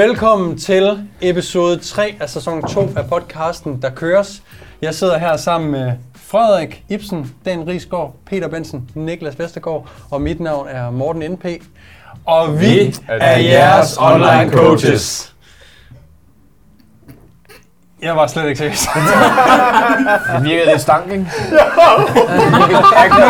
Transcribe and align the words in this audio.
Velkommen 0.00 0.58
til 0.58 1.08
episode 1.20 1.78
3 1.78 2.14
af 2.20 2.28
sæson 2.30 2.68
2 2.68 2.88
af 2.96 3.08
podcasten, 3.08 3.82
der 3.82 3.90
køres. 3.90 4.42
Jeg 4.82 4.94
sidder 4.94 5.18
her 5.18 5.36
sammen 5.36 5.70
med 5.70 5.92
Frederik 6.16 6.84
Ibsen, 6.88 7.34
Dan 7.44 7.66
Rigsgaard, 7.66 8.14
Peter 8.26 8.48
Bensen, 8.48 8.90
Niklas 8.94 9.38
Vestergaard, 9.38 9.88
og 10.10 10.20
mit 10.20 10.40
navn 10.40 10.68
er 10.68 10.90
Morten 10.90 11.32
NP. 11.32 11.44
Og 12.24 12.60
vi 12.60 12.94
er 13.08 13.38
jeres 13.38 13.98
online 14.00 14.50
coaches. 14.52 15.34
Jeg 18.02 18.16
var 18.16 18.26
slet 18.26 18.48
ikke 18.48 18.58
seriøs. 18.58 18.78
Det 20.36 20.44
virkede 20.44 20.66
lidt 20.70 20.80
stank, 20.80 21.12
ikke? 21.12 21.26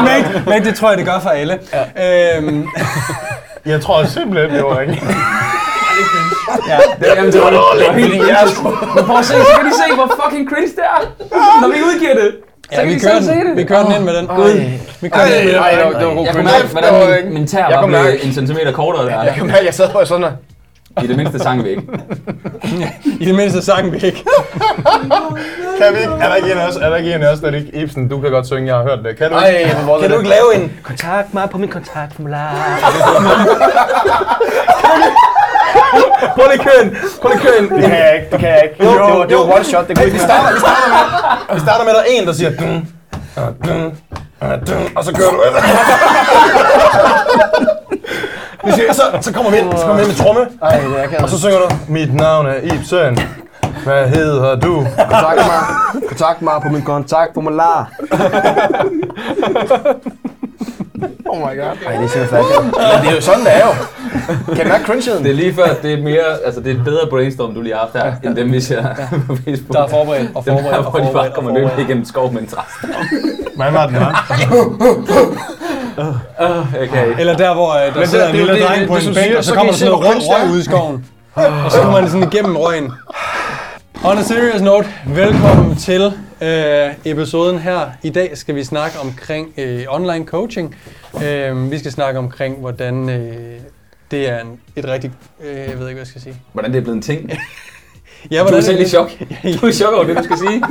men, 0.05 0.45
men 0.47 0.65
det 0.65 0.75
tror 0.75 0.89
jeg, 0.89 0.99
det 0.99 1.07
gør 1.07 1.21
for 1.21 1.31
alle. 1.31 1.59
Ja. 1.97 2.37
Øhm, 2.39 2.67
Jeg 3.67 3.81
tror 3.83 4.05
simpelthen, 4.05 4.51
det 4.51 4.65
var 4.65 4.81
ikke. 4.81 5.03
Ja. 6.69 6.79
Jamen, 7.17 7.33
det 7.33 7.41
var, 7.41 7.51
det 7.51 7.59
var 7.89 7.93
helt 7.93 8.29
jeres. 8.29 8.63
Men 8.95 9.05
prøv 9.05 9.19
at 9.19 9.25
se, 9.25 9.33
så 9.35 9.53
kan 9.57 9.65
de 9.71 9.75
se, 9.83 9.95
hvor 9.95 10.13
fucking 10.25 10.49
cringe 10.51 10.69
det 10.77 10.85
er, 10.95 11.01
når 11.61 11.69
vi 11.69 11.75
udgiver 11.89 12.15
det. 12.15 12.31
Så 12.73 12.77
Ja, 12.77 12.83
kan 12.85 12.95
vi 12.95 12.99
kører, 12.99 13.13
selv 13.15 13.25
se 13.25 13.31
den, 13.33 13.47
det. 13.47 13.57
vi 13.57 13.65
kører 13.65 13.85
den 13.85 13.95
ind 13.95 14.05
med 14.05 14.15
den. 14.15 14.29
Vi 15.01 15.09
kører 15.09 15.25
den 15.27 15.35
ind 15.35 15.45
med 15.45 15.53
den. 15.53 15.63
Ej, 15.63 15.71
det 15.71 15.85
var, 15.85 15.91
det 16.01 16.17
god 16.17 16.25
Jeg 16.25 16.35
kunne 16.35 16.45
mærke, 16.45 16.91
hvordan 16.91 17.25
min, 17.25 17.35
min 17.35 17.47
tær 17.47 17.77
var 17.81 17.87
blevet 17.87 18.27
en 18.27 18.33
centimeter 18.33 18.73
kortere 18.73 19.07
der. 19.07 19.23
Jeg 19.23 19.35
kan 19.37 19.47
mærke, 19.47 19.65
jeg 19.65 19.75
sad 19.75 19.89
på 19.93 20.05
sådan 20.05 20.23
her. 20.25 20.33
I 21.03 21.07
det 21.07 21.17
mindste 21.17 21.39
sang 21.39 21.65
vi 21.65 21.69
ikke. 21.71 21.83
I 23.21 23.25
det 23.25 23.35
mindste 23.35 23.63
sang 23.63 23.93
vi 23.93 23.97
ikke. 23.97 24.25
Kan 25.83 25.95
vi 25.95 25.99
ikke? 26.01 26.13
Er 26.21 26.29
der 26.29 26.35
ikke 26.35 26.53
en 26.53 26.59
af 26.59 26.69
os, 26.69 26.77
er 26.77 26.89
der 26.91 26.97
ikke 26.97 27.15
en 27.15 27.23
af 27.23 27.33
os, 27.33 27.41
der 27.41 27.53
ikke 27.53 27.71
Ibsen, 27.75 28.09
du 28.09 28.21
kan 28.21 28.31
godt 28.31 28.47
synge, 28.47 28.67
jeg 28.67 28.77
har 28.77 28.83
hørt 28.83 28.99
det. 29.05 29.19
Kan 29.19 29.31
du 29.31 29.37
Ej, 29.37 29.49
ikke? 29.49 29.71
kan 30.01 30.11
du 30.11 30.17
ikke 30.19 30.29
lave 30.31 30.55
en? 30.55 30.73
Kontakt 30.83 31.35
mig 31.35 31.51
på 31.51 31.59
min 31.59 31.69
kontaktformular. 31.69 32.55
Prøv 36.35 36.45
lige 36.53 36.63
køen. 36.69 36.97
Prøv 37.23 37.31
lige 37.33 37.43
køen. 37.47 37.65
Det 37.71 37.83
kan 37.83 37.99
jeg 37.99 38.15
ikke, 38.15 38.27
det 38.33 38.39
kan 38.41 38.49
jeg 38.49 38.63
ikke. 38.65 38.85
Jo, 38.85 38.91
det 38.91 39.01
var, 39.01 39.25
det 39.27 39.37
var 39.37 39.55
one 39.55 39.65
shot, 39.65 39.89
det 39.89 39.97
kunne 39.97 40.05
Vi 40.07 40.11
ikke 40.13 40.25
starter, 40.25 40.53
vi, 40.55 40.59
starter 40.61 40.89
med, 41.49 41.55
vi 41.55 41.61
starter 41.61 41.85
med, 41.85 41.93
at 41.93 41.97
der 41.97 42.03
er 42.03 42.07
en, 42.21 42.27
der 42.27 42.33
siger 42.33 42.51
dun, 42.51 42.89
dun, 43.67 43.83
dun, 44.67 44.89
og 44.97 45.05
så 45.05 45.13
kører 45.15 45.31
du. 45.31 45.37
Vi 48.65 48.73
siger, 48.73 48.93
så, 48.93 49.03
så 49.21 49.33
kommer 49.33 49.51
vi 49.51 49.59
ind, 49.59 49.73
så 49.73 49.79
kommer 49.79 49.95
vi 49.95 50.01
ind 50.03 50.09
med 50.09 50.17
tromme, 50.25 50.41
Ej, 50.63 50.81
det 50.81 50.99
er 50.99 51.09
jeg 51.11 51.23
og 51.23 51.29
så 51.29 51.39
synger 51.39 51.59
du, 51.59 51.69
mit 51.89 52.15
navn 52.15 52.47
er 52.47 52.55
Ibsen, 52.63 53.19
hvad 53.85 54.09
hedder 54.09 54.55
du? 54.61 54.87
Kontakt 54.97 55.37
mig, 55.37 55.61
kontakt 56.09 56.43
mig 56.43 56.63
på 56.63 56.69
min 56.69 56.83
kontaktformular. 56.83 57.91
Oh 61.27 61.39
my 61.39 61.43
god. 61.61 61.77
Ej, 61.87 61.93
det 61.97 62.05
er 62.05 62.09
simpelthen 62.09 62.29
færdigt. 62.29 62.65
Men 62.65 63.03
det 63.03 63.11
er 63.11 63.15
jo 63.15 63.21
sådan, 63.21 63.41
det 63.41 63.57
er 63.57 63.67
jo. 63.67 63.73
Kan 64.55 64.65
du 64.65 64.69
mærke 64.73 64.85
cringeheden? 64.85 65.25
Det 65.25 65.31
er 65.31 65.35
lige 65.35 65.55
før, 65.55 65.67
det 65.83 65.93
er 65.93 66.03
mere, 66.03 66.25
altså 66.45 66.61
det 66.61 66.71
er 66.71 66.75
et 66.79 66.85
bedre 66.85 67.07
brainstorm, 67.11 67.55
du 67.55 67.61
lige 67.61 67.75
har 67.75 67.81
haft 67.81 68.05
her, 68.05 68.13
end 68.31 68.37
dem 68.37 68.53
vi 68.53 68.61
ser 68.61 68.83
på 69.29 69.37
Facebook. 69.45 69.73
Der 69.77 69.83
er 69.83 69.89
forberedt 69.89 70.29
og 70.35 70.45
forberedt 70.45 70.71
der, 70.73 70.77
og 70.77 70.91
hvor 70.91 70.99
de 70.99 71.05
bare 71.05 71.13
forberedt 71.13 71.35
kommer 71.35 71.51
løbende 71.51 71.69
forberedt. 71.71 71.89
igennem 71.89 72.05
skov 72.05 72.33
med 72.33 72.41
en 72.41 72.47
træst. 72.47 72.71
Hvad 73.57 73.71
var 73.71 73.87
den, 73.87 73.97
var? 73.97 74.27
Okay. 76.83 77.15
Eller 77.19 77.37
der, 77.37 77.55
hvor 77.55 77.71
øh, 77.75 77.95
der 77.95 78.01
det- 78.01 78.09
sidder 78.09 78.29
en 78.29 78.35
det 78.35 78.41
er 78.43 78.47
lille 78.47 78.67
dreng 78.67 78.89
på 78.89 78.95
en 78.97 79.15
bænk, 79.15 79.35
og 79.37 79.45
så 79.45 79.49
så 79.51 79.55
kommer 79.57 79.73
der 79.73 79.79
sådan 79.79 79.93
noget 79.93 80.07
rød 80.07 80.23
røg 80.43 80.51
ud 80.53 80.59
i 80.61 80.65
skoven. 80.65 81.05
Og 81.35 81.71
så 81.73 81.79
kommer 81.83 82.01
man 82.01 82.11
sådan 82.11 82.29
igennem 82.33 82.57
røgen. 82.57 82.93
On 84.05 84.19
a 84.19 84.23
serious 84.23 84.63
note, 84.63 84.89
velkommen 85.07 85.77
til 85.77 86.13
øh, 86.43 86.95
episoden 87.05 87.59
her. 87.59 87.91
I 88.03 88.11
dag 88.11 88.37
skal 88.39 88.55
vi 88.55 88.65
snakke 88.65 88.99
omkring 88.99 89.55
øh, 89.59 89.85
online 89.89 90.27
coaching. 90.27 90.77
Øh, 91.25 91.71
vi 91.71 91.79
skal 91.79 91.93
snakke 91.93 92.19
omkring, 92.19 92.57
hvordan 92.59 93.09
øh, 93.09 93.61
det 94.11 94.29
er 94.29 94.41
en, 94.41 94.61
et 94.77 94.85
rigtig... 94.85 95.13
Øh, 95.45 95.57
jeg 95.57 95.57
ved 95.59 95.67
ikke, 95.67 95.79
hvad 95.79 95.95
jeg 95.95 96.07
skal 96.07 96.21
sige. 96.21 96.37
Hvordan 96.53 96.71
det 96.73 96.79
er 96.79 96.83
blevet 96.83 96.97
en 96.97 97.03
ting. 97.03 97.31
Ja, 98.31 98.45
Du 98.51 98.55
er 98.55 98.61
selv 98.61 98.81
i 98.81 98.85
chok. 98.89 99.11
Du 99.61 99.67
er 99.67 99.69
i 99.69 99.73
chok 99.73 99.95
over 99.95 100.05
det, 100.05 100.17
du 100.17 100.23
skal 100.25 100.39
sige. 100.39 100.63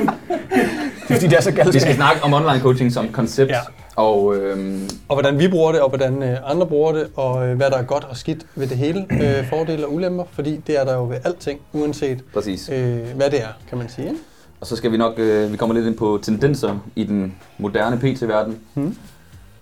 Fordi 1.07 1.27
det 1.27 1.37
er 1.37 1.41
så 1.41 1.51
galt. 1.51 1.73
Vi 1.73 1.79
skal 1.79 1.95
snakke 1.95 2.23
om 2.23 2.33
online 2.33 2.59
coaching 2.59 2.93
som 2.93 3.11
koncept. 3.11 3.51
Ja. 3.51 3.59
Og 3.95 4.35
øhm, 4.35 4.89
Og 5.09 5.15
hvordan 5.15 5.39
vi 5.39 5.47
bruger 5.47 5.71
det, 5.71 5.81
og 5.81 5.89
hvordan 5.89 6.23
øh, 6.23 6.37
andre 6.51 6.67
bruger 6.67 6.91
det, 6.93 7.07
og 7.15 7.47
øh, 7.47 7.57
hvad 7.57 7.69
der 7.71 7.77
er 7.77 7.83
godt 7.83 8.03
og 8.03 8.17
skidt 8.17 8.45
ved 8.55 8.67
det 8.67 8.77
hele. 8.77 9.05
Øh, 9.11 9.49
fordele 9.49 9.85
og 9.85 9.93
ulemper, 9.93 10.23
fordi 10.31 10.61
det 10.67 10.79
er 10.79 10.85
der 10.85 10.93
jo 10.93 11.07
ved 11.07 11.17
alting, 11.23 11.59
uanset 11.73 12.23
præcis. 12.33 12.69
øh, 12.73 12.97
hvad 13.15 13.29
det 13.29 13.41
er, 13.41 13.47
kan 13.69 13.77
man 13.77 13.89
sige. 13.89 14.07
ikke? 14.07 14.19
Og 14.61 14.67
så 14.67 14.75
skal 14.75 14.91
vi 14.91 14.97
nok, 14.97 15.13
øh, 15.19 15.51
vi 15.51 15.57
kommer 15.57 15.75
lidt 15.75 15.85
ind 15.87 15.97
på 15.97 16.19
tendenser 16.21 16.79
i 16.95 17.03
den 17.03 17.35
moderne 17.57 17.97
PT-verden. 17.97 18.59
Hmm. 18.73 18.95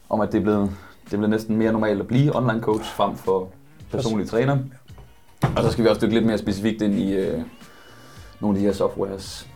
Om 0.09 0.21
at 0.21 0.31
det 0.31 0.37
er, 0.37 0.41
blevet, 0.41 0.69
det 1.05 1.13
er 1.13 1.17
blevet 1.17 1.29
næsten 1.29 1.57
mere 1.57 1.71
normalt 1.71 1.99
at 1.99 2.07
blive 2.07 2.35
online 2.37 2.61
coach 2.61 2.89
frem 2.95 3.15
for 3.15 3.47
personlig 3.91 4.29
træner. 4.29 4.57
Og 5.57 5.63
så 5.63 5.71
skal 5.71 5.83
vi 5.83 5.89
også 5.89 6.01
dykke 6.01 6.13
lidt 6.13 6.25
mere 6.25 6.37
specifikt 6.37 6.81
ind 6.81 6.93
i 6.99 7.13
øh, 7.13 7.41
nogle 8.39 8.57
af 8.57 8.59
de 8.61 8.65
her 8.65 8.73
softwares, 8.73 9.47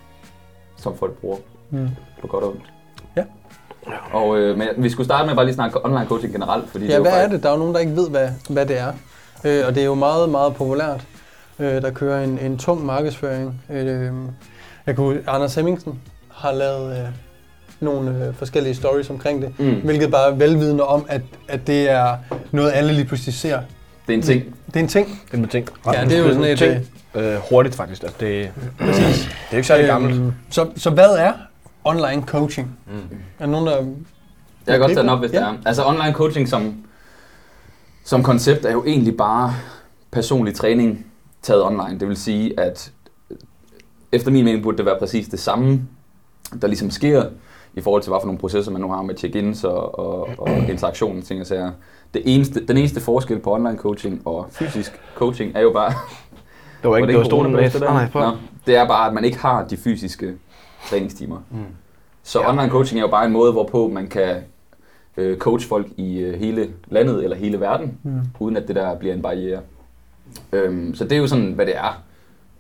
som 0.78 0.98
folk 0.98 1.14
bruger 1.14 1.38
Mm. 1.74 1.90
på 2.22 2.28
godt 2.28 2.44
og 2.44 2.50
ondt. 2.50 2.62
Ja. 3.18 3.24
Og, 4.14 4.38
øh, 4.40 4.58
men 4.58 4.68
vi 4.78 4.90
skulle 4.90 5.06
starte 5.06 5.28
med 5.28 5.36
bare 5.36 5.46
lige 5.46 5.56
snakke 5.56 5.86
online 5.86 6.06
coaching 6.06 6.34
generelt. 6.34 6.70
Fordi 6.70 6.86
Ja, 6.86 6.96
jo 6.96 7.02
hvad 7.02 7.24
er 7.24 7.28
det? 7.30 7.44
Der 7.44 7.50
er 7.50 7.54
jo 7.54 7.60
nogen, 7.60 7.74
der 7.74 7.80
ikke 7.80 7.96
ved, 7.96 8.10
hvad, 8.10 8.30
hvad 8.50 8.66
det 8.66 8.78
er. 8.80 8.94
Øh, 9.46 9.64
og 9.68 9.76
det 9.76 9.82
er 9.82 9.86
jo 9.86 9.94
meget, 9.96 10.30
meget 10.30 10.56
populært. 10.56 11.08
Øh, 11.60 11.82
der 11.82 11.92
kører 11.92 12.24
en, 12.24 12.40
en 12.40 12.58
tung 12.58 12.86
markedsføring. 12.86 13.62
Øh, 13.70 14.12
jeg 14.88 14.96
kunne, 14.96 15.20
Anders 15.28 15.56
Hemmingsen 15.56 16.00
har 16.32 16.52
lavet 16.52 16.98
øh, 16.98 17.06
nogle 17.80 18.26
øh, 18.28 18.34
forskellige 18.36 18.76
stories 18.76 19.10
omkring 19.10 19.42
det, 19.42 19.54
Mm. 19.60 19.82
hvilket 19.84 20.12
bare 20.12 20.32
er 20.32 20.36
velvidende 20.36 20.84
om, 20.84 21.06
at, 21.10 21.22
at 21.48 21.68
det 21.68 21.90
er 21.90 22.18
noget, 22.52 22.72
alle 22.74 22.94
lige 22.94 23.06
pludselig 23.06 23.34
ser. 23.34 23.60
Det 24.08 24.14
er 24.14 24.18
en 24.18 24.22
ting. 24.24 24.56
Det 24.68 24.76
er 24.76 24.80
en 24.80 24.88
ting. 24.88 25.08
Det 25.32 25.34
er 25.34 25.42
med 25.42 25.48
ting. 25.48 25.70
Ja, 25.94 26.06
det 26.06 26.14
er 26.14 26.18
jo 26.20 26.28
sådan 26.34 26.44
et... 26.44 26.58
ting. 26.58 26.86
Øh, 27.16 27.36
hurtigt 27.50 27.76
faktisk. 27.76 28.04
Altså, 28.04 28.18
det, 28.20 28.52
Præcis. 28.80 29.04
det 29.06 29.28
er 29.32 29.52
jo 29.52 29.58
ikke 29.58 29.68
særlig 29.68 29.86
gammelt. 29.88 30.16
Øhm, 30.16 30.34
så, 30.50 30.70
så 30.76 30.90
hvad 30.90 31.10
er 31.10 31.34
online 31.84 32.22
coaching? 32.26 32.78
Mm. 32.88 32.94
Er 33.40 33.46
der 33.46 33.52
nogen, 33.52 33.68
der... 33.68 33.76
Jeg 33.76 33.86
kan 34.68 34.80
godt 34.80 34.90
tage 34.92 35.02
den 35.02 35.10
op, 35.10 35.20
hvis 35.20 35.32
Ja. 35.34 35.38
det 35.40 35.46
er. 35.48 35.54
Altså 35.66 35.86
online 35.86 36.14
coaching 36.14 36.50
som, 36.50 36.76
som 38.06 38.24
koncept 38.24 38.66
er 38.66 38.72
jo 38.72 38.84
egentlig 38.86 39.18
bare 39.18 39.54
personlig 40.12 40.56
træning 40.56 41.06
taget 41.42 41.64
online. 41.64 42.00
Det 42.00 42.08
vil 42.08 42.18
sige, 42.18 42.60
at 42.60 42.92
efter 44.12 44.32
min 44.32 44.46
mening 44.46 44.64
burde 44.64 44.78
det 44.78 44.86
være 44.86 45.00
præcis 45.00 45.28
det 45.28 45.40
samme, 45.40 45.82
der 46.62 46.68
ligesom 46.68 46.90
sker 46.90 47.26
i 47.74 47.82
forhold 47.82 48.02
til, 48.02 48.10
hvad 48.10 48.20
for 48.22 48.26
nogle 48.26 48.40
processer 48.40 48.72
man 48.72 48.82
nu 48.82 48.92
har 48.92 49.02
med 49.02 49.16
check-ins 49.16 49.64
og, 49.64 50.00
og, 50.00 50.30
og 50.38 50.50
interaktion 50.70 51.22
ting 51.22 51.42
og 51.42 51.48
sager. 51.48 51.72
Det 52.14 52.22
eneste, 52.26 52.66
den 52.66 52.78
eneste 52.78 53.02
forskel 53.02 53.40
på 53.40 53.54
online 53.54 53.78
coaching 53.78 54.22
og 54.26 54.48
fysisk 54.52 55.00
coaching 55.16 55.56
er 55.56 55.62
jo 55.62 55.72
bare, 55.72 55.94
Det 56.82 56.90
var 56.90 56.98
ikke, 56.98 57.08
det 57.08 57.18
var 57.18 57.24
stolen 57.24 57.52
med. 57.52 57.80
Nej. 57.80 58.10
Nå, 58.14 58.32
det 58.66 58.76
er 58.76 58.88
bare, 58.88 59.08
at 59.08 59.14
man 59.14 59.24
ikke 59.24 59.38
har 59.38 59.68
de 59.68 59.78
fysiske 59.78 60.34
træningstimer. 60.90 61.38
Mm. 61.52 61.58
Så 62.24 62.40
ja. 62.40 62.50
online 62.50 62.70
coaching 62.70 63.00
er 63.00 63.04
jo 63.04 63.12
bare 63.12 63.26
en 63.26 63.32
måde, 63.32 63.52
hvorpå 63.52 63.88
man 63.88 64.08
kan 64.08 64.36
øh, 65.18 65.38
coach 65.38 65.68
folk 65.68 65.88
i 65.98 66.20
øh, 66.20 66.40
hele 66.40 66.70
landet 66.88 67.24
eller 67.24 67.38
hele 67.38 67.60
verden, 67.60 67.98
mm. 68.04 68.22
uden 68.40 68.58
at 68.58 68.68
det 68.68 68.76
der 68.76 68.96
bliver 68.96 69.14
en 69.14 69.22
barriere. 69.22 69.60
Øhm, 70.52 70.96
så 70.96 71.04
det 71.04 71.12
er 71.12 71.18
jo 71.18 71.28
sådan, 71.28 71.52
hvad 71.52 71.66
det 71.66 71.78
er. 71.78 72.02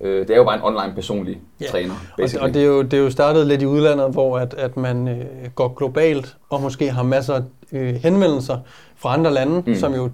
Øh, 0.03 0.27
det 0.27 0.29
er 0.33 0.37
jo 0.37 0.43
bare 0.43 0.55
en 0.55 0.63
online 0.63 0.95
personlig 0.95 1.41
Ja. 1.61 1.65
træner, 1.65 1.93
Og, 1.93 2.17
basically. 2.17 2.47
og 2.47 2.53
det, 2.53 2.61
er 2.61 2.65
jo, 2.65 2.81
det 2.81 2.93
er 2.93 2.97
jo 3.03 3.09
startet 3.09 3.47
lidt 3.47 3.61
i 3.61 3.65
udlandet, 3.65 4.11
hvor 4.11 4.39
at, 4.39 4.53
at 4.53 4.77
man 4.77 5.07
øh, 5.07 5.25
går 5.55 5.73
globalt, 5.77 6.37
og 6.49 6.61
måske 6.61 6.91
har 6.91 7.03
masser 7.03 7.33
af 7.35 7.41
øh, 7.71 7.95
henvendelser 7.95 8.57
fra 8.95 9.13
andre 9.13 9.33
lande, 9.33 9.63
Mm. 9.67 9.75
som 9.75 9.93
jo 9.93 10.09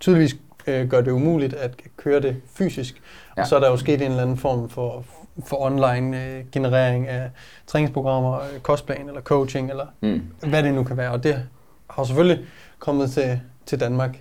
tydeligvis 0.00 0.36
øh, 0.66 0.88
gør 0.88 1.00
det 1.00 1.10
umuligt 1.10 1.54
at 1.54 1.70
køre 1.96 2.20
det 2.20 2.36
fysisk. 2.54 3.02
Ja. 3.36 3.42
Og 3.42 3.48
så 3.48 3.56
er 3.56 3.60
der 3.60 3.70
jo 3.70 3.76
sket 3.76 4.02
en 4.02 4.10
eller 4.10 4.22
anden 4.22 4.36
form 4.36 4.68
for, 4.68 5.04
for 5.46 5.56
online 5.62 6.24
øh, 6.24 6.44
generering 6.52 7.08
af 7.08 7.30
træningsprogrammer, 7.66 8.34
øh, 8.40 8.60
kostplan 8.62 9.08
eller 9.08 9.20
coaching, 9.20 9.70
eller 9.70 9.86
Mm. 10.00 10.20
hvad 10.48 10.62
det 10.62 10.74
nu 10.74 10.84
kan 10.84 10.96
være. 10.96 11.10
Og 11.10 11.22
det 11.24 11.42
har 11.90 12.04
selvfølgelig 12.04 12.44
kommet 12.78 13.10
til, 13.10 13.40
til 13.66 13.80
Danmark 13.80 14.18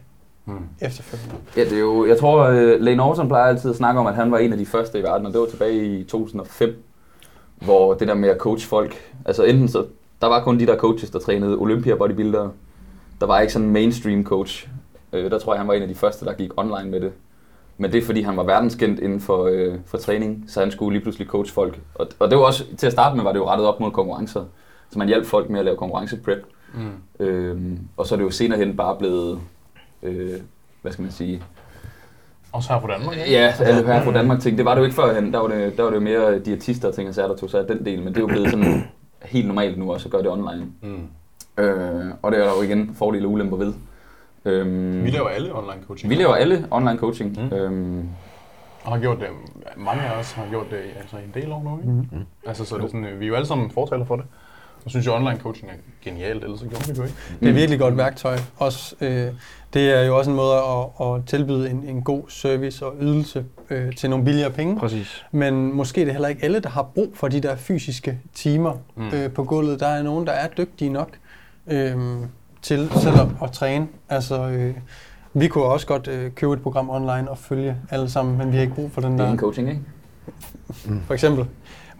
mm. 0.52 0.86
efterfølgende. 0.86 1.36
Ja, 1.58 1.64
det 1.64 1.74
er 1.74 1.80
jo, 1.80 2.06
jeg 2.06 2.18
tror, 2.18 2.50
uh, 2.50 2.82
Lane 2.82 2.96
Norton 2.96 3.28
plejer 3.28 3.46
altid 3.46 3.70
at 3.70 3.76
snakke 3.76 4.00
om, 4.00 4.08
at 4.08 4.16
han 4.16 4.32
var 4.32 4.38
en 4.38 4.52
af 4.52 4.58
de 4.58 4.66
første 4.66 5.00
i 5.00 5.04
verden, 5.04 5.26
og 5.26 5.34
det 5.34 5.42
var 5.42 5.48
tilbage 5.48 6.00
i 6.00 6.04
2005, 6.04 6.84
hvor 7.66 7.94
det 7.94 8.08
der 8.08 8.14
med 8.14 8.30
at 8.30 8.38
coach 8.38 8.68
folk, 8.68 8.96
altså 9.26 9.44
enten 9.44 9.68
så, 9.68 9.86
der 10.22 10.28
var 10.28 10.44
kun 10.44 10.60
de 10.60 10.66
der 10.66 10.78
coaches, 10.78 11.10
der 11.10 11.20
trænede 11.20 11.58
Olympia 11.58 11.96
bodybuildere, 11.96 12.52
der 13.22 13.28
var 13.28 13.40
ikke 13.40 13.54
sådan 13.54 13.68
en 13.68 13.74
mainstream 13.74 14.24
coach. 14.24 14.68
Øh, 15.14 15.32
der 15.32 15.40
tror 15.40 15.54
jeg, 15.54 15.60
han 15.60 15.68
var 15.68 15.74
en 15.74 15.82
af 15.82 15.88
de 15.88 15.96
første, 15.96 16.26
der 16.26 16.34
gik 16.34 16.52
online 16.58 16.90
med 16.90 17.00
det. 17.02 17.12
Men 17.78 17.92
det 17.92 18.02
er 18.02 18.06
fordi, 18.06 18.22
han 18.22 18.38
var 18.38 18.44
verdenskendt 18.44 19.00
inden 19.00 19.20
for, 19.20 19.46
øh, 19.46 19.76
for 19.86 19.98
træning, 19.98 20.46
så 20.48 20.60
han 20.60 20.72
skulle 20.72 20.94
lige 20.94 21.04
pludselig 21.04 21.28
coach 21.28 21.54
folk. 21.54 21.80
Og, 21.96 22.08
og 22.20 22.30
det 22.30 22.38
var 22.38 22.44
også, 22.44 22.66
til 22.78 22.88
at 22.88 22.94
starte 22.94 23.16
med, 23.16 23.24
var 23.24 23.32
det 23.32 23.40
jo 23.40 23.50
rettet 23.50 23.68
op 23.68 23.80
mod 23.80 23.92
konkurrencer. 23.92 24.44
Så 24.90 25.00
man 25.00 25.08
hjalp 25.08 25.26
folk 25.26 25.50
med 25.50 25.60
at 25.60 25.66
lave 25.66 25.78
konkurrenceprep. 25.78 26.46
Mm. 26.74 27.26
Øhm, 27.26 27.80
og 27.98 28.08
så 28.08 28.16
er 28.16 28.18
det 28.18 28.24
jo 28.26 28.30
senere 28.30 28.60
hen 28.60 28.78
bare 28.78 28.96
blevet, 28.96 29.40
øh, 30.04 30.40
hvad 30.82 30.92
skal 30.92 31.02
man 31.02 31.12
sige, 31.12 31.44
Også 32.52 32.74
her 32.74 32.80
på 32.80 32.88
Danmark, 32.88 33.18
ikke? 33.18 33.32
Ja, 33.32 33.54
alle 33.60 33.86
her 33.86 34.04
fra 34.04 34.12
Danmark 34.12 34.40
ting. 34.40 34.58
Det 34.58 34.66
var 34.66 34.74
det 34.74 34.80
jo 34.80 34.86
ikke 34.86 34.96
førhen. 34.96 35.34
Der 35.34 35.40
var 35.40 35.48
det, 35.48 35.78
der 35.78 35.84
var 35.84 35.90
det 35.90 35.96
jo 35.96 36.02
mere 36.02 36.40
diætister 36.40 36.88
og 36.88 36.96
ting, 36.96 37.10
og 37.10 37.16
sager, 37.16 37.28
der 37.28 37.36
tog 37.36 37.50
sig 37.50 37.60
af 37.60 37.68
den 37.68 37.86
del. 37.86 38.00
Men 38.00 38.08
det 38.08 38.18
er 38.18 38.22
jo 38.22 38.28
blevet 38.28 38.52
sådan 38.52 38.84
helt 39.24 39.48
normalt 39.48 39.78
nu 39.78 39.94
også 39.94 40.08
at 40.08 40.12
gøre 40.12 40.22
det 40.22 40.30
online. 40.32 40.66
Mm. 40.82 41.08
Øh, 41.64 42.06
og 42.22 42.32
det 42.32 42.40
er 42.40 42.44
der 42.44 42.52
jo 42.56 42.62
igen 42.62 42.96
fordele 42.96 43.26
og 43.28 43.32
ulemper 43.32 43.58
ved. 43.58 43.74
Øhm, 44.46 45.04
Vi 45.04 45.10
laver 45.10 45.28
alle 45.30 45.56
online 45.58 45.84
coaching. 45.88 46.10
vi 46.10 46.16
laver 46.16 46.34
alle 46.36 46.68
online 46.72 46.98
coaching. 46.98 47.38
Mm. 47.38 47.44
Mm. 47.46 47.54
Øhm, 47.54 48.10
og 48.84 48.92
har 48.92 49.00
gjort 49.00 49.20
det, 49.20 49.28
mange 49.78 50.02
af 50.04 50.20
os 50.20 50.32
har 50.32 50.46
gjort 50.50 50.66
det 50.72 50.78
altså, 51.02 51.16
en 51.18 51.42
del 51.42 51.52
år 51.52 51.64
nu, 51.64 51.78
ikke? 51.78 51.92
Mm-hmm. 51.92 52.26
Altså, 52.48 52.66
så 52.66 52.76
er 52.76 52.80
det 52.80 52.90
sådan, 52.92 53.08
vi 53.20 53.26
er 53.26 53.30
jo 53.30 53.36
alle 53.36 53.48
sammen 53.48 53.72
fortaler 53.72 54.06
for 54.06 54.16
det. 54.16 54.26
Og 54.86 54.92
synes 54.92 55.08
jo, 55.08 55.16
online 55.16 55.40
coaching 55.40 55.72
er 55.72 55.76
genialt, 56.02 56.44
ellers 56.44 56.60
så 56.60 56.66
gjorde 56.66 56.86
vi 56.86 56.92
det 56.92 56.98
jo 56.98 57.04
ikke. 57.04 57.16
Det 57.40 57.46
er 57.46 57.50
et 57.50 57.56
virkelig 57.56 57.80
godt 57.80 57.98
værktøj. 57.98 58.38
Også, 58.58 58.96
øh, 59.02 59.28
det 59.74 59.92
er 59.92 60.02
jo 60.02 60.18
også 60.18 60.32
en 60.32 60.36
måde 60.36 60.56
at, 60.56 61.08
at 61.08 61.26
tilbyde 61.26 61.70
en, 61.70 61.84
en 61.88 62.02
god 62.02 62.24
service 62.30 62.86
og 62.86 62.94
ydelse 63.02 63.46
øh, 63.70 63.96
til 63.96 64.10
nogle 64.10 64.26
billigere 64.26 64.52
penge. 64.52 64.80
Præcis. 64.80 65.26
Men 65.32 65.74
måske 65.74 66.02
er 66.02 66.06
det 66.06 66.14
heller 66.14 66.28
ikke 66.28 66.44
alle, 66.44 66.60
der 66.60 66.70
har 66.70 66.84
brug 66.84 67.12
for 67.14 67.28
de 67.28 67.40
der 67.40 67.56
fysiske 67.56 68.20
timer 68.34 68.74
mm. 68.96 69.08
øh, 69.08 69.32
på 69.32 69.44
gulvet. 69.44 69.80
Der 69.80 69.88
er 69.88 70.04
nogen, 70.04 70.28
der 70.28 70.34
er 70.34 70.48
dygtige 70.48 70.90
nok 70.90 71.10
øh, 71.68 71.98
til 72.62 72.92
selv 72.96 73.20
at, 73.20 73.28
at 73.44 73.52
træne. 73.52 73.88
Altså, 74.10 74.50
øh, 74.50 74.76
vi 75.34 75.48
kunne 75.48 75.64
også 75.64 75.88
godt 75.88 76.08
øh, 76.08 76.32
købe 76.32 76.54
et 76.54 76.62
program 76.62 76.90
online 76.90 77.30
og 77.30 77.38
følge 77.38 77.78
alle 77.90 78.10
sammen, 78.10 78.38
men 78.38 78.52
vi 78.52 78.56
har 78.56 78.62
ikke 78.62 78.76
brug 78.76 78.92
for 78.92 79.02
den 79.02 79.12
Det 79.12 79.20
er 79.20 79.26
der, 79.26 79.32
en 79.32 79.40
coaching, 79.40 79.70
ikke? 79.70 79.82
for 81.08 81.14
eksempel. 81.14 81.46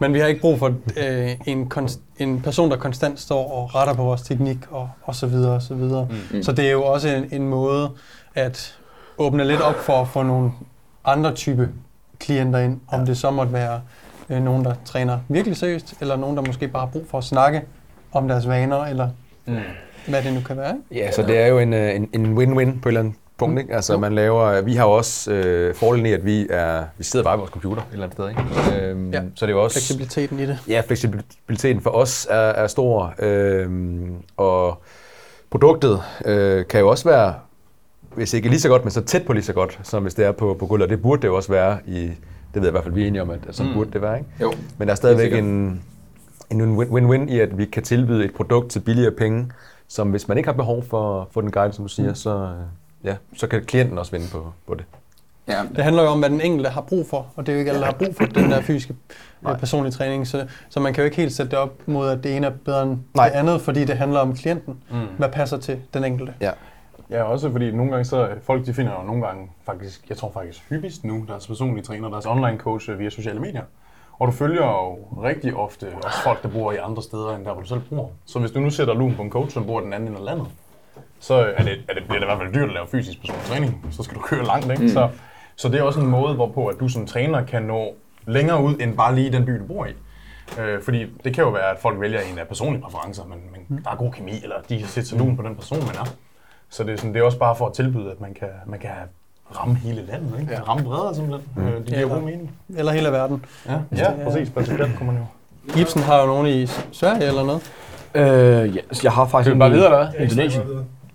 Men 0.02 0.14
vi 0.14 0.18
har 0.18 0.26
ikke 0.26 0.40
brug 0.40 0.58
for 0.58 0.74
øh, 0.96 1.30
en, 1.46 1.68
konst, 1.68 2.00
en 2.18 2.40
person, 2.40 2.70
der 2.70 2.76
konstant 2.76 3.20
står 3.20 3.52
og 3.52 3.74
retter 3.74 3.94
på 3.94 4.02
vores 4.02 4.22
teknik 4.22 4.56
og, 4.70 4.90
og 5.02 5.14
så 5.14 5.26
videre 5.26 5.54
og 5.54 5.62
så 5.62 5.74
videre. 5.74 6.08
Mm. 6.32 6.42
Så 6.42 6.52
det 6.52 6.66
er 6.66 6.70
jo 6.70 6.84
også 6.84 7.08
en, 7.08 7.28
en 7.32 7.48
måde 7.48 7.90
at 8.34 8.78
åbne 9.18 9.44
lidt 9.44 9.60
op 9.60 9.74
for 9.74 9.92
at 9.92 10.08
få 10.08 10.22
nogle 10.22 10.50
andre 11.04 11.34
type 11.34 11.68
klienter 12.18 12.58
ind, 12.58 12.80
om 12.88 13.06
det 13.06 13.18
så 13.18 13.30
måtte 13.30 13.52
være 13.52 13.80
øh, 14.30 14.42
nogen, 14.42 14.64
der 14.64 14.74
træner 14.84 15.18
virkelig 15.28 15.56
seriøst, 15.56 15.94
eller 16.00 16.16
nogen, 16.16 16.36
der 16.36 16.42
måske 16.46 16.68
bare 16.68 16.86
har 16.86 16.90
brug 16.92 17.04
for 17.10 17.18
at 17.18 17.24
snakke 17.24 17.62
om 18.12 18.28
deres 18.28 18.48
vaner, 18.48 18.84
eller 18.84 19.08
mm. 19.46 19.56
hvad 20.08 20.22
det 20.22 20.32
nu 20.32 20.40
kan 20.40 20.56
være. 20.56 20.74
Ikke? 20.90 21.04
Ja, 21.04 21.12
så 21.12 21.22
det 21.22 21.38
er 21.38 21.46
jo 21.46 21.58
en, 21.58 21.72
øh, 21.72 21.96
en, 21.96 22.08
en 22.12 22.38
win-win 22.38 22.80
på 22.80 22.88
et 22.88 22.90
eller 22.90 23.00
andet 23.00 23.14
punkt, 23.38 23.60
ikke? 23.60 23.74
Altså, 23.74 23.98
man 23.98 24.14
laver, 24.14 24.60
vi 24.60 24.74
har 24.74 24.84
jo 24.84 24.90
også 24.92 25.32
øh, 25.32 25.74
fordelen 25.74 26.06
i, 26.06 26.12
at 26.12 26.24
vi, 26.24 26.46
er, 26.50 26.84
vi 26.98 27.04
sidder 27.04 27.24
bare 27.24 27.32
ved 27.32 27.38
vores 27.38 27.50
computer 27.50 27.82
et 27.82 27.88
eller 27.92 28.04
andet 28.04 28.16
sted, 28.16 28.28
ikke? 28.28 28.88
Øhm, 28.90 29.10
Ja. 29.12 29.22
Så 29.34 29.46
det 29.46 29.52
er 29.52 29.56
jo 29.56 29.62
også... 29.64 29.74
Fleksibiliteten 29.74 30.40
i 30.40 30.46
det. 30.46 30.58
Ja, 30.68 30.82
fleksibiliteten 30.86 31.82
for 31.82 31.90
os 31.90 32.26
er, 32.30 32.36
er 32.36 32.66
stor, 32.66 33.14
øhm, 33.18 34.14
og 34.36 34.82
produktet 35.50 36.02
øh, 36.24 36.66
kan 36.66 36.80
jo 36.80 36.88
også 36.88 37.08
være, 37.08 37.34
hvis 38.14 38.34
ikke 38.34 38.48
lige 38.48 38.60
så 38.60 38.68
godt, 38.68 38.84
men 38.84 38.90
så 38.90 39.00
tæt 39.00 39.22
på 39.26 39.32
lige 39.32 39.44
så 39.44 39.52
godt, 39.52 39.80
som 39.82 40.02
hvis 40.02 40.14
det 40.14 40.24
er 40.24 40.32
på, 40.32 40.56
på 40.58 40.66
gulvet, 40.66 40.84
og 40.84 40.90
det 40.90 41.02
burde 41.02 41.22
det 41.22 41.28
jo 41.28 41.36
også 41.36 41.52
være 41.52 41.78
i, 41.86 42.00
det 42.00 42.16
ved 42.54 42.62
jeg 42.62 42.68
i 42.68 42.70
hvert 42.70 42.84
fald, 42.84 42.94
vi 42.94 43.02
er 43.02 43.06
enige 43.06 43.22
om, 43.22 43.30
at 43.30 43.38
sådan 43.50 43.72
mm. 43.72 43.78
burde 43.78 43.90
det 43.92 44.02
være, 44.02 44.18
ikke? 44.18 44.30
Jo. 44.40 44.52
Men 44.78 44.88
der 44.88 44.92
er 44.92 44.96
stadigvæk 44.96 45.32
en, 45.32 45.82
en 46.50 46.76
win-win 46.78 47.32
i, 47.32 47.40
at 47.40 47.58
vi 47.58 47.64
kan 47.64 47.82
tilbyde 47.82 48.24
et 48.24 48.34
produkt 48.34 48.70
til 48.70 48.80
billigere 48.80 49.10
penge, 49.12 49.50
som 49.88 50.10
hvis 50.10 50.28
man 50.28 50.36
ikke 50.38 50.48
har 50.48 50.56
behov 50.56 50.84
for 50.90 51.20
at 51.20 51.26
få 51.30 51.40
den 51.40 51.50
guide, 51.50 51.72
som 51.72 51.84
du 51.84 51.88
siger, 51.88 52.14
så, 52.14 52.30
øh, 52.30 52.48
ja, 53.04 53.16
så 53.36 53.46
kan 53.46 53.64
klienten 53.64 53.98
også 53.98 54.12
vinde 54.12 54.26
på, 54.32 54.52
på 54.66 54.74
det. 54.74 54.84
Ja, 55.48 55.62
Det 55.76 55.84
handler 55.84 56.02
jo 56.02 56.08
om, 56.08 56.18
hvad 56.18 56.30
den 56.30 56.40
enkelte 56.40 56.70
har 56.70 56.80
brug 56.80 57.06
for, 57.06 57.26
og 57.36 57.46
det 57.46 57.52
er 57.52 57.56
jo 57.56 57.58
ikke 57.58 57.70
alle, 57.70 57.80
der 57.80 57.86
har 57.86 57.92
brug 57.92 58.16
for 58.16 58.24
den 58.24 58.50
der 58.50 58.60
fysiske 58.60 58.94
øh, 59.48 59.58
personlige 59.58 59.92
træning, 59.92 60.26
så, 60.26 60.46
så 60.68 60.80
man 60.80 60.94
kan 60.94 61.02
jo 61.02 61.04
ikke 61.04 61.16
helt 61.16 61.32
sætte 61.32 61.50
det 61.50 61.58
op 61.58 61.72
mod, 61.86 62.08
at 62.08 62.24
det 62.24 62.36
ene 62.36 62.46
er 62.46 62.50
bedre 62.64 62.82
end 62.82 62.98
Nej. 63.14 63.28
det 63.28 63.34
andet, 63.34 63.60
fordi 63.60 63.84
det 63.84 63.96
handler 63.96 64.20
om 64.20 64.34
klienten. 64.36 64.76
Mm. 64.90 64.96
Hvad 65.18 65.28
passer 65.28 65.56
til 65.56 65.78
den 65.94 66.04
enkelte? 66.04 66.34
Ja. 66.40 66.50
Ja, 67.10 67.22
også 67.22 67.50
fordi 67.50 67.70
nogle 67.70 67.90
gange 67.90 68.04
så, 68.04 68.28
folk 68.42 68.66
de 68.66 68.74
finder 68.74 68.92
jo 69.00 69.06
nogle 69.06 69.26
gange 69.26 69.50
faktisk, 69.66 70.08
jeg 70.08 70.16
tror 70.16 70.30
faktisk 70.34 70.64
hyppigst 70.68 71.04
nu, 71.04 71.24
deres 71.28 71.46
personlige 71.46 71.84
træner, 71.84 72.10
deres 72.10 72.26
online 72.26 72.58
coach 72.58 72.90
øh, 72.90 72.98
via 72.98 73.10
sociale 73.10 73.40
medier. 73.40 73.62
Og 74.18 74.26
du 74.26 74.32
følger 74.32 74.62
jo 74.62 74.98
rigtig 75.22 75.54
ofte 75.54 75.86
også 76.04 76.22
folk, 76.24 76.42
der 76.42 76.48
bor 76.48 76.72
i 76.72 76.76
andre 76.76 77.02
steder, 77.02 77.36
end 77.36 77.44
der, 77.44 77.52
hvor 77.52 77.62
du 77.62 77.68
selv 77.68 77.80
bor. 77.90 78.10
Så 78.26 78.38
hvis 78.38 78.50
du 78.50 78.60
nu 78.60 78.70
sætter 78.70 78.94
lumen 78.94 79.16
på 79.16 79.22
en 79.22 79.30
coach, 79.30 79.54
som 79.54 79.66
bor 79.66 79.80
i 79.80 79.84
den 79.84 79.92
anden 79.92 80.08
ende 80.08 80.18
af 80.18 80.24
landet, 80.24 80.46
så 81.22 81.34
er 81.34 81.62
det, 81.62 81.72
er 81.88 81.94
det, 81.94 82.02
bliver 82.08 82.18
det 82.18 82.22
i 82.22 82.30
hvert 82.30 82.38
fald 82.38 82.54
dyrt 82.54 82.68
at 82.68 82.74
lave 82.74 82.86
fysisk 82.86 83.20
personlig 83.20 83.44
træning. 83.44 83.86
Så 83.90 84.02
skal 84.02 84.16
du 84.16 84.20
køre 84.20 84.44
langt, 84.44 84.70
ikke? 84.70 84.82
Mm. 84.82 84.88
Så, 84.88 85.08
så 85.56 85.68
det 85.68 85.80
er 85.80 85.82
også 85.82 86.00
en 86.00 86.06
måde, 86.06 86.34
hvorpå 86.34 86.66
at 86.66 86.76
du 86.80 86.88
som 86.88 87.06
træner 87.06 87.44
kan 87.44 87.62
nå 87.62 87.94
længere 88.26 88.62
ud, 88.62 88.74
end 88.80 88.96
bare 88.96 89.14
lige 89.14 89.32
den 89.32 89.44
by, 89.44 89.52
du 89.52 89.64
bor 89.64 89.86
i. 89.86 89.90
Øh, 90.60 90.82
fordi 90.82 91.06
det 91.24 91.34
kan 91.34 91.44
jo 91.44 91.50
være, 91.50 91.70
at 91.70 91.78
folk 91.78 92.00
vælger 92.00 92.20
en 92.20 92.38
af 92.38 92.48
personlige 92.48 92.82
præferencer, 92.82 93.22
men, 93.24 93.38
men 93.52 93.84
der 93.84 93.90
er 93.90 93.96
god 93.96 94.12
kemi, 94.12 94.40
eller 94.42 94.56
de 94.68 94.78
kan 94.78 94.88
sætte 94.88 95.08
sig 95.08 95.18
lumen 95.18 95.36
på 95.36 95.42
den 95.42 95.54
person, 95.54 95.78
man 95.78 95.94
er. 95.94 96.14
Så 96.68 96.84
det 96.84 96.92
er, 96.92 96.96
sådan, 96.96 97.14
det 97.14 97.20
er 97.20 97.24
også 97.24 97.38
bare 97.38 97.56
for 97.56 97.66
at 97.66 97.72
tilbyde, 97.72 98.10
at 98.10 98.20
man 98.20 98.34
kan, 98.34 98.48
man 98.66 98.78
kan 98.78 98.90
ramme 99.60 99.74
hele 99.74 100.06
landet, 100.06 100.40
ikke? 100.40 100.52
Ja. 100.52 100.60
Ramme 100.60 100.84
bredere 100.84 101.14
simpelthen. 101.14 101.48
Mm. 101.56 101.66
Øh, 101.66 101.76
det 101.76 101.86
giver 101.86 102.08
god 102.08 102.22
mening. 102.22 102.50
Eller 102.76 102.92
hele 102.92 103.08
verden. 103.08 103.44
Ja, 103.66 103.78
ja 103.96 104.10
præcis. 104.24 104.50
Principielt 104.50 104.98
kunne 104.98 105.06
man 105.06 105.16
jo. 105.16 105.24
Gibson 105.74 106.02
har 106.02 106.20
jo 106.20 106.26
nogen 106.26 106.46
i 106.46 106.66
Sverige 106.92 107.26
eller 107.26 107.44
noget. 107.44 107.72
Øh, 108.14 108.76
ja, 108.76 108.80
jeg 109.02 109.12
har 109.12 109.26
faktisk 109.26 109.46
Skal 109.46 109.54
vi 109.54 109.58
bare 109.58 109.68
i 109.68 109.72
videre, 109.72 109.86
eller 109.86 110.10
hvad? 110.10 110.20
Indonesien. 110.20 110.62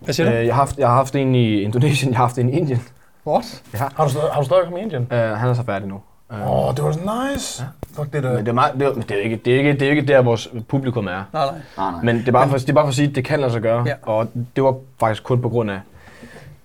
Hvad 0.08 0.14
siger 0.14 0.30
du? 0.30 0.36
Øh, 0.36 0.46
jeg, 0.46 0.56
har 0.56 0.62
haft, 0.62 0.78
jeg 0.78 0.88
har 0.88 0.96
haft 0.96 1.16
en 1.16 1.36
i 1.36 1.62
Indonesien, 1.62 2.12
jeg 2.12 2.18
har 2.18 2.24
haft 2.26 2.38
en 2.38 2.50
i 2.50 2.52
Indien. 2.52 2.82
What? 3.28 3.64
Har 3.74 4.04
du, 4.06 4.10
stadig- 4.10 4.30
har 4.32 4.40
du 4.42 4.46
stadig 4.46 4.64
kommet 4.64 4.80
i 4.80 4.84
Indien? 4.84 5.08
Øh, 5.12 5.20
han 5.20 5.50
er 5.50 5.54
så 5.54 5.64
færdig 5.64 5.88
nu. 5.88 6.00
Øh, 6.34 6.42
Åh, 6.52 6.68
oh, 6.68 6.76
det 6.76 6.84
var 6.84 6.92
så 6.92 7.00
nice. 7.34 7.64
Ja. 7.64 8.02
Fuck 8.02 8.14
det 8.14 8.24
der. 8.24 8.30
men 8.34 8.40
det 8.40 8.48
er, 8.48 8.54
meget, 8.54 8.74
det, 8.80 8.88
er, 8.88 8.94
det, 8.94 9.12
er 9.12 9.16
ikke, 9.22 9.36
det, 9.46 9.54
er 9.54 9.58
ikke, 9.58 9.74
det 9.74 9.82
er 9.82 9.90
ikke 9.90 10.02
der, 10.02 10.22
vores 10.22 10.50
publikum 10.68 11.08
er. 11.08 11.12
Nej, 11.12 11.24
nej. 11.34 11.46
nej, 11.78 11.92
nej. 11.92 12.02
Men 12.04 12.18
det 12.18 12.28
er 12.28 12.32
bare 12.32 12.50
for, 12.50 12.58
det 12.58 12.70
er 12.70 12.74
bare 12.74 12.84
for 12.86 12.90
at 12.90 12.96
sige, 12.96 13.10
at 13.10 13.16
det 13.16 13.26
kan 13.26 13.40
lade 13.40 13.52
sig 13.52 13.62
gøre. 13.62 13.84
Ja. 13.88 13.94
Og 14.02 14.28
det 14.56 14.64
var 14.64 14.76
faktisk 15.00 15.24
kun 15.24 15.42
på 15.42 15.50
grund 15.50 15.72
af 15.72 15.80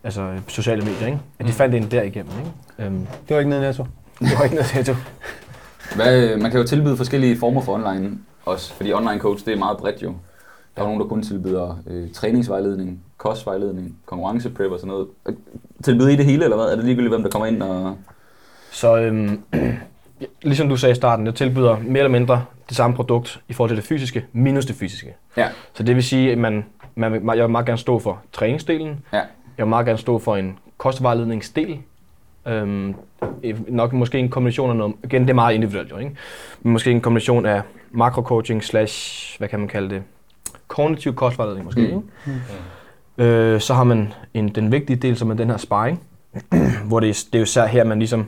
altså, 0.05 0.29
sociale 0.49 0.83
medier, 0.85 1.07
ikke? 1.07 1.19
At 1.39 1.47
de 1.47 1.53
fandt 1.53 1.75
en 1.75 1.91
der 1.91 2.03
igennem. 2.03 2.33
Ikke? 2.39 2.87
Øhm, 2.91 3.07
Det 3.29 3.35
var 3.35 3.39
ikke 3.39 3.51
nede 3.51 3.63
i 3.63 3.65
netto. 3.65 3.87
det 4.19 4.31
var 4.39 4.45
ikke 4.45 4.57
noget 4.57 4.85
til. 4.87 4.97
Hvad, 5.97 6.37
man 6.37 6.51
kan 6.51 6.61
jo 6.61 6.67
tilbyde 6.67 6.97
forskellige 6.97 7.39
former 7.39 7.61
for 7.61 7.75
online 7.75 8.11
også, 8.47 8.75
fordi 8.75 8.93
online 8.93 9.19
coach 9.21 9.45
det 9.45 9.53
er 9.55 9.59
meget 9.59 9.77
bredt 9.79 10.03
jo. 10.03 10.15
Der 10.77 10.83
er 10.83 10.87
nogen, 10.87 11.01
der 11.01 11.07
kun 11.07 11.23
tilbyder 11.23 11.79
øh, 11.87 12.11
træningsvejledning, 12.13 13.01
kostvejledning, 13.23 13.97
konkurrenceprep 14.07 14.71
og 14.71 14.79
sådan 14.79 14.89
noget. 14.89 15.09
Tilbyder 15.85 16.09
I 16.09 16.17
det 16.17 16.25
hele, 16.25 16.45
eller 16.45 16.57
hvad? 16.57 16.67
Er 16.67 16.77
det 16.77 16.85
ligegyldigt, 16.85 17.13
hvem 17.15 17.23
der 17.23 17.31
kommer 17.31 17.47
ind 17.47 17.63
og... 17.63 17.97
Så 18.71 18.97
øhm, 18.97 19.43
ligesom 20.43 20.69
du 20.69 20.77
sagde 20.77 20.93
i 20.93 20.95
starten, 20.95 21.27
jeg 21.27 21.35
tilbyder 21.35 21.77
mere 21.79 21.99
eller 21.99 22.09
mindre 22.19 22.45
det 22.69 22.77
samme 22.77 22.97
produkt 22.97 23.41
i 23.49 23.53
forhold 23.53 23.71
til 23.71 23.77
det 23.77 23.85
fysiske, 23.85 24.27
minus 24.33 24.67
det 24.67 24.77
fysiske. 24.77 25.15
Ja, 25.37 25.49
Så 25.75 25.83
det 25.83 25.95
vil 25.95 26.05
sige, 26.05 26.33
at 26.33 26.39
man, 26.39 26.65
man, 26.95 27.13
jeg 27.37 27.43
vil 27.43 27.51
meget 27.51 27.67
gerne 27.67 27.79
stå 27.79 27.99
for 27.99 28.21
træningsdelen. 28.33 29.01
ja. 29.13 29.23
Jeg 29.59 29.67
vil 29.67 29.67
meget 29.67 29.87
gerne 29.87 29.99
stå 29.99 30.19
for 30.19 30.37
en 30.37 30.59
kostvejledningsdel. 30.79 31.79
Øhm, 32.47 32.95
nok 33.69 33.93
måske 33.93 34.19
en 34.19 34.29
kombination 34.29 34.71
af 34.71 34.77
noget, 34.77 34.95
igen 35.05 35.23
det 35.23 35.31
er 35.31 35.35
meget 35.35 35.55
individuelt 35.55 35.91
jo, 35.91 35.97
ikke? 35.99 36.17
Men 36.63 36.73
måske 36.73 36.91
en 36.91 37.01
kombination 37.01 37.47
af 37.47 37.63
makrocoaching 37.91 38.65
slash, 38.65 39.39
hvad 39.39 39.49
kan 39.49 39.59
man 39.59 39.69
kalde 39.69 39.91
det, 39.95 40.03
kognitiv 40.69 41.15
kostvejledning 41.15 41.65
måske, 41.65 41.81
Mm. 41.81 41.87
ikke? 41.87 41.99
Øh, 43.19 43.61
så 43.61 43.75
har 43.75 43.85
man 43.85 44.13
en, 44.35 44.49
den 44.49 44.73
vigtige 44.73 44.97
del, 44.97 45.17
som 45.17 45.31
er 45.31 45.35
den 45.35 45.51
her 45.51 45.57
sparring, 45.57 46.03
hvor 46.89 47.01
det, 47.01 47.25
det 47.27 47.35
er 47.35 47.39
jo 47.39 47.43
især 47.43 47.67
her, 47.67 47.85
man 47.85 47.99
ligesom, 47.99 48.27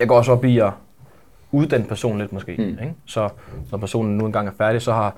jeg 0.00 0.08
går 0.08 0.16
også 0.16 0.32
op 0.32 0.44
i 0.44 0.58
at 0.58 0.70
uddanne 1.52 1.86
personen 1.86 2.18
lidt 2.18 2.32
måske, 2.32 2.54
Mm. 2.58 2.64
ikke? 2.64 2.94
Så 3.06 3.28
når 3.70 3.78
personen 3.78 4.18
nu 4.18 4.26
engang 4.26 4.48
er 4.48 4.52
færdig, 4.58 4.82
så 4.82 4.92
har 4.92 5.14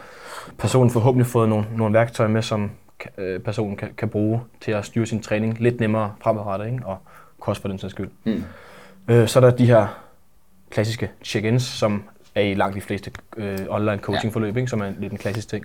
personen 0.58 0.90
forhåbentlig 0.90 1.26
fået 1.26 1.48
nogle, 1.48 1.66
nogle 1.76 1.94
værktøjer 1.94 2.30
med, 2.30 2.42
som 2.42 2.70
øh, 3.18 3.40
personen 3.40 3.76
kan, 3.76 3.88
kan 3.96 4.08
bruge 4.08 4.40
til 4.60 4.72
at 4.72 4.84
styre 4.84 5.06
sin 5.06 5.22
træning 5.22 5.60
lidt 5.60 5.80
nemmere 5.80 6.12
fremadrettet, 6.22 6.66
ikke? 6.66 6.86
og 6.86 6.98
kost 7.40 7.60
for 7.60 7.68
den 7.68 7.78
sags 7.78 7.90
skyld. 7.92 8.08
Mm. 8.24 8.44
Øh, 9.08 9.28
så 9.28 9.38
er 9.38 9.50
der 9.50 9.56
de 9.56 9.66
her 9.66 9.86
klassiske 10.70 11.10
check-ins, 11.24 11.62
som 11.62 12.02
er 12.34 12.40
i 12.42 12.54
langt 12.54 12.76
de 12.76 12.80
fleste 12.80 13.10
øh, 13.36 13.58
online 13.68 13.98
coaching 13.98 14.32
forløb, 14.32 14.56
ikke? 14.56 14.68
som 14.68 14.80
er 14.80 14.90
lidt 14.98 15.12
en 15.12 15.18
klassisk 15.18 15.48
ting. 15.48 15.64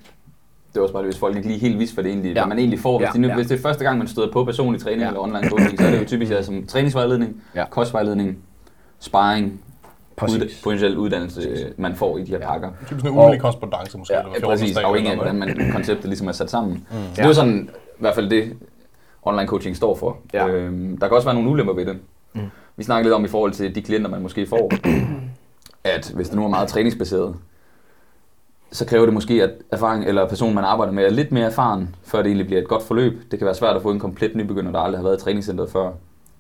Det 0.74 0.80
er 0.80 0.82
også 0.82 0.94
bare 0.94 1.04
det, 1.04 1.12
hvis 1.12 1.20
folk 1.20 1.36
ikke 1.36 1.48
lige 1.48 1.60
helt 1.60 1.80
vidste, 1.80 1.94
hvad, 1.94 2.04
det 2.04 2.10
egentlig, 2.12 2.30
Ja. 2.34 2.40
hvad 2.42 2.48
man 2.50 2.60
egentlig 2.60 2.80
får. 2.80 2.98
Hvis, 2.98 3.08
Ja, 3.08 3.12
de 3.14 3.20
nu, 3.20 3.28
ja. 3.28 3.36
hvis 3.36 3.48
det 3.48 3.58
er 3.58 3.62
første 3.62 3.84
gang, 3.84 3.98
man 3.98 4.08
støder 4.08 4.32
på 4.32 4.46
personlig 4.46 4.82
træning 4.82 5.02
Ja. 5.02 5.08
eller 5.08 5.20
online 5.20 5.50
coaching, 5.50 5.80
så 5.80 5.86
er 5.86 5.92
det 5.92 6.00
jo 6.00 6.06
typisk 6.06 6.32
altså, 6.32 6.46
som 6.52 6.66
træningsvejledning, 6.68 7.44
Ja. 7.56 7.66
kostvejledning, 7.70 8.38
sparring, 9.00 9.62
Præcis. 10.16 10.42
ud, 10.42 10.50
potentiel 10.64 10.98
uddannelse, 10.98 11.74
man 11.78 11.96
får 11.96 12.18
i 12.18 12.24
de 12.24 12.32
her 12.32 12.40
pakker. 12.40 12.70
Typisk 12.88 12.90
sådan 13.02 13.12
en 13.12 13.18
ugentlig 13.20 13.42
korrespondance 13.42 13.98
måske. 13.98 14.14
Ja, 14.14 14.20
eller 14.20 14.32
Ja, 14.32 14.40
14 14.40 14.60
præcis, 14.60 14.78
afhængig 14.78 15.12
af, 15.12 15.18
hvordan 15.18 15.36
man, 15.36 15.72
konceptet 15.72 16.06
ligesom 16.06 16.28
er 16.28 16.32
sat 16.32 16.50
sammen. 16.50 16.74
Mm. 16.74 16.80
Så 16.90 17.16
det 17.16 17.20
er 17.24 17.28
Ja. 17.28 17.34
sådan, 17.34 17.70
i 17.74 18.00
hvert 18.00 18.16
fald 18.16 18.30
det, 18.30 18.54
online 19.24 19.48
coaching 19.48 19.76
står 19.76 19.96
for. 19.96 20.18
Ja. 20.34 20.48
Øhm, 20.48 20.98
der 20.98 21.08
kan 21.08 21.16
også 21.16 21.28
være 21.28 21.36
nogle 21.36 21.50
ulemper 21.50 21.74
ved 21.74 21.86
det. 21.86 21.98
Mm. 22.34 22.42
Vi 22.78 22.84
snakker 22.84 23.04
lidt 23.04 23.14
om 23.14 23.26
i 23.26 23.28
forhold 23.28 23.52
til 23.52 23.76
de 23.76 23.82
klienter, 23.82 24.10
man 24.10 24.22
måske 24.22 24.46
får, 24.48 24.72
at 25.84 26.12
hvis 26.16 26.28
det 26.30 26.38
nu 26.38 26.44
er 26.44 26.50
meget 26.50 26.68
træningsbaseret, 26.68 27.36
så 28.74 28.86
kræver 28.86 29.06
det 29.06 29.14
måske, 29.14 29.44
at 29.44 29.50
erfaring 29.72 30.06
eller 30.06 30.28
personen, 30.28 30.56
man 30.56 30.64
arbejder 30.64 30.94
med, 30.94 31.06
er 31.06 31.10
lidt 31.10 31.32
mere 31.32 31.46
erfaren, 31.46 31.96
før 32.04 32.18
det 32.18 32.28
egentlig 32.28 32.46
bliver 32.46 32.62
et 32.62 32.68
godt 32.68 32.84
forløb. 32.84 33.32
Det 33.32 33.40
kan 33.40 33.46
være 33.46 33.56
svært 33.56 33.76
at 33.76 33.82
få 33.82 33.92
en 33.92 34.00
komplet 34.00 34.36
nybegynder, 34.36 34.72
der 34.72 34.80
aldrig 34.80 35.00
har 35.00 35.04
været 35.04 35.18
i 35.18 35.24
træningscenteret 35.24 35.70
før, 35.70 35.92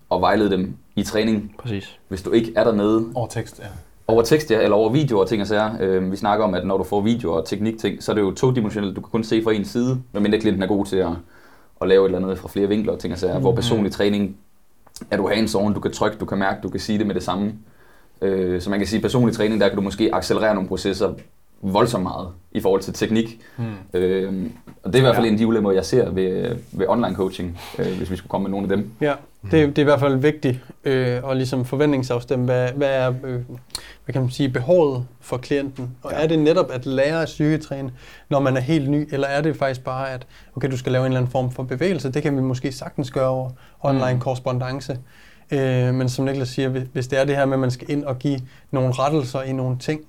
og 0.10 0.22
vejlede 0.22 0.52
dem 0.52 0.76
i 0.96 1.04
træning, 1.04 1.56
Præcis. 1.60 2.00
hvis 2.08 2.22
du 2.22 2.32
ikke 2.32 2.54
er 2.56 2.64
dernede 2.64 3.06
Over 3.16 3.28
tekst, 3.28 3.60
ja. 3.60 3.66
over 4.08 4.22
tekst, 4.24 4.52
ja, 4.52 4.62
eller 4.62 4.76
over 4.76 4.90
videoer 4.90 5.22
og 5.22 5.30
ting 5.30 5.42
og 5.42 5.48
sager. 5.48 5.72
Øh, 5.80 6.12
vi 6.12 6.16
snakker 6.16 6.46
om, 6.46 6.54
at 6.54 6.66
når 6.66 6.78
du 6.78 6.84
får 6.84 7.02
videoer 7.02 7.38
og 7.38 7.46
teknikting, 7.46 8.04
så 8.04 8.12
er 8.12 8.16
det 8.16 8.22
jo 8.22 8.32
todimensionelt. 8.32 8.96
Du 8.96 9.02
kan 9.02 9.10
kun 9.12 9.24
se 9.24 9.44
fra 9.44 9.52
en 9.52 9.66
side, 9.66 10.02
medmindre 10.12 10.40
klienten 10.40 10.64
er 10.64 10.68
god 10.68 10.86
til 10.86 10.98
at, 10.98 11.12
at 11.82 11.88
lave 11.88 12.06
et 12.06 12.06
eller 12.06 12.18
andet 12.18 12.40
fra 12.40 12.48
flere 12.48 12.68
vinkler 12.68 12.94
og 12.94 13.00
ting 13.00 13.14
og 13.14 13.20
sager. 13.20 13.36
Mm. 13.38 13.42
Hvor 13.42 13.56
personlig 13.56 13.92
træning 13.92 14.38
er 15.12 15.18
du 15.18 15.28
hands 15.28 15.56
on, 15.56 15.74
du 15.74 15.80
kan 15.80 15.92
trykke, 15.92 16.18
du 16.18 16.26
kan 16.26 16.38
mærke, 16.38 16.60
du 16.64 16.70
kan 16.70 16.80
sige 16.80 16.98
det 16.98 17.08
med 17.08 17.16
det 17.16 17.24
samme. 17.24 17.54
Øh, 18.22 18.62
så 18.62 18.70
man 18.70 18.80
kan 18.80 18.88
sige, 18.88 19.02
personlig 19.02 19.36
træning, 19.36 19.62
der 19.62 19.68
kan 19.68 19.76
du 19.76 19.82
måske 19.82 20.16
accelerere 20.16 20.54
nogle 20.54 20.70
processer 20.70 21.14
voldsomt 21.64 22.04
meget 22.04 22.28
i 22.52 22.60
forhold 22.62 22.82
til 22.82 22.94
teknik. 22.94 23.40
Mm. 23.58 23.64
Øh, 24.00 24.34
og 24.84 24.94
det 24.94 24.96
er 24.96 25.00
i 25.00 25.02
hvert 25.02 25.16
fald 25.16 25.26
en 25.26 25.34
af 25.34 25.38
de 25.38 25.48
ulemper, 25.48 25.72
jeg 25.72 25.86
ser 25.86 26.10
ved, 26.10 26.56
ved 26.72 26.86
online 26.90 27.16
coaching, 27.16 27.60
øh, 27.80 27.98
hvis 27.98 28.12
vi 28.12 28.16
skulle 28.16 28.30
komme 28.30 28.44
med 28.44 28.52
nogle 28.52 28.72
af 28.72 28.78
dem. 28.78 28.92
Ja. 29.02 29.14
Det, 29.44 29.52
det 29.52 29.78
er 29.78 29.82
i 29.82 29.84
hvert 29.84 30.00
fald 30.00 30.16
vigtigt 30.16 30.60
øh, 30.84 31.30
at 31.30 31.38
ligesom 31.38 31.66
forventningsafstemme, 31.66 32.46
hvad, 32.46 32.70
hvad 32.76 32.88
er 32.90 33.14
øh, 33.24 33.40
hvad 34.06 34.14
kan 34.14 34.22
man 34.22 34.32
sige, 34.32 34.50
behovet 34.50 35.06
for 35.22 35.38
klienten. 35.38 35.96
Og 36.04 36.12
ja. 36.12 36.24
er 36.24 36.28
det 36.28 36.40
netop 36.40 36.72
at 36.72 36.86
lære 36.86 37.22
at 37.22 37.30
styrketræne, 37.30 37.92
når 38.30 38.40
man 38.40 38.58
er 38.58 38.62
helt 38.62 38.90
ny, 38.90 39.10
eller 39.12 39.28
er 39.28 39.42
det 39.42 39.56
faktisk 39.56 39.84
bare, 39.84 40.12
at 40.12 40.28
okay, 40.56 40.72
du 40.72 40.78
skal 40.78 40.92
lave 40.92 41.02
en 41.02 41.12
eller 41.12 41.20
anden 41.20 41.32
form 41.32 41.52
for 41.52 41.64
bevægelse. 41.64 42.12
Det 42.12 42.24
kan 42.24 42.36
vi 42.36 42.42
måske 42.42 42.72
sagtens 42.72 43.12
gøre 43.12 43.28
over 43.30 43.50
online 43.82 44.20
korrespondence. 44.20 44.98
Øh, 45.52 45.94
men 45.94 46.10
som 46.10 46.26
Niklas 46.26 46.50
siger, 46.50 46.70
hvis- 46.70 46.84
hvis 46.94 47.08
det 47.08 47.20
er 47.20 47.26
det 47.26 47.36
her 47.36 47.46
med, 47.46 47.54
at 47.54 47.60
man 47.60 47.72
skal 47.72 47.92
ind 47.92 48.04
og 48.04 48.20
give 48.20 48.40
nogle 48.72 48.92
rettelser 48.92 49.42
i 49.42 49.52
nogle 49.54 49.78
ting, 49.78 50.02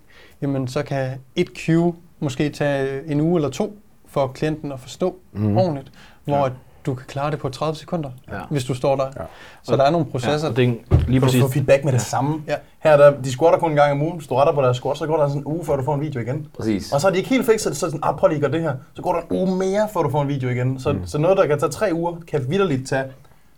jamen 0.45 0.69
så 0.69 0.83
kan 0.83 1.11
et 1.37 1.49
cue 1.67 1.95
måske 2.21 2.49
tage 2.51 3.07
en 3.11 3.21
uge 3.21 3.37
eller 3.39 3.49
to 3.51 3.77
for 4.09 4.27
klienten 4.27 4.73
at 4.73 4.81
forstå 4.81 5.17
mm. 5.33 5.57
ordentligt, 5.57 5.93
hvor 6.25 6.37
Ja. 6.37 6.43
ja. 6.45 6.49
du 6.87 6.95
kan 6.95 7.07
klare 7.07 7.31
det 7.31 7.39
på 7.39 7.49
30 7.49 7.77
sekunder, 7.77 8.11
Ja. 8.33 8.39
hvis 8.51 8.65
du 8.65 8.75
står 8.75 8.97
der. 8.97 9.05
Ja. 9.17 9.25
Så 9.63 9.77
der 9.77 9.85
er 9.85 9.91
nogle 9.91 10.07
processer. 10.07 10.49
Og 10.49 10.57
det 10.57 10.65
er 10.65 10.67
lige 10.69 10.81
Kan 11.07 11.15
du 11.15 11.21
præcis. 11.21 11.41
få 11.43 11.49
feedback 11.49 11.85
med 11.85 11.93
det 11.93 12.01
samme? 12.01 12.43
Ja. 12.49 12.55
Her 12.79 12.97
der, 12.97 13.21
de 13.23 13.33
squatter 13.33 13.59
kun 13.59 13.71
en 13.71 13.77
gang 13.77 13.93
om 13.93 14.03
ugen. 14.03 14.17
Hvis 14.17 14.27
du 14.29 14.35
retter 14.35 14.53
på 14.55 14.63
deres 14.63 14.77
squat, 14.77 14.97
så 14.99 15.07
går 15.07 15.17
der 15.17 15.29
sådan 15.29 15.41
en 15.41 15.47
uge, 15.47 15.65
før 15.65 15.77
du 15.77 15.83
får 15.85 15.95
en 15.95 16.01
video 16.01 16.21
igen. 16.21 16.47
Præcis. 16.57 16.93
Og 16.93 17.01
så 17.01 17.07
er 17.07 17.11
de 17.11 17.17
ikke 17.19 17.29
helt 17.29 17.47
fikset, 17.47 17.77
så 17.77 17.87
er 17.87 17.91
det 17.91 17.93
sådan, 17.93 18.01
ah, 18.15 18.19
prøv 18.19 18.29
lige 18.29 18.37
at 18.37 18.41
gøre 18.43 18.53
det 18.53 18.63
her. 18.63 18.75
Så 18.95 19.03
går 19.03 19.13
der 19.13 19.21
en 19.21 19.27
uge 19.31 19.57
mere, 19.59 19.89
før 19.93 20.03
du 20.03 20.11
får 20.11 20.23
en 20.23 20.29
video 20.29 20.49
igen. 20.49 20.81
Så, 20.81 20.93
mm. 20.93 21.07
så 21.07 21.19
noget, 21.19 21.37
der 21.37 21.47
kan 21.47 21.59
tage 21.59 21.71
tre 21.73 21.91
uger, 21.93 22.13
kan 22.31 22.47
vidderligt 22.51 22.89
tage, 22.89 23.05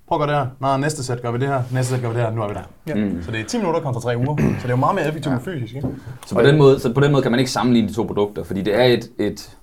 prøv 0.08 0.22
at 0.22 0.28
gøre 0.28 0.36
det 0.36 0.44
her. 0.44 0.50
Nej, 0.60 0.78
næste 0.78 1.04
sæt 1.04 1.22
gør 1.22 1.30
vi 1.30 1.38
det 1.38 1.48
her. 1.48 1.62
Næste 1.72 1.92
sæt 1.92 2.02
gør 2.02 2.08
vi 2.08 2.14
det 2.14 2.22
her. 2.22 2.30
Nu 2.30 2.42
er 2.42 2.48
vi 2.48 2.54
der. 2.54 2.60
Ja. 2.86 2.94
Mm. 2.94 3.22
Så 3.22 3.30
det 3.30 3.40
er 3.40 3.44
10 3.44 3.58
minutter 3.58 3.80
kontra 3.80 4.00
tre 4.00 4.16
uger. 4.16 4.36
Så 4.36 4.42
det 4.42 4.64
er 4.64 4.68
jo 4.68 4.76
meget 4.76 4.94
mere 4.94 5.08
effektivt 5.08 5.32
ja. 5.32 5.38
fysisk, 5.38 5.74
ikke? 5.74 5.88
Så 6.26 6.34
på, 6.34 6.42
den 6.42 6.58
måde, 6.58 6.80
så 6.80 6.92
på 6.92 7.00
den 7.00 7.12
måde 7.12 7.22
kan 7.22 7.30
man 7.30 7.40
ikke 7.40 7.50
sammenligne 7.50 7.88
de 7.88 7.94
to 7.94 8.02
produkter, 8.02 8.44
fordi 8.44 8.62
det 8.62 8.74
er 8.74 8.84
et, 8.84 9.10
et, 9.18 9.56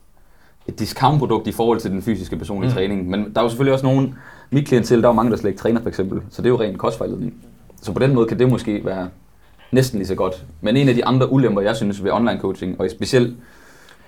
et 0.67 0.79
discountprodukt 0.79 1.47
i 1.47 1.51
forhold 1.51 1.79
til 1.79 1.91
den 1.91 2.01
fysiske 2.01 2.38
personlige 2.38 2.69
mm. 2.69 2.75
træning. 2.75 3.09
Men 3.09 3.33
der 3.33 3.39
er 3.39 3.43
jo 3.43 3.50
selvfølgelig 3.50 3.73
også 3.73 3.85
nogen, 3.85 4.15
mit 4.51 4.67
klientel, 4.67 5.01
der 5.01 5.07
er 5.07 5.09
jo 5.09 5.15
mange, 5.15 5.31
der 5.31 5.38
slet 5.38 5.50
ikke 5.50 5.62
træner 5.62 5.81
for 5.81 5.89
eksempel, 5.89 6.21
så 6.29 6.41
det 6.41 6.45
er 6.45 6.50
jo 6.50 6.62
ren 6.62 6.77
kostvejledning. 6.77 7.33
Så 7.81 7.91
på 7.93 8.00
den 8.00 8.13
måde 8.13 8.27
kan 8.27 8.39
det 8.39 8.50
måske 8.50 8.85
være 8.85 9.09
næsten 9.71 10.00
lige 10.00 10.07
så 10.07 10.15
godt. 10.15 10.45
Men 10.62 10.77
en 10.77 10.89
af 10.89 10.95
de 10.95 11.05
andre 11.05 11.31
ulemper, 11.31 11.62
jeg 11.62 11.75
synes 11.75 12.03
ved 12.03 12.12
online 12.12 12.39
coaching, 12.39 12.79
og 12.79 12.89
specielt 12.89 13.38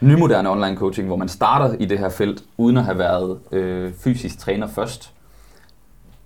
nymoderne 0.02 0.50
online 0.50 0.78
coaching, 0.78 1.08
hvor 1.08 1.16
man 1.16 1.28
starter 1.28 1.76
i 1.80 1.86
det 1.86 2.00
her 2.00 2.10
felt, 2.10 2.44
uden 2.58 2.78
at 2.78 2.84
have 2.84 2.98
været 2.98 3.38
øh, 3.52 3.92
fysisk 4.00 4.40
træner 4.40 4.68
først, 4.68 5.12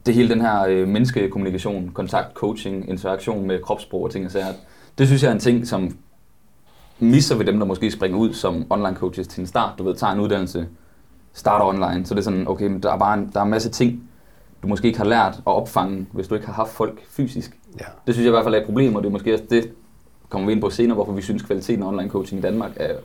det 0.05 0.13
hele 0.13 0.29
den 0.29 0.41
her 0.41 0.65
øh, 0.67 0.87
menneskekommunikation, 0.87 1.91
kontakt, 1.93 2.33
coaching, 2.33 2.89
interaktion 2.89 3.47
med 3.47 3.61
kropssprog 3.61 4.03
og 4.03 4.11
ting 4.11 4.25
og 4.25 4.31
sager. 4.31 4.53
Det 4.97 5.07
synes 5.07 5.23
jeg 5.23 5.29
er 5.29 5.33
en 5.33 5.39
ting, 5.39 5.67
som 5.67 5.97
misser 6.99 7.35
ved 7.35 7.45
dem, 7.45 7.59
der 7.59 7.65
måske 7.65 7.91
springer 7.91 8.17
ud 8.17 8.33
som 8.33 8.65
online 8.69 8.95
coaches 8.95 9.27
til 9.27 9.41
en 9.41 9.47
start. 9.47 9.73
Du 9.77 9.83
ved, 9.83 9.95
tager 9.95 10.13
en 10.13 10.19
uddannelse, 10.19 10.67
starter 11.33 11.65
online, 11.65 12.05
så 12.05 12.13
det 12.13 12.19
er 12.19 12.23
sådan, 12.23 12.47
okay, 12.47 12.67
men 12.67 12.83
der 12.83 12.93
er 12.93 12.97
bare 12.97 13.17
en, 13.17 13.29
der 13.33 13.39
er 13.39 13.43
en 13.43 13.49
masse 13.49 13.69
ting, 13.69 14.03
du 14.63 14.67
måske 14.67 14.87
ikke 14.87 14.97
har 14.99 15.05
lært 15.05 15.33
at 15.35 15.41
opfange, 15.45 16.07
hvis 16.11 16.27
du 16.27 16.35
ikke 16.35 16.47
har 16.47 16.53
haft 16.53 16.71
folk 16.71 17.01
fysisk. 17.09 17.59
Ja. 17.79 17.85
Det 18.07 18.15
synes 18.15 18.25
jeg 18.25 18.29
i 18.29 18.35
hvert 18.35 18.43
fald 18.43 18.55
er 18.55 18.59
et 18.59 18.65
problem, 18.65 18.95
og 18.95 19.03
det 19.03 19.07
er 19.07 19.11
måske 19.11 19.33
også 19.33 19.45
det, 19.49 19.71
kommer 20.29 20.47
vi 20.47 20.53
ind 20.53 20.61
på 20.61 20.69
senere, 20.69 20.95
hvorfor 20.95 21.13
vi 21.13 21.21
synes, 21.21 21.43
kvaliteten 21.43 21.83
af 21.83 21.87
online 21.87 22.09
coaching 22.09 22.39
i 22.39 22.41
Danmark 22.41 22.71
er 22.75 22.95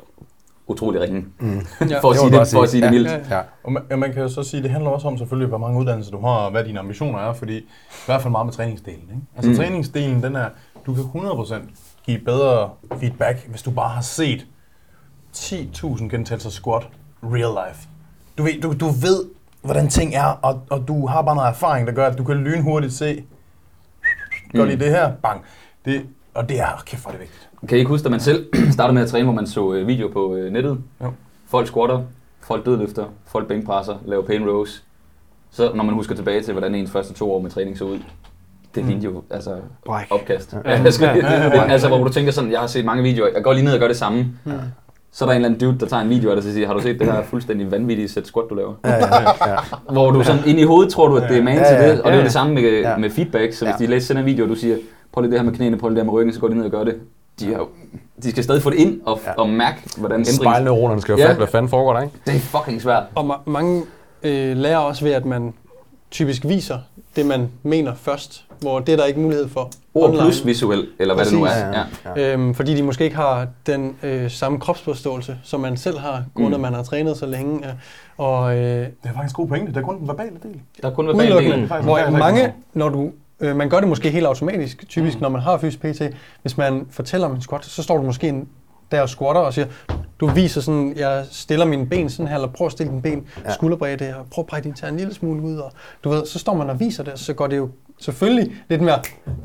utrolig 0.67 1.01
ringe. 1.01 1.25
Mm. 1.41 1.49
Ja. 1.91 2.01
for, 2.01 2.09
at 2.11 2.15
Det 2.15 2.21
sige 2.21 2.31
man 2.31 2.41
det, 2.41 2.49
for 2.53 2.63
at 2.63 2.69
sige 2.69 2.81
det 2.81 2.87
Ja. 2.87 2.91
mildt. 2.91 3.09
Ja. 3.11 3.37
Ja. 3.37 3.43
Og 3.65 3.73
man, 3.73 3.83
ja, 3.91 3.97
man 3.97 4.13
kan 4.13 4.23
jo 4.23 4.29
så 4.29 4.43
sige, 4.43 4.59
at 4.59 4.65
det 4.65 4.71
handler 4.73 4.91
også 4.91 5.09
om 5.09 5.19
selvfølgelig, 5.19 5.49
hvor 5.49 5.59
mange 5.59 5.81
uddannelser 5.81 6.13
du 6.13 6.21
har, 6.21 6.29
og 6.29 6.51
hvad 6.51 6.65
dine 6.65 6.79
ambitioner 6.79 7.19
er, 7.19 7.33
fordi 7.33 7.57
i 7.59 7.67
hvert 8.07 8.23
fald 8.23 8.31
meget 8.33 8.47
med 8.47 8.53
træningsdelen. 8.55 9.03
Ikke? 9.03 9.23
Altså 9.37 9.51
Mm. 9.51 9.57
træningsdelen, 9.57 10.23
den 10.23 10.37
er, 10.37 10.49
du 10.87 10.95
kan 10.95 11.05
100% 11.05 11.55
give 12.07 12.19
bedre 12.19 12.71
feedback, 13.01 13.47
hvis 13.49 13.63
du 13.63 13.71
bare 13.71 13.89
har 13.89 14.03
set 14.03 14.47
10.000 15.37 16.09
gentagelser 16.09 16.51
squat 16.51 16.89
real 17.23 17.69
life. 17.69 17.89
Du 18.39 18.43
ved, 18.43 18.61
du, 18.61 18.73
du 18.73 18.87
ved 18.87 19.25
hvordan 19.63 19.89
ting 19.89 20.15
er, 20.15 20.25
og, 20.25 20.63
og 20.71 20.89
du 20.89 21.07
har 21.07 21.23
bare 21.23 21.35
noget 21.37 21.49
erfaring, 21.49 21.87
der 21.87 21.93
gør, 21.93 22.07
at 22.07 22.19
du 22.19 22.25
kan 22.25 22.37
lynhurtigt 22.37 22.93
se, 22.93 23.25
gør 24.53 24.65
lige 24.65 24.77
Mm. 24.77 24.81
det 24.83 24.91
her, 24.91 25.13
bang. 25.23 25.43
Det, 25.85 26.07
og 26.35 26.49
det 26.49 26.61
er, 26.61 26.83
kæft 26.87 27.03
hvor 27.03 27.09
er 27.11 27.13
det 27.13 27.21
vigtigt. 27.21 27.49
Kan 27.69 27.77
I 27.77 27.79
ikke 27.79 27.89
huske, 27.89 28.05
da 28.05 28.11
man 28.11 28.21
selv 28.21 28.45
startede 28.73 28.95
med 28.95 29.03
at 29.03 29.09
træne, 29.09 29.25
hvor 29.25 29.33
man 29.35 29.47
så 29.47 29.73
øh, 29.75 29.87
video 29.87 30.09
på 30.09 30.37
øh, 30.37 30.53
nettet? 30.53 30.79
Jo. 31.03 31.13
Folk 31.49 31.67
squatter, 31.67 32.01
folk 32.41 32.67
dødløfter, 32.67 33.05
folk 33.27 33.49
bænkpresser, 33.49 33.95
laver 34.07 34.23
pain 34.23 34.49
rows. 34.51 34.83
Så 35.51 35.71
når 35.75 35.85
man 35.85 35.95
husker 35.95 36.15
tilbage 36.15 36.43
til, 36.43 36.53
hvordan 36.53 36.75
ens 36.75 36.91
første 36.91 37.15
to 37.15 37.33
år 37.33 37.41
med 37.41 37.51
træning 37.51 37.79
så 37.79 37.85
ud, 37.85 37.99
det 38.75 38.85
lignede 38.85 39.05
jo 39.05 39.23
altså 39.31 39.51
Bræk. 39.85 40.07
opkast. 40.11 40.57
Ja. 40.65 40.71
Ja. 40.85 40.91
Skal, 40.91 41.07
Ja, 41.17 41.33
ja, 41.33 41.45
ja. 41.45 41.63
altså, 41.73 41.89
hvor 41.89 42.05
du 42.05 42.13
tænker 42.13 42.33
sådan, 42.33 42.53
jeg 42.53 42.61
har 42.61 42.67
set 42.67 42.85
mange 42.85 43.03
videoer, 43.03 43.29
jeg 43.35 43.45
går 43.45 43.53
lige 43.53 43.65
ned 43.65 43.73
og 43.75 43.79
gør 43.81 43.89
det 43.89 43.97
samme. 43.97 44.27
Så 45.13 45.25
er 45.25 45.29
der 45.29 45.33
en 45.33 45.37
eller 45.37 45.49
anden 45.49 45.61
dude, 45.69 45.81
der 45.81 45.87
tager 45.87 46.03
en 46.03 46.09
video 46.11 46.31
af 46.31 46.37
dig 46.37 46.49
og 46.49 46.53
siger, 46.53 46.67
har 46.67 46.75
du 46.75 46.81
set 46.81 46.99
det 47.01 47.13
her 47.13 47.23
fuldstændig 47.23 47.71
vanvittige 47.71 48.09
sæt 48.09 48.27
squat, 48.27 48.45
du 48.51 48.55
laver? 48.55 48.75
Ja, 48.85 48.91
ja, 48.95 49.51
ja. 49.53 49.57
Hvor 49.93 50.11
du 50.11 50.25
sådan 50.25 50.41
ind 50.47 50.61
i 50.61 50.63
hovedet 50.65 50.93
tror 50.93 51.09
du, 51.09 51.17
at 51.17 51.29
det 51.31 51.39
er 51.39 51.43
man 51.43 51.55
Ja, 51.57 51.69
til 51.69 51.75
ja, 51.75 51.93
det, 51.93 52.01
og 52.03 52.05
det 52.05 52.05
er 52.05 52.09
ja, 52.11 52.15
jo 52.15 52.19
ja. 52.19 52.25
det 52.25 52.33
samme 52.33 52.55
med, 52.55 52.63
Ja. 52.63 52.97
med 52.97 53.11
feedback. 53.11 53.53
Så 53.53 53.65
hvis 53.65 53.75
Ja. 53.81 53.85
de 53.85 53.91
læser 53.91 54.07
sender 54.07 54.21
en 54.23 54.27
video, 54.27 54.45
og 54.45 54.49
du 54.51 54.55
siger, 54.55 54.77
prøv 55.13 55.23
lige 55.23 55.31
det 55.33 55.39
her 55.41 55.45
med 55.45 55.53
knæene, 55.55 55.77
prøv 55.79 55.89
lige 55.89 55.97
det 55.97 56.03
her 56.05 56.13
med 56.13 56.13
ryggen, 56.21 56.35
så 56.35 56.41
går 56.41 56.49
de 56.49 56.55
ned 56.55 56.65
og 56.65 56.71
gør 56.71 56.85
det. 56.85 56.95
De, 57.41 57.47
har, 57.47 57.53
jo- 57.59 57.69
de 58.23 58.31
skal 58.31 58.45
stadig 58.45 58.63
få 58.63 58.71
det 58.71 58.77
ind 58.79 59.01
og, 59.07 59.21
Ja. 59.27 59.33
og 59.33 59.49
mærke, 59.49 59.79
hvordan 59.97 60.21
ændringen... 60.21 60.41
Spejlneuronerne 60.43 61.01
skal 61.01 61.13
jo 61.13 61.19
Ja. 61.19 61.25
fatte, 61.25 61.37
hvad 61.37 61.47
fanden 61.49 61.69
foregår 61.69 61.93
der, 61.93 62.01
ikke? 62.03 62.15
Det 62.27 62.35
er 62.35 62.39
fucking 62.41 62.83
svært. 62.83 63.03
Og 63.15 63.35
ma- 63.35 63.51
mange 63.51 63.83
øh, 64.23 64.57
lærer 64.57 64.79
også 64.79 65.05
ved, 65.05 65.13
at 65.13 65.25
man 65.25 65.55
typisk 66.11 66.45
viser 66.45 66.79
det, 67.17 67.27
man 67.27 67.49
mener 67.63 67.95
først, 67.95 68.45
hvor 68.61 68.79
det 68.81 68.93
er 68.93 68.97
der 68.97 69.05
ikke 69.05 69.21
mulighed 69.21 69.49
for 69.49 69.71
Ord 69.95 70.11
plus 70.13 70.47
visuel, 70.47 70.87
eller 70.99 71.15
hvad 71.15 71.25
det 71.25 71.33
nu 71.35 71.45
er. 71.45 71.49
Præcis. 71.49 72.01
Ja. 72.05 72.11
ja. 72.17 72.33
Øhm, 72.33 72.55
fordi 72.55 72.75
de 72.77 72.83
måske 72.83 73.05
ikke 73.05 73.17
har 73.17 73.47
den 73.67 73.97
øh, 74.03 74.31
samme 74.31 74.61
kropsforståelse, 74.61 75.37
som 75.45 75.61
man 75.61 75.77
selv 75.77 75.99
har, 75.99 76.25
grundet 76.35 76.59
Mm. 76.59 76.63
man 76.63 76.75
har 76.75 76.83
trænet 76.83 77.17
så 77.17 77.27
længe. 77.27 77.65
Og 78.19 78.57
øh, 78.57 78.63
Det 78.63 78.89
er 79.05 79.13
faktisk 79.15 79.35
god 79.37 79.49
pointe. 79.49 79.73
Det 79.73 79.77
er 79.77 79.83
kun 79.83 79.99
den 79.99 80.09
verbale 80.09 80.37
del. 80.43 80.61
Der 80.83 80.91
er 80.91 80.95
kun 80.95 81.07
verbal 81.07 81.21
udelukkende, 81.21 81.57
delen. 81.57 81.69
faktisk 81.69 81.87
hvor 81.89 82.11
mange, 82.19 82.43
del. 82.43 82.51
når 82.75 82.89
du, 82.89 83.11
øh, 83.41 83.57
man 83.57 83.69
gør 83.69 83.81
det 83.81 83.89
måske 83.89 84.11
helt 84.11 84.27
automatisk, 84.27 84.89
typisk 84.89 85.21
når 85.21 85.29
man 85.29 85.41
har 85.41 85.59
fysisk 85.59 85.81
PT, 85.81 86.03
hvis 86.43 86.57
man 86.57 86.87
fortæller 86.91 87.27
om 87.27 87.35
en 87.35 87.41
squat, 87.41 87.65
så 87.65 87.83
står 87.83 87.97
du 87.97 88.03
måske 88.03 88.29
en, 88.29 88.49
der 88.91 89.03
og 89.03 89.09
squatter 89.09 89.41
og 89.43 89.55
siger, 89.55 89.67
du 90.21 90.27
viser 90.27 90.61
sådan, 90.61 90.93
jeg 90.97 91.25
stiller 91.31 91.65
mine 91.67 91.87
ben 91.87 92.11
sådan 92.11 92.29
her, 92.29 92.35
eller 92.35 92.49
prøv 92.49 92.67
at 92.67 92.73
stille 92.73 92.91
dine 92.91 93.03
ben 93.03 93.27
Ja. 93.45 93.53
skulderbredde, 93.53 94.15
og 94.19 94.27
prøv 94.31 94.43
at 94.43 94.47
brække 94.47 94.65
din 94.67 94.75
tær 94.75 94.89
en 94.89 94.97
lille 94.97 95.15
smule 95.15 95.43
ud, 95.43 95.57
og 95.57 95.73
du 96.05 96.09
ved, 96.11 96.27
så 96.27 96.39
står 96.39 96.55
man 96.55 96.71
og 96.71 96.81
viser 96.81 97.03
det, 97.03 97.13
og 97.13 97.19
så 97.19 97.33
går 97.35 97.47
det 97.47 97.57
jo 97.57 97.69
selvfølgelig 98.01 98.53
lidt 98.69 98.83
mere 98.83 98.99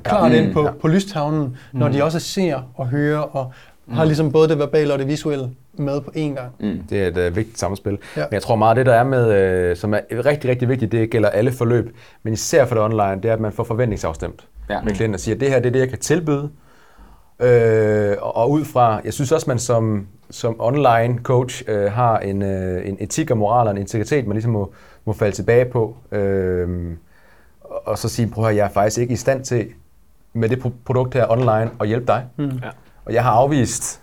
klart 0.03 0.31
Ja. 0.31 0.37
ind 0.43 0.53
på, 0.53 0.63
Ja. 0.65 0.71
på 0.71 0.87
lystavlen, 0.87 1.57
når 1.73 1.87
de 1.89 2.03
også 2.03 2.19
ser 2.19 2.71
og 2.75 2.87
hører, 2.87 3.19
og 3.19 3.51
har 3.91 4.05
ligesom 4.05 4.31
både 4.31 4.49
det 4.49 4.59
verbale 4.59 4.93
og 4.93 4.99
det 4.99 5.07
visuelle 5.07 5.49
med 5.73 6.01
på 6.01 6.11
én 6.15 6.19
gang. 6.19 6.51
Mm. 6.59 6.79
Det 6.89 7.03
er 7.03 7.07
et 7.07 7.17
øh, 7.17 7.35
vigtigt 7.35 7.59
samspil. 7.59 7.97
Ja. 8.17 8.21
Men 8.21 8.33
jeg 8.33 8.41
tror 8.41 8.55
meget, 8.55 8.77
det 8.77 8.85
der 8.85 8.93
er 8.93 9.03
med, 9.03 9.33
øh, 9.41 9.75
som 9.77 9.93
er 9.93 9.99
rigtig, 10.25 10.49
rigtig 10.49 10.69
vigtigt, 10.69 10.91
det 10.91 11.09
gælder 11.09 11.29
alle 11.29 11.51
forløb, 11.51 11.95
men 12.23 12.33
især 12.33 12.65
for 12.65 12.75
det 12.75 12.83
online, 12.83 13.21
det 13.23 13.25
er, 13.29 13.33
at 13.33 13.39
man 13.39 13.51
får 13.51 13.63
forventningsafstemt 13.63 14.47
Ja. 14.69 14.81
med 14.81 14.91
klienten 14.93 15.13
og 15.13 15.19
siger, 15.19 15.35
det 15.37 15.49
her 15.49 15.59
det 15.59 15.65
er 15.65 15.71
det, 15.71 15.79
jeg 15.79 15.89
kan 15.89 15.99
tilbyde. 15.99 16.49
Øh, 17.39 18.15
og, 18.21 18.35
og 18.37 18.51
ud 18.51 18.65
fra, 18.65 19.01
jeg 19.05 19.13
synes 19.13 19.31
også, 19.31 19.45
man 19.49 19.59
som, 19.59 20.07
som 20.29 20.55
online 20.59 21.19
coach 21.23 21.63
øh, 21.67 21.91
har 21.91 22.19
en, 22.19 22.41
øh, 22.41 22.87
en 22.87 22.97
etik 22.99 23.31
og 23.31 23.37
moral 23.37 23.67
og 23.67 23.71
en 23.71 23.77
integritet, 23.77 24.27
man 24.27 24.35
ligesom 24.35 24.51
må, 24.51 24.73
må 25.05 25.13
falde 25.13 25.35
tilbage 25.35 25.65
på. 25.65 25.97
Øh, 26.11 26.67
og- 27.61 27.87
og 27.87 27.97
så 27.97 28.09
sige, 28.09 28.27
prøv 28.27 28.43
at 28.43 28.49
høre, 28.49 28.57
jeg 28.57 28.65
er 28.65 28.69
faktisk 28.73 28.97
ikke 29.01 29.13
i 29.13 29.17
stand 29.17 29.43
til 29.43 29.67
med 30.33 30.49
det 30.49 30.57
pro- 30.65 30.71
produkt 30.85 31.13
her 31.13 31.31
online 31.31 31.69
at 31.81 31.87
hjælpe 31.87 32.07
dig. 32.07 32.25
Mm. 32.37 32.45
Ja. 32.45 32.49
Og 33.09 33.15
jeg 33.15 33.23
har 33.23 33.31
afvist 33.31 34.01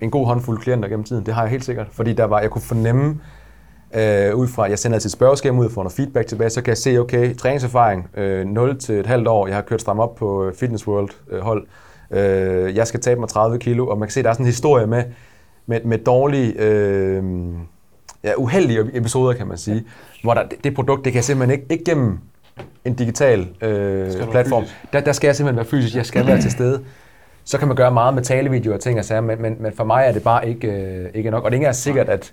en 0.00 0.10
god 0.10 0.26
håndfuld 0.26 0.58
klienter 0.58 0.88
gennem 0.88 1.04
tiden. 1.04 1.26
Det 1.26 1.34
har 1.34 1.42
jeg 1.42 1.50
helt 1.50 1.64
sikkert. 1.64 1.86
Fordi 1.92 2.12
der 2.12 2.24
var, 2.24 2.40
jeg 2.40 2.50
kunne 2.50 2.62
fornemme, 2.62 3.20
øh, 3.94 4.34
ud 4.34 4.48
fra, 4.48 4.62
jeg 4.62 4.78
sender 4.78 4.96
altid 4.96 5.08
et 5.08 5.12
spørgeskema 5.12 5.58
ud 5.58 5.70
får 5.70 5.82
noget 5.82 5.96
feedback 5.96 6.26
tilbage, 6.26 6.50
så 6.50 6.62
kan 6.62 6.68
jeg 6.68 6.76
se, 6.78 6.98
okay, 6.98 7.36
træningserfaring, 7.36 8.08
øh, 8.16 8.46
0 8.46 8.78
til 8.78 8.94
et 8.94 9.06
halvt 9.06 9.28
år, 9.28 9.46
jeg 9.46 9.56
har 9.56 9.62
kørt 9.62 9.80
stram 9.80 9.98
op 9.98 10.14
på 10.14 10.44
øh, 10.44 10.54
Fitness 10.54 10.88
World 10.88 11.10
øh, 11.30 11.40
hold, 11.40 11.66
øh, 12.10 12.76
jeg 12.76 12.86
skal 12.86 13.00
tabe 13.00 13.20
mig 13.20 13.28
30 13.28 13.58
kilo, 13.58 13.88
og 13.88 13.98
man 13.98 14.08
kan 14.08 14.12
se, 14.12 14.22
der 14.22 14.28
er 14.28 14.32
sådan 14.32 14.46
en 14.46 14.50
historie 14.50 14.86
med, 14.86 15.04
med, 15.66 15.80
med 15.84 15.98
dårlige, 15.98 16.54
øh, 16.58 17.24
ja, 18.24 18.32
uheldige 18.36 18.80
episoder, 18.94 19.32
kan 19.32 19.46
man 19.46 19.58
sige, 19.58 19.84
hvor 20.22 20.34
der, 20.34 20.42
det, 20.42 20.64
det 20.64 20.74
produkt, 20.74 21.04
det 21.04 21.12
kan 21.12 21.16
jeg 21.16 21.24
simpelthen 21.24 21.60
ikke, 21.60 21.72
ikke 21.72 21.84
gennem 21.84 22.18
en 22.84 22.94
digital 22.94 23.40
øh, 23.62 24.30
platform, 24.30 24.64
der, 24.92 25.00
der 25.00 25.12
skal 25.12 25.28
jeg 25.28 25.36
simpelthen 25.36 25.56
være 25.56 25.66
fysisk, 25.66 25.96
jeg 25.96 26.06
skal 26.06 26.26
være 26.26 26.40
til 26.40 26.50
stede. 26.50 26.84
Så 27.48 27.58
kan 27.58 27.68
man 27.68 27.76
gøre 27.76 27.90
meget 27.90 28.14
med 28.14 28.22
talevideoer 28.22 28.74
og 28.74 28.80
ting 28.80 28.98
og 28.98 29.04
sager, 29.04 29.20
men, 29.20 29.42
men, 29.42 29.56
men 29.60 29.72
for 29.72 29.84
mig 29.84 30.04
er 30.06 30.12
det 30.12 30.22
bare 30.22 30.48
ikke, 30.48 30.68
øh, 30.68 31.10
ikke 31.14 31.30
nok. 31.30 31.44
Og 31.44 31.50
det 31.50 31.56
er 31.56 31.60
ikke 31.60 31.74
sikkert, 31.74 32.08
at 32.08 32.32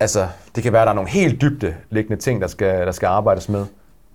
altså, 0.00 0.26
det 0.54 0.62
kan 0.62 0.72
være, 0.72 0.82
at 0.82 0.86
der 0.86 0.90
er 0.90 0.94
nogle 0.94 1.10
helt 1.10 1.40
dybde 1.40 1.74
liggende 1.90 2.22
ting, 2.22 2.40
der 2.40 2.46
skal, 2.46 2.86
der 2.86 2.92
skal 2.92 3.06
arbejdes 3.06 3.48
med. 3.48 3.64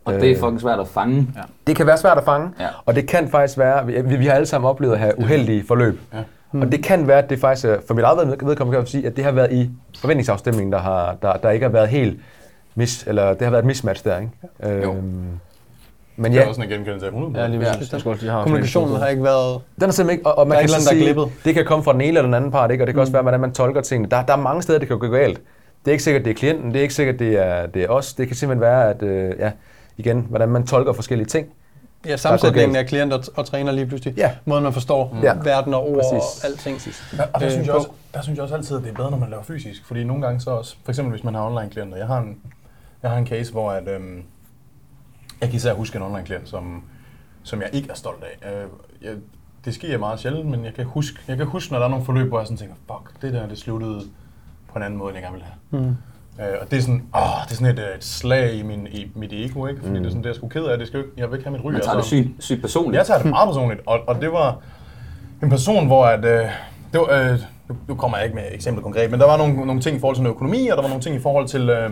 Og 0.05 0.13
det 0.13 0.31
er 0.31 0.35
fucking 0.39 0.62
svært 0.62 0.79
at 0.79 0.88
fange. 0.88 1.27
Ja. 1.35 1.41
Det 1.67 1.75
kan 1.75 1.88
være 1.88 1.97
svært 1.97 2.17
at 2.17 2.24
fange, 2.24 2.50
Ja. 2.59 2.67
og 2.85 2.95
det 2.95 3.07
kan 3.07 3.29
faktisk 3.29 3.57
være, 3.57 3.85
vi, 3.85 4.15
vi 4.17 4.25
har 4.25 4.33
alle 4.33 4.45
sammen 4.45 4.69
oplevet 4.69 4.93
at 4.93 5.00
have 5.00 5.19
uheldige 5.19 5.63
forløb. 5.67 6.00
Ja. 6.13 6.19
Og 6.62 6.71
det 6.71 6.83
kan 6.83 7.07
være, 7.07 7.17
at 7.17 7.29
det 7.29 7.39
faktisk, 7.39 7.65
for 7.88 7.93
mit 7.93 8.03
eget 8.03 8.27
vedkommende 8.27 8.75
kan 8.77 8.79
jeg 8.79 8.88
sige, 8.88 9.07
at 9.07 9.15
det 9.15 9.24
har 9.24 9.31
været 9.31 9.51
i 9.51 9.69
forventningsafstemningen, 10.00 10.71
der, 10.74 10.79
har, 10.79 11.15
der, 11.21 11.33
der 11.33 11.50
ikke 11.50 11.63
har 11.63 11.71
været 11.71 11.89
helt 11.89 12.19
mis, 12.75 13.03
eller 13.07 13.29
det 13.33 13.41
har 13.41 13.50
været 13.50 13.62
et 13.62 13.67
mismatch 13.67 14.03
der, 14.03 14.19
ikke? 14.19 14.83
Øhm, 14.88 15.39
men 16.17 16.31
Det 16.31 16.38
er 16.38 16.43
ja, 16.43 16.50
også 16.50 16.62
en 16.62 16.67
genkendelse 16.69 17.05
af 17.05 17.10
100. 17.12 17.43
Ja, 17.43 17.50
lige 17.50 17.62
Ja. 17.62 17.74
skal 17.74 17.95
også 17.95 18.22
lige 18.22 18.31
have 18.31 18.43
Kommunikationen 18.43 18.95
har 18.95 19.07
ikke 19.07 19.24
været... 19.24 19.62
den 19.79 19.84
er 19.89 19.91
simpelthen 19.91 20.19
ikke, 20.19 20.29
og, 20.29 20.38
og 20.38 20.48
man 20.48 20.55
Der 20.55 20.57
er 20.57 20.67
kan 20.67 20.69
så 20.69 20.75
eller 20.91 21.01
andet, 21.01 21.15
der 21.15 21.22
er 21.24 21.27
sige, 21.27 21.41
det 21.45 21.53
kan 21.53 21.65
komme 21.65 21.84
fra 21.84 21.93
den 21.93 22.01
ene 22.01 22.07
eller 22.07 22.22
den 22.22 22.34
anden 22.34 22.51
part, 22.51 22.72
ikke? 22.72 22.84
og 22.84 22.88
det 22.88 22.93
kan 22.95 23.01
også 23.01 23.12
være, 23.13 23.22
hvordan 23.22 23.39
man 23.39 23.51
tolker 23.53 23.81
tingene. 23.81 24.10
Der, 24.12 24.24
der 24.25 24.34
er 24.34 24.38
mange 24.38 24.62
steder, 24.62 24.79
det 24.79 24.88
kan 24.88 25.00
gå 25.00 25.07
galt. 25.07 25.38
Det 25.86 25.88
er 25.88 25.91
ikke 25.91 26.03
sikkert, 26.03 26.25
det 26.25 26.31
er 26.31 26.36
klienten, 26.36 26.67
det 26.72 26.77
er 26.77 26.81
ikke 26.81 26.93
sikkert, 26.93 27.19
det 27.19 27.38
er, 27.48 27.65
det 27.65 27.84
er 27.84 27.88
os. 27.89 28.13
Det 28.13 28.27
kan 28.27 28.36
simpelthen 28.36 28.62
være, 28.62 28.89
at 28.89 29.03
øh, 29.03 29.34
ja, 29.39 29.51
igen, 29.98 30.25
hvordan 30.29 30.50
man 30.50 30.67
tolker 30.67 30.93
forskellige 30.93 31.27
ting. 31.27 31.48
Ja, 32.05 32.17
sammensætningen 32.17 32.75
af 32.75 32.86
klient 32.86 33.13
og, 33.13 33.24
og 33.36 33.45
træner 33.45 33.72
lige 33.72 33.86
pludselig. 33.86 34.17
Ja. 34.17 34.31
Måden 34.45 34.63
man 34.63 34.74
forstår 34.74 35.17
Ja. 35.24 35.34
verden 35.43 35.74
og 35.74 35.89
ord 35.89 35.95
Præcis. 35.95 36.43
og 36.43 36.50
alting. 36.50 36.77
Ja, 37.17 37.24
og 37.34 37.39
der, 37.39 37.45
øh, 37.45 37.51
synes 37.51 37.67
jeg 37.67 37.75
også, 37.75 37.88
der 38.13 38.22
synes 38.22 38.38
jeg 38.38 38.43
også 38.43 38.55
altid, 38.55 38.77
at 38.77 38.84
det 38.84 38.89
er 38.89 38.93
bedre, 38.95 39.12
når 39.12 39.17
man 39.17 39.29
laver 39.29 39.43
fysisk. 39.43 39.86
Fordi 39.88 40.03
nogle 40.03 40.22
gange 40.25 40.41
så 40.41 40.50
også, 40.50 40.75
for 40.84 40.91
eksempel 40.91 41.12
hvis 41.12 41.24
man 41.24 41.36
har 41.36 41.45
online-klienter. 41.48 41.98
Jeg 41.98 42.07
har 42.07 42.17
en, 42.19 42.38
jeg 43.03 43.12
har 43.12 43.17
en 43.17 43.27
case, 43.27 43.51
hvor 43.51 43.72
at, 43.72 43.88
øhm, 43.88 44.24
jeg 45.41 45.49
kan 45.49 45.55
især 45.55 45.73
huske 45.73 45.95
en 45.95 46.01
online-klient, 46.01 46.49
som, 46.49 46.83
som 47.43 47.61
jeg 47.61 47.69
ikke 47.73 47.89
er 47.89 47.93
stolt 47.93 48.23
af. 48.23 48.49
Øh, 48.51 48.67
jeg, 49.01 49.15
det 49.65 49.73
sker 49.73 49.97
meget 49.97 50.19
sjældent, 50.19 50.45
men 50.45 50.65
jeg 50.65 50.73
kan, 50.73 50.85
huske, 50.85 51.19
jeg 51.27 51.37
kan 51.37 51.45
huske, 51.45 51.71
når 51.71 51.79
der 51.79 51.85
er 51.85 51.89
nogle 51.89 52.05
forløb, 52.05 52.27
hvor 52.27 52.39
jeg 52.39 52.47
sådan 52.47 52.57
tænker, 52.57 52.75
fuck, 52.75 53.21
det 53.21 53.33
der, 53.33 53.47
det 53.47 53.57
sluttede 53.57 54.01
på 54.67 54.79
en 54.79 54.83
anden 54.83 54.99
måde, 54.99 55.09
end 55.09 55.15
jeg 55.15 55.23
gerne 55.23 55.33
ville 55.33 55.45
have. 55.45 55.83
Mm. 55.83 55.95
Øh, 56.43 56.57
og 56.61 56.71
det 56.71 56.77
er 56.77 56.81
sådan, 56.81 57.03
åh, 57.15 57.43
det 57.45 57.51
er 57.51 57.55
sådan 57.55 57.73
et, 57.73 57.79
øh, 57.79 57.95
et 57.95 58.03
slag 58.03 58.53
i, 58.53 58.63
min, 58.63 58.87
i 58.91 59.11
mit 59.15 59.33
ego, 59.33 59.65
ikke? 59.65 59.81
Fordi 59.81 59.97
mm. 59.97 60.03
det 60.03 60.05
er 60.05 60.09
sådan, 60.09 60.23
det 60.23 60.27
jeg 60.27 60.35
sgu 60.35 60.47
ked 60.47 60.63
af, 60.63 60.77
det 60.77 60.87
skal 60.87 60.97
jo 60.97 61.03
ikke, 61.03 61.15
jeg 61.17 61.31
vil 61.31 61.37
ikke 61.37 61.49
have 61.49 61.57
mit 61.57 61.65
ryg. 61.65 61.73
Man 61.73 61.81
tager 61.81 61.95
og 61.95 61.97
det 61.97 62.05
sygt, 62.05 62.29
sygt 62.39 62.61
personligt. 62.61 62.97
jeg 62.97 63.05
tager 63.05 63.21
det 63.21 63.29
meget 63.29 63.47
personligt, 63.47 63.81
og, 63.85 63.99
og 64.07 64.21
det 64.21 64.31
var 64.31 64.57
en 65.43 65.49
person, 65.49 65.87
hvor 65.87 66.05
at, 66.05 66.25
øh, 66.25 66.49
det 66.93 66.99
var, 66.99 67.31
øh, 67.31 67.39
nu, 67.87 67.95
kommer 67.95 68.17
jeg 68.17 68.25
ikke 68.25 68.35
med 68.35 68.43
eksempel 68.51 68.83
konkret, 68.83 69.11
men 69.11 69.19
der 69.19 69.25
var 69.25 69.37
nogle, 69.37 69.65
nogle 69.65 69.81
ting 69.81 69.97
i 69.97 69.99
forhold 69.99 70.15
til 70.15 70.23
noget 70.23 70.35
økonomi, 70.35 70.67
og 70.67 70.77
der 70.77 70.81
var 70.81 70.89
nogle 70.89 71.03
ting 71.03 71.15
i 71.15 71.19
forhold 71.19 71.47
til 71.47 71.69
øh, 71.69 71.89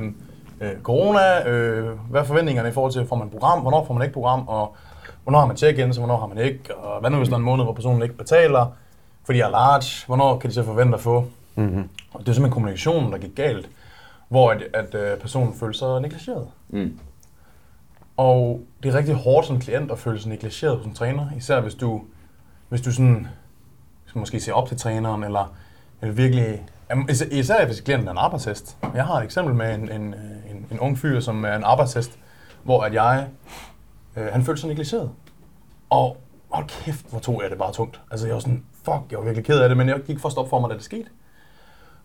øh, 0.64 0.82
corona, 0.82 1.50
øh, 1.50 2.00
hvad 2.10 2.22
er 2.22 2.26
forventningerne 2.26 2.70
i 2.70 2.72
forhold 2.72 2.92
til, 2.92 3.08
får 3.08 3.16
man 3.16 3.30
program, 3.30 3.62
hvornår 3.62 3.86
får 3.86 3.94
man 3.94 4.04
ikke 4.04 4.14
program, 4.14 4.48
og 4.48 4.76
hvornår 5.24 5.40
har 5.40 5.48
man 5.48 5.58
check-ins, 5.58 5.98
og 5.98 6.06
hvornår 6.06 6.20
har 6.20 6.28
man 6.28 6.38
ikke, 6.38 6.76
og 6.76 7.00
hvad 7.00 7.10
nu 7.10 7.18
hvis 7.18 7.30
der 7.30 7.36
er 7.36 7.40
en 7.40 7.46
måned, 7.46 7.64
hvor 7.64 7.74
personen 7.74 8.02
ikke 8.02 8.18
betaler, 8.18 8.66
fordi 9.26 9.40
jeg 9.40 9.46
er 9.46 9.52
large, 9.52 10.06
hvornår 10.06 10.40
kan 10.40 10.50
de 10.50 10.56
så 10.56 10.64
forvente 10.64 10.96
at 10.96 11.02
få? 11.02 11.26
Mm-hmm. 11.56 11.90
Og 12.14 12.20
det 12.20 12.30
er 12.30 12.34
simpelthen 12.34 12.52
kommunikationen, 12.52 13.12
der 13.12 13.18
gik 13.18 13.36
galt, 13.36 13.70
hvor 14.30 14.52
at, 14.52 14.64
at 14.74 14.96
øh, 14.96 15.18
personen 15.18 15.54
følte 15.54 15.80
sig 15.80 16.02
negligeret. 16.02 16.48
Mm. 16.70 17.00
Og 18.18 18.62
det 18.84 18.94
er 18.94 18.98
rigtig 18.98 19.16
hårdt 19.16 19.48
som 19.48 19.60
klient 19.60 19.92
at 19.92 20.00
føle 20.00 20.20
sig 20.20 20.30
negligeret 20.30 20.80
som 20.84 20.94
træner, 20.94 21.28
især 21.38 21.62
hvis 21.62 21.76
du, 21.76 22.02
hvis 22.70 22.82
du 22.82 22.92
sådan, 22.92 23.28
måske 24.16 24.40
ser 24.40 24.54
op 24.54 24.68
til 24.68 24.78
træneren, 24.78 25.24
eller, 25.24 25.54
eller 26.02 26.16
virkelig, 26.16 26.64
Jamen, 26.94 27.10
især- 27.10 27.26
især 27.32 27.66
hvis 27.66 27.82
klienten 27.82 28.08
er 28.08 28.12
en 28.12 28.18
arbejdshest. 28.18 28.78
Jeg 28.96 29.06
har 29.06 29.14
et 29.14 29.24
eksempel 29.24 29.56
med 29.56 29.76
en, 29.76 29.92
en, 29.92 30.02
en, 30.02 30.66
en 30.72 30.80
ung 30.80 30.98
fyr, 31.00 31.20
som 31.20 31.46
er 31.46 31.56
en 31.56 31.64
arbejdshest, 31.64 32.12
hvor 32.64 32.82
at 32.84 32.94
jeg, 32.94 33.28
øh, 34.18 34.26
han 34.26 34.44
følte 34.44 34.62
sig 34.62 34.68
negligeret. 34.68 35.12
Og 35.90 36.18
hold 36.50 36.66
kæft, 36.68 37.06
hvor 37.10 37.20
tog 37.20 37.42
jeg 37.44 37.50
det 37.50 37.58
bare 37.58 37.74
tungt. 37.74 38.02
Altså 38.12 38.28
jeg 38.28 38.34
var 38.34 38.40
sådan, 38.40 38.64
fuck, 38.84 39.02
jeg 39.12 39.20
var 39.20 39.26
virkelig 39.26 39.46
ked 39.46 39.60
af 39.60 39.70
det, 39.70 39.78
men 39.78 39.90
jeg 39.90 40.00
gik 40.08 40.20
først 40.20 40.38
op 40.38 40.50
for 40.50 40.60
mig, 40.60 40.70
da 40.70 40.76
det 40.76 40.84
skete. 40.84 41.06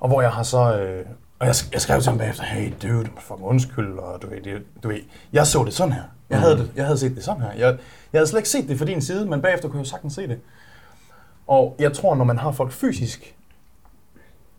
Og 0.00 0.09
hvor 0.09 0.23
jeg 0.23 0.30
har 0.30 0.42
så... 0.42 0.78
Øh, 0.78 1.04
og 1.38 1.47
jeg, 1.47 1.54
jeg 1.73 1.80
skrev 1.80 2.00
til 2.00 2.11
ham 2.11 2.18
bagefter, 2.18 2.42
hey 2.45 2.73
dude, 2.83 3.09
fucking 3.21 3.49
undskyld, 3.49 3.99
og 3.99 4.23
du 4.23 4.26
ved, 4.30 4.40
det, 4.40 4.62
du 4.83 4.88
ved, 4.88 4.99
jeg 5.33 5.47
så 5.47 5.64
det 5.64 5.75
sådan 5.75 5.92
her. 5.92 6.02
Jeg 6.30 6.40
havde, 6.40 6.57
det, 6.59 6.71
jeg 6.76 6.85
havde 6.85 6.99
set 6.99 7.14
det 7.16 7.25
sådan 7.25 7.42
her. 7.42 7.50
Jeg, 7.52 7.78
jeg 8.12 8.18
havde 8.18 8.26
slet 8.26 8.38
ikke 8.38 8.49
set 8.49 8.68
det 8.68 8.78
fra 8.78 8.85
din 8.85 9.02
side, 9.02 9.26
men 9.26 9.42
bagefter 9.42 9.68
kunne 9.68 9.78
jeg 9.78 9.85
jo 9.87 9.90
sagtens 9.90 10.14
se 10.14 10.28
det. 10.28 10.40
Og 11.47 11.76
jeg 11.78 11.92
tror, 11.92 12.14
når 12.14 12.25
man 12.25 12.38
har 12.38 12.50
folk 12.52 12.73
fysisk, 12.73 13.35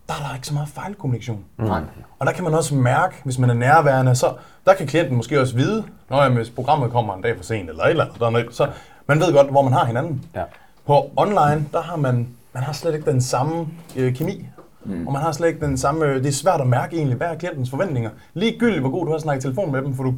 der 0.09 0.15
er 0.15 0.27
der 0.27 0.35
ikke 0.35 0.47
så 0.47 0.53
meget 0.53 0.69
fejlkommunikation. 0.69 1.45
Nej. 1.57 1.81
Og 2.19 2.27
der 2.27 2.31
kan 2.33 2.43
man 2.43 2.53
også 2.53 2.75
mærke, 2.75 3.15
hvis 3.23 3.39
man 3.39 3.49
er 3.49 3.53
nærværende, 3.53 4.15
så 4.15 4.33
der 4.65 4.73
kan 4.73 4.87
klienten 4.87 5.15
måske 5.15 5.41
også 5.41 5.55
vide, 5.55 5.83
når 6.09 6.21
jeg, 6.23 6.31
hvis 6.31 6.49
programmet 6.49 6.91
kommer 6.91 7.15
en 7.15 7.21
dag 7.21 7.37
for 7.37 7.43
sent 7.43 7.69
eller 7.69 7.83
et 7.83 7.89
eller 7.89 8.03
andet, 8.05 8.19
der 8.19 8.25
er 8.25 8.29
noget, 8.29 8.47
så 8.51 8.67
man 9.07 9.19
ved 9.19 9.33
godt, 9.33 9.47
hvor 9.49 9.61
man 9.61 9.73
har 9.73 9.85
hinanden. 9.85 10.25
Ja. 10.35 10.43
På 10.85 11.11
online, 11.15 11.65
der 11.71 11.81
har 11.81 11.95
man, 11.95 12.27
man 12.53 12.63
har 12.63 12.73
slet 12.73 12.93
ikke 12.93 13.11
den 13.11 13.21
samme 13.21 13.67
øh, 13.95 14.15
kemi. 14.15 14.45
Mm. 14.85 15.07
Og 15.07 15.13
man 15.13 15.21
har 15.21 15.31
slet 15.31 15.47
ikke 15.47 15.65
den 15.65 15.77
samme, 15.77 16.05
øh, 16.05 16.15
det 16.15 16.27
er 16.27 16.31
svært 16.31 16.61
at 16.61 16.67
mærke 16.67 16.95
egentlig, 16.95 17.17
hvad 17.17 17.27
er 17.27 17.35
klientens 17.35 17.69
forventninger. 17.69 18.09
Ligegyldigt, 18.33 18.81
hvor 18.81 18.89
god 18.89 19.05
du 19.05 19.11
har 19.11 19.19
snakket 19.19 19.41
i 19.41 19.47
telefon 19.47 19.71
med 19.71 19.81
dem, 19.81 19.95
for 19.95 20.03
du, 20.03 20.13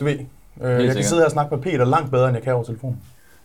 du 0.00 0.04
ved, 0.04 0.18
øh, 0.18 0.26
jeg 0.60 0.78
kan 0.78 0.80
sikkert. 0.80 1.04
sidde 1.04 1.20
her 1.20 1.26
og 1.26 1.30
snakke 1.32 1.54
med 1.54 1.62
Peter 1.62 1.84
langt 1.84 2.10
bedre, 2.10 2.28
end 2.28 2.36
jeg 2.36 2.44
kan 2.44 2.54
over 2.54 2.64
telefon. 2.64 2.98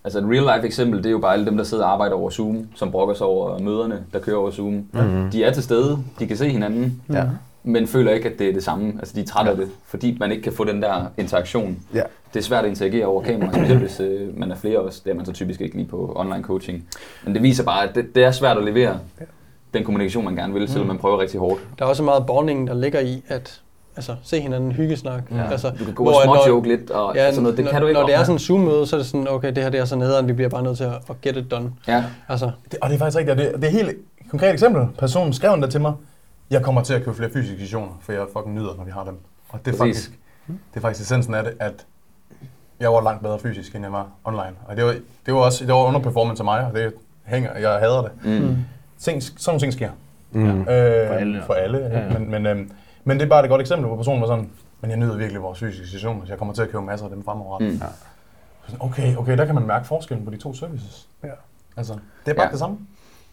Altså 0.05 0.19
et 0.19 0.25
real 0.25 0.55
life 0.57 0.67
eksempel, 0.67 0.97
det 0.99 1.05
er 1.05 1.11
jo 1.11 1.17
bare 1.19 1.33
alle 1.33 1.45
dem, 1.45 1.57
der 1.57 1.63
sidder 1.63 1.83
og 1.85 1.91
arbejder 1.91 2.15
over 2.15 2.29
Zoom, 2.29 2.67
som 2.75 2.91
brokker 2.91 3.15
sig 3.15 3.25
over 3.27 3.59
møderne, 3.59 4.03
der 4.13 4.19
kører 4.19 4.37
over 4.37 4.51
Zoom. 4.51 4.73
Mm-hmm. 4.73 5.31
De 5.31 5.43
er 5.43 5.51
til 5.53 5.63
stede, 5.63 5.97
de 6.19 6.27
kan 6.27 6.37
se 6.37 6.49
hinanden, 6.49 7.01
Ja. 7.13 7.23
men 7.63 7.87
føler 7.87 8.11
ikke, 8.11 8.29
at 8.29 8.39
det 8.39 8.49
er 8.49 8.53
det 8.53 8.63
samme. 8.63 8.93
Altså 8.99 9.13
de 9.15 9.21
er 9.21 9.25
trætte 9.25 9.51
af 9.51 9.57
det, 9.57 9.67
fordi 9.85 10.17
man 10.19 10.31
ikke 10.31 10.43
kan 10.43 10.53
få 10.53 10.63
den 10.63 10.81
der 10.81 11.05
interaktion. 11.17 11.77
Ja. 11.93 12.01
Det 12.33 12.39
er 12.39 12.43
svært 12.43 12.63
at 12.63 12.69
interagere 12.69 13.05
over 13.05 13.23
kamera, 13.23 13.53
specielt 13.53 13.79
hvis 13.79 13.99
øh, 13.99 14.39
man 14.39 14.51
er 14.51 14.55
flere 14.55 14.79
også. 14.79 15.01
Det 15.05 15.11
er 15.11 15.15
man 15.15 15.25
så 15.25 15.31
typisk 15.31 15.61
ikke 15.61 15.75
lige 15.75 15.87
på 15.87 16.13
online 16.15 16.43
coaching. 16.43 16.83
Men 17.23 17.33
det 17.33 17.43
viser 17.43 17.63
bare, 17.63 17.89
at 17.89 17.95
det, 17.95 18.15
det 18.15 18.23
er 18.23 18.31
svært 18.31 18.57
at 18.57 18.63
levere 18.63 18.99
den 19.73 19.83
kommunikation, 19.83 20.25
man 20.25 20.35
gerne 20.35 20.53
vil, 20.53 20.67
selvom 20.67 20.87
man 20.87 20.97
prøver 20.97 21.19
rigtig 21.21 21.39
hårdt. 21.39 21.61
Der 21.79 21.85
er 21.85 21.89
også 21.89 22.03
meget 22.03 22.25
bonding, 22.25 22.67
der 22.67 22.73
ligger 22.73 22.99
i 22.99 23.23
at 23.27 23.61
altså, 23.95 24.15
se 24.23 24.39
hinanden, 24.41 24.71
hyggesnak. 24.71 25.23
Ja. 25.31 25.51
Altså, 25.51 25.69
Du 25.79 25.85
kan 25.85 25.93
gå 25.93 26.03
hvor 26.03 26.13
og 26.13 26.21
småjoke 26.23 26.67
lidt 26.67 26.89
og 26.91 27.15
Ja, 27.15 27.29
sådan 27.29 27.43
noget. 27.43 27.57
Det 27.57 27.65
når, 27.65 27.71
kan 27.71 27.81
du 27.81 27.87
ikke 27.87 27.99
når 27.99 28.07
det 28.07 28.15
er 28.15 28.19
sådan 28.23 28.35
en 28.35 28.39
Zoom-møde, 28.39 28.87
så 28.87 28.95
er 28.95 28.99
det 28.99 29.07
sådan, 29.07 29.27
okay, 29.27 29.47
det 29.55 29.63
her 29.63 29.69
det 29.69 29.79
er 29.79 29.85
så 29.85 29.95
nederen, 29.95 30.27
vi 30.27 30.33
bliver 30.33 30.49
bare 30.49 30.63
nødt 30.63 30.77
til 30.77 30.83
at, 30.83 30.93
at 31.09 31.21
get 31.21 31.37
it 31.37 31.51
done. 31.51 31.71
Ja, 31.87 32.03
Altså, 32.29 32.51
Det, 32.71 32.79
og 32.81 32.89
det 32.89 32.95
er 32.95 32.99
faktisk 32.99 33.17
rigtigt, 33.17 33.37
det, 33.37 33.53
det 33.55 33.63
er 33.63 33.71
helt 33.71 33.91
konkret 34.29 34.53
eksempel. 34.53 34.87
Personen 34.99 35.33
skrev 35.33 35.53
endda 35.53 35.67
til 35.67 35.81
mig, 35.81 35.93
jeg 36.51 36.61
kommer 36.61 36.81
til 36.83 36.93
at 36.93 37.03
købe 37.03 37.17
flere 37.17 37.29
fysiske 37.33 37.59
sessioner, 37.59 37.99
for 38.01 38.11
jeg 38.13 38.21
fucking 38.33 38.55
nyder, 38.55 38.75
når 38.77 38.83
vi 38.83 38.91
har 38.91 39.03
dem. 39.03 39.17
Og 39.49 39.59
det 39.65 39.73
er, 39.73 39.77
Præcis. 39.77 39.95
faktisk, 40.05 40.19
det 40.73 40.77
er 40.77 40.81
faktisk 40.81 41.01
essensen 41.01 41.33
af 41.33 41.43
det, 41.43 41.53
at 41.59 41.85
jeg 42.79 42.91
var 42.91 43.01
langt 43.01 43.23
bedre 43.23 43.39
fysisk, 43.39 43.75
end 43.75 43.83
jeg 43.83 43.91
var 43.91 44.07
online. 44.23 44.55
Og 44.67 44.75
det 44.77 44.85
var, 44.85 44.95
det 45.25 45.33
var 45.33 45.39
også 45.39 45.65
det 45.65 45.73
var 45.73 45.83
underperformance 45.83 46.41
af 46.41 46.45
mig, 46.45 46.65
og 46.65 46.73
det 46.73 46.93
hænger, 47.25 47.57
jeg 47.57 47.69
hader 47.71 48.01
det. 48.01 48.11
mm. 48.41 48.55
Ting, 48.99 49.23
sådan 49.23 49.35
nogle 49.47 49.59
ting 49.59 49.73
sker. 49.73 49.89
Mm. 50.31 50.49
Øh, 50.59 50.65
for 51.07 51.13
alle, 51.13 51.41
For 51.45 51.53
alle 51.53 51.77
ja, 51.77 51.99
ja. 51.99 52.19
Men, 52.19 52.31
men, 52.31 52.45
øhm, 52.45 52.71
men 53.05 53.17
det 53.19 53.25
er 53.25 53.29
bare 53.29 53.43
et 53.43 53.49
godt 53.49 53.61
eksempel, 53.61 53.87
hvor 53.87 53.95
personen 53.95 54.21
var 54.21 54.27
sådan, 54.27 54.49
men 54.81 54.91
jeg 54.91 54.99
nyder 54.99 55.17
virkelig 55.17 55.41
vores 55.41 55.59
fysiske 55.59 55.87
sessioner, 55.87 56.25
så 56.25 56.31
jeg 56.31 56.37
kommer 56.37 56.53
til 56.53 56.61
at 56.61 56.69
købe 56.69 56.83
masser 56.83 57.05
af 57.05 57.11
dem 57.11 57.23
fremover. 57.23 57.59
Mm. 57.59 57.81
Sådan, 58.65 58.81
Okay, 58.81 59.15
okay, 59.15 59.37
der 59.37 59.45
kan 59.45 59.55
man 59.55 59.67
mærke 59.67 59.87
forskellen 59.87 60.25
på 60.25 60.31
de 60.31 60.37
to 60.37 60.53
services. 60.53 61.07
Ja. 61.23 61.29
Altså, 61.77 61.93
det 62.25 62.31
er 62.31 62.35
bare 62.35 62.45
Ja. 62.45 62.51
det 62.51 62.59
samme. 62.59 62.77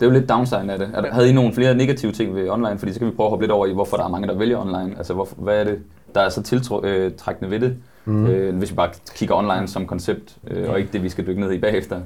Det 0.01 0.07
er 0.07 0.11
jo 0.11 0.19
lidt 0.19 0.29
downside 0.29 0.73
af 0.73 0.79
det. 0.79 0.91
Er 0.95 1.01
der- 1.01 1.13
Havde 1.13 1.31
I 1.31 1.33
nogle 1.33 1.55
flere 1.55 1.75
negative 1.75 2.13
ting 2.13 2.35
ved 2.35 2.51
online? 2.51 2.79
Fordi 2.79 2.93
så 2.93 2.99
kan 2.99 3.09
vi 3.09 3.13
prøve 3.13 3.27
at 3.27 3.31
hoppe 3.31 3.43
lidt 3.45 3.53
over 3.53 3.67
i, 3.67 3.73
hvorfor 3.73 3.97
der 3.97 4.05
er 4.05 4.09
mange, 4.09 4.29
der 4.29 4.35
vælger 4.35 4.59
online. 4.59 4.95
Altså, 4.97 5.15
hvorfor, 5.15 5.35
hvad 5.37 5.61
er 5.61 5.65
det, 5.65 5.79
der 6.15 6.21
er 6.21 6.29
så 6.29 6.43
tiltrækkende 6.43 7.51
ved 7.51 7.61
det? 7.61 7.77
Mm. 8.05 8.27
Øh, 8.27 8.57
hvis 8.59 8.71
vi 8.71 8.75
bare 8.77 8.91
kigger 9.15 9.35
online 9.35 9.69
som 9.69 9.87
koncept, 9.87 10.37
øh, 10.47 10.71
og 10.71 10.79
ikke 10.79 10.93
det, 10.93 11.03
vi 11.03 11.09
skal 11.09 11.27
dykke 11.27 11.41
ned 11.41 11.53
i 11.53 11.59
bagefter. 11.59 12.01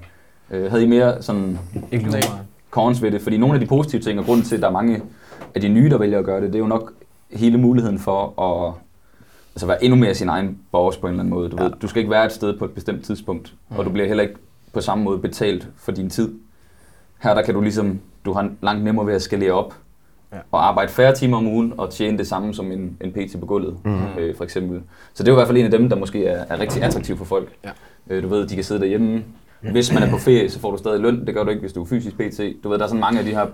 Øh, 0.51 0.71
havde 0.71 0.85
I 0.85 0.87
mere 0.87 1.23
sådan 1.23 1.59
Ikke 1.93 2.23
cons 2.71 3.03
ved 3.03 3.11
det? 3.11 3.23
Fordi 3.23 3.37
nogle 3.37 3.55
af 3.55 3.61
de 3.61 3.67
positive 3.67 4.03
ting, 4.03 4.19
og 4.19 4.25
grunden 4.25 4.45
til, 4.45 4.55
at 4.57 4.63
der 4.63 4.69
er 4.69 4.73
mange 4.73 5.03
af 5.55 5.61
de 5.61 5.69
nye, 5.69 5.91
der 5.91 5.99
vælger 5.99 6.19
at 6.19 6.25
gøre 6.25 6.41
det, 6.41 6.49
det 6.49 6.55
er 6.55 6.59
jo 6.59 6.67
nok 6.67 6.93
hele 7.37 7.59
muligheden 7.59 7.99
for 7.99 8.43
at 8.43 8.75
altså 9.55 9.67
være 9.67 9.85
endnu 9.85 9.99
mere 9.99 10.15
sin 10.15 10.29
egen 10.29 10.59
boss 10.73 10.97
på 10.97 11.07
en 11.07 11.11
eller 11.11 11.23
anden 11.23 11.35
måde. 11.35 11.49
Du, 11.49 11.57
ja. 11.57 11.63
ved, 11.63 11.73
du 11.83 11.89
skal 11.89 12.01
ikke 12.01 12.11
være 12.11 12.27
et 12.27 12.33
sted 12.33 12.59
på 12.59 12.65
et 12.65 12.71
bestemt 12.71 13.05
tidspunkt, 13.05 13.55
og 13.71 13.85
du 13.85 13.91
bliver 13.91 14.07
heller 14.07 14.23
ikke 14.23 14.37
på 14.73 14.81
samme 14.81 15.05
måde 15.05 15.19
betalt 15.19 15.69
for 15.77 15.93
din 15.93 16.11
tid. 16.11 16.35
Her 17.23 17.35
der 17.35 17.43
kan 17.43 17.55
du 17.55 17.61
ligesom, 17.61 18.01
du 18.25 18.33
har 18.33 18.51
langt 18.63 18.85
nemmere 18.85 19.07
ved 19.07 19.15
at 19.15 19.23
skalere 19.23 19.53
op, 19.53 19.75
ja. 20.33 20.39
og 20.53 20.69
arbejde 20.69 20.93
færre 20.93 21.15
timer 21.15 21.37
om 21.37 21.47
ugen, 21.47 21.73
og 21.79 21.91
tjene 21.91 22.19
det 22.19 22.27
samme 22.27 22.55
som 22.55 22.73
en, 22.73 22.97
en 23.01 23.13
PT 23.13 23.41
på 23.41 23.47
gulvet, 23.47 23.77
mm. 23.85 24.01
øh, 24.19 24.37
for 24.37 24.45
eksempel. 24.45 24.83
Så 25.15 25.23
det 25.23 25.29
er 25.29 25.33
jo 25.33 25.37
i 25.37 25.41
hvert 25.41 25.49
fald 25.49 25.59
en 25.59 25.65
af 25.65 25.71
dem, 25.71 25.89
der 25.89 25.97
måske 25.97 26.27
er, 26.27 26.45
er 26.49 26.61
rigtig 26.61 26.83
attraktiv 26.83 27.17
for 27.17 27.25
folk. 27.25 27.53
Ja. 27.65 27.71
Øh, 28.11 28.23
du 28.23 28.29
ved, 28.29 28.47
de 28.47 28.55
kan 28.55 28.65
sidde 28.65 28.81
derhjemme. 28.81 29.25
Hvis 29.61 29.93
man 29.93 30.03
er 30.03 30.11
på 30.11 30.19
ferie, 30.19 30.51
så 30.51 30.61
får 30.61 30.71
du 30.71 30.77
stadig 30.77 31.01
løn. 31.01 31.27
Det 31.27 31.35
gør 31.35 31.45
du 31.45 31.51
ikke, 31.51 31.61
hvis 31.61 31.73
du 31.73 31.83
er 31.83 31.87
fysisk 31.87 32.17
PT. 32.17 32.41
Du 32.65 32.69
ved, 32.69 32.79
der 32.79 32.85
er 32.85 32.89
sådan 32.89 33.01
mange 33.01 33.19
af 33.19 33.25
de 33.25 33.31
her 33.31 33.47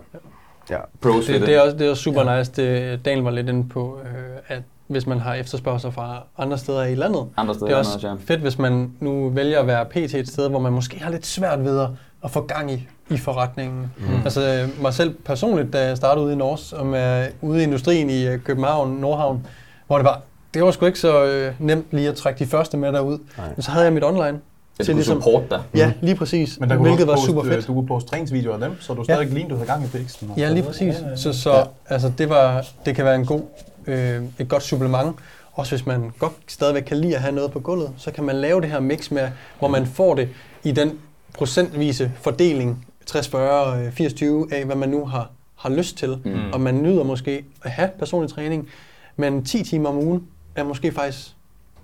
Ja. 0.70 0.78
pros 1.00 1.26
det, 1.26 1.40
det. 1.40 1.48
det, 1.48 1.54
er 1.54 1.60
også, 1.60 1.76
det 1.76 1.86
er 1.86 1.90
også 1.90 2.02
super 2.02 2.38
nice, 2.38 2.52
det 2.52 3.04
Daniel 3.04 3.24
var 3.24 3.30
lidt 3.30 3.48
inde 3.48 3.68
på, 3.68 3.98
øh, 4.04 4.56
at 4.56 4.62
hvis 4.86 5.06
man 5.06 5.20
har 5.20 5.34
efterspørgsel 5.34 5.92
fra 5.92 6.22
andre 6.38 6.58
steder 6.58 6.84
i 6.84 6.94
landet, 6.94 7.26
Andre 7.36 7.54
steder 7.54 7.66
det 7.66 7.74
er 7.74 7.78
også, 7.78 7.94
også 7.94 8.08
ja. 8.08 8.14
fedt, 8.26 8.40
hvis 8.40 8.58
man 8.58 8.92
nu 9.00 9.28
vælger 9.28 9.60
at 9.60 9.66
være 9.66 9.84
PT 9.84 10.14
et 10.14 10.28
sted, 10.28 10.50
hvor 10.50 10.58
man 10.58 10.72
måske 10.72 11.02
har 11.02 11.10
lidt 11.10 11.26
svært 11.26 11.64
ved 11.64 11.86
at, 12.24 12.30
få 12.30 12.40
gang 12.40 12.72
i, 12.72 12.88
i 13.10 13.16
forretningen. 13.16 13.92
Mm. 13.98 14.14
Altså 14.24 14.40
øh, 14.40 14.82
mig 14.82 14.94
selv 14.94 15.14
personligt, 15.24 15.72
da 15.72 15.86
jeg 15.86 15.96
startede 15.96 16.24
ude 16.24 16.32
i 16.32 16.36
Norge, 16.36 16.58
som 16.58 16.94
er 16.96 17.26
ude 17.40 17.60
i 17.60 17.62
industrien 17.62 18.10
i 18.10 18.26
øh, 18.26 18.38
København, 18.38 18.90
Nordhavn, 18.90 19.46
hvor 19.86 19.96
det 19.96 20.04
var, 20.04 20.20
det 20.54 20.62
var 20.62 20.70
sgu 20.70 20.86
ikke 20.86 20.98
så 20.98 21.24
øh, 21.24 21.54
nemt 21.58 21.86
lige 21.90 22.08
at 22.08 22.14
trække 22.14 22.38
de 22.38 22.46
første 22.46 22.76
med 22.76 22.92
derud. 22.92 23.18
Nej. 23.38 23.48
Men 23.56 23.62
så 23.62 23.70
havde 23.70 23.84
jeg 23.84 23.92
mit 23.92 24.04
online. 24.04 24.40
Jeg 24.78 24.86
til 24.86 24.94
ligesom- 24.94 25.22
support 25.22 25.50
dig. 25.50 25.62
Ja, 25.74 25.92
lige 26.00 26.14
præcis. 26.16 26.60
Men 26.60 26.68
der 26.70 26.76
kunne 26.76 26.88
hvilket 26.88 27.06
du 27.06 27.12
var 27.12 27.18
super 27.18 27.42
fedt. 27.44 27.66
Du 27.66 27.74
kunne 27.74 27.86
poste 27.86 28.10
træningsvideoer 28.10 28.54
af 28.54 28.60
dem, 28.60 28.80
så 28.80 28.94
du 28.94 29.04
stadig 29.04 29.28
ja. 29.28 29.34
lignede, 29.34 29.50
du 29.50 29.54
havde 29.56 29.66
gang 29.66 29.84
i 29.84 29.88
væksten. 29.98 30.30
og 30.30 30.36
Ja, 30.38 30.50
lige 30.52 30.62
præcis. 30.62 30.94
Ja, 30.94 31.00
ja, 31.04 31.08
ja. 31.10 31.16
Så, 31.16 31.32
så 31.32 31.52
Ja. 31.56 31.62
altså, 31.88 32.12
det, 32.18 32.28
var, 32.28 32.66
det 32.86 32.96
kan 32.96 33.04
være 33.04 33.14
en 33.14 33.26
god, 33.26 33.42
øh, 33.86 34.22
et 34.38 34.48
godt 34.48 34.62
supplement. 34.62 35.16
Også 35.54 35.72
hvis 35.76 35.86
man 35.86 36.12
godt 36.18 36.32
stadigvæk 36.48 36.82
kan 36.82 36.96
lide 36.96 37.14
at 37.14 37.20
have 37.22 37.34
noget 37.34 37.52
på 37.52 37.60
gulvet, 37.60 37.90
så 37.96 38.10
kan 38.10 38.24
man 38.24 38.36
lave 38.36 38.60
det 38.60 38.70
her 38.70 38.80
mix 38.80 39.10
med, 39.10 39.28
hvor 39.58 39.68
man 39.68 39.86
får 39.86 40.14
det 40.14 40.28
i 40.64 40.72
den 40.72 40.98
procentvise 41.34 42.12
fordeling, 42.20 42.86
60-40, 43.10 43.36
øh, 43.36 43.92
80-20 43.92 44.48
af, 44.54 44.64
hvad 44.64 44.76
man 44.76 44.88
nu 44.88 45.04
har, 45.06 45.30
har 45.56 45.70
lyst 45.70 45.96
til. 45.96 46.18
Mm. 46.24 46.50
Og 46.52 46.60
man 46.60 46.82
nyder 46.82 47.04
måske 47.04 47.44
at 47.62 47.70
have 47.70 47.88
personlig 47.98 48.30
træning, 48.34 48.68
men 49.16 49.44
10 49.44 49.62
timer 49.64 49.88
om 49.88 49.96
ugen 49.98 50.22
er 50.56 50.64
måske 50.64 50.92
faktisk 50.92 51.28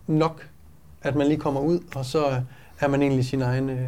nok, 0.07 0.47
at 1.03 1.15
man 1.15 1.27
lige 1.27 1.39
kommer 1.41 1.61
ud, 1.61 1.79
og 1.95 2.05
så 2.05 2.25
er 2.81 2.89
man 2.89 3.03
egentlig 3.03 3.25
sin 3.25 3.43
egen... 3.43 3.71
Øh, 3.71 3.79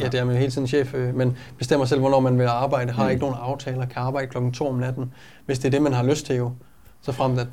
ja, 0.00 0.06
det 0.08 0.20
er 0.20 0.24
man 0.24 0.34
jo 0.34 0.38
hele 0.40 0.50
tiden 0.52 0.68
chef, 0.68 0.94
øh, 0.94 1.14
men 1.14 1.36
bestemmer 1.58 1.86
selv, 1.86 2.00
hvornår 2.00 2.20
man 2.20 2.38
vil 2.38 2.44
arbejde, 2.46 2.92
har 2.92 3.04
Mm. 3.04 3.10
ikke 3.10 3.20
nogen 3.20 3.36
aftaler, 3.40 3.86
kan 3.86 4.02
arbejde 4.02 4.26
klokken 4.26 4.52
2 4.52 4.68
om 4.68 4.74
natten, 4.74 5.12
hvis 5.46 5.58
det 5.58 5.66
er 5.66 5.70
det, 5.70 5.82
man 5.82 5.92
har 5.92 6.02
lyst 6.02 6.26
til 6.26 6.36
jo. 6.36 6.52
Så 7.02 7.12
frem 7.12 7.38
at 7.38 7.46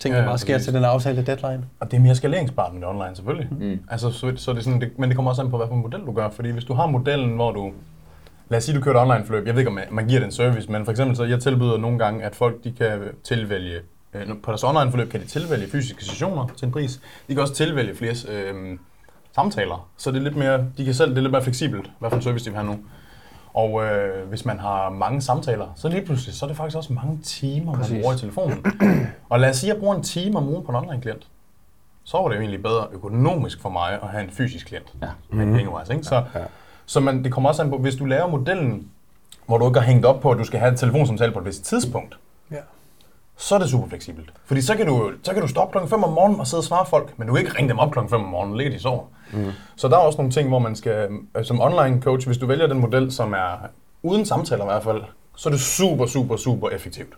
ting, 0.00 0.14
der 0.14 0.20
Ja, 0.20 0.26
bare 0.26 0.38
sker 0.38 0.58
til 0.58 0.74
den 0.74 0.84
aftalte 0.84 1.22
deadline. 1.22 1.64
Og 1.80 1.90
det 1.90 1.96
er 1.96 2.00
mere 2.00 2.14
skaleringsbart 2.14 2.72
end 2.72 2.80
det 2.80 2.88
online, 2.88 3.16
selvfølgelig. 3.16 3.48
Mm. 3.60 3.78
Altså, 3.90 4.10
så, 4.10 4.32
så 4.36 4.50
er 4.50 4.54
det 4.54 4.64
sådan, 4.64 4.80
det, 4.80 4.98
men 4.98 5.08
det 5.08 5.16
kommer 5.16 5.30
også 5.30 5.42
an 5.42 5.50
på, 5.50 5.56
hvad 5.56 5.66
for 5.66 5.74
en 5.74 5.80
model 5.82 6.00
du 6.00 6.12
gør. 6.12 6.30
Fordi 6.30 6.50
hvis 6.50 6.64
du 6.64 6.74
har 6.74 6.86
modellen, 6.86 7.34
hvor 7.34 7.52
du... 7.52 7.72
Lad 8.48 8.58
os 8.58 8.64
sige, 8.64 8.76
du 8.76 8.80
kører 8.82 8.94
et 8.94 9.00
online 9.10 9.24
forløb. 9.26 9.46
Jeg 9.46 9.54
ved 9.54 9.60
ikke, 9.60 9.70
om 9.70 9.78
man 9.90 10.06
giver 10.08 10.20
den 10.20 10.32
service, 10.32 10.72
men 10.72 10.84
for 10.84 10.90
eksempel 10.92 11.16
så 11.16 11.24
jeg 11.24 11.40
tilbyder 11.40 11.78
nogle 11.78 11.98
gange, 11.98 12.24
at 12.24 12.34
folk 12.34 12.64
de 12.64 12.72
kan 12.72 13.00
tilvælge... 13.24 13.80
øh, 14.14 14.26
På 14.42 14.50
deres 14.50 14.64
online 14.64 14.90
forløb 14.90 15.10
kan 15.10 15.20
de 15.20 15.26
tilvælge 15.26 15.66
fysiske 15.68 16.04
sessioner 16.04 16.46
til 16.56 16.66
en 16.66 16.72
pris. 16.72 17.00
De 17.28 17.34
kan 17.34 17.42
også 17.42 17.54
tilvælge 17.54 17.94
flere 17.94 18.14
øh, 18.28 18.78
samtaler. 19.34 19.88
Så 19.96 20.10
det 20.10 20.18
er 20.18 20.22
lidt 20.22 20.36
mere, 20.36 20.66
de 20.78 20.84
kan 20.84 20.94
selv, 20.94 21.10
det 21.10 21.18
er 21.18 21.22
lidt 21.22 21.32
mere 21.32 21.42
fleksibelt, 21.42 21.90
hvad 21.98 22.10
for 22.10 22.16
en 22.16 22.22
service 22.22 22.44
de 22.44 22.50
vil 22.50 22.58
have 22.58 22.70
nu. 22.70 22.78
Og 23.54 23.84
øh, 23.84 24.28
hvis 24.28 24.44
man 24.44 24.58
har 24.58 24.90
mange 24.90 25.20
samtaler, 25.22 25.66
så 25.76 25.88
lige 25.88 26.04
pludselig, 26.06 26.34
så 26.34 26.46
er 26.46 26.48
det 26.48 26.56
faktisk 26.56 26.76
også 26.76 26.92
mange 26.92 27.18
timer, 27.22 27.72
man 27.72 27.80
Præcis. 27.80 28.00
bruger 28.02 28.14
i 28.14 28.18
telefonen. 28.18 28.64
og 29.30 29.40
lad 29.40 29.50
os 29.50 29.56
sige, 29.56 29.70
at 29.70 29.74
jeg 29.74 29.80
bruger 29.80 29.96
en 29.96 30.02
time 30.02 30.38
om 30.38 30.48
ugen 30.48 30.64
på 30.64 30.72
en 30.72 30.76
online-klient. 30.76 31.26
Så 32.04 32.16
var 32.18 32.28
det 32.28 32.34
jo 32.36 32.40
egentlig 32.40 32.62
bedre 32.62 32.86
økonomisk 32.92 33.60
for 33.60 33.68
mig 33.68 33.92
at 34.02 34.08
have 34.08 34.24
en 34.24 34.30
fysisk 34.30 34.66
klient. 34.66 34.92
Ja. 35.02 35.08
Med 35.30 35.46
mm. 35.46 35.54
pengewise, 35.54 35.92
ikke? 35.92 36.04
Så, 36.04 36.22
så 36.86 37.00
man, 37.00 37.24
det 37.24 37.32
kommer 37.32 37.48
også 37.50 37.62
an 37.62 37.70
på, 37.70 37.78
hvis 37.78 37.94
du 37.96 38.04
laver 38.04 38.26
modellen, 38.26 38.88
hvor 39.46 39.58
du 39.58 39.68
ikke 39.68 39.80
har 39.80 39.86
hængt 39.86 40.06
op 40.06 40.20
på, 40.20 40.30
at 40.30 40.38
du 40.38 40.44
skal 40.44 40.60
have 40.60 40.70
en 40.70 40.76
telefonsamtale 40.76 41.32
på 41.32 41.38
et 41.38 41.44
vist 41.44 41.64
tidspunkt, 41.64 42.18
Ja. 42.50 42.56
så 43.36 43.54
er 43.54 43.58
det 43.58 43.70
super 43.70 43.88
fleksibelt. 43.88 44.32
Fordi 44.44 44.62
så 44.62 44.76
kan 44.76 44.86
du, 44.86 45.12
så 45.22 45.32
kan 45.32 45.42
du 45.42 45.48
stoppe 45.48 45.72
klokken 45.72 45.90
5 45.90 46.04
om 46.04 46.12
morgenen 46.12 46.40
og 46.40 46.46
sidde 46.46 46.60
og 46.60 46.64
svare 46.64 46.86
folk, 46.86 47.18
men 47.18 47.28
du 47.28 47.34
kan 47.34 47.44
ikke 47.46 47.58
ringe 47.58 47.68
dem 47.68 47.78
op 47.78 47.92
klokken 47.92 48.10
5 48.10 48.20
om 48.20 48.28
morgenen, 48.28 48.56
ligger 48.56 48.72
de 48.72 48.80
sover. 48.82 49.04
Mm. 49.32 49.44
Så 49.76 49.88
der 49.88 49.94
er 49.94 49.98
også 50.00 50.16
nogle 50.16 50.32
ting, 50.32 50.48
hvor 50.48 50.58
man 50.58 50.76
skal, 50.76 51.08
øh, 51.38 51.44
som 51.44 51.60
online 51.60 52.00
coach, 52.02 52.26
hvis 52.26 52.38
du 52.38 52.46
vælger 52.46 52.66
den 52.66 52.78
model, 52.78 53.12
som 53.12 53.32
er 53.32 53.66
uden 54.02 54.26
samtaler 54.26 54.64
i 54.64 54.66
hvert 54.66 54.82
fald, 54.82 55.02
så 55.36 55.48
er 55.48 55.50
det 55.50 55.60
super, 55.60 56.06
super, 56.06 56.36
super 56.36 56.68
effektivt. 56.68 57.08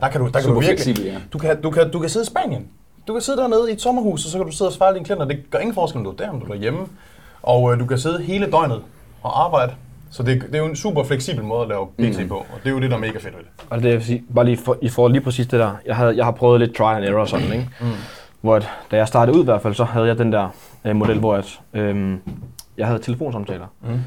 Der 0.00 0.08
kan 0.08 0.20
du, 0.20 0.26
der 0.26 0.32
kan 0.32 0.42
Super 0.42 0.54
du 0.54 0.60
virkelig, 0.60 0.84
fleksibel, 0.84 1.12
ja. 1.12 1.18
du 1.32 1.38
kan, 1.38 1.60
du, 1.62 1.70
kan, 1.70 1.90
du 1.90 1.98
kan 1.98 2.08
sidde 2.10 2.24
i 2.24 2.26
Spanien. 2.26 2.66
Du 3.08 3.12
kan 3.12 3.22
sidde 3.22 3.38
dernede 3.38 3.70
i 3.70 3.72
et 3.72 3.80
sommerhus, 3.80 4.24
og 4.24 4.30
så 4.30 4.38
kan 4.38 4.46
du 4.46 4.52
sidde 4.52 4.68
og 4.68 4.72
svare 4.72 4.94
dine 4.94 5.04
klienter. 5.04 5.24
Det 5.26 5.50
gør 5.50 5.58
ingen 5.58 5.74
forskel, 5.74 5.98
om 5.98 6.04
du 6.04 6.10
er 6.10 6.14
der, 6.16 6.30
om 6.30 6.40
du 6.40 6.52
er 6.52 6.56
hjemme. 6.56 6.80
Og 7.42 7.72
øh, 7.72 7.80
du 7.80 7.86
kan 7.86 7.98
sidde 7.98 8.22
hele 8.22 8.50
døgnet 8.50 8.82
og 9.22 9.44
arbejde. 9.44 9.72
Så 10.10 10.22
det, 10.22 10.42
det 10.42 10.54
er 10.54 10.58
jo 10.58 10.66
en 10.66 10.76
super 10.76 11.04
fleksibel 11.04 11.44
måde 11.44 11.62
at 11.62 11.68
lave 11.68 11.86
PT 11.86 12.20
Mm. 12.22 12.28
på, 12.28 12.34
og 12.34 12.46
det 12.62 12.66
er 12.68 12.70
jo 12.74 12.80
det, 12.80 12.90
der 12.90 12.96
er 12.96 13.00
mega 13.00 13.12
fedt 13.18 13.24
ved 13.24 13.42
det. 13.42 13.48
Og 13.70 13.78
det 13.78 13.84
er, 13.84 13.88
jeg 13.90 13.98
vil 13.98 14.06
sige, 14.06 14.24
bare 14.34 14.44
lige 14.44 14.56
for, 14.56 14.76
i 14.82 14.88
forhold 14.88 15.12
lige 15.12 15.22
præcis 15.22 15.46
det 15.46 15.60
der. 15.60 15.70
Jeg, 15.86 15.96
havde, 15.96 16.16
jeg 16.16 16.24
har 16.24 16.32
prøvet 16.32 16.60
lidt 16.60 16.74
try 16.74 16.94
and 16.94 17.04
error 17.04 17.20
og 17.20 17.28
sådan, 17.28 17.52
ikke? 17.52 17.68
Mm. 17.80 17.86
Hvor 18.44 18.56
at, 18.56 18.68
da 18.90 18.96
jeg 18.96 19.08
startede 19.08 19.36
ud 19.36 19.42
i 19.42 19.44
hvert 19.44 19.62
fald, 19.62 19.74
så 19.74 19.84
havde 19.84 20.06
jeg 20.06 20.18
den 20.18 20.32
der 20.32 20.48
øh, 20.84 20.96
model, 20.96 21.18
hvor 21.18 21.34
at, 21.34 21.60
øh, 21.74 22.16
jeg 22.78 22.86
havde 22.86 22.98
telefonsamtaler. 22.98 23.66
Mm. 23.82 24.00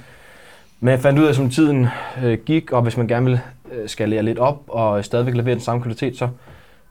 Men 0.79 0.91
jeg 0.91 0.99
fandt 0.99 1.19
ud 1.19 1.25
af, 1.25 1.29
at 1.29 1.35
som 1.35 1.49
tiden 1.49 1.87
øh, 2.23 2.37
gik, 2.45 2.71
og 2.71 2.81
hvis 2.81 2.97
man 2.97 3.07
gerne 3.07 3.25
ville 3.25 3.41
øh, 3.71 3.89
skalere 3.89 4.23
lidt 4.23 4.39
op, 4.39 4.61
og 4.67 5.05
stadigvæk 5.05 5.35
levere 5.35 5.53
den 5.53 5.61
samme 5.61 5.81
kvalitet, 5.81 6.17
så 6.17 6.27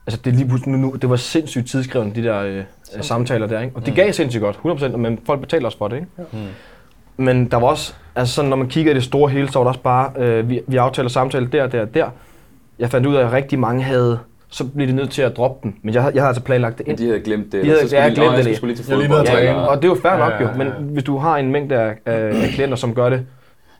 altså 0.07 0.21
det, 0.25 0.31
er 0.31 0.35
lige 0.35 0.47
pludselig 0.47 0.77
nu, 0.77 0.87
nu, 0.87 0.95
det 0.95 1.09
var 1.09 1.15
sindssygt 1.15 1.67
tidskrævende, 1.67 2.15
de 2.21 2.27
der 2.27 2.39
øh, 2.41 2.63
samtaler 3.01 3.47
der. 3.47 3.61
Ikke? 3.61 3.75
Og 3.75 3.85
det 3.85 3.95
gav 3.95 4.13
sindssygt 4.13 4.41
godt, 4.41 4.59
100%, 4.65 4.97
men 4.97 5.19
folk 5.25 5.39
betaler 5.39 5.65
også 5.65 5.77
for 5.77 5.87
det. 5.87 5.95
Ikke? 5.95 6.07
Mm. 6.31 7.23
Men 7.23 7.51
der 7.51 7.57
var 7.57 7.67
også, 7.67 7.93
altså 8.15 8.33
sådan, 8.33 8.49
når 8.49 8.57
man 8.57 8.67
kigger 8.67 8.91
i 8.91 8.95
det 8.95 9.03
store 9.03 9.29
hele, 9.29 9.51
så 9.51 9.59
var 9.59 9.63
der 9.63 9.69
også 9.69 9.81
bare, 9.81 10.11
øh, 10.17 10.49
vi, 10.49 10.61
vi 10.67 10.77
aftaler 10.77 11.09
samtale 11.09 11.47
der, 11.47 11.67
der, 11.67 11.85
der. 11.85 12.09
Jeg 12.79 12.89
fandt 12.89 13.07
ud 13.07 13.15
af, 13.15 13.25
at 13.25 13.31
rigtig 13.31 13.59
mange 13.59 13.83
havde, 13.83 14.19
så 14.49 14.63
blev 14.63 14.87
de 14.87 14.93
nødt 14.93 15.09
til 15.11 15.21
at 15.21 15.37
droppe 15.37 15.59
den. 15.67 15.75
Men 15.83 15.93
jeg, 15.93 16.01
jeg 16.13 16.21
havde 16.21 16.27
altså 16.27 16.41
planlagt 16.41 16.77
det 16.77 16.87
Men 16.87 16.91
ind. 16.91 16.97
de 16.99 17.05
havde 17.05 17.19
glemt 17.19 17.51
det. 17.51 17.63
De 17.63 17.67
havde- 17.67 17.81
så 17.81 17.87
skulle 17.87 18.03
ja, 18.03 18.09
de- 18.09 18.15
glemt 18.15 18.29
det 18.31 18.35
jeg 18.37 18.43
lige. 18.43 18.55
skulle 18.55 18.73
lige 18.75 18.83
til 18.83 18.89
Jeg 18.91 18.97
lige 18.97 19.09
fodbold. 19.09 19.27
Ja, 19.27 19.43
ja, 19.51 19.53
og 19.65 19.77
det 19.77 19.83
er 19.83 19.87
jo 19.87 19.95
fair 20.01 20.11
Ja, 20.11 20.17
nok 20.17 20.31
ja, 20.31 20.41
jo, 20.41 20.47
ja. 20.47 20.57
men 20.57 20.67
hvis 20.93 21.03
du 21.03 21.17
har 21.17 21.37
en 21.37 21.51
mængde 21.51 21.75
af, 21.75 21.95
af, 22.05 22.43
af 22.43 22.49
klienter, 22.53 22.75
som 22.75 22.95
gør 22.95 23.09
det 23.09 23.25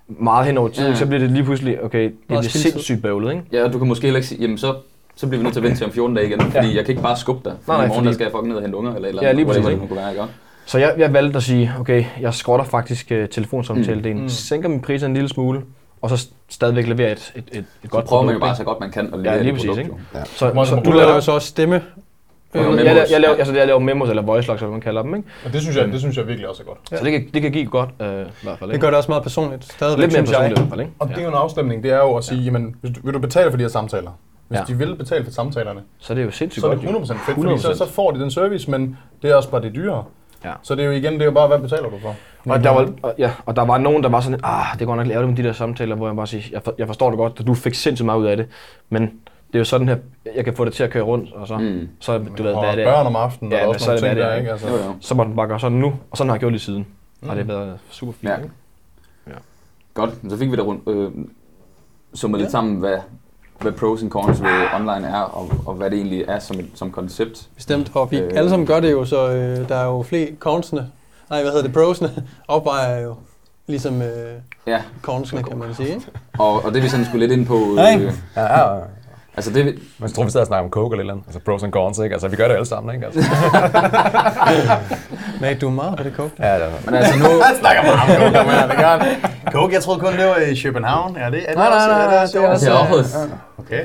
meget 0.07 0.45
hen 0.45 0.57
over 0.57 0.69
tid, 0.69 0.87
Ja. 0.87 0.95
så 0.95 1.05
bliver 1.05 1.19
det 1.19 1.31
lige 1.31 1.43
pludselig, 1.43 1.83
okay, 1.83 2.03
det 2.03 2.13
bliver 2.27 2.41
sindssygt 2.41 3.01
bøvlet, 3.01 3.31
ikke? 3.31 3.43
Ja, 3.53 3.63
og 3.63 3.73
du 3.73 3.77
kan 3.79 3.87
måske 3.87 4.03
heller 4.03 4.17
ikke 4.17 4.27
sige, 4.27 4.41
jamen 4.41 4.57
så, 4.57 4.73
så 5.15 5.27
bliver 5.27 5.39
vi 5.39 5.43
nødt 5.43 5.53
til 5.53 5.59
at 5.59 5.63
vente 5.63 5.77
til 5.77 5.85
om 5.85 5.91
14 5.91 6.15
dage 6.15 6.27
igen, 6.27 6.39
fordi 6.41 6.55
Ja. 6.67 6.75
jeg 6.75 6.85
kan 6.85 6.89
ikke 6.89 7.01
bare 7.01 7.17
skubbe 7.17 7.49
dig, 7.49 7.53
Nej, 7.67 7.77
nej, 7.77 7.85
i 7.85 7.87
morgen 7.87 7.99
fordi- 7.99 8.07
der 8.07 8.13
skal 8.13 8.23
jeg 8.23 8.31
fucking 8.31 8.47
ned 8.47 8.55
og 8.55 8.61
hente 8.61 8.77
unger, 8.77 8.91
eller 8.95 9.05
et 9.05 9.09
eller 9.09 9.23
Ja, 9.23 9.29
andet, 9.29 9.35
lige 9.37 9.45
whatever 9.47 9.63
præcis, 9.65 9.79
det 9.79 9.89
nu 9.89 9.95
kunne 9.95 10.01
være, 10.03 10.11
ikke? 10.11 10.23
Så 10.65 10.77
jeg, 10.77 10.93
jeg 10.97 11.13
valgte 11.13 11.37
at 11.37 11.43
sige, 11.43 11.71
okay, 11.79 12.03
jeg 12.21 12.33
skrotter 12.33 12.65
faktisk 12.65 13.11
uh, 13.11 13.17
telefonsamtale-delen, 13.31 14.17
Mm. 14.17 14.23
mm. 14.23 14.29
sænker 14.29 14.69
min 14.69 14.81
priser 14.81 15.07
en 15.07 15.13
lille 15.13 15.29
smule, 15.29 15.61
og 16.01 16.09
så 16.09 16.27
stadigvæk 16.49 16.87
leverer 16.87 17.11
et, 17.11 17.31
et, 17.35 17.43
et, 17.51 17.57
et 17.57 17.65
Så 17.83 17.87
godt 17.89 18.05
prøver 18.05 18.23
man 18.23 18.33
jo 18.35 18.39
produkt, 18.39 18.49
bare 18.49 18.55
så 18.55 18.63
godt 18.63 18.79
man 18.79 18.91
kan 18.91 19.05
at 19.05 19.11
Ja, 19.13 19.17
levere 19.17 19.37
lige 19.43 19.45
det 19.45 19.53
præcis, 19.53 19.67
produkt. 19.69 19.79
ikke? 19.87 19.95
jo. 20.15 20.19
Så, 20.25 20.65
så, 20.65 20.75
må- 20.75 20.81
Du 20.81 20.91
laver 20.91 21.13
jo 21.13 21.21
så 21.21 21.31
også 21.31 21.47
stemme. 21.47 21.81
Ja, 22.55 22.61
jeg, 22.61 22.85
jeg, 22.85 23.07
jeg, 23.11 23.21
laver, 23.21 23.33
ja. 23.33 23.39
altså, 23.39 23.53
jeg 23.55 23.67
laver 23.67 23.79
memos 23.79 24.09
eller 24.09 24.21
voice 24.21 24.47
logs, 24.47 24.61
hvad 24.61 24.69
man 24.71 24.81
kalder 24.81 25.01
dem, 25.01 25.15
ikke? 25.15 25.27
Og 25.45 25.53
det 25.53 25.61
synes 25.61 25.77
jeg, 25.77 25.87
det 25.87 25.99
synes 25.99 26.17
jeg 26.17 26.27
virkelig 26.27 26.49
også 26.49 26.63
er 26.63 26.67
godt. 26.67 26.77
Så 26.99 27.03
det 27.05 27.11
kan, 27.11 27.27
det 27.33 27.41
kan 27.41 27.51
give 27.51 27.65
godt, 27.65 27.89
øh, 28.01 28.07
i 28.07 28.25
hvert 28.43 28.59
fald, 28.59 28.71
Det 28.71 28.81
gør 28.81 28.87
det 28.87 28.97
også 28.97 29.11
meget 29.11 29.23
personligt. 29.23 29.63
Stadigvæk, 29.63 30.01
Lidt 30.03 30.13
mere 30.13 30.25
synes 30.25 30.29
jeg. 30.31 30.37
personligt 30.37 30.59
i 30.59 30.61
hvert 30.61 30.69
fald, 30.69 30.81
ikke? 30.81 30.93
Og 30.99 31.07
det 31.07 31.17
er 31.17 31.21
jo 31.21 31.27
en 31.27 31.33
afstemning, 31.35 31.83
det 31.83 31.91
er 31.91 31.97
jo 31.97 32.15
at 32.15 32.23
sige, 32.23 32.41
jamen, 32.43 32.75
hvis 32.81 32.91
du, 32.95 32.99
vil 33.03 33.13
du 33.13 33.19
betale 33.19 33.49
for 33.51 33.57
de 33.57 33.63
her 33.63 33.69
samtaler? 33.69 34.11
Hvis 34.47 34.59
Ja. 34.59 34.63
de 34.67 34.77
vil 34.77 34.95
betale 34.95 35.23
for 35.25 35.31
samtalerne, 35.31 35.81
Så 35.99 36.13
det 36.13 36.21
er 36.21 36.25
jo 36.25 36.31
sindssygt 36.31 36.61
så 36.61 36.67
er 36.67 36.71
godt. 36.75 36.81
det 36.81 36.87
jo. 36.93 36.99
100% 36.99 37.13
fedt, 37.25 37.37
fordi 37.43 37.57
så, 37.61 37.67
100%. 37.71 37.77
så 37.77 37.85
får 37.89 38.11
de 38.11 38.19
den 38.19 38.31
service, 38.31 38.71
men 38.71 38.97
det 39.21 39.31
er 39.31 39.35
også 39.35 39.49
bare 39.49 39.61
det 39.61 39.75
dyrere. 39.75 40.03
Ja. 40.43 40.53
Så 40.63 40.75
det 40.75 40.81
er 40.81 40.85
jo 40.85 40.91
igen, 40.91 41.13
det 41.13 41.21
er 41.21 41.25
jo 41.25 41.31
bare, 41.31 41.47
hvad 41.47 41.59
betaler 41.59 41.89
du 41.89 41.99
for? 42.01 42.15
Og 42.49 42.63
der, 42.63 42.69
var, 42.69 42.89
og, 43.01 43.13
ja, 43.17 43.31
og 43.45 43.55
der 43.55 43.61
var 43.65 43.77
nogen, 43.77 44.03
der 44.03 44.09
var 44.09 44.19
sådan, 44.19 44.39
ah, 44.43 44.79
det 44.79 44.87
godt 44.87 44.97
nok 44.97 45.07
lavet 45.07 45.27
med 45.27 45.35
de 45.37 45.43
der 45.43 45.53
samtaler, 45.53 45.95
hvor 45.95 46.07
jeg 46.07 46.15
bare 46.15 46.27
siger, 46.27 46.43
jeg, 46.51 46.61
for, 46.63 46.75
jeg 46.77 46.87
forstår 46.87 47.09
det 47.09 47.17
godt, 47.17 47.33
at 47.39 47.47
du 47.47 47.53
fik 47.53 47.73
sindssygt 47.73 48.05
meget 48.05 48.19
ud 48.19 48.25
af 48.25 48.37
det, 48.37 48.47
men 48.89 49.01
det 49.47 49.55
er 49.55 49.59
jo 49.59 49.63
sådan 49.65 49.87
her, 49.87 49.97
jeg 50.35 50.43
kan 50.45 50.53
få 50.55 50.65
det 50.65 50.73
til 50.73 50.83
at 50.83 50.89
køre 50.89 51.03
rundt, 51.03 51.33
og 51.33 51.47
så, 51.47 51.57
Mm. 51.57 51.89
så 51.99 52.17
du 52.17 52.43
ved, 52.43 52.53
hvad 52.53 52.63
er 52.69 52.75
det 52.75 52.83
er. 52.83 52.91
børn 52.93 53.05
om 53.07 53.15
aftenen, 53.15 53.51
Ja, 53.51 53.57
ja, 53.59 53.63
og 53.63 53.69
også 53.69 53.85
så 53.85 53.91
nogle 53.91 54.01
det, 54.01 54.07
ting 54.09 54.15
det 54.15 54.23
der, 54.23 54.29
er, 54.31 54.35
ikke? 54.37 54.51
Altså, 54.51 54.67
Jo, 54.67 54.73
jo. 54.75 54.95
Så 55.01 55.15
må 55.15 55.23
den 55.23 55.35
bare 55.35 55.47
gøre 55.47 55.59
sådan 55.59 55.77
nu, 55.77 55.93
og 56.11 56.17
sådan 56.17 56.29
har 56.29 56.35
jeg 56.35 56.39
gjort 56.39 56.53
det 56.53 56.61
siden. 56.61 56.87
Mm. 57.21 57.29
Og 57.29 57.35
det 57.35 57.45
har 57.45 57.53
været 57.53 57.79
super 57.89 58.13
fint. 58.13 58.29
Ja. 58.31 58.37
Ikke? 58.37 58.49
Godt, 59.93 60.09
så 60.29 60.37
fik 60.37 60.51
vi 60.51 60.55
da 60.55 60.61
rundt, 60.61 60.81
øh, 60.87 61.11
summet 62.13 62.39
lidt 62.41 62.51
sammen, 62.51 62.75
hvad, 62.75 62.97
hvad 63.61 63.71
pros 63.71 64.01
and 64.01 64.11
cons 64.11 64.41
ved 64.43 64.49
online 64.75 65.07
er, 65.07 65.21
og, 65.21 65.49
og 65.65 65.73
hvad 65.73 65.89
det 65.89 65.97
egentlig 65.97 66.25
er 66.27 66.39
som, 66.39 66.59
et, 66.59 66.69
som 66.75 66.91
koncept. 66.91 67.47
Bestemt, 67.55 67.91
og 67.93 68.11
vi 68.11 68.17
Øh. 68.17 68.31
alle 68.35 68.49
sammen 68.49 68.67
gør 68.67 68.79
det 68.79 68.91
jo, 68.91 69.05
så 69.05 69.29
øh, 69.29 69.69
der 69.69 69.75
er 69.75 69.85
jo 69.85 70.03
flere 70.03 70.27
consene. 70.39 70.87
Nej, 71.29 71.41
hvad 71.41 71.51
hedder 71.51 71.65
det? 71.65 71.73
Prosene 71.73 72.09
opvejer 72.47 73.01
jo 73.01 73.15
ligesom 73.67 74.01
øh, 74.01 74.33
Ja, 74.67 74.81
consene, 75.01 75.43
kan 75.43 75.57
man 75.57 75.73
sige. 75.75 76.01
Og, 76.39 76.65
og 76.65 76.73
det 76.73 76.83
vi 76.83 76.87
sådan 76.89 77.05
skulle 77.05 77.27
lidt 77.27 77.39
ind 77.39 77.47
på, 77.47 77.55
øh, 77.55 77.75
Ja, 77.77 77.99
ja, 78.35 78.75
ja. 78.75 78.79
Altså 79.37 79.51
det, 79.53 79.65
vi- 79.65 79.79
Man 79.99 80.11
tror, 80.11 80.23
vi 80.23 80.29
sidder 80.31 80.43
og 80.43 80.47
snakker 80.47 80.63
om 80.65 80.71
coke 80.71 80.93
eller 80.93 80.99
et 80.99 81.03
eller 81.03 81.13
andet. 81.13 81.25
Altså 81.27 81.39
pros 81.45 81.63
and 81.63 81.71
cons, 81.71 81.99
ikke? 81.99 82.13
Altså, 82.13 82.27
vi 82.27 82.35
gør 82.35 82.47
det 82.47 82.53
alle 82.55 82.65
sammen, 82.65 82.95
ikke? 82.95 83.05
Altså. 83.05 83.21
Men 85.41 85.59
du 85.59 85.67
er 85.67 85.71
meget 85.71 85.97
på 85.97 86.03
det 86.03 86.13
coke. 86.15 86.31
ja, 86.39 86.55
det 86.55 86.63
er 86.63 86.69
men 86.85 86.95
altså 86.95 87.17
nu, 87.19 87.25
Han 87.49 87.55
snakker 87.59 87.81
meget 87.83 87.99
om 88.01 88.07
coke, 88.33 88.51
her, 88.51 88.67
det 88.67 88.77
gør. 88.77 89.05
Coke, 89.51 89.73
jeg 89.73 89.81
troede 89.83 89.99
kun, 89.99 90.13
det 90.13 90.25
var 90.25 90.35
i 90.35 90.55
København. 90.63 91.17
Er 91.19 91.29
det, 91.29 91.39
er 91.41 91.45
det 91.47 91.55
Nej, 91.55 91.67
nej, 91.69 91.75
også, 91.75 91.87
nej, 91.87 91.97
nej, 91.97 92.07
det 92.07 92.17
er 92.17 92.21
også- 92.21 92.39
det 92.65 92.73
er 93.21 93.27
Okay. 93.57 93.81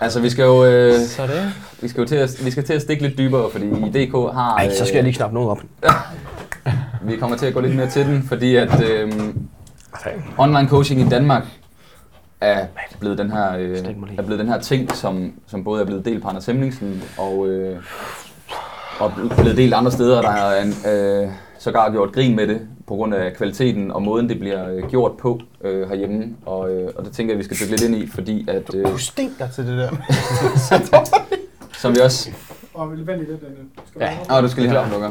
altså 0.00 0.20
vi 0.20 0.30
skal 0.30 0.42
jo, 0.42 0.64
øh, 0.64 1.00
Så 1.00 1.22
det. 1.22 1.52
vi 1.82 1.88
skal 1.88 2.00
jo 2.00 2.06
til 2.06 2.16
at, 2.16 2.30
vi 2.44 2.50
skal 2.50 2.64
til 2.64 2.72
at 2.74 2.82
stikke 2.82 3.02
lidt 3.02 3.18
dybere, 3.18 3.50
fordi 3.52 3.64
i 3.66 3.90
DK 4.06 4.12
har, 4.12 4.54
Ej, 4.58 4.70
så 4.70 4.84
skal 4.84 4.94
jeg 4.94 5.04
lige 5.04 5.14
knappe 5.14 5.34
noget 5.34 5.50
op. 5.50 5.58
vi 7.08 7.16
kommer 7.16 7.36
til 7.36 7.46
at 7.46 7.54
gå 7.54 7.60
lidt 7.60 7.76
mere 7.76 7.86
til 7.88 8.06
den, 8.06 8.24
fordi 8.28 8.56
at 8.56 8.80
øh, 8.82 9.12
online 10.38 10.68
coaching 10.68 11.00
i 11.00 11.08
Danmark 11.08 11.42
er 12.42 12.66
blevet 13.00 13.18
den 13.18 13.30
her, 13.30 13.56
øh, 13.58 13.78
er 14.18 14.22
blevet 14.22 14.38
den 14.38 14.48
her 14.48 14.60
ting, 14.60 14.96
som, 14.96 15.32
som 15.46 15.64
både 15.64 15.80
er 15.82 15.86
blevet 15.86 16.04
delt 16.04 16.22
på 16.22 16.28
Anders 16.28 16.46
Hemmingsen 16.46 17.02
og, 17.18 17.48
øh, 17.48 17.78
og 18.98 19.12
blevet 19.36 19.56
delt 19.56 19.74
andre 19.74 19.90
steder, 19.90 20.22
der 20.22 20.30
har 20.30 20.54
en, 20.54 20.74
øh, 20.92 21.28
sågar 21.58 21.90
gjort 21.90 22.12
grin 22.12 22.36
med 22.36 22.46
det 22.46 22.60
på 22.86 22.94
grund 22.94 23.14
af 23.14 23.34
kvaliteten 23.34 23.90
og 23.90 24.02
måden, 24.02 24.28
det 24.28 24.38
bliver 24.38 24.68
øh, 24.70 24.88
gjort 24.90 25.12
på 25.16 25.40
øh, 25.64 25.88
herhjemme. 25.88 26.36
Og, 26.46 26.70
øh, 26.70 26.90
og 26.96 27.04
det 27.04 27.12
tænker 27.12 27.34
jeg, 27.34 27.38
vi 27.38 27.44
skal 27.44 27.56
dykke 27.60 27.70
lidt 27.70 27.82
ind 27.82 27.94
i, 27.94 28.06
fordi 28.06 28.48
at, 28.48 28.74
øh, 28.74 28.86
Du 28.86 28.98
stinker 28.98 29.48
til 29.48 29.66
det 29.66 29.78
der. 29.78 29.90
som 31.82 31.94
vi 31.94 32.00
også... 32.00 32.30
Og 32.74 32.90
vil 32.90 33.06
vent 33.06 33.22
i 33.22 33.24
lidt, 33.24 33.40
Daniel. 33.42 33.66
Skal 33.88 34.00
Ja. 34.00 34.10
du 34.28 34.34
Åh, 34.36 34.42
du 34.42 34.48
skal 34.48 34.62
lige 34.62 34.72
have 34.78 34.90
lukker. 34.92 35.10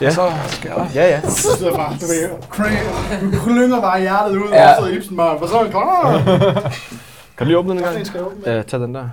Ja. 0.00 0.10
Så 0.10 0.30
skal 0.48 0.70
jeg. 0.76 0.90
Ja, 0.94 1.08
ja. 1.08 1.20
Du 1.20 1.30
sidder 1.30 1.72
bare, 1.76 1.92
du 2.00 2.06
ved, 2.06 2.28
cray- 2.50 3.36
du 3.36 3.44
klynger 3.44 3.80
bare 3.80 4.00
hjertet 4.00 4.36
ud, 4.36 4.48
Ja. 4.52 4.76
og 4.76 4.84
så 4.86 4.90
Ibsen 4.92 5.16
bare, 5.16 5.38
for 5.38 5.46
så 5.46 5.58
er 5.58 5.62
det 5.62 5.70
klar. 5.70 6.20
Kan 7.36 7.38
du 7.38 7.44
lige 7.44 7.58
åbne 7.58 7.70
den 7.70 7.78
en 7.78 7.84
Den 7.84 8.04
gang? 8.12 8.28
Ja, 8.46 8.62
tag 8.62 8.80
den 8.80 8.94
der. 8.94 9.08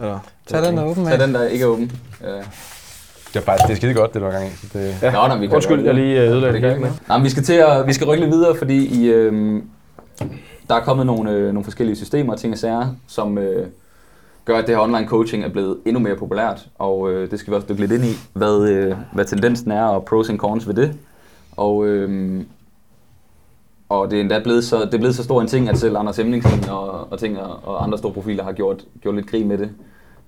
Eller, 0.00 0.18
Tag 0.46 0.62
den 0.62 0.76
der 0.76 0.84
åben 0.84 1.04
Tag 1.06 1.20
den, 1.20 1.34
der 1.34 1.44
ikke 1.48 1.62
er 1.62 1.68
åben. 1.68 1.92
Øh, 2.24 2.28
Det 3.34 3.36
er 3.36 3.40
faktisk 3.40 3.66
det 3.66 3.72
er 3.72 3.76
skide 3.76 3.94
godt, 3.94 4.14
det 4.14 4.22
har 4.22 4.30
gang 4.30 4.46
i. 4.46 4.50
Det, 4.72 4.94
Ja. 5.02 5.10
Nå, 5.12 5.28
nå, 5.28 5.36
vi 5.36 5.46
kan 5.46 5.54
Undskyld, 5.54 5.84
jeg 5.84 5.94
lige 5.94 6.20
øh, 6.22 6.28
ødelagde 6.30 6.54
Det 6.54 6.62
det 6.62 6.76
ikke. 6.76 6.90
Nej, 7.08 7.18
men 7.18 7.24
vi 7.24 7.30
skal 7.30 7.42
til 7.42 7.52
at, 7.54 7.86
vi 7.86 7.92
skal 7.92 8.06
rykke 8.06 8.24
lidt 8.24 8.34
videre, 8.34 8.54
fordi 8.58 9.02
i, 9.02 9.06
øh, 9.08 9.62
der 10.68 10.74
er 10.74 10.80
kommet 10.80 11.06
nogle, 11.06 11.30
øh, 11.30 11.44
nogle 11.46 11.64
forskellige 11.64 11.96
systemer 11.96 12.32
og 12.32 12.38
ting 12.40 12.52
og 12.52 12.58
sager, 12.58 12.86
som 13.08 13.38
øh, 13.38 13.66
gør, 14.44 14.58
at 14.58 14.66
det 14.66 14.74
her 14.74 14.82
online 14.82 15.06
coaching 15.06 15.44
er 15.44 15.48
blevet 15.48 15.78
endnu 15.86 16.00
mere 16.00 16.16
populært, 16.16 16.68
og 16.78 17.12
øh, 17.12 17.30
det 17.30 17.38
skal 17.38 17.50
vi 17.50 17.56
også 17.56 17.68
dykke 17.68 17.80
lidt 17.80 17.92
ind 17.92 18.04
i, 18.04 18.14
hvad, 18.32 18.68
øh, 18.68 18.96
hvad 19.12 19.24
tendensen 19.24 19.70
er 19.70 19.84
og 19.84 20.04
pros 20.04 20.30
and 20.30 20.38
cons 20.38 20.66
ved 20.68 20.74
det. 20.74 20.98
Og, 21.56 21.86
øh, 21.86 22.40
og 23.88 24.10
det 24.10 24.16
er 24.16 24.20
endda 24.20 24.40
blevet 24.42 24.64
så, 24.64 24.80
det 24.80 24.94
er 24.94 24.98
blevet 24.98 25.14
så 25.14 25.24
stor 25.24 25.40
en 25.40 25.46
ting, 25.46 25.68
at 25.68 25.78
selv 25.78 25.96
Anders 25.96 26.16
Hemmingsen 26.16 26.68
og, 26.68 27.12
og, 27.12 27.18
ting 27.18 27.40
og, 27.40 27.60
og 27.64 27.82
andre 27.82 27.98
store 27.98 28.12
profiler 28.12 28.44
har 28.44 28.52
gjort, 28.52 28.84
gjort 29.00 29.14
lidt 29.14 29.26
krig 29.26 29.46
med 29.46 29.58
det. 29.58 29.70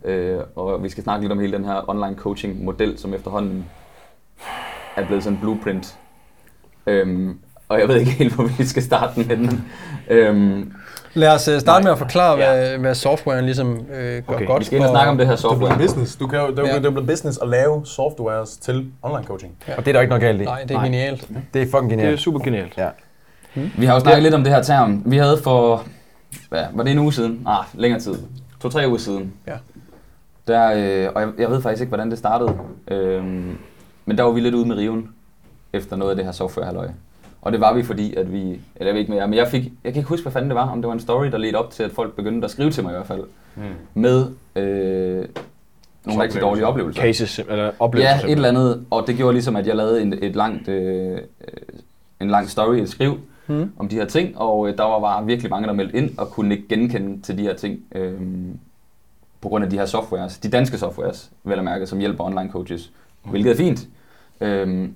Øh, 0.05 0.38
og 0.57 0.83
vi 0.83 0.88
skal 0.88 1.05
snakke 1.05 1.25
lidt 1.25 1.33
om 1.33 1.40
hele 1.40 1.57
den 1.57 1.64
her 1.64 1.90
online 1.90 2.16
coaching 2.16 2.64
model, 2.64 2.98
som 2.98 3.14
efterhånden 3.14 3.64
er 4.96 5.07
blevet 5.07 5.22
sådan 5.22 5.37
en 5.37 5.40
blueprint 5.40 5.98
Øhm, 6.87 7.38
og 7.68 7.81
jeg 7.81 7.88
ved 7.88 7.96
ikke 7.96 8.11
helt, 8.11 8.35
hvor 8.35 8.44
vi 8.59 8.64
skal 8.64 8.83
starte 8.83 9.14
den 9.14 9.25
henne. 9.25 9.62
øhm, 10.11 10.72
Lad 11.14 11.35
os 11.35 11.48
øh, 11.48 11.61
starte 11.61 11.85
med 11.85 11.92
at 11.92 11.98
forklare, 11.98 12.37
hvad, 12.37 12.79
hvad 12.79 12.94
softwaren 12.94 13.44
ligesom 13.44 13.87
øh, 13.94 14.22
gør 14.27 14.35
Okay, 14.35 14.46
godt 14.46 14.61
vi 14.61 14.64
skal 14.64 14.77
ind 14.79 14.85
og 14.85 14.90
snakke 14.90 15.11
om 15.11 15.18
det 15.18 15.27
her 15.27 15.35
Det 15.37 15.44
er 15.44 15.48
software. 15.48 15.79
business. 15.79 16.16
Du 16.16 16.27
kan 16.27 16.38
jo, 16.38 16.51
det 16.51 16.59
er 16.59 16.66
Ja. 16.66 16.77
det 16.77 16.87
er 16.87 16.90
blevet 16.90 17.07
business 17.09 17.38
at 17.42 17.48
lave 17.48 17.87
softwares 17.87 18.57
til 18.57 18.87
online 19.03 19.25
coaching. 19.27 19.53
Og 19.77 19.85
det 19.85 19.88
er 19.88 19.92
der 19.92 20.01
ikke 20.01 20.09
noget 20.09 20.22
galt 20.22 20.40
i. 20.42 20.44
Nej, 20.44 20.62
det 20.62 20.70
er 20.70 20.75
Nej. 20.75 20.85
genialt. 20.85 21.29
Det 21.55 21.62
er 21.62 21.66
fucking 21.66 21.90
Det 21.90 21.92
er 21.98 22.01
genialt. 22.03 22.20
super 22.20 22.38
genialt. 22.40 22.79
Ja. 22.79 22.88
Vi 23.55 23.87
har 23.87 23.94
jo 23.94 24.01
snakket 24.01 24.22
lidt 24.22 24.35
om 24.35 24.44
det 24.44 24.53
her 24.53 24.62
term. 24.62 25.03
Vi 25.07 25.16
havde 25.16 25.38
for, 25.44 25.83
hvad, 26.48 26.64
var 26.72 26.83
det 26.83 26.92
en 26.92 26.98
uge 26.98 27.12
siden? 27.12 27.40
Nej, 27.44 27.64
længere 27.75 28.01
tid. 28.01 28.14
To-tre 28.61 28.88
uger 28.88 28.98
siden. 28.98 29.33
Ja. 29.46 29.53
Der, 30.46 30.72
øh, 30.77 31.09
og 31.14 31.20
jeg, 31.20 31.29
jeg 31.38 31.51
ved 31.51 31.62
faktisk 31.62 31.81
ikke, 31.81 31.88
hvordan 31.90 32.11
det 32.11 32.18
startede. 32.18 32.55
Øhm, 32.88 33.59
men 34.07 34.18
der 34.18 34.22
var 34.25 34.31
vi 34.31 34.40
lidt 34.40 34.55
ude 34.55 34.68
med 34.68 34.77
riven 34.77 35.09
efter 35.72 35.96
noget 35.96 36.11
af 36.11 36.16
det 36.16 36.25
her 36.25 36.33
software 36.33 36.66
halløj. 36.66 36.88
Og 37.42 37.52
det 37.52 37.61
var 37.61 37.74
vi, 37.74 37.83
fordi 37.83 38.14
at 38.14 38.33
vi, 38.33 38.40
eller 38.40 38.61
jeg 38.87 38.92
ved 38.94 39.00
ikke 39.00 39.12
mere, 39.12 39.28
men 39.28 39.37
jeg 39.38 39.48
fik, 39.48 39.62
jeg 39.85 39.92
kan 39.92 40.00
ikke 40.00 40.09
huske, 40.09 40.22
hvad 40.24 40.33
fanden 40.33 40.50
det 40.50 40.55
var, 40.57 40.68
om 40.70 40.83
det 40.83 40.87
var 40.88 40.92
en 40.94 41.00
story, 41.00 41.26
der 41.26 41.38
ledte 41.38 41.57
op 41.57 41.70
til, 41.70 41.83
at 41.83 41.90
folk 41.90 42.16
begyndte 42.16 42.44
at 42.44 42.50
skrive 42.50 42.70
til 42.70 42.83
mig 42.83 42.90
i 42.90 42.94
hvert 42.94 43.07
fald, 43.07 43.22
Mm. 43.57 43.62
med 43.94 44.26
øh, 44.57 45.24
nogle 46.05 46.22
rigtig 46.22 46.40
dårlige 46.40 46.66
oplevelser. 46.66 47.02
Cases, 47.02 47.38
eller 47.38 47.70
oplevelser. 47.78 48.14
Ja, 48.16 48.24
et 48.26 48.33
eller 48.33 48.48
andet, 48.48 48.87
og 48.90 49.07
det 49.07 49.16
gjorde 49.16 49.33
ligesom, 49.33 49.57
at 49.57 49.66
jeg 49.66 49.76
lavede 49.76 50.02
en, 50.02 50.14
et 50.22 50.37
langt, 50.37 50.68
øh, 50.68 51.12
øh, 51.12 51.18
en 52.20 52.28
lang 52.31 52.48
story, 52.50 52.74
et 52.76 52.88
skriv 52.88 53.18
Mm. 53.46 53.72
om 53.78 53.88
de 53.88 53.96
her 53.96 54.05
ting, 54.05 54.38
og 54.38 54.68
øh, 54.68 54.78
der 54.78 54.85
var 54.85 55.00
bare 55.00 55.26
virkelig 55.26 55.50
mange, 55.50 55.66
der 55.68 55.72
meldte 55.74 55.96
ind 55.96 56.18
og 56.18 56.31
kunne 56.31 56.55
ikke 56.55 56.68
genkende 56.68 57.22
til 57.22 57.38
de 57.38 57.42
her 57.42 57.55
ting 57.55 57.81
øh, 57.94 58.12
på 59.40 59.48
grund 59.48 59.64
af 59.64 59.70
de 59.70 59.78
her 59.78 59.87
softwares, 59.87 60.38
de 60.38 60.50
danske 60.50 60.78
softwares, 60.78 61.31
vel 61.44 61.59
at 61.59 61.64
mærke, 61.64 61.87
som 61.87 61.98
hjælper 61.98 62.24
online 62.24 62.50
coaches, 62.52 62.90
hvilket 63.24 63.52
er 63.52 63.57
fint. 63.57 63.87
Øh, 64.40 64.88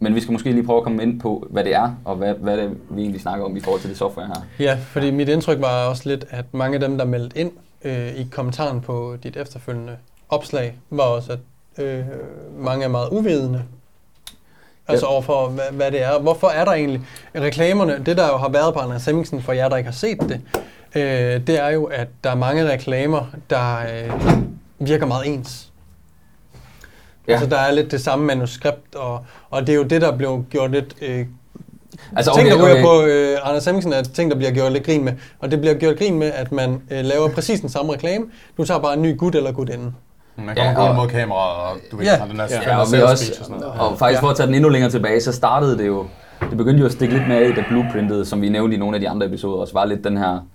men 0.00 0.14
vi 0.14 0.20
skal 0.20 0.32
måske 0.32 0.52
lige 0.52 0.66
prøve 0.66 0.76
at 0.76 0.82
komme 0.84 1.02
ind 1.02 1.20
på, 1.20 1.46
hvad 1.50 1.64
det 1.64 1.74
er, 1.74 1.94
og 2.04 2.16
hvad, 2.16 2.34
hvad 2.34 2.56
det 2.56 2.70
vi 2.90 3.00
egentlig 3.00 3.20
snakker 3.20 3.44
om 3.44 3.56
i 3.56 3.60
forhold 3.60 3.80
til 3.80 3.90
det 3.90 3.98
software 3.98 4.26
her. 4.26 4.64
Ja, 4.64 4.78
fordi 4.82 5.10
mit 5.10 5.28
indtryk 5.28 5.60
var 5.60 5.84
også 5.86 6.02
lidt, 6.08 6.24
at 6.30 6.44
mange 6.52 6.74
af 6.74 6.80
dem, 6.80 6.98
der 6.98 7.04
meldte 7.04 7.38
ind 7.38 7.52
øh, 7.84 8.08
i 8.14 8.26
kommentaren 8.32 8.80
på 8.80 9.16
dit 9.22 9.36
efterfølgende 9.36 9.96
opslag, 10.28 10.74
var 10.90 11.02
også, 11.04 11.32
at 11.32 11.84
øh, 11.84 12.04
mange 12.58 12.84
er 12.84 12.88
meget 12.88 13.08
uvidende. 13.12 13.62
Altså 14.88 15.06
Ja. 15.06 15.12
overfor, 15.12 15.48
hvad, 15.48 15.64
hvad 15.72 15.90
det 15.90 16.02
er. 16.02 16.18
Hvorfor 16.18 16.46
er 16.48 16.64
der 16.64 16.72
egentlig 16.72 17.00
reklamerne? 17.36 18.02
Det, 18.06 18.16
der 18.16 18.26
jo 18.28 18.36
har 18.36 18.48
været 18.48 18.74
på 18.74 18.80
Anders 18.80 19.04
Hemmingsen, 19.04 19.42
for 19.42 19.52
jer, 19.52 19.68
der 19.68 19.76
ikke 19.76 19.88
har 19.88 19.94
set 19.94 20.18
det, 20.20 20.40
øh, 20.94 21.46
det 21.46 21.62
er 21.62 21.68
jo, 21.68 21.84
at 21.84 22.08
der 22.24 22.30
er 22.30 22.34
mange 22.34 22.72
reklamer, 22.72 23.24
der 23.50 23.76
øh, 23.78 24.12
virker 24.78 25.06
meget 25.06 25.26
ens. 25.34 25.67
Ja. 27.28 27.32
Altså, 27.32 27.46
der 27.48 27.56
er 27.58 27.72
lidt 27.72 27.90
det 27.90 28.00
samme 28.00 28.24
manuskript, 28.26 28.94
og, 28.94 29.20
og 29.50 29.66
det 29.66 29.72
er 29.72 29.76
jo 29.76 29.82
det, 29.82 30.00
der 30.00 30.16
blev 30.16 30.44
gjort 30.50 30.70
lidt... 30.70 30.94
Øh, 31.02 31.26
Altså, 32.16 32.32
ting, 32.36 32.48
der 32.50 32.64
ryger 32.66 32.82
på 32.82 33.02
øh, 33.06 33.38
Anders 33.44 33.64
Hemmingsen, 33.64 33.92
er 33.92 34.02
ting, 34.02 34.30
der 34.30 34.36
bliver 34.36 34.52
gjort 34.52 34.72
lidt 34.72 34.84
grin 34.86 35.04
med. 35.04 35.12
Og 35.38 35.50
det 35.50 35.60
bliver 35.60 35.74
gjort 35.74 35.98
grin 35.98 36.18
med, 36.18 36.32
at 36.34 36.52
man 36.52 36.82
øh, 36.90 37.04
laver 37.04 37.28
præcis 37.28 37.60
den 37.60 37.68
samme 37.68 37.92
reklame. 37.92 38.24
Du 38.56 38.64
tager 38.64 38.80
bare 38.80 38.94
en 38.94 39.02
ny 39.02 39.16
gut 39.18 39.34
eller 39.34 39.52
gutinde. 39.52 39.92
Man 40.36 40.46
kommer 40.56 40.62
ja, 40.82 40.88
og- 40.88 40.94
mod 40.96 41.08
kameraet, 41.08 41.56
og 41.72 41.78
du 41.90 41.96
ved, 41.96 42.04
Ja. 42.04 42.16
har 42.16 42.26
den 42.26 42.36
her 42.36 42.46
Ja, 42.66 42.76
og, 42.80 42.86
vi 42.92 43.00
også, 43.02 43.32
og 43.40 43.44
sådan 43.46 43.60
noget. 43.60 43.80
og 43.80 43.98
faktisk 43.98 44.22
Ja. 44.22 44.26
for 44.26 44.30
at 44.30 44.36
tage 44.36 44.46
den 44.46 44.54
endnu 44.54 44.68
længere 44.68 44.90
tilbage, 44.90 45.20
så 45.20 45.32
startede 45.32 45.78
det 45.78 45.86
jo, 45.86 46.06
det 46.50 46.56
begyndte 46.56 46.80
jo 46.80 46.86
at 46.86 46.92
stikke 46.92 47.14
lidt 47.14 47.28
mere 47.28 47.38
af, 47.40 47.54
da 47.54 47.64
blueprintet, 47.68 48.26
som 48.28 48.42
vi 48.42 48.48
nævnte 48.48 48.76
i 48.76 48.78
nogle 48.78 48.96
af 48.96 49.00
de 49.00 49.08
andre 49.08 49.26
episoder, 49.26 49.56
også 49.60 49.72
var 49.72 49.84
lidt 49.84 50.04
den 50.04 50.16
her, 50.16 50.46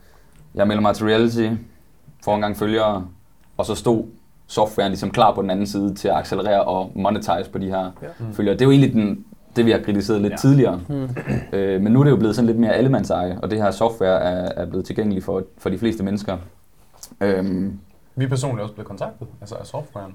jeg 0.56 0.68
melder 0.68 0.82
mig 0.82 0.96
til 0.96 1.06
reality, 1.06 1.50
får 2.26 2.36
en 2.36 2.42
gang 2.42 2.58
følgere, 2.58 3.06
og 3.58 3.66
så 3.66 3.76
stod 3.76 4.04
softwaren 4.54 4.92
ligesom 4.92 5.12
klar 5.12 5.34
på 5.36 5.42
den 5.42 5.50
anden 5.50 5.68
side 5.68 5.94
til 5.96 6.08
at 6.08 6.16
accelerere 6.16 6.64
og 6.64 6.92
monetize 6.96 7.50
på 7.52 7.58
de 7.58 7.66
her 7.70 7.78
Ja. 8.02 8.08
ja. 8.20 8.26
følgere. 8.34 8.54
Det 8.54 8.62
er 8.62 8.66
jo 8.66 8.72
egentlig 8.72 8.94
den, 8.94 9.26
det, 9.56 9.66
vi 9.66 9.72
har 9.72 9.80
kritiseret 9.80 10.22
lidt 10.22 10.32
Ja. 10.32 10.38
tidligere. 10.38 10.80
Mm. 10.90 11.10
Øh, 11.54 11.82
men 11.82 11.94
nu 11.94 12.00
er 12.00 12.04
det 12.04 12.12
jo 12.12 12.16
blevet 12.16 12.36
sådan 12.36 12.48
lidt 12.48 12.60
mere 12.60 12.72
allemandseje, 12.74 13.40
og 13.42 13.52
det 13.52 13.62
her 13.62 13.72
software 13.72 14.22
er, 14.22 14.52
er 14.62 14.66
blevet 14.66 14.86
tilgængeligt 14.86 15.26
for, 15.26 15.44
for 15.58 15.70
de 15.70 15.78
fleste 15.78 16.04
mennesker. 16.04 16.38
Øhm, 17.22 17.80
Vi 18.16 18.26
er 18.26 18.30
personligt 18.30 18.62
også 18.62 18.74
blevet 18.74 18.88
kontaktet, 18.88 19.28
altså 19.42 19.56
af 19.56 19.66
softwaren. 19.66 20.14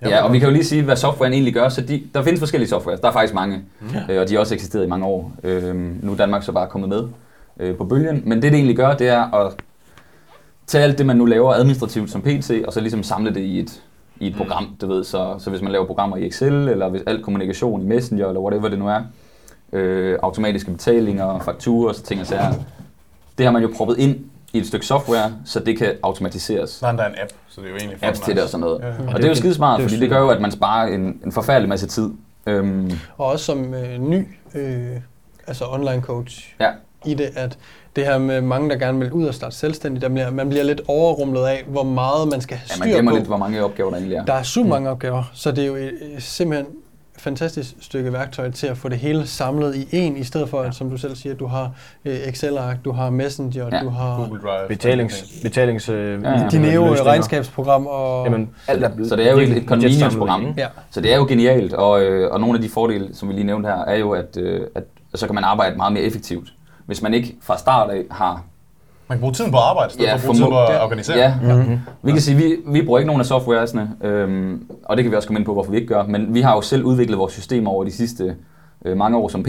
Jeg 0.00 0.10
Ja, 0.10 0.22
og 0.22 0.32
vi 0.32 0.38
kan 0.38 0.48
jo 0.48 0.52
lige 0.52 0.64
sige, 0.64 0.82
hvad 0.82 0.96
softwaren 0.96 1.32
egentlig 1.32 1.54
gør. 1.54 1.68
Så 1.68 1.80
de, 1.80 2.02
der 2.14 2.22
findes 2.22 2.40
forskellige 2.40 2.68
softwares. 2.68 3.00
Der 3.00 3.08
er 3.08 3.12
faktisk 3.12 3.34
mange, 3.34 3.62
øh, 4.10 4.20
og 4.20 4.28
de 4.28 4.34
har 4.34 4.40
også 4.40 4.54
eksisteret 4.54 4.84
i 4.84 4.88
mange 4.88 5.06
år. 5.06 5.32
Øh, 5.44 5.74
nu 6.04 6.12
er 6.12 6.16
Danmark 6.16 6.42
så 6.42 6.52
bare 6.52 6.66
kommet 6.68 6.88
med 6.88 7.04
øh, 7.60 7.76
på 7.76 7.84
bølgen. 7.84 8.22
Men 8.24 8.32
det, 8.32 8.42
det 8.42 8.54
egentlig 8.54 8.76
gør, 8.76 8.94
det 8.94 9.08
er 9.08 9.34
at 9.34 9.52
tage 10.66 10.84
alt 10.84 10.98
det, 10.98 11.06
man 11.06 11.16
nu 11.16 11.24
laver 11.24 11.52
administrativt 11.52 12.10
som 12.10 12.22
PC, 12.22 12.62
og 12.66 12.72
så 12.72 12.80
ligesom 12.80 13.02
samle 13.02 13.34
det 13.34 13.40
i 13.40 13.58
et, 13.60 13.82
i 14.20 14.26
et 14.26 14.36
program, 14.36 14.76
du 14.80 14.86
ved. 14.86 15.04
Så, 15.04 15.34
så 15.38 15.50
hvis 15.50 15.62
man 15.62 15.72
laver 15.72 15.86
programmer 15.86 16.16
i 16.16 16.26
Excel, 16.26 16.52
eller 16.68 16.88
hvis 16.88 17.02
alt 17.06 17.24
kommunikation 17.24 17.82
i 17.82 17.84
Messenger, 17.84 18.28
eller 18.28 18.40
whatever 18.40 18.68
det 18.68 18.78
nu 18.78 18.88
er, 18.88 19.00
øh, 19.72 20.18
automatiske 20.22 20.70
betalinger, 20.70 21.38
fakturer 21.38 21.88
og 21.88 21.94
så 21.94 22.02
ting 22.02 22.20
og 22.20 22.26
sager, 22.26 22.52
det 23.38 23.46
har 23.46 23.52
man 23.52 23.62
jo 23.62 23.70
proppet 23.76 23.98
ind 23.98 24.16
i 24.52 24.58
et 24.58 24.66
stykke 24.66 24.86
software, 24.86 25.32
så 25.44 25.60
det 25.60 25.78
kan 25.78 25.92
automatiseres. 26.02 26.78
Der 26.78 26.86
er 26.86 26.92
en 26.92 27.00
app, 27.22 27.32
så 27.48 27.60
det 27.60 27.66
er 27.66 27.70
jo 27.70 27.76
egentlig 27.76 27.98
Apps 28.04 28.20
til 28.20 28.34
det 28.34 28.42
og 28.42 28.48
sådan 28.48 28.60
noget. 28.60 28.80
Ja, 28.80 28.86
ja. 28.88 28.94
Og 29.14 29.16
det 29.16 29.24
er 29.24 29.28
jo 29.28 29.34
skide 29.34 29.54
smart, 29.54 29.78
det 29.78 29.84
jo 29.84 29.88
fordi 29.88 30.00
det 30.00 30.10
gør 30.10 30.18
jo, 30.20 30.28
at 30.28 30.40
man 30.40 30.50
sparer 30.52 30.86
en, 30.94 31.20
en 31.24 31.32
forfærdelig 31.32 31.68
masse 31.68 31.86
tid. 31.86 32.10
Øhm, 32.46 32.90
Og 33.18 33.26
også 33.26 33.44
som 33.44 33.74
øh, 33.74 33.98
ny 33.98 34.26
øh, 34.54 34.86
altså 35.46 35.64
online 35.70 36.02
coach 36.02 36.54
Ja. 36.60 36.70
i 37.04 37.14
det, 37.14 37.28
at 37.36 37.58
det 37.96 38.04
her 38.06 38.18
med 38.18 38.40
mange, 38.40 38.70
der 38.70 38.76
gerne 38.76 38.98
vil 38.98 39.12
ud 39.12 39.24
og 39.26 39.34
starte 39.34 39.56
selvstændigt, 39.56 40.02
der 40.02 40.08
bliver, 40.08 40.30
man 40.30 40.48
bliver 40.48 40.64
lidt 40.64 40.80
overrumlet 40.88 41.44
af, 41.46 41.64
hvor 41.68 41.82
meget 41.84 42.28
man 42.28 42.40
skal 42.40 42.56
have 42.56 42.66
ja, 42.68 42.74
styr 42.74 42.80
man 42.84 42.88
glemmer 42.92 43.12
på. 43.12 43.16
lidt, 43.16 43.26
hvor 43.26 43.36
mange 43.36 43.64
opgaver 43.64 43.90
der 43.90 43.96
egentlig 43.96 44.16
er. 44.16 44.24
Der 44.24 44.32
er 44.32 44.42
super 44.42 44.70
mange 44.70 44.90
opgaver, 44.90 45.30
så 45.34 45.50
det 45.52 45.62
er 45.64 45.66
jo 45.68 45.74
et, 45.74 45.92
et, 46.16 46.22
simpelthen 46.22 46.66
et 47.16 47.20
fantastisk 47.20 47.74
stykke 47.80 48.12
værktøj 48.12 48.50
til 48.50 48.66
at 48.66 48.76
få 48.78 48.88
det 48.88 48.98
hele 48.98 49.26
samlet 49.26 49.74
i 49.76 49.88
en, 49.92 50.16
i 50.16 50.24
stedet 50.24 50.48
for, 50.48 50.60
at, 50.60 50.74
som 50.74 50.90
du 50.90 50.96
selv 50.96 51.16
siger, 51.16 51.34
du 51.34 51.46
har 51.46 51.70
øh, 52.04 52.14
Excel-ark, 52.14 52.76
du 52.84 52.92
har 52.92 53.10
Messenger, 53.10 53.68
Ja. 53.72 53.80
du 53.80 53.88
har 53.88 54.16
Google 54.16 54.40
Drive. 54.42 54.68
Betalings, 54.68 55.24
betalings 55.42 55.88
øh, 55.88 56.22
Ja, 56.22 56.30
ja. 56.30 56.48
Dineo 56.50 56.94
regnskabsprogram 56.94 57.86
og... 57.86 58.24
Jamen, 58.26 58.50
alt 58.68 58.84
er 58.84 58.90
Så 59.08 59.16
det 59.16 59.28
er 59.28 59.32
jo 59.32 59.38
et, 59.38 59.56
et 59.56 59.64
convenience-program. 59.66 60.54
ja. 60.56 60.66
Så 60.90 61.00
det 61.00 61.12
er 61.12 61.16
jo 61.16 61.24
genialt, 61.28 61.72
og, 61.72 62.02
øh, 62.02 62.30
og 62.32 62.40
nogle 62.40 62.56
af 62.56 62.62
de 62.62 62.68
fordele, 62.68 63.08
som 63.14 63.28
vi 63.28 63.34
lige 63.34 63.44
nævnte 63.44 63.68
her, 63.68 63.84
er 63.84 63.96
jo, 63.96 64.10
at, 64.10 64.36
øh, 64.36 64.60
at 64.74 64.84
så 65.14 65.26
kan 65.26 65.34
man 65.34 65.44
arbejde 65.44 65.76
meget 65.76 65.92
mere 65.92 66.02
effektivt. 66.02 66.48
Hvis 66.86 67.02
man 67.02 67.14
ikke 67.14 67.36
fra 67.42 67.58
start 67.58 67.90
af 67.90 68.02
har... 68.10 68.42
Man 69.08 69.18
kan 69.18 69.20
bruge 69.20 69.32
tiden 69.34 69.50
på 69.50 69.56
at 69.56 69.62
arbejde, 69.62 69.90
i 69.90 69.92
stedet 69.92 70.06
Ja, 70.06 70.12
for 70.14 70.18
at 70.18 70.24
bruge 70.24 70.36
tid 70.36 70.44
på 70.44 70.58
at 70.60 70.74
ja. 70.74 70.84
organisere. 70.84 71.16
Ja, 71.18 71.34
Mhm. 71.54 71.78
vi 72.02 72.12
kan 72.12 72.20
sige, 72.20 72.36
vi, 72.36 72.56
vi 72.66 72.82
bruger 72.82 72.98
ikke 72.98 73.06
nogen 73.06 73.20
af 73.20 73.26
softwaresne, 73.26 73.90
øhm, 74.04 74.66
og 74.84 74.96
det 74.96 75.04
kan 75.04 75.10
vi 75.12 75.16
også 75.16 75.28
komme 75.28 75.38
ind 75.38 75.46
på, 75.46 75.52
hvorfor 75.52 75.70
vi 75.70 75.76
ikke 75.76 75.88
gør, 75.88 76.02
men 76.02 76.34
vi 76.34 76.40
har 76.40 76.54
jo 76.54 76.60
selv 76.60 76.82
udviklet 76.84 77.18
vores 77.18 77.32
system 77.32 77.66
over 77.66 77.84
de 77.84 77.90
sidste 77.90 78.36
øh, 78.84 78.96
mange 78.96 79.16
år 79.18 79.28
som 79.28 79.40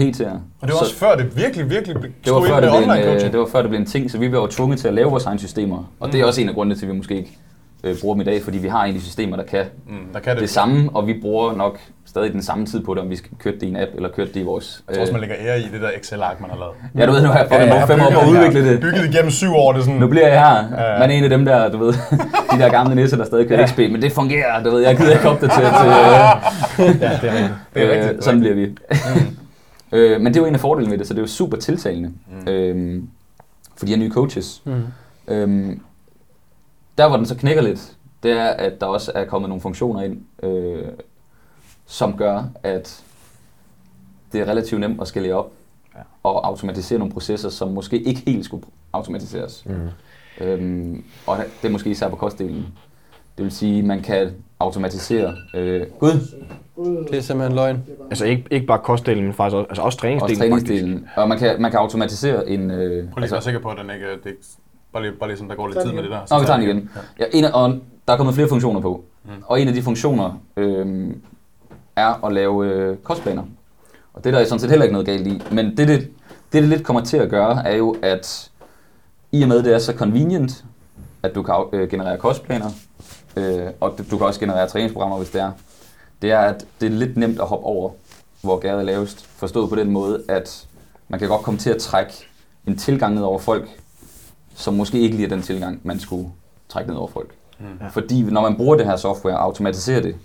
Og 0.60 0.68
det 0.68 0.72
var 0.74 0.80
også 0.80 0.94
før 0.94 1.16
det 1.16 1.36
virkelig, 1.36 1.70
virkelig 1.70 1.96
blev 2.00 2.12
Det 2.24 2.32
var, 2.32 2.40
før 2.40 2.56
ind 2.56 2.64
det, 2.64 2.72
med 2.72 2.78
blev 2.78 2.82
online 2.90 2.92
en, 2.94 3.00
øh, 3.00 3.12
coaching. 3.12 3.32
det 3.32 3.40
var 3.40 3.46
før 3.46 3.60
det 3.60 3.68
blev 3.70 3.80
en 3.80 3.86
ting, 3.86 4.10
så 4.10 4.18
vi 4.18 4.32
var 4.32 4.38
jo 4.38 4.46
tvunget 4.46 4.78
til 4.80 4.88
at 4.88 4.94
lave 4.94 5.10
vores 5.10 5.24
egne 5.26 5.38
systemer. 5.38 5.84
Og 6.00 6.12
det 6.12 6.20
er 6.20 6.24
også 6.24 6.40
en 6.40 6.48
af 6.48 6.54
grundene 6.54 6.74
til, 6.76 6.86
at 6.86 6.92
vi 6.92 6.96
måske 6.96 7.16
ikke 7.16 7.38
øh, 7.86 7.96
bruger 8.00 8.14
dem 8.14 8.20
i 8.20 8.24
dag, 8.24 8.42
fordi 8.42 8.58
vi 8.58 8.68
har 8.68 8.78
egentlig 8.82 9.02
systemer, 9.02 9.36
der 9.36 9.44
kan 9.44 9.64
Mm, 9.88 9.96
der 10.12 10.20
kan 10.20 10.32
det. 10.34 10.40
det 10.42 10.50
samme, 10.50 10.90
og 10.94 11.06
vi 11.06 11.14
bruger 11.22 11.56
nok 11.56 11.78
stadig 12.06 12.32
den 12.32 12.42
samme 12.42 12.66
tid 12.66 12.84
på 12.84 12.94
det, 12.94 13.02
om 13.02 13.10
vi 13.10 13.16
skal 13.16 13.30
køre 13.38 13.54
det 13.54 13.62
i 13.62 13.68
en 13.68 13.76
app, 13.76 13.90
eller 13.94 14.08
køre 14.08 14.26
det 14.26 14.36
i 14.36 14.42
vores... 14.42 14.82
Jeg 14.88 14.94
tror 14.94 15.00
også, 15.00 15.12
man 15.12 15.20
lægger 15.20 15.36
ære 15.40 15.60
i 15.60 15.62
det 15.72 15.80
der 15.80 15.90
Excel-ark, 16.00 16.40
man 16.40 16.50
har 16.50 16.58
lavet. 16.58 16.74
ja, 16.98 17.06
du 17.06 17.12
ved, 17.12 17.22
nu 17.22 17.28
har 17.28 17.38
jeg 17.38 17.48
fået 17.48 17.58
Ja, 17.58 17.74
ja, 17.74 17.84
fem 17.84 18.00
år 18.00 18.10
på 18.10 18.20
at 18.20 18.28
udvikle 18.28 18.70
det. 18.72 18.80
Bygget 18.80 19.14
igennem 19.14 19.30
syv 19.30 19.52
år, 19.54 19.72
det 19.72 19.80
er 19.80 19.84
sådan... 19.84 20.00
Nu 20.00 20.08
bliver 20.08 20.28
jeg 20.28 20.38
her. 20.40 20.54
Ja, 20.84 20.92
ja. 20.92 20.98
Man 20.98 21.10
er 21.10 21.14
en 21.14 21.24
af 21.24 21.30
dem 21.30 21.44
der, 21.44 21.68
du 21.70 21.78
ved, 21.78 21.92
de 22.52 22.58
der 22.58 22.70
gamle 22.70 22.94
nisser, 22.94 23.16
der 23.16 23.24
stadig 23.24 23.48
kører 23.48 23.60
Ja. 23.60 23.66
XP, 23.66 23.78
men 23.78 24.02
det 24.02 24.12
fungerer, 24.12 24.62
du 24.62 24.70
ved, 24.70 24.80
jeg 24.82 24.96
gider 24.96 25.12
ikke 25.12 25.28
opdatere 25.28 25.70
til... 25.82 25.90
Ja, 27.00 27.10
det 27.22 27.30
er 27.30 27.34
rigtigt. 27.34 27.54
Det 27.74 27.82
er 27.82 27.90
øh, 27.92 27.96
rigtigt. 28.04 28.24
Sådan 28.24 28.40
bliver 28.40 28.54
vi. 28.54 28.62
øh, 29.92 30.20
men 30.20 30.26
det 30.26 30.36
er 30.36 30.40
jo 30.40 30.46
en 30.46 30.54
af 30.54 30.60
fordelene 30.60 30.90
ved 30.92 30.98
det, 30.98 31.06
så 31.06 31.14
det 31.14 31.18
er 31.18 31.22
jo 31.22 31.28
super 31.28 31.56
tiltalende 31.56 32.10
mm. 32.46 32.52
øh, 32.52 33.02
for 33.76 33.86
de 33.86 33.90
her 33.92 33.98
nye 33.98 34.10
coaches. 34.10 34.62
Mm. 34.64 34.72
Øhm, 35.28 35.80
der 36.98 37.08
hvor 37.08 37.16
den 37.16 37.26
så 37.26 37.34
knækker 37.34 37.62
lidt, 37.62 37.92
det 38.22 38.30
er, 38.32 38.46
at 38.46 38.80
der 38.80 38.86
også 38.86 39.12
er 39.14 39.24
kommet 39.24 39.48
nogle 39.48 39.60
funktioner 39.60 40.02
ind, 40.02 40.20
øh, 40.42 40.84
som 41.86 42.16
gør, 42.16 42.44
at 42.62 43.04
det 44.32 44.40
er 44.40 44.44
relativt 44.44 44.80
nemt 44.80 45.00
at 45.00 45.08
skalere 45.08 45.34
op 45.34 45.52
Ja. 45.96 46.00
og 46.22 46.46
automatisere 46.46 46.98
nogle 46.98 47.12
processer, 47.14 47.48
som 47.48 47.68
måske 47.70 48.02
ikke 48.02 48.22
helt 48.26 48.44
skulle 48.44 48.64
automatiseres. 48.92 49.64
Mm. 49.66 49.88
Øhm, 50.44 51.04
og 51.26 51.36
det 51.62 51.68
er 51.68 51.72
måske 51.72 51.90
især 51.90 52.08
på 52.08 52.16
kostdelen. 52.16 52.66
Det 53.36 53.44
vil 53.44 53.52
sige, 53.52 53.78
at 53.78 53.84
man 53.84 54.02
kan 54.02 54.30
automatisere... 54.60 55.34
Øh, 55.54 55.86
Gud, 55.98 56.10
Det 57.10 57.16
er 57.18 57.20
simpelthen 57.20 57.56
løgn. 57.56 57.84
Altså 58.10 58.24
ikke, 58.24 58.44
ikke 58.50 58.66
bare 58.66 58.78
kostdelen, 58.78 59.24
men 59.24 59.32
faktisk 59.34 59.56
også, 59.56 59.66
altså 59.68 59.82
også 59.82 59.82
også 59.82 59.98
træningsdelen. 59.98 60.38
træningsdelen. 60.38 61.08
Og 61.16 61.28
man 61.28 61.38
kan, 61.38 61.62
man 61.62 61.70
kan 61.70 61.80
automatisere 61.80 62.48
en... 62.48 62.70
Øh, 62.70 62.78
Prøv 62.78 62.90
lige 62.90 63.06
at 63.16 63.22
altså, 63.22 63.34
være 63.34 63.42
sikker 63.42 63.60
på, 63.60 63.68
at 63.70 63.78
den 63.78 63.90
ikke... 63.90 64.06
Det 64.24 64.26
ikke 64.26 64.42
bare 64.96 65.04
lige, 65.04 65.18
bare 65.18 65.28
lige 65.28 65.36
sådan, 65.36 65.50
der 65.50 65.56
går 65.56 65.68
lidt 65.68 65.80
tid 65.82 65.92
med 65.92 66.02
det 66.02 66.10
der. 66.10 66.20
Nå, 66.30 66.38
vi 66.40 66.46
tager 66.46 66.58
den 66.58 66.68
igen. 66.68 66.90
Ja. 67.18 67.24
Ja, 67.24 67.38
en 67.38 67.44
af, 67.44 67.50
og 67.62 67.80
der 68.06 68.12
er 68.12 68.16
kommet 68.16 68.34
flere 68.34 68.48
funktioner 68.48 68.80
på. 68.80 69.04
Mm. 69.24 69.30
Og 69.46 69.60
en 69.60 69.68
af 69.68 69.74
de 69.74 69.82
funktioner 69.82 70.40
øh, 70.56 71.14
er 71.96 72.24
at 72.26 72.32
lave 72.32 72.66
øh, 72.66 72.96
kostplaner. 72.96 73.42
Og 74.14 74.24
det 74.24 74.34
er 74.34 74.38
der 74.38 74.44
sådan 74.44 74.60
set 74.60 74.70
heller 74.70 74.84
ikke 74.84 74.92
noget 74.92 75.06
galt 75.06 75.26
i. 75.26 75.42
Men 75.52 75.76
det, 75.76 75.78
det, 75.78 75.88
det, 75.88 76.10
det 76.52 76.62
lidt 76.62 76.84
kommer 76.84 77.04
til 77.04 77.16
at 77.16 77.30
gøre, 77.30 77.66
er 77.66 77.76
jo, 77.76 77.96
at 78.02 78.50
i 79.32 79.42
og 79.42 79.48
med, 79.48 79.62
det 79.62 79.74
er 79.74 79.78
så 79.78 79.92
convenient, 79.92 80.64
at 81.22 81.34
du 81.34 81.42
kan 81.42 81.54
øh, 81.72 81.90
generere 81.90 82.18
kostplaner, 82.18 82.70
øh, 83.36 83.66
og 83.80 83.94
du, 83.98 84.04
du 84.10 84.16
kan 84.18 84.26
også 84.26 84.40
generere 84.40 84.68
træningsprogrammer, 84.68 85.16
hvis 85.18 85.30
det 85.30 85.40
er, 85.40 85.50
det 86.22 86.30
er, 86.30 86.38
at 86.38 86.66
det 86.80 86.86
er 86.86 86.90
lidt 86.90 87.16
nemt 87.16 87.40
at 87.40 87.46
hoppe 87.46 87.66
over, 87.66 87.90
hvor 88.42 88.58
gæret 88.58 88.78
er 88.78 88.84
lavest. 88.84 89.26
Forstået 89.26 89.68
på 89.68 89.76
den 89.76 89.90
måde, 89.90 90.22
at 90.28 90.66
man 91.08 91.20
kan 91.20 91.28
godt 91.28 91.42
komme 91.42 91.60
til 91.60 91.70
at 91.70 91.78
trække 91.78 92.12
en 92.66 92.76
tilgang 92.76 93.14
ned 93.14 93.22
over 93.22 93.38
folk, 93.38 93.68
som 94.56 94.74
måske 94.74 95.00
ikke 95.00 95.16
lige 95.16 95.26
er 95.26 95.30
den 95.30 95.42
tilgang, 95.42 95.80
man 95.82 96.00
skulle 96.00 96.28
trække 96.68 96.90
ned 96.90 96.98
over 96.98 97.08
folk. 97.08 97.30
Mm. 97.58 97.66
Fordi 97.90 98.22
når 98.22 98.40
man 98.42 98.56
bruger 98.56 98.76
det 98.76 98.86
her 98.86 98.96
software 98.96 99.36
og 99.36 99.42
automatiserer 99.42 100.00
det, 100.02 100.16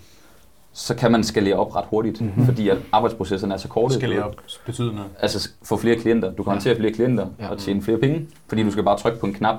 så 0.72 0.94
kan 0.94 1.12
man 1.12 1.24
skalere 1.24 1.54
op 1.54 1.76
ret 1.76 1.84
hurtigt, 1.90 2.20
mm-hmm. 2.20 2.44
fordi 2.44 2.68
at 2.68 2.78
arbejdsprocesserne 2.92 3.54
er 3.54 3.58
så 3.58 3.68
korte. 3.68 3.94
Skalere 3.94 4.22
op 4.22 4.34
betyder 4.66 4.92
noget. 4.92 5.10
Altså 5.20 5.50
få 5.62 5.76
flere 5.76 5.96
klienter. 5.96 6.32
Du 6.32 6.42
kan 6.42 6.50
håndtere 6.50 6.76
flere 6.76 6.92
klienter 6.92 7.26
Ja. 7.40 7.48
og 7.48 7.58
tjene 7.58 7.82
flere 7.82 7.98
penge, 7.98 8.26
fordi 8.48 8.62
du 8.62 8.70
skal 8.70 8.84
bare 8.84 8.98
trykke 8.98 9.18
på 9.20 9.26
en 9.26 9.34
knap, 9.34 9.56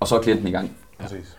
og 0.00 0.08
så 0.08 0.16
er 0.16 0.22
klienten 0.22 0.48
i 0.48 0.50
gang. 0.50 0.70
Præcis. 0.98 1.36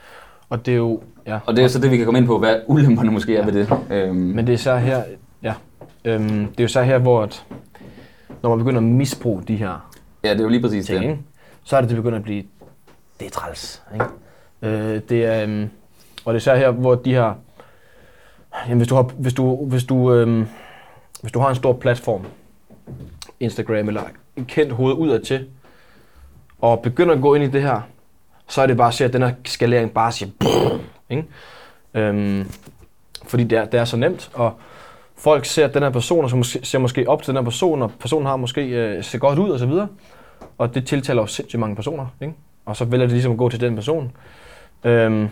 Og 0.49 0.65
det 0.65 0.71
er 0.71 0.77
jo, 0.77 1.01
ja. 1.25 1.39
Og 1.45 1.55
det 1.55 1.63
er 1.63 1.67
så 1.67 1.79
det, 1.79 1.91
vi 1.91 1.97
kan 1.97 2.05
komme 2.05 2.17
ind 2.19 2.27
på, 2.27 2.39
hvad 2.39 2.55
ulemperne 2.67 3.11
måske 3.11 3.37
er 3.37 3.45
ved 3.45 3.53
det. 3.53 3.69
Øhm, 3.91 4.15
Men 4.15 4.47
det 4.47 4.53
er 4.53 4.57
så 4.57 4.77
her, 4.77 5.03
ja. 5.43 5.53
Øhm, 6.05 6.27
det 6.29 6.59
er 6.59 6.63
jo 6.63 6.67
så 6.67 6.81
her, 6.81 6.97
hvor 6.97 7.21
at, 7.23 7.45
når 8.43 8.49
man 8.49 8.57
begynder 8.57 8.77
at 8.77 8.83
misbruge 8.83 9.43
de 9.47 9.55
her 9.55 9.89
ja, 10.23 10.31
det 10.31 10.39
er 10.39 10.43
jo 10.43 10.49
lige 10.49 10.61
præcis 10.61 10.85
ting, 10.85 11.03
det 11.03 11.17
så 11.67 11.77
er 11.77 11.81
det, 11.81 11.89
det 11.89 11.97
begynder 11.97 12.17
at 12.17 12.23
blive, 12.23 12.43
det 13.19 13.25
er 13.25 13.29
træls. 13.29 13.83
Ikke? 13.93 14.05
Øh, 14.61 15.01
det 15.09 15.25
er, 15.25 15.43
øhm, 15.43 15.69
og 16.25 16.33
det 16.33 16.39
er 16.39 16.43
så 16.43 16.55
her, 16.55 16.71
hvor 16.71 16.95
de 16.95 17.13
her, 17.13 17.33
jamen 18.65 18.77
hvis 18.77 18.87
du 18.87 18.95
har, 18.95 19.03
hvis 19.03 19.33
du, 19.33 19.65
hvis 19.65 19.83
du, 19.83 20.13
øhm, 20.13 20.47
hvis 21.21 21.31
du 21.31 21.39
har 21.39 21.49
en 21.49 21.55
stor 21.55 21.73
platform, 21.73 22.25
Instagram 23.39 23.87
eller 23.87 24.01
en 24.35 24.45
kendt 24.45 24.73
hoved 24.73 24.93
udad 24.93 25.19
til, 25.19 25.47
og 26.61 26.79
begynder 26.81 27.15
at 27.15 27.21
gå 27.21 27.35
ind 27.35 27.43
i 27.43 27.47
det 27.47 27.61
her, 27.61 27.81
så 28.47 28.61
er 28.61 28.67
det 28.67 28.77
bare 28.77 28.87
at 28.87 28.93
se, 28.93 29.05
at 29.05 29.13
den 29.13 29.21
her 29.21 29.33
skalering 29.45 29.91
bare 29.91 30.11
siger, 30.11 30.29
ikke? 31.09 31.25
Øhm, 31.93 32.51
fordi 33.23 33.43
det 33.43 33.57
er, 33.57 33.65
det 33.65 33.79
er 33.79 33.85
så 33.85 33.97
nemt, 33.97 34.31
og 34.33 34.53
folk 35.15 35.45
ser 35.45 35.67
at 35.67 35.73
den 35.73 35.83
her 35.83 35.89
person, 35.89 36.23
og 36.23 36.29
så 36.29 36.35
måske, 36.35 36.65
ser 36.65 36.79
måske 36.79 37.09
op 37.09 37.23
til 37.23 37.27
den 37.27 37.37
her 37.37 37.43
person, 37.43 37.81
og 37.81 37.91
personen 37.99 38.25
har 38.25 38.35
måske 38.35 38.61
øh, 38.61 39.03
ser 39.03 39.19
godt 39.19 39.39
ud 39.39 39.49
og 39.49 39.59
så 39.59 39.65
videre, 39.65 39.87
og 40.57 40.75
det 40.75 40.85
tiltaler 40.85 41.21
jo 41.21 41.27
sindssygt 41.27 41.59
mange 41.59 41.75
personer, 41.75 42.05
ikke? 42.21 42.33
og 42.65 42.75
så 42.75 42.85
vælger 42.85 43.05
de 43.07 43.11
ligesom 43.13 43.31
at 43.31 43.37
gå 43.37 43.49
til 43.49 43.61
den 43.61 43.75
person. 43.75 44.11
Øhm, 44.83 45.27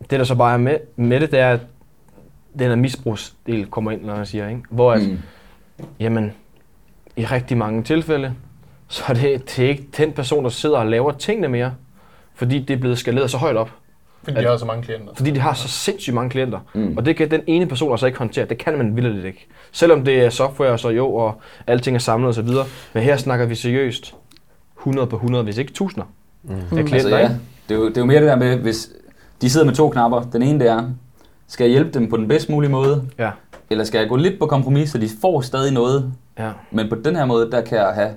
det 0.00 0.18
der 0.18 0.24
så 0.24 0.34
bare 0.34 0.54
er 0.54 0.58
med, 0.58 0.76
med 0.96 1.20
det, 1.20 1.30
det 1.30 1.38
er, 1.40 1.50
at 1.52 1.60
den 2.58 2.68
her 2.68 2.74
misbrugsdel 2.76 3.66
kommer 3.66 3.90
ind, 3.90 4.04
når 4.04 4.16
jeg 4.16 4.26
siger, 4.26 4.48
ikke? 4.48 4.62
hvor 4.70 4.92
at, 4.92 5.02
Mm. 5.02 5.18
jamen, 6.00 6.32
i 7.16 7.24
rigtig 7.24 7.56
mange 7.56 7.82
tilfælde, 7.82 8.34
så 8.88 9.02
er 9.08 9.14
det, 9.14 9.56
det 9.56 9.64
er 9.64 9.68
ikke 9.68 9.86
den 9.96 10.12
person, 10.12 10.44
der 10.44 10.50
sidder 10.50 10.78
og 10.78 10.86
laver 10.86 11.12
tingene 11.12 11.48
mere, 11.48 11.74
fordi 12.34 12.58
det 12.58 12.74
er 12.74 12.78
blevet 12.80 12.98
skaleret 12.98 13.30
så 13.30 13.38
højt 13.38 13.56
op. 13.56 13.70
Fordi 14.24 14.40
de 14.40 14.46
har 14.46 14.56
så 14.56 14.64
mange 14.66 14.82
klienter. 14.82 15.14
Fordi 15.14 15.30
de 15.30 15.38
har 15.40 15.54
så 15.54 15.68
sindssygt 15.68 16.14
mange 16.14 16.30
klienter. 16.30 16.60
Mm. 16.74 16.96
Og 16.96 17.06
det 17.06 17.16
kan 17.16 17.30
den 17.30 17.40
ene 17.46 17.66
person 17.66 17.90
altså 17.90 18.06
ikke 18.06 18.18
håndtere. 18.18 18.44
Det 18.44 18.58
kan 18.58 18.78
man 18.78 18.96
vildt 18.96 19.24
ikke. 19.24 19.46
Selvom 19.72 20.04
det 20.04 20.20
er 20.24 20.30
software, 20.30 20.78
så 20.78 20.88
jo, 20.88 21.14
og 21.14 21.40
alting 21.66 21.94
er 21.96 22.00
samlet 22.00 22.28
osv. 22.28 22.48
Men 22.92 23.02
her 23.02 23.16
snakker 23.16 23.46
vi 23.46 23.54
seriøst 23.54 24.14
100 24.90 25.06
på 25.06 25.16
100, 25.16 25.44
hvis 25.44 25.58
ikke 25.58 25.72
tusinder 25.72 26.06
mm. 26.42 26.52
af 26.54 26.60
klienter. 26.70 26.94
Altså, 26.94 27.16
ja, 27.16 27.28
det, 27.68 27.74
er 27.74 27.78
jo, 27.78 27.88
det 27.88 27.96
er 27.96 28.00
jo 28.00 28.06
mere 28.06 28.20
det 28.20 28.28
der 28.28 28.36
med, 28.36 28.56
hvis 28.56 28.90
de 29.42 29.50
sidder 29.50 29.66
med 29.66 29.74
to 29.74 29.88
knapper. 29.90 30.20
Den 30.22 30.42
ene 30.42 30.58
det 30.60 30.68
er, 30.68 30.90
skal 31.48 31.64
jeg 31.64 31.70
hjælpe 31.72 31.90
dem 31.98 32.10
på 32.10 32.16
den 32.16 32.28
bedst 32.28 32.48
mulige 32.50 32.70
måde, 32.70 33.02
Ja. 33.18 33.30
eller 33.70 33.84
skal 33.84 33.98
jeg 33.98 34.08
gå 34.08 34.16
lidt 34.16 34.38
på 34.38 34.46
kompromis, 34.46 34.90
så 34.90 34.98
de 34.98 35.08
får 35.20 35.40
stadig 35.40 35.72
noget, 35.72 36.12
ja. 36.38 36.50
men 36.70 36.88
på 36.88 36.94
den 37.04 37.16
her 37.16 37.24
måde, 37.24 37.50
der 37.50 37.60
kan 37.60 37.78
jeg 37.78 37.86
have 37.94 38.10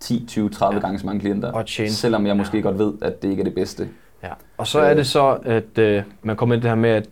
10, 0.00 0.24
20, 0.28 0.50
30 0.50 0.80
gange 0.80 0.98
så 0.98 1.06
mange 1.06 1.20
klienter, 1.20 1.52
Og 1.52 1.66
tjene. 1.66 1.90
selvom 1.90 2.26
jeg 2.26 2.36
måske 2.36 2.62
godt 2.62 2.78
ved, 2.78 2.92
at 3.02 3.22
det 3.22 3.30
ikke 3.30 3.40
er 3.40 3.44
det 3.44 3.54
bedste. 3.54 3.88
ja. 4.22 4.28
Og 4.58 4.66
så 4.66 4.80
er 4.80 4.94
det 4.94 5.06
så, 5.06 5.38
at 5.44 5.78
øh, 5.78 6.02
man 6.22 6.36
kommer 6.36 6.54
ind 6.54 6.60
i 6.60 6.62
det 6.62 6.70
her 6.70 6.76
med, 6.76 6.90
at 6.90 7.08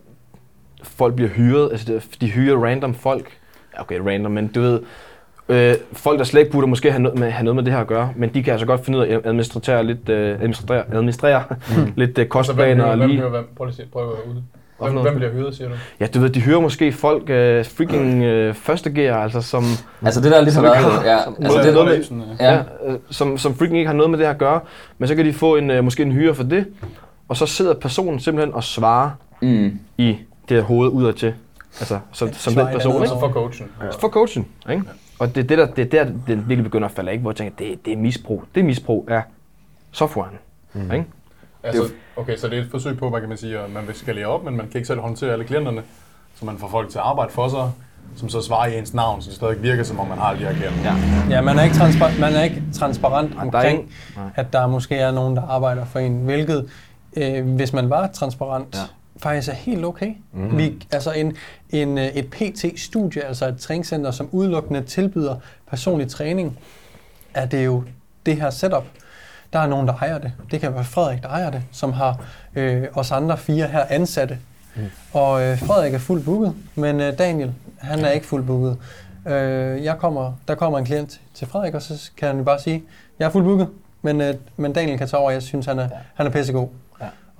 folk 0.83 1.15
bliver 1.15 1.29
hyret. 1.29 1.69
Altså, 1.71 2.01
de 2.21 2.27
hyrer 2.31 2.57
random 2.63 2.93
folk. 2.93 3.37
Ja, 3.75 3.81
Okay, 3.81 3.99
random, 3.99 4.31
men 4.31 4.47
du 4.47 4.61
ved, 4.61 4.79
øh, 5.49 5.75
folk, 5.93 6.19
der 6.19 6.25
slet 6.25 6.39
ikke 6.41 6.51
burde 6.51 6.67
måske 6.67 6.91
have 6.91 7.01
noget, 7.01 7.19
med, 7.19 7.29
have 7.31 7.43
noget 7.43 7.55
med 7.55 7.63
det 7.63 7.73
her 7.73 7.79
at 7.79 7.87
gøre, 7.87 8.09
men 8.15 8.33
de 8.33 8.43
kan 8.43 8.51
altså 8.51 8.65
godt 8.67 8.85
finde 8.85 8.99
ud 8.99 9.03
af 9.03 9.15
at 9.15 9.21
administrere 9.25 9.83
lidt, 9.83 10.09
øh, 10.09 10.35
administrere, 10.35 10.83
administrere 10.93 11.43
mm. 11.77 11.93
lidt 12.01 12.17
øh, 12.17 12.25
kostplaner. 12.27 12.83
og 12.83 12.97
lige, 12.97 13.19
hvem, 13.19 13.31
hvem, 13.31 13.47
prøv 13.57 13.65
lige 13.67 13.87
prøv 13.93 14.03
at 14.03 14.09
ud. 14.29 14.41
Hvem, 14.89 14.93
hvem 15.01 15.15
bliver 15.15 15.31
hyret, 15.31 15.55
siger 15.55 15.67
du? 15.69 15.73
Ja, 15.99 16.07
du 16.07 16.19
ved, 16.19 16.29
de 16.29 16.41
hører 16.41 16.59
måske 16.59 16.91
folk 16.91 17.29
øh, 17.29 17.65
freaking 17.65 18.23
øh, 18.23 18.53
første 18.53 18.91
gear, 18.91 19.23
altså 19.23 19.41
som, 19.41 19.63
Altså 20.05 20.21
det 20.21 20.31
der 20.31 20.41
lidt 20.41 20.55
har 20.55 20.61
Som 20.61 20.63
været, 20.63 21.05
ja, 21.05 21.23
som- 21.23 21.35
altså 21.39 21.61
det, 21.63 21.73
noget 21.73 21.87
med- 21.89 22.03
Sådan, 22.03 22.23
ja, 22.39 22.53
ja. 22.53 22.61
øh, 22.87 22.95
som, 23.09 23.37
som 23.37 23.55
freaking 23.55 23.77
ikke 23.77 23.87
har 23.87 23.95
noget 23.95 24.09
med 24.09 24.19
det 24.19 24.25
her 24.27 24.33
at 24.33 24.37
gøre, 24.39 24.59
men 24.97 25.07
så 25.07 25.15
kan 25.15 25.25
de 25.25 25.33
få 25.33 25.55
en, 25.55 25.71
øh, 25.71 25.83
måske 25.83 26.03
en 26.03 26.11
hyre 26.11 26.33
for 26.35 26.43
det, 26.43 26.65
og 27.27 27.37
så 27.37 27.45
sidder 27.45 27.73
personen 27.73 28.19
simpelthen 28.19 28.53
og 28.53 28.63
svarer 28.63 29.09
mm, 29.41 29.79
i 29.97 30.17
det 30.49 30.57
her 30.57 30.63
hoved 30.63 30.89
udad 30.89 31.13
til. 31.13 31.33
Altså, 31.79 31.99
som, 32.11 32.33
som 32.33 32.53
den 32.53 32.67
person, 32.73 32.95
ikke? 32.95 33.07
Så 33.07 33.19
for 33.19 33.29
coachen. 33.29 33.67
For 33.99 34.07
coachen, 34.09 34.47
ikke? 34.71 34.83
Og 35.21 35.35
det 35.35 35.43
er 35.43 35.47
det, 35.47 35.57
der, 35.57 35.65
det 35.65 35.93
er 35.93 36.03
der, 36.03 36.11
den 36.27 36.37
virkelig 36.47 36.63
begynder 36.63 36.87
at 36.87 36.93
falde 36.93 37.11
af, 37.11 37.17
hvor 37.19 37.31
jeg 37.31 37.35
tænker, 37.35 37.53
det, 37.57 37.85
det 37.85 37.93
er 37.93 37.97
misbrug. 37.97 38.43
Det 38.55 38.61
er 38.61 38.65
misbrug 38.65 39.07
af 39.11 39.21
softwaren, 39.91 40.33
mm. 40.73 40.91
ikke? 40.91 41.05
Altså, 41.63 41.83
okay, 42.15 42.37
så 42.37 42.47
det 42.47 42.57
er 42.57 42.61
et 42.63 42.67
forsøg 42.71 42.97
på, 42.97 43.09
hvad 43.09 43.19
kan 43.19 43.29
man 43.29 43.37
sige, 43.37 43.59
at 43.59 43.71
man 43.71 43.87
vil 43.87 43.95
skalere 43.95 44.25
op, 44.25 44.43
men 44.43 44.57
man 44.57 44.67
kan 44.67 44.75
ikke 44.77 44.87
selv 44.87 44.99
håndtere 44.99 45.31
alle 45.33 45.45
klienterne, 45.45 45.81
så 46.35 46.45
man 46.45 46.57
får 46.57 46.67
folk 46.67 46.89
til 46.89 46.97
at 46.97 47.03
arbejde 47.03 47.31
for 47.31 47.47
sig, 47.47 47.71
som 48.15 48.29
så 48.29 48.41
svarer 48.41 48.67
i 48.67 48.77
ens 48.79 48.93
navn, 48.93 49.21
så 49.21 49.27
det 49.29 49.35
stadig 49.35 49.63
virker, 49.63 49.83
som 49.83 49.99
om 49.99 50.07
man 50.07 50.17
har 50.17 50.33
de 50.33 50.39
her 50.39 50.53
klienter. 50.53 50.83
Ja. 50.83 51.35
Ja, 51.35 51.41
man 51.41 51.59
er 51.59 51.63
ikke, 51.63 51.75
transpa- 51.75 52.19
man 52.19 52.33
er 52.33 52.43
ikke 52.43 52.63
transparent 52.73 53.31
der 53.33 53.37
er 53.39 53.41
omkring, 53.41 53.79
ingen- 53.79 53.93
nej. 54.17 54.25
at 54.35 54.53
der 54.53 54.67
måske 54.67 54.95
er 54.95 55.11
nogen, 55.11 55.35
der 55.35 55.41
arbejder 55.47 55.85
for 55.85 55.99
en, 55.99 56.17
hvilket, 56.23 56.69
øh, 57.17 57.55
hvis 57.55 57.73
man 57.73 57.89
var 57.89 58.07
transparent, 58.07 58.75
Ja. 58.75 58.79
Faktisk 59.21 59.49
er 59.49 59.53
helt 59.53 59.85
okay. 59.85 60.13
Mm. 60.33 60.57
Vi, 60.57 60.87
altså 60.91 61.11
en, 61.11 61.35
en, 61.69 61.97
øh, 61.97 62.05
et 62.05 62.29
PT-studie, 62.29 63.23
altså 63.23 63.47
et 63.47 63.57
træningscenter, 63.57 64.11
som 64.11 64.29
udelukkende 64.31 64.81
tilbyder 64.81 65.35
personlig 65.69 66.09
træning, 66.09 66.59
er 67.33 67.45
det 67.45 67.65
jo 67.65 67.83
det 68.25 68.35
her 68.35 68.49
setup. 68.49 68.83
Der 69.53 69.59
er 69.59 69.67
nogen, 69.67 69.87
der 69.87 69.93
ejer 69.93 70.17
det. 70.17 70.33
Det 70.51 70.61
kan 70.61 70.73
være 70.73 70.83
Frederik, 70.83 71.21
der 71.21 71.29
ejer 71.29 71.49
det, 71.49 71.63
som 71.71 71.93
har 71.93 72.25
øh, 72.55 72.83
os 72.93 73.11
andre 73.11 73.37
fire 73.37 73.67
her 73.67 73.85
ansatte. 73.89 74.39
Mm. 74.75 74.81
Og 75.13 75.43
øh, 75.43 75.59
Frederik 75.59 75.93
er 75.93 75.97
fuldt 75.97 76.25
booket, 76.25 76.53
men 76.75 77.01
øh, 77.01 77.17
Daniel, 77.17 77.53
han 77.77 77.99
er 77.99 78.09
ikke 78.09 78.25
fuldt 78.25 78.47
booket. 78.47 78.77
Øh, 79.27 79.83
jeg 79.83 79.97
kommer, 79.97 80.33
der 80.47 80.55
kommer 80.55 80.79
en 80.79 80.85
klient 80.85 81.21
til 81.33 81.47
Frederik, 81.47 81.73
og 81.73 81.81
så 81.81 82.11
kan 82.17 82.35
han 82.35 82.45
bare 82.45 82.59
sige, 82.59 82.83
jeg 83.19 83.25
er 83.25 83.29
fuldt 83.29 83.45
booket, 83.45 83.67
men, 84.01 84.21
øh, 84.21 84.33
men 84.57 84.73
Daniel 84.73 84.97
kan 84.97 85.07
tage 85.07 85.19
over, 85.21 85.31
jeg 85.31 85.43
synes, 85.43 85.65
han 85.65 85.79
er, 85.79 85.83
ja. 85.83 85.89
han 86.13 86.27
er 86.27 86.31
pissegod. 86.31 86.67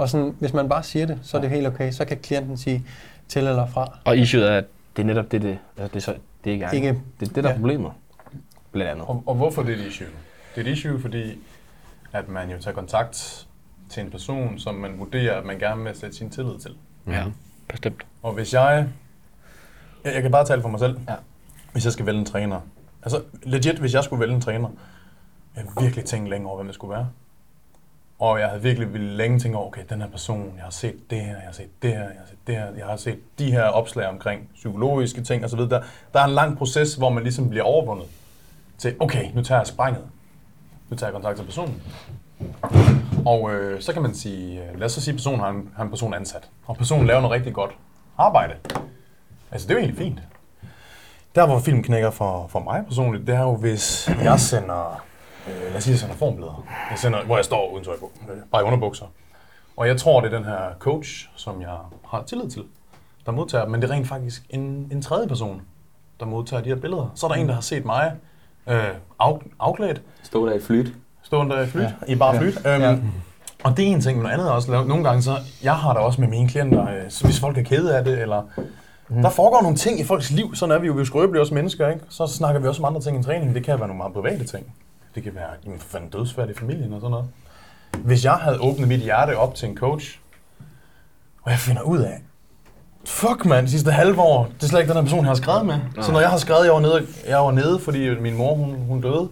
Og 0.02 0.10
sådan, 0.10 0.36
hvis 0.40 0.54
man 0.54 0.70
bare 0.70 0.84
siger 0.84 1.06
det, 1.06 1.20
så 1.24 1.38
er 1.38 1.42
det 1.42 1.50
helt 1.50 1.68
okay. 1.68 1.92
Så 1.92 2.06
kan 2.06 2.18
klienten 2.18 2.58
sige 2.58 2.86
til 3.28 3.48
eller 3.48 3.68
fra. 3.68 4.00
Og 4.06 4.18
issueet 4.18 4.50
er, 4.52 4.58
at 4.58 4.66
det 4.96 5.02
er 5.02 5.06
netop 5.06 5.32
det, 5.32 5.42
det, 5.42 5.58
altså 5.78 5.94
det, 5.94 5.96
er 5.96 6.00
så, 6.00 6.16
det 6.44 6.52
ikke 6.52 6.66
er. 6.66 6.72
Ikke- 6.72 7.02
det 7.20 7.30
er 7.30 7.34
det, 7.34 7.44
der 7.44 7.50
er 7.50 7.54
ja. 7.54 7.60
problemet. 7.60 7.92
Blandt 8.72 8.92
andet. 8.92 9.06
Og, 9.06 9.24
og 9.26 9.36
hvorfor 9.36 9.64
det 9.64 9.74
er 9.74 9.78
et 9.84 9.88
issue? 9.88 10.08
Det 10.56 10.68
er 10.68 10.72
et 10.72 10.78
issue, 10.78 11.00
fordi 11.00 11.40
at 12.14 12.30
man 12.30 12.50
jo 12.50 12.58
tager 12.60 12.76
kontakt 12.76 13.48
til 13.90 14.04
en 14.04 14.12
person, 14.12 14.60
som 14.60 14.76
man 14.76 15.00
vurderer, 15.00 15.38
at 15.38 15.46
man 15.46 15.60
gerne 15.60 15.84
vil 15.84 15.96
sætte 15.96 16.16
sin 16.16 16.30
tillid 16.30 16.60
til. 16.60 16.72
Ja, 17.08 17.24
bestemt. 17.68 18.04
Og 18.24 18.34
hvis 18.34 18.54
jeg... 18.54 18.88
Jeg, 20.04 20.14
jeg 20.14 20.22
kan 20.22 20.32
bare 20.32 20.46
tale 20.46 20.62
for 20.62 20.70
mig 20.70 20.80
selv. 20.80 21.00
Ja. 21.10 21.16
Hvis 21.72 21.86
jeg 21.86 21.94
skal 21.94 22.06
vælge 22.06 22.20
en 22.20 22.26
træner. 22.26 22.60
Altså 23.04 23.22
legit, 23.44 23.80
hvis 23.80 23.94
jeg 23.94 24.04
skulle 24.04 24.20
vælge 24.20 24.36
en 24.36 24.42
træner, 24.42 24.70
jeg 25.56 25.64
virkelig 25.82 26.06
tænkt 26.06 26.30
længe 26.30 26.48
over, 26.48 26.56
hvem 26.56 26.68
det 26.68 26.76
skulle 26.76 26.94
være. 26.96 27.08
Og 28.22 28.40
jeg 28.40 28.48
havde 28.48 28.62
virkelig 28.62 28.94
ville 28.94 29.18
længe 29.18 29.40
tænkt 29.40 29.58
over, 29.58 29.68
okay, 29.68 29.82
den 29.90 30.02
her 30.02 30.08
person, 30.08 30.54
jeg 30.56 30.64
har 30.64 30.72
set 30.72 31.10
det 31.10 31.22
her, 31.22 31.36
jeg 31.36 31.46
har 31.46 31.52
set 31.52 31.82
det 31.82 31.90
her, 31.90 32.00
jeg 32.00 32.20
har 32.20 32.26
set 32.28 32.38
det 32.48 32.56
her, 32.56 32.66
jeg 32.78 32.86
har 32.86 32.98
set 32.98 33.20
de 33.40 33.52
her 33.52 33.64
opslag 33.64 34.08
omkring 34.08 34.50
psykologiske 34.54 35.24
ting 35.24 35.46
osv. 35.46 35.60
Der, 35.60 35.82
der 36.14 36.20
er 36.20 36.24
en 36.24 36.32
lang 36.34 36.58
proces, 36.58 36.96
hvor 36.96 37.10
man 37.10 37.24
ligesom 37.24 37.50
bliver 37.50 37.64
overvundet 37.64 38.06
til, 38.78 38.96
okay, 39.00 39.32
nu 39.34 39.44
tager 39.44 39.60
jeg 39.60 39.68
springet. 39.68 40.04
Nu 40.90 40.98
tager 40.98 41.08
jeg 41.08 41.14
kontakt 41.14 41.38
til 41.38 41.44
personen. 41.44 41.82
Og 43.26 43.54
øh, 43.54 43.82
så 43.82 43.94
kan 43.94 44.02
man 44.02 44.16
sige, 44.16 44.64
øh, 44.64 44.80
lad 44.80 44.86
os 44.86 44.92
så 44.92 45.02
sige, 45.02 45.12
at 45.12 45.18
personen 45.18 45.40
har 45.40 45.50
en, 45.50 45.70
har 45.76 45.84
en 45.84 45.90
person 45.90 46.14
ansat, 46.14 46.50
og 46.66 46.78
personen 46.78 47.08
laver 47.08 47.22
noget 47.22 47.34
rigtig 47.34 47.54
godt 47.54 47.72
arbejde. 48.18 48.54
Altså, 49.52 49.68
det 49.68 49.74
er 49.74 49.80
jo 49.80 49.80
egentlig 49.80 49.98
fint. 49.98 50.20
Der, 51.36 51.46
hvor 51.46 51.60
film 51.60 51.84
knækker 51.84 52.12
for, 52.12 52.48
for 52.48 52.60
mig 52.60 52.84
personligt, 52.86 53.28
det 53.28 53.36
er 53.36 53.42
jo, 53.42 53.56
hvis 53.56 54.10
jeg 54.24 54.40
sender, 54.40 55.11
øh, 55.48 55.62
lad 55.68 55.76
os 55.76 55.84
sige, 55.84 55.92
jeg 55.92 56.00
sender 56.00 56.16
formbleder. 56.16 56.66
Jeg 56.92 57.00
sender, 57.00 57.24
hvor 57.26 57.36
jeg 57.36 57.46
står 57.46 57.72
uden 57.72 57.84
tøj 57.86 57.98
på, 58.00 58.12
øh, 58.32 58.38
bare 58.52 58.62
i 58.62 58.66
underbukser. 58.66 59.06
Og 59.78 59.88
jeg 59.88 59.98
tror, 59.98 60.22
det 60.22 60.34
er 60.34 60.38
den 60.38 60.46
her 60.48 60.60
coach, 60.80 61.30
som 61.36 61.62
jeg 61.62 61.78
har 62.10 62.24
tillid 62.24 62.50
til, 62.50 62.64
der 63.26 63.32
modtager 63.32 63.68
men 63.68 63.82
det 63.82 63.90
er 63.90 63.94
rent 63.94 64.08
faktisk 64.08 64.44
en, 64.50 64.88
en 64.92 65.02
tredje 65.02 65.28
person, 65.28 65.62
der 66.20 66.26
modtager 66.26 66.64
de 66.64 66.70
her 66.70 66.76
billeder. 66.76 67.12
Så 67.16 67.26
er 67.26 67.32
der 67.32 67.38
en, 67.42 67.48
der 67.48 67.54
har 67.54 67.62
set 67.62 67.86
mig 67.86 68.12
øh, 68.68 68.84
af, 69.20 69.32
afklædt, 69.60 70.02
stå 70.24 70.46
der 70.50 70.54
i 70.54 70.60
flyt. 70.62 70.94
stående 71.24 71.56
der 71.56 71.62
i 71.62 71.68
flyt, 71.68 71.82
ja. 71.84 71.92
i 72.08 72.16
bare 72.16 72.38
flyt. 72.38 72.58
Øhm, 72.68 72.82
Ja. 72.82 72.98
Og 73.64 73.78
det 73.78 73.88
er 73.88 73.92
en 73.92 74.02
ting, 74.02 74.18
men 74.18 74.24
noget 74.24 74.34
andet 74.34 74.48
er 74.48 74.52
også, 74.52 74.72
lavet- 74.72 74.88
nogle 74.88 75.04
gange 75.04 75.22
så, 75.22 75.36
jeg 75.64 75.76
har 75.76 75.94
det 75.94 76.02
også 76.02 76.22
med 76.22 76.28
mine 76.30 76.50
klienter, 76.50 76.88
øh, 76.88 77.10
så 77.10 77.26
hvis 77.26 77.40
folk 77.40 77.58
er 77.58 77.64
kede 77.64 77.98
af 77.98 78.04
det, 78.04 78.22
eller 78.22 78.42
mm. 79.10 79.22
der 79.22 79.30
foregår 79.30 79.62
nogle 79.62 79.78
ting 79.78 80.00
i 80.00 80.04
folks 80.04 80.32
liv, 80.32 80.56
sådan 80.56 80.76
er 80.76 80.80
vi 80.80 80.88
jo, 80.88 80.94
vi 80.94 81.02
er 81.02 81.06
skrøbelige 81.06 81.42
også 81.42 81.54
mennesker, 81.54 81.88
ikke? 81.90 82.02
Så 82.10 82.28
snakker 82.28 82.62
vi 82.62 82.68
også 82.68 82.82
om 82.82 82.86
andre 82.86 83.02
ting 83.02 83.16
end 83.18 83.26
træning, 83.26 83.56
det 83.56 83.64
kan 83.66 83.80
være 83.80 83.88
nogle 83.88 83.98
meget 83.98 84.14
private 84.14 84.44
ting. 84.46 84.74
Det 85.16 85.24
kan 85.24 85.36
være, 85.36 85.50
jamen 85.66 85.80
for 85.80 85.88
fanden 85.90 86.10
dødsfærd 86.10 86.50
i 86.50 86.54
familien 86.54 86.94
og 86.94 87.02
sådan 87.02 87.12
noget. 87.12 87.28
Hvis 87.98 88.26
jeg 88.26 88.34
havde 88.34 88.60
åbnet 88.62 88.88
mit 88.88 89.00
hjerte 89.00 89.38
op 89.38 89.56
til 89.56 89.70
en 89.70 89.78
coach, 89.78 90.20
og 91.42 91.52
jeg 91.52 91.60
finder 91.60 91.82
ud 91.82 92.00
af, 92.00 92.22
fuck 93.06 93.46
man, 93.46 93.64
de 93.66 93.70
sidste 93.70 93.92
halve 93.92 94.22
år, 94.22 94.46
det 94.56 94.64
er 94.64 94.68
slet 94.68 94.80
ikke 94.80 94.90
den 94.90 94.98
her 94.98 95.04
person, 95.04 95.20
jeg 95.20 95.28
har 95.28 95.36
skrevet 95.36 95.66
med. 95.66 95.80
Så 96.02 96.12
når 96.12 96.20
jeg 96.20 96.30
har 96.30 96.38
skrevet, 96.38 96.66
jeg 96.66 96.74
var 96.74 96.80
nede, 96.80 97.08
jeg 97.28 97.38
var 97.40 97.52
nede 97.52 97.80
fordi 97.80 98.20
min 98.20 98.38
mor, 98.38 98.56
hun, 98.56 98.76
hun 98.76 99.02
døde, 99.02 99.30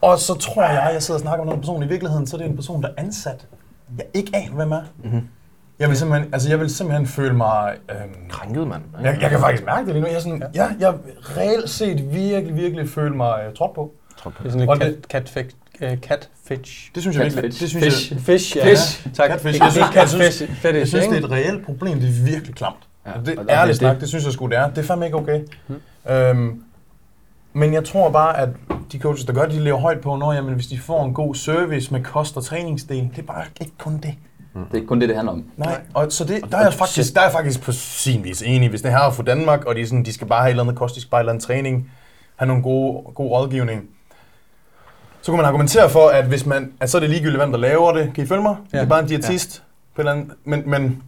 Og 0.00 0.18
så 0.18 0.34
tror 0.34 0.62
jeg, 0.62 0.90
jeg 0.92 1.02
sidder 1.02 1.18
og 1.18 1.22
snakker 1.22 1.44
med 1.44 1.52
en 1.52 1.58
person, 1.60 1.82
i 1.82 1.86
virkeligheden, 1.86 2.26
så 2.26 2.36
er 2.36 2.40
det 2.40 2.48
en 2.50 2.56
person, 2.56 2.82
der 2.82 2.88
er 2.88 2.92
ansat. 2.96 3.46
Jeg 3.98 4.06
ikke 4.14 4.30
aner, 4.36 4.54
hvem 4.54 4.72
er. 4.72 4.82
Mm-hmm. 5.04 5.28
Jeg 5.78 5.88
vil 5.88 5.96
simpelthen, 5.96 6.34
altså 6.34 6.48
jeg 6.48 6.60
vil 6.60 6.70
simpelthen 6.70 7.06
føle 7.06 7.34
mig... 7.34 7.76
Øhm, 7.90 8.28
Krænket, 8.30 8.66
mand. 8.68 8.82
jeg, 9.02 9.18
jeg 9.20 9.30
kan 9.30 9.40
faktisk 9.40 9.64
mærke 9.64 9.86
det 9.86 9.94
lige 9.94 10.02
nu. 10.02 10.08
Jeg, 10.08 10.16
er 10.16 10.20
sådan, 10.20 10.42
ja. 10.54 10.68
jeg 10.80 10.94
reelt 11.36 11.70
set 11.70 12.14
virkelig, 12.14 12.56
virkelig 12.56 12.88
føle 12.88 13.16
mig 13.16 13.48
uh, 13.48 13.54
trådt 13.54 13.74
på. 13.74 13.92
Det 14.24 14.32
er 14.46 14.50
sådan 14.50 14.68
Og 14.68 14.76
lidt 14.76 15.06
cat, 15.06 15.28
catfish. 15.28 15.56
Uh, 15.82 15.98
catfish. 15.98 16.90
Det 16.94 17.02
synes 17.02 17.16
jeg 17.16 17.24
virkelig. 17.24 17.42
Catfish. 17.52 17.60
Det 17.62 17.70
synes 17.70 17.84
Fish. 17.84 18.12
jeg, 18.12 18.20
Fish, 18.20 18.56
ja. 18.56 18.70
Fish. 18.70 19.06
ja. 19.06 19.10
Tak. 19.12 19.30
Catfish. 19.30 19.60
Jeg 19.60 19.72
synes- 19.72 19.94
jeg 19.94 20.08
synes- 20.08 20.38
catfish. 20.38 20.74
Jeg 20.78 20.88
synes, 20.88 21.06
det 21.06 21.18
er 21.18 21.24
et 21.26 21.30
reelt 21.30 21.64
problem. 21.64 22.00
Det 22.00 22.08
er 22.08 22.24
virkelig 22.24 22.54
klamt. 22.54 22.76
Ja, 23.06 23.10
det 23.26 23.38
er 23.38 23.44
ærligt 23.48 23.68
det- 23.68 23.76
snak, 23.76 24.00
det 24.00 24.08
synes 24.08 24.24
jeg 24.24 24.32
sgu, 24.32 24.46
det 24.46 24.58
er. 24.58 24.70
Det 24.70 24.78
er 24.78 24.82
fandme 24.82 25.04
ikke 25.06 25.16
okay. 25.18 25.40
Mm. 25.68 26.10
Øhm, 26.12 26.62
men 27.52 27.72
jeg 27.72 27.84
tror 27.84 28.10
bare, 28.10 28.38
at 28.38 28.48
de 28.92 28.98
coaches, 28.98 29.26
der 29.26 29.32
gør 29.32 29.42
det, 29.44 29.52
de 29.54 29.60
lever 29.60 29.78
højt 29.78 30.00
på, 30.00 30.16
når 30.16 30.32
jamen, 30.32 30.54
hvis 30.54 30.66
de 30.66 30.78
får 30.78 31.04
en 31.04 31.14
god 31.14 31.34
service 31.34 31.92
med 31.92 32.02
kost- 32.04 32.36
og 32.36 32.44
træningsdel, 32.44 33.08
det 33.16 33.18
er 33.18 33.22
bare 33.26 33.44
ikke 33.60 33.72
kun 33.78 33.94
det. 33.94 34.02
Det 34.54 34.64
er 34.70 34.74
ikke 34.74 34.86
kun 34.86 35.00
det, 35.00 35.08
det 35.08 35.16
handler 35.16 35.32
om. 35.32 35.44
Nej, 35.56 35.80
og 35.94 36.06
så 36.12 36.24
det, 36.24 36.40
der, 36.52 36.58
er 36.58 36.62
jeg 36.62 36.74
faktisk, 36.74 37.14
der 37.14 37.20
er 37.20 37.24
jeg 37.24 37.32
faktisk 37.32 37.62
på 37.62 37.72
sin 37.72 38.24
vis 38.24 38.42
enig. 38.42 38.68
Hvis 38.70 38.82
det 38.82 38.90
her 38.90 38.98
er 38.98 39.10
for 39.10 39.22
Danmark, 39.22 39.64
og 39.64 39.74
de, 39.74 39.80
er 39.80 39.86
sådan, 39.86 40.04
de 40.04 40.12
skal 40.12 40.26
bare 40.26 40.40
have 40.40 40.48
et 40.48 40.50
eller 40.50 40.62
andet 40.62 40.76
kost, 40.76 40.94
de 40.94 41.00
skal 41.00 41.10
bare 41.10 41.18
have 41.18 41.22
et 41.22 41.24
eller 41.24 41.32
andet 41.32 41.44
træning, 41.46 41.90
have 42.36 42.46
nogle 42.46 42.62
gode, 42.62 43.02
god 43.14 43.30
rådgivning, 43.30 43.82
så 45.28 45.32
kan 45.32 45.36
man 45.36 45.46
argumentere 45.46 45.90
for, 45.90 46.08
at 46.08 46.24
hvis 46.24 46.46
man, 46.46 46.72
at 46.80 46.90
så 46.90 46.98
er 46.98 47.00
det 47.00 47.10
ligegyldigt, 47.10 47.40
hvem 47.40 47.50
der 47.50 47.58
laver 47.58 47.92
det. 47.92 48.10
Kan 48.14 48.24
I 48.24 48.26
følge 48.26 48.42
mig? 48.42 48.56
Ja. 48.72 48.78
Det 48.78 48.84
er 48.84 48.88
bare 48.88 49.00
en 49.00 49.06
diætist. 49.06 49.62
Ja. 49.98 50.02
På 50.02 50.08
andet, 50.08 50.30
men 50.44 50.62
men, 50.66 51.02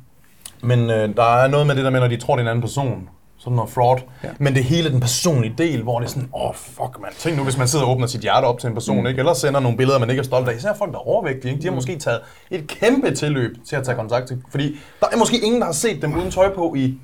men 0.62 0.90
øh, 0.90 1.16
der 1.16 1.36
er 1.36 1.48
noget 1.48 1.66
med 1.66 1.74
det 1.74 1.84
der 1.84 1.90
med, 1.90 2.00
når 2.00 2.08
de 2.08 2.16
tror, 2.16 2.36
det 2.36 2.40
er 2.40 2.44
en 2.44 2.48
anden 2.48 2.60
person. 2.62 3.08
Sådan 3.38 3.56
noget 3.56 3.70
fraud. 3.70 3.98
Ja. 4.24 4.28
Men 4.38 4.54
det 4.54 4.60
er 4.60 4.64
hele 4.64 4.92
den 4.92 5.00
personlige 5.00 5.54
del, 5.58 5.82
hvor 5.82 5.98
det 5.98 6.06
er 6.06 6.10
sådan, 6.10 6.28
åh 6.34 6.48
oh, 6.48 6.54
fuck 6.54 7.00
mand. 7.00 7.12
Tænk 7.18 7.36
nu, 7.36 7.44
hvis 7.44 7.58
man 7.58 7.68
sidder 7.68 7.84
og 7.84 7.90
åbner 7.90 8.06
sit 8.06 8.20
hjerte 8.20 8.44
op 8.44 8.58
til 8.58 8.68
en 8.68 8.74
person, 8.74 9.00
mm. 9.00 9.06
ikke? 9.06 9.18
eller 9.18 9.34
sender 9.34 9.60
nogle 9.60 9.76
billeder, 9.76 9.98
man 9.98 10.10
ikke 10.10 10.20
er 10.20 10.24
stolt 10.24 10.48
af. 10.48 10.56
Især 10.56 10.74
folk, 10.74 10.92
der 10.92 10.98
er 10.98 11.08
overvægtige. 11.08 11.52
Ikke? 11.52 11.62
De 11.62 11.68
har 11.68 11.74
måske 11.74 11.98
taget 11.98 12.20
et 12.50 12.66
kæmpe 12.66 13.14
tilløb 13.14 13.56
til 13.68 13.76
at 13.76 13.84
tage 13.84 13.96
kontakt 13.96 14.26
til. 14.26 14.42
Fordi 14.50 14.76
der 15.00 15.06
er 15.12 15.16
måske 15.16 15.40
ingen, 15.40 15.60
der 15.60 15.66
har 15.66 15.72
set 15.72 16.02
dem 16.02 16.14
uden 16.14 16.30
tøj 16.30 16.54
på 16.54 16.74
i, 16.76 16.98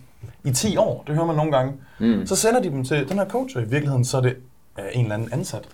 i 0.45 0.51
10 0.53 0.77
år. 0.77 1.05
Det 1.07 1.15
hører 1.15 1.27
man 1.27 1.37
nogle 1.37 1.53
gange. 1.53 1.73
Mm. 1.99 2.27
Så 2.27 2.37
sender 2.37 2.63
de 2.63 2.69
dem 2.69 2.85
til 2.85 3.09
den 3.09 3.19
her 3.19 3.29
coach, 3.29 3.57
og 3.57 3.63
i 3.63 3.67
virkeligheden 3.67 4.05
så 4.05 4.17
er 4.17 4.21
det 4.21 4.37
øh, 4.79 4.85
en 4.93 5.03
eller 5.03 5.15
anden 5.15 5.29
ansat. 5.33 5.65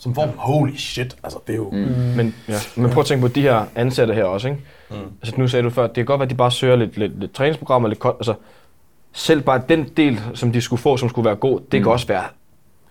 Som 0.00 0.14
får 0.14 0.22
dem, 0.22 0.32
holy 0.36 0.76
shit, 0.76 1.16
altså 1.24 1.38
det 1.46 1.52
er 1.52 1.56
jo... 1.56 1.70
Mm. 1.70 1.78
Men, 2.16 2.34
ja. 2.48 2.54
men 2.76 2.90
prøv 2.90 3.00
at 3.00 3.06
tænke 3.06 3.22
på 3.22 3.28
de 3.28 3.40
her 3.42 3.64
ansatte 3.74 4.14
her 4.14 4.24
også, 4.24 4.48
ikke? 4.48 4.60
Mm. 4.90 4.96
Altså 5.22 5.34
nu 5.40 5.48
sagde 5.48 5.62
du 5.62 5.70
før, 5.70 5.86
det 5.86 5.94
kan 5.94 6.04
godt 6.04 6.18
være, 6.18 6.24
at 6.26 6.30
de 6.30 6.34
bare 6.34 6.50
søger 6.50 6.76
lidt, 6.76 6.96
lidt, 6.96 7.20
lidt 7.20 7.32
træningsprogrammer, 7.34 7.88
lidt 7.88 8.04
kon- 8.04 8.16
altså 8.16 8.34
selv 9.12 9.40
bare 9.40 9.62
den 9.68 9.88
del, 9.96 10.20
som 10.34 10.52
de 10.52 10.60
skulle 10.60 10.82
få, 10.82 10.96
som 10.96 11.08
skulle 11.08 11.26
være 11.26 11.34
god, 11.36 11.60
det 11.72 11.78
mm. 11.80 11.84
kan 11.84 11.92
også 11.92 12.06
være, 12.06 12.22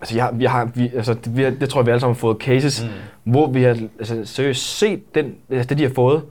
altså 0.00 0.16
jeg, 0.16 0.30
vi 0.32 0.44
har, 0.44 0.70
vi, 0.74 0.90
altså 0.96 1.14
det, 1.14 1.36
vi 1.36 1.42
har, 1.42 1.50
det 1.50 1.68
tror 1.68 1.80
jeg, 1.80 1.86
vi 1.86 1.90
alle 1.90 2.00
sammen 2.00 2.14
har 2.14 2.20
fået 2.20 2.36
cases, 2.40 2.82
mm. 3.24 3.32
hvor 3.32 3.46
vi 3.46 3.62
har 3.62 3.76
altså, 3.98 4.20
seriøst 4.24 4.78
set 4.78 5.14
den, 5.14 5.34
altså 5.50 5.68
det, 5.68 5.78
de 5.78 5.82
har 5.82 5.92
fået, 5.94 6.22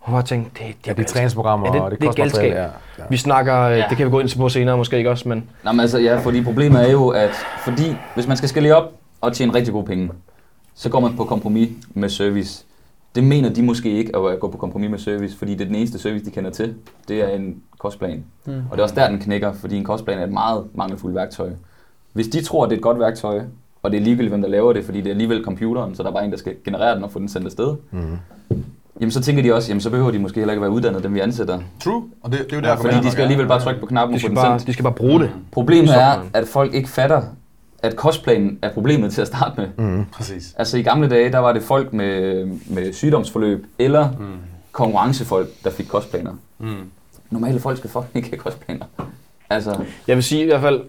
og 0.00 0.12
bare 0.12 0.22
tænkt, 0.22 0.58
det, 0.58 0.60
det, 0.66 0.86
Ja, 0.86 0.92
det 0.92 1.00
er 1.00 1.04
træningsprogrammer, 1.08 1.66
Ja, 1.66 1.72
det- 1.72 1.80
og 1.82 1.90
det, 1.90 2.00
det 2.00 2.08
er 2.08 2.12
galskab. 2.12 2.52
Ja, 2.52 2.62
ja. 2.62 2.68
Vi 3.10 3.16
snakker, 3.16 3.54
ja. 3.66 3.84
det 3.88 3.96
kan 3.96 4.06
vi 4.06 4.10
gå 4.10 4.20
ind 4.20 4.38
på 4.38 4.48
senere 4.48 4.76
måske 4.76 4.96
ikke 4.98 5.10
også, 5.10 5.28
men 5.28 5.44
Nej, 5.64 5.72
men 5.72 5.80
altså, 5.80 5.98
ja, 5.98 6.18
fordi 6.18 6.42
problemet 6.44 6.88
er 6.88 6.92
jo, 6.92 7.08
at 7.08 7.30
fordi 7.64 7.96
hvis 8.14 8.26
man 8.26 8.36
skal 8.36 8.48
skalere 8.48 8.74
op 8.74 8.92
og 9.20 9.32
tjene 9.32 9.54
rigtig 9.54 9.72
gode 9.72 9.86
penge, 9.86 10.10
så 10.78 10.88
går 10.88 11.00
man 11.00 11.16
på 11.16 11.24
kompromis 11.24 11.68
med 11.94 12.08
service. 12.08 12.64
Det 13.14 13.24
mener 13.24 13.48
de 13.48 13.62
måske 13.62 13.90
ikke 13.90 14.16
at 14.16 14.40
gå 14.40 14.48
på 14.48 14.56
kompromis 14.56 14.90
med 14.90 14.98
service, 14.98 15.36
fordi 15.36 15.52
det 15.52 15.60
er 15.60 15.64
den 15.64 15.74
eneste 15.74 15.98
service, 15.98 16.24
de 16.24 16.30
kender 16.30 16.50
til. 16.50 16.74
Det 17.08 17.22
er 17.22 17.28
en 17.28 17.56
kostplan. 17.78 18.24
Mm. 18.46 18.52
Og 18.52 18.62
det 18.72 18.78
er 18.78 18.82
også 18.82 18.94
der, 18.94 19.08
den 19.10 19.18
knækker, 19.18 19.52
fordi 19.52 19.76
en 19.76 19.84
kostplan 19.84 20.18
er 20.18 20.24
et 20.24 20.32
meget 20.32 20.64
mangelfuldt 20.74 21.14
værktøj. 21.16 21.50
Hvis 22.12 22.28
de 22.28 22.42
tror, 22.44 22.64
at 22.64 22.70
det 22.70 22.76
er 22.76 22.78
et 22.78 22.82
godt 22.82 22.98
værktøj, 22.98 23.40
og 23.82 23.90
det 23.90 23.96
er 23.96 24.00
ligegyldigt, 24.02 24.30
hvem 24.30 24.42
der 24.42 24.48
laver 24.48 24.72
det, 24.72 24.84
fordi 24.84 24.98
det 24.98 25.06
er 25.06 25.10
alligevel 25.10 25.44
computeren, 25.44 25.94
så 25.94 26.02
der 26.02 26.08
er 26.08 26.12
bare 26.12 26.24
en, 26.24 26.30
der 26.30 26.36
skal 26.36 26.54
generere 26.64 26.94
den 26.94 27.04
og 27.04 27.12
få 27.12 27.18
den 27.18 27.28
sendt 27.28 27.46
afsted, 27.46 27.76
mm. 27.90 28.18
jamen 29.00 29.10
så 29.10 29.20
tænker 29.20 29.42
de 29.42 29.54
også, 29.54 29.70
jamen 29.70 29.80
så 29.80 29.90
behøver 29.90 30.10
de 30.10 30.18
måske 30.18 30.40
heller 30.40 30.52
ikke 30.52 30.62
være 30.62 30.70
uddannet, 30.70 31.02
dem 31.02 31.14
vi 31.14 31.20
ansætter. 31.20 31.58
True, 31.80 32.02
og 32.22 32.32
det, 32.32 32.38
det 32.38 32.52
er 32.52 32.56
jo 32.56 32.62
Ja, 32.62 32.70
derfor, 32.70 32.82
fordi 32.82 33.06
de 33.06 33.10
skal 33.10 33.22
alligevel 33.22 33.46
bare 33.46 33.60
trykke 33.60 33.80
på 33.80 33.86
knappen 33.86 34.12
de 34.14 34.16
og 34.16 34.20
få 34.20 34.20
skal, 34.20 34.28
den 34.30 34.36
bare, 34.36 34.58
sendt. 34.58 34.66
de 34.66 34.72
skal 34.72 34.82
bare 34.82 34.94
bruge 34.94 35.20
det. 35.20 35.30
Problemet 35.52 35.94
er, 36.02 36.24
at 36.32 36.48
folk 36.48 36.74
ikke 36.74 36.88
fatter, 36.88 37.22
at 37.82 37.96
kostplanen 37.96 38.58
er 38.62 38.70
problemet 38.72 39.12
til 39.12 39.20
at 39.20 39.26
starte 39.26 39.60
med. 39.60 39.68
Mm. 39.76 40.04
Præcis. 40.12 40.54
Altså 40.58 40.78
i 40.78 40.82
gamle 40.82 41.08
dage, 41.10 41.32
der 41.32 41.38
var 41.38 41.52
det 41.52 41.62
folk 41.62 41.92
med, 41.92 42.44
med 42.66 42.92
sygdomsforløb 42.92 43.66
eller 43.78 44.10
mm. 44.10 44.26
konkurrencefolk, 44.72 45.48
der 45.64 45.70
fik 45.70 45.86
kostplaner. 45.86 46.32
Mm. 46.58 46.74
Normale 47.30 47.60
folk 47.60 47.78
skal 47.78 47.90
fucking 47.90 48.16
ikke 48.16 48.28
have 48.28 48.38
kostplaner. 48.38 48.84
Altså, 49.50 49.76
Jeg 50.06 50.16
vil 50.16 50.24
sige 50.24 50.42
i 50.42 50.46
hvert 50.46 50.60
fald, 50.60 50.80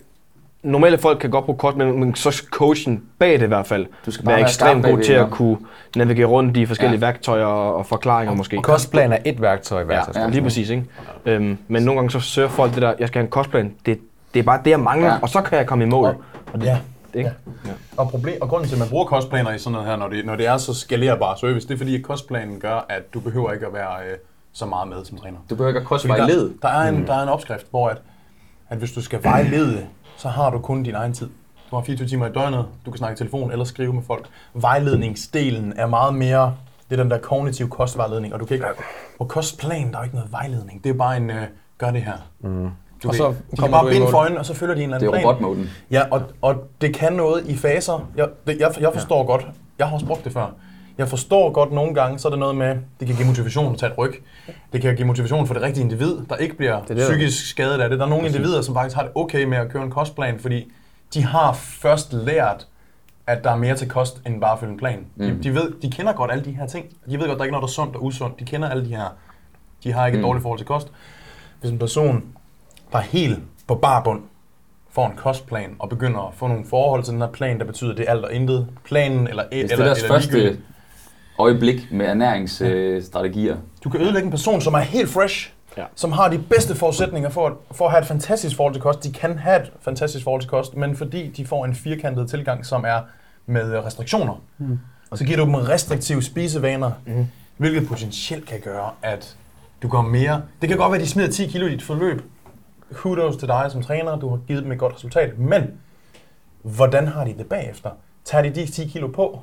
normale 0.64 0.98
folk 0.98 1.20
kan 1.20 1.30
godt 1.30 1.46
bruge 1.46 1.58
kort, 1.58 1.78
men, 1.78 2.00
men 2.00 2.16
så 2.16 2.32
skal 2.32 2.50
coachen 2.50 3.04
bag 3.20 3.32
det 3.34 3.42
i 3.44 3.48
hvert 3.48 3.68
fald 3.68 3.86
Du 4.06 4.12
skal 4.12 4.26
bare 4.26 4.32
være 4.32 4.38
være 4.40 4.48
ekstremt 4.50 4.86
god 4.86 5.00
til 5.04 5.14
ja. 5.16 5.24
at 5.26 5.32
kunne 5.32 5.58
navigere 5.96 6.26
rundt 6.28 6.58
i 6.58 6.66
forskellige 6.66 7.00
Ja. 7.00 7.06
ja. 7.06 7.12
værktøjer 7.12 7.46
og, 7.46 7.76
og 7.76 7.86
forklaringer 7.86 8.36
måske. 8.36 8.58
Og 8.58 8.64
kostplan 8.64 9.12
er 9.14 9.18
et 9.26 9.42
værktøj 9.42 9.78
i 9.80 9.82
Ja, 9.82 9.88
værktøjskassen. 9.88 10.30
ja, 10.30 10.34
lige 10.34 10.44
præcis, 10.44 10.70
ikke? 10.70 10.84
Øhm, 11.26 11.58
men 11.68 11.84
nogle 11.84 11.98
gange 12.00 12.12
så 12.12 12.20
søger 12.20 12.50
folk 12.50 12.74
det 12.74 12.82
der, 12.82 12.94
jeg 13.00 13.08
skal 13.08 13.20
have 13.20 13.26
en 13.26 13.32
kostplan, 13.32 13.74
det, 13.86 14.00
det 14.34 14.40
er 14.40 14.44
bare 14.44 14.62
det, 14.66 14.72
jeg 14.72 14.80
mangler, 14.80 15.08
Ja. 15.08 15.14
ja. 15.14 15.20
og 15.22 15.30
så 15.30 15.42
kan 15.42 15.58
jeg 15.58 15.68
komme 15.68 15.84
i 15.84 15.88
mål. 15.88 16.06
Og 16.06 16.16
det, 16.54 16.64
Ja. 16.66 16.80
ikke? 17.14 17.32
Og, 17.98 18.10
problem, 18.10 18.42
og 18.42 18.50
grunden 18.50 18.68
til, 18.70 18.76
at 18.76 18.80
man 18.80 18.90
bruger 18.90 19.06
kostplaner 19.06 19.52
i 19.52 19.60
sådan 19.60 19.72
noget 19.74 19.88
her, 19.88 19.96
når 19.96 20.08
det, 20.08 20.26
når 20.26 20.36
det 20.36 20.46
er 20.48 20.58
så 20.58 20.74
skalerbar 20.74 21.36
service, 21.36 21.68
det 21.68 21.74
er 21.74 21.78
fordi, 21.78 21.96
at 21.96 22.04
kostplanen 22.04 22.60
gør, 22.60 22.86
at 22.90 23.14
du 23.14 23.20
behøver 23.20 23.52
ikke 23.52 23.66
at 23.68 23.74
være 23.74 24.06
øh, 24.12 24.18
så 24.54 24.66
meget 24.66 24.88
med 24.88 25.06
som 25.06 25.18
træner. 25.18 25.38
du 25.50 25.56
behøver 25.56 25.70
ikke 25.70 25.80
at 25.80 25.86
kostvejlede. 25.86 26.54
Der, 26.62 26.68
der, 26.70 26.76
er 26.76 26.90
en, 26.90 27.08
der 27.08 27.14
er 27.14 27.24
en 27.24 27.30
opskrift, 27.30 27.68
hvor 27.70 27.90
at, 27.90 27.98
at 28.70 28.78
hvis 28.78 28.92
du 28.92 29.02
skal 29.02 29.24
vejlede, 29.24 29.86
så 30.18 30.30
har 30.30 30.50
du 30.50 30.60
kun 30.60 30.84
din 30.84 30.96
egen 30.96 31.14
tid. 31.14 31.30
Du 31.72 31.76
har 31.76 31.84
24 31.84 32.08
timer 32.08 32.28
i 32.28 32.32
døgnet, 32.32 32.66
du 32.86 32.92
kan 32.92 32.98
snakke 32.98 33.14
i 33.14 33.18
telefon 33.18 33.52
eller 33.52 33.66
skrive 33.66 33.94
med 33.94 34.02
folk. 34.08 34.28
Vejledningsdelen 34.54 35.74
er 35.76 35.86
meget 35.88 36.14
mere, 36.16 36.56
det 36.90 37.00
er 37.00 37.04
den 37.04 37.12
der 37.12 37.18
kognitive 37.18 37.68
kostvejledning, 37.70 38.34
og 38.34 38.40
du 38.40 38.46
kan 38.46 38.54
ikke, 38.56 38.68
på 39.18 39.26
kostplan, 39.26 39.92
der 39.92 40.00
er 40.00 40.04
ikke 40.04 40.16
noget 40.16 40.32
vejledning. 40.32 40.84
Det 40.84 40.90
er 40.90 40.94
bare 40.94 41.18
en, 41.18 41.30
øh, 41.30 41.44
gør 41.78 41.92
det 41.92 42.02
her. 42.02 42.14
Mm. 42.40 42.70
Du 43.04 43.08
Og 43.08 43.16
så 43.16 43.28
de 43.30 43.36
kan 43.50 43.58
kommer 43.58 43.82
bare 43.82 43.90
binde 43.92 44.08
for 44.10 44.18
øjnene, 44.18 44.40
og 44.40 44.46
så 44.46 44.54
følger 44.54 44.76
de 44.76 44.84
en 44.84 44.94
eller 44.94 45.00
Det 45.00 45.06
anden 45.08 45.18
er 45.20 45.22
plan. 45.22 45.28
robotmoden. 45.46 45.70
Ja, 45.92 46.02
og, 46.12 46.22
og 46.42 46.56
det 46.82 46.94
kan 46.96 47.14
noget 47.14 47.46
i 47.48 47.58
faser. 47.58 48.10
Jeg, 48.16 48.28
det, 48.48 48.60
jeg, 48.60 48.72
jeg 48.80 48.90
forstår 48.94 49.18
ja. 49.22 49.26
godt. 49.26 49.48
Jeg 49.80 49.88
har 49.88 49.94
også 49.94 50.06
brugt 50.06 50.24
det 50.26 50.34
før. 50.34 50.52
Jeg 50.98 51.10
forstår 51.10 51.52
godt 51.52 51.72
nogle 51.72 51.94
gange, 51.94 52.20
så 52.20 52.28
er 52.28 52.30
det 52.30 52.40
noget 52.40 52.56
med, 52.56 52.76
det 53.00 53.08
kan 53.08 53.16
give 53.16 53.28
motivation 53.28 53.74
at 53.74 53.80
tage 53.80 53.92
et 53.92 53.98
ryg. 53.98 54.24
Det 54.74 54.82
kan 54.82 54.96
give 54.96 55.08
motivation 55.08 55.48
for 55.48 55.54
det 55.54 55.64
rigtige 55.64 55.84
individ, 55.84 56.18
der 56.30 56.36
ikke 56.36 56.58
bliver 56.58 56.80
det 56.82 56.98
det, 56.98 56.98
psykisk 56.98 57.50
skadet 57.50 57.82
af 57.82 57.90
det. 57.90 58.00
Der 58.00 58.06
er 58.06 58.10
nogle 58.10 58.28
individer, 58.28 58.62
som 58.62 58.76
faktisk 58.76 58.96
har 58.96 59.04
det 59.04 59.12
okay 59.16 59.44
med 59.44 59.58
at 59.58 59.70
køre 59.70 59.84
en 59.84 59.92
kostplan, 59.92 60.40
fordi 60.40 60.72
de 61.14 61.24
har 61.24 61.54
først 61.54 62.14
lært, 62.14 62.68
at 63.28 63.44
der 63.44 63.52
er 63.52 63.56
mere 63.56 63.76
til 63.76 63.90
kost, 63.90 64.22
end 64.28 64.42
bare 64.42 64.54
at 64.54 64.60
følge 64.60 64.72
en 64.74 64.78
plan. 64.80 65.00
Mm. 65.16 65.26
De, 65.26 65.44
de, 65.44 65.56
ved, 65.56 65.72
de 65.82 65.92
kender 65.92 66.14
godt 66.14 66.32
alle 66.32 66.46
de 66.46 66.52
her 66.52 66.68
ting. 66.68 66.86
De 67.10 67.20
ved 67.20 67.28
godt, 67.28 67.30
der 67.30 67.40
er 67.40 67.44
ikke 67.44 67.52
noget, 67.52 67.62
der 67.62 67.68
er 67.68 67.72
sundt 67.72 67.96
og 67.96 68.04
usundt. 68.06 68.40
De 68.40 68.46
kender 68.46 68.70
alle 68.70 68.86
de 68.86 68.96
her. 68.96 69.06
De 69.84 69.92
har 69.94 70.06
ikke 70.06 70.16
et 70.16 70.20
Mm. 70.22 70.26
dårligt 70.28 70.42
forhold 70.42 70.60
til 70.60 70.68
kost. 70.68 70.88
Hvis 71.62 71.72
en 71.72 71.80
person, 71.80 72.24
der 72.92 72.98
er 72.98 73.02
helt 73.02 73.40
på 73.68 73.76
bar 73.76 74.04
bund, 74.04 74.22
får 74.92 75.08
en 75.08 75.16
kostplan 75.16 75.76
og 75.80 75.90
begynder 75.90 76.28
at 76.28 76.34
få 76.36 76.48
nogle 76.48 76.66
forhold 76.66 77.04
til 77.04 77.14
den 77.14 77.22
her 77.22 77.30
plan, 77.30 77.60
der 77.60 77.66
betyder, 77.66 77.92
at 77.92 77.98
det 77.98 78.06
er 78.08 78.12
alt 78.12 78.26
og 78.26 78.34
intet. 78.34 78.68
Planen 78.84 79.28
eller, 79.28 79.44
Hvis 79.52 79.62
det 79.64 79.72
eller, 79.72 79.86
er 79.86 79.88
deres 79.88 79.98
eller 79.98 80.14
første 80.16 80.32
ligegyldigt. 80.32 80.62
øjeblik 81.40 81.88
med 81.92 82.06
ernæringsstrategier. 82.06 83.58
Du 83.84 83.90
kan 83.90 84.02
ødelægge 84.02 84.26
en 84.26 84.32
person, 84.32 84.62
som 84.62 84.74
er 84.74 84.80
helt 84.80 85.10
fresh, 85.10 85.54
ja. 85.78 85.82
Ja. 85.82 85.88
som 85.96 86.12
har 86.12 86.30
de 86.30 86.38
bedste 86.38 86.76
forudsætninger 86.76 87.30
for 87.30 87.48
at, 87.48 87.54
for 87.72 87.86
at 87.86 87.92
have 87.92 88.02
et 88.02 88.08
fantastisk 88.08 88.56
forhold 88.56 88.74
til 88.74 88.82
kost. 88.82 89.04
De 89.04 89.12
kan 89.12 89.38
have 89.38 89.62
et 89.62 89.72
fantastisk 89.82 90.24
forhold 90.24 90.42
til 90.42 90.50
kost, 90.50 90.76
men 90.76 90.96
fordi 90.96 91.28
de 91.28 91.46
får 91.46 91.66
en 91.66 91.76
firkantet 91.76 92.30
tilgang, 92.30 92.66
som 92.66 92.84
er 92.88 93.00
med 93.46 93.86
restriktioner, 93.86 94.42
mm. 94.58 94.80
så 95.16 95.26
giver 95.26 95.38
du 95.38 95.46
dem 95.46 95.56
restriktive 95.56 96.24
spisevaner, 96.24 96.92
mm. 97.06 97.28
hvilket 97.58 97.88
potentielt 97.88 98.46
kan 98.46 98.60
gøre, 98.60 98.90
at 99.02 99.36
du 99.82 99.88
går 99.88 100.02
mere... 100.02 100.42
Det 100.62 100.70
kan 100.70 100.78
godt 100.78 100.92
være, 100.92 101.00
at 101.00 101.06
de 101.06 101.10
smider 101.10 101.32
10 101.32 101.48
kilo 101.48 101.66
i 101.66 101.72
dit 101.72 101.84
forløb. 101.84 102.22
Kudos 102.94 103.38
til 103.38 103.48
dig 103.48 103.66
som 103.70 103.84
træner, 103.84 104.16
du 104.16 104.30
har 104.30 104.38
givet 104.38 104.64
dem 104.64 104.72
et 104.72 104.80
godt 104.80 104.96
resultat, 104.96 105.40
men 105.40 105.64
hvordan 106.62 107.08
har 107.08 107.24
de 107.26 107.34
det 107.38 107.46
bagefter? 107.46 107.90
Tager 108.26 108.42
de 108.42 108.50
de 108.50 108.66
10 108.66 108.88
kilo 108.88 109.08
på? 109.08 109.42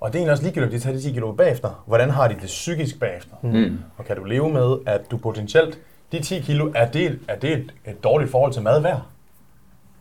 Og 0.00 0.12
det 0.12 0.14
er 0.14 0.18
egentlig 0.18 0.32
også 0.32 0.42
ligegyldigt, 0.42 0.74
at 0.74 0.80
de 0.80 0.84
tager 0.84 0.96
de 0.96 1.02
10 1.02 1.12
kilo 1.12 1.32
bagefter. 1.32 1.82
Hvordan 1.86 2.10
har 2.10 2.28
de 2.28 2.34
det 2.34 2.46
psykisk 2.46 3.00
bagefter? 3.00 3.34
Mm. 3.42 3.78
Og 3.96 4.04
kan 4.04 4.16
du 4.16 4.24
leve 4.24 4.50
med, 4.50 4.76
at 4.86 5.10
du 5.10 5.16
potentielt, 5.16 5.78
de 6.12 6.22
10 6.22 6.40
kilo, 6.40 6.72
er 6.74 6.90
det, 6.90 7.18
er 7.28 7.38
det 7.38 7.52
et, 7.52 7.74
et 7.86 8.04
dårligt 8.04 8.30
forhold 8.30 8.52
til 8.52 8.62
mad 8.62 8.80
værd? 8.80 9.02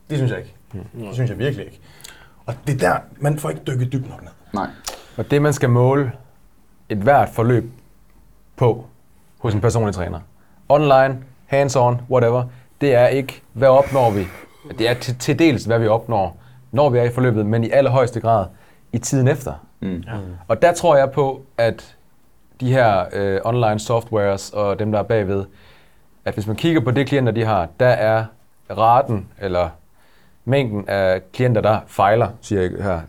Det 0.09 0.17
synes 0.17 0.31
jeg 0.31 0.39
ikke. 0.39 0.55
Det 0.73 1.13
synes 1.13 1.29
jeg 1.29 1.39
virkelig 1.39 1.65
ikke. 1.65 1.79
Og 2.45 2.53
det 2.67 2.73
er 2.83 2.89
der, 2.89 2.99
man 3.17 3.39
får 3.39 3.49
ikke 3.49 3.61
dykket 3.67 3.93
dybt 3.93 4.09
nok 4.09 4.21
ned. 4.21 4.31
Nej. 4.53 4.67
Og 5.17 5.31
det, 5.31 5.41
man 5.41 5.53
skal 5.53 5.69
måle 5.69 6.11
et 6.89 6.97
hvert 6.97 7.29
forløb 7.29 7.71
på 8.55 8.85
hos 9.37 9.53
en 9.53 9.61
personlig 9.61 9.95
træner, 9.95 10.19
online, 10.69 11.23
hands-on, 11.53 11.95
whatever, 12.09 12.43
det 12.81 12.93
er 12.93 13.07
ikke, 13.07 13.41
hvad 13.53 13.67
opnår 13.67 14.11
vi? 14.11 14.27
Det 14.77 14.89
er 14.89 14.93
til, 14.93 15.15
til 15.15 15.39
dels, 15.39 15.63
hvad 15.63 15.79
vi 15.79 15.87
opnår, 15.87 16.37
når 16.71 16.89
vi 16.89 16.97
er 16.97 17.03
i 17.03 17.09
forløbet, 17.09 17.45
men 17.45 17.63
i 17.63 17.69
allerhøjeste 17.69 18.19
grad 18.19 18.45
i 18.93 18.97
tiden 18.97 19.27
efter. 19.27 19.53
Mm. 19.79 20.03
Og 20.47 20.61
der 20.61 20.73
tror 20.73 20.95
jeg 20.95 21.11
på, 21.11 21.41
at 21.57 21.95
de 22.61 22.73
her 22.73 23.05
øh, 23.13 23.39
online 23.43 23.79
softwares 23.79 24.49
og 24.49 24.79
dem, 24.79 24.91
der 24.91 24.99
er 24.99 25.03
bagved, 25.03 25.45
at 26.25 26.33
hvis 26.33 26.47
man 26.47 26.55
kigger 26.55 26.81
på 26.81 26.91
det 26.91 27.07
klienter, 27.07 27.31
de 27.31 27.45
har, 27.45 27.67
der 27.79 27.87
er 27.87 28.25
raten 28.69 29.27
eller 29.39 29.69
mængden 30.45 30.89
af 30.89 31.21
klienter, 31.31 31.61
der 31.61 31.79
fejler, 31.87 32.27
siger 32.41 32.61
jeg 32.61 32.71
her, 32.83 33.01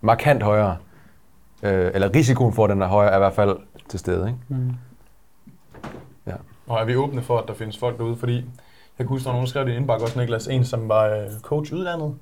markant 0.00 0.42
højere, 0.42 0.76
Øh, 1.64 1.90
eller 1.94 2.14
risikoen 2.14 2.52
for, 2.52 2.64
at 2.64 2.70
den 2.70 2.82
er 2.82 2.86
højere, 2.86 3.12
er 3.12 3.16
i 3.16 3.18
hvert 3.18 3.32
fald 3.32 3.56
til 3.88 3.98
stede. 3.98 4.26
Ikke? 4.26 4.38
Mm. 4.48 4.74
Og 6.66 6.80
er 6.80 6.84
vi 6.84 6.96
åbne 6.96 7.22
for, 7.22 7.38
at 7.38 7.48
der 7.48 7.54
findes 7.54 7.78
folk 7.78 7.98
derude? 7.98 8.16
Fordi 8.16 8.44
jeg 8.98 9.06
kan 9.06 9.08
huske, 9.08 9.24
der 9.24 9.30
var 9.30 9.34
nogen, 9.34 9.46
der 9.46 9.50
skrev 9.50 9.64
det 9.64 9.72
i 9.72 9.76
indbakke 9.76 10.04
også, 10.04 10.18
Niklas, 10.18 10.46
en 10.46 10.64
som 10.64 10.88
var 10.88 11.04
øh, 11.04 11.40
coach 11.42 11.72
uddannet, 11.72 12.14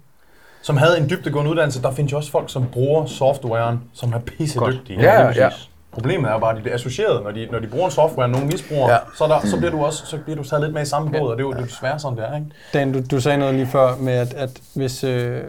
som 0.62 0.76
havde 0.76 0.98
en 0.98 1.10
dybdegående 1.10 1.50
uddannelse. 1.50 1.82
Der 1.82 1.90
findes 1.92 2.12
jo 2.12 2.16
også 2.16 2.30
folk, 2.30 2.50
som 2.50 2.66
bruger 2.72 3.06
softwaren, 3.06 3.80
som 3.92 4.12
er 4.12 4.18
pisse 4.18 4.60
dygtige. 4.70 5.00
Ja, 5.00 5.30
ja. 5.30 5.50
Problemet 5.92 6.30
er 6.30 6.38
bare, 6.38 6.50
at 6.50 6.56
de 6.56 6.62
bliver 6.62 6.74
associeret, 6.74 7.22
når 7.24 7.30
de, 7.30 7.48
når 7.50 7.58
de 7.58 7.66
bruger 7.66 7.84
en 7.84 7.90
software, 7.90 8.28
nogen 8.28 8.46
misbruger, 8.46 8.88
Ja. 8.88 8.92
ja. 8.94 8.98
så, 9.16 9.26
der, 9.26 9.46
så, 9.46 9.56
bliver 9.56 9.70
du 9.70 9.84
også 9.84 10.06
så 10.06 10.18
bliver 10.18 10.36
du 10.36 10.44
taget 10.44 10.62
lidt 10.62 10.74
med 10.74 10.82
i 10.82 10.84
samme 10.84 11.10
båd, 11.10 11.30
og 11.30 11.36
det 11.36 11.42
er 11.42 11.46
jo 11.46 11.50
det 11.50 11.56
er 11.56 11.60
jo 11.60 11.66
desværre 11.66 11.98
sådan, 11.98 12.18
det 12.18 12.24
er, 12.28 12.34
ikke? 12.34 12.46
Dan, 12.72 12.92
du, 12.92 13.00
du 13.10 13.20
sagde 13.20 13.38
noget 13.38 13.54
lige 13.54 13.66
før 13.66 13.96
med, 13.96 14.12
at, 14.12 14.34
at 14.34 14.50
hvis 14.74 15.04
øh, 15.04 15.40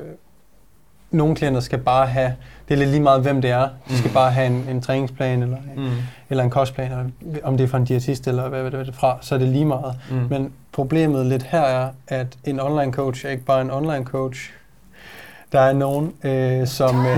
nogle 1.12 1.36
klienter 1.36 1.60
skal 1.60 1.80
bare 1.80 2.08
have, 2.08 2.36
det 2.74 2.80
er 2.80 2.84
lidt 2.84 2.92
lige 2.92 3.04
meget, 3.04 3.22
hvem 3.22 3.42
det 3.42 3.52
er, 3.52 3.68
de 3.90 3.98
skal 3.98 4.12
bare 4.12 4.32
have 4.32 4.48
en, 4.48 4.66
en 4.70 4.82
træningsplan 4.82 5.44
eller, 5.44 5.58
en, 5.58 5.84
Mm. 5.84 5.90
eller 6.30 6.44
en 6.44 6.50
kostplan, 6.50 6.92
eller 6.92 7.06
om 7.44 7.58
det 7.58 7.64
er 7.64 7.68
fra 7.68 7.78
en 7.78 7.86
diætist 7.86 8.28
eller 8.28 8.50
hvad, 8.50 8.62
hvad 8.62 8.72
det 8.72 8.88
er 8.88 8.92
fra, 8.92 9.18
så 9.22 9.36
er 9.36 9.40
det 9.40 9.48
lige 9.48 9.66
meget. 9.66 9.96
Mm. 10.12 10.16
Men 10.30 10.52
problemet 10.72 11.26
lidt 11.26 11.44
her 11.44 11.62
er, 11.62 11.90
at 12.08 12.28
en 12.44 12.60
online 12.60 12.94
coach 12.94 13.26
er 13.26 13.30
ikke 13.30 13.44
bare 13.46 13.62
en 13.62 13.72
online 13.72 14.06
coach. 14.06 14.40
Der 15.52 15.60
er 15.60 15.74
nogen, 15.74 16.14
øh, 16.24 16.68
som... 16.68 17.06
Øh, 17.06 17.18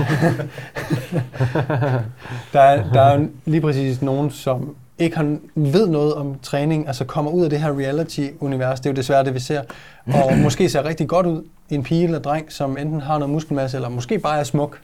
der, 2.52 2.60
er, 2.60 2.92
der 2.92 3.00
er 3.00 3.26
lige 3.44 3.60
præcis 3.60 4.02
nogen, 4.02 4.30
som 4.30 4.74
ikke 4.98 5.16
har, 5.16 5.36
ved 5.54 5.88
noget 5.88 6.14
om 6.14 6.38
træning, 6.42 6.86
altså 6.86 7.04
kommer 7.04 7.30
ud 7.30 7.44
af 7.44 7.50
det 7.50 7.60
her 7.60 7.78
reality-univers, 7.78 8.80
det 8.80 8.86
er 8.86 8.90
jo 8.90 8.96
desværre 8.96 9.24
det, 9.24 9.34
vi 9.34 9.40
ser, 9.40 9.62
og 10.06 10.32
måske 10.44 10.68
ser 10.68 10.84
rigtig 10.84 11.08
godt 11.08 11.26
ud, 11.26 11.42
en 11.70 11.82
pige 11.82 12.04
eller 12.04 12.18
dreng, 12.18 12.52
som 12.52 12.76
enten 12.78 13.00
har 13.00 13.18
noget 13.18 13.32
muskelmasse, 13.32 13.76
eller 13.76 13.88
måske 13.88 14.18
bare 14.18 14.38
er 14.40 14.44
smuk, 14.44 14.78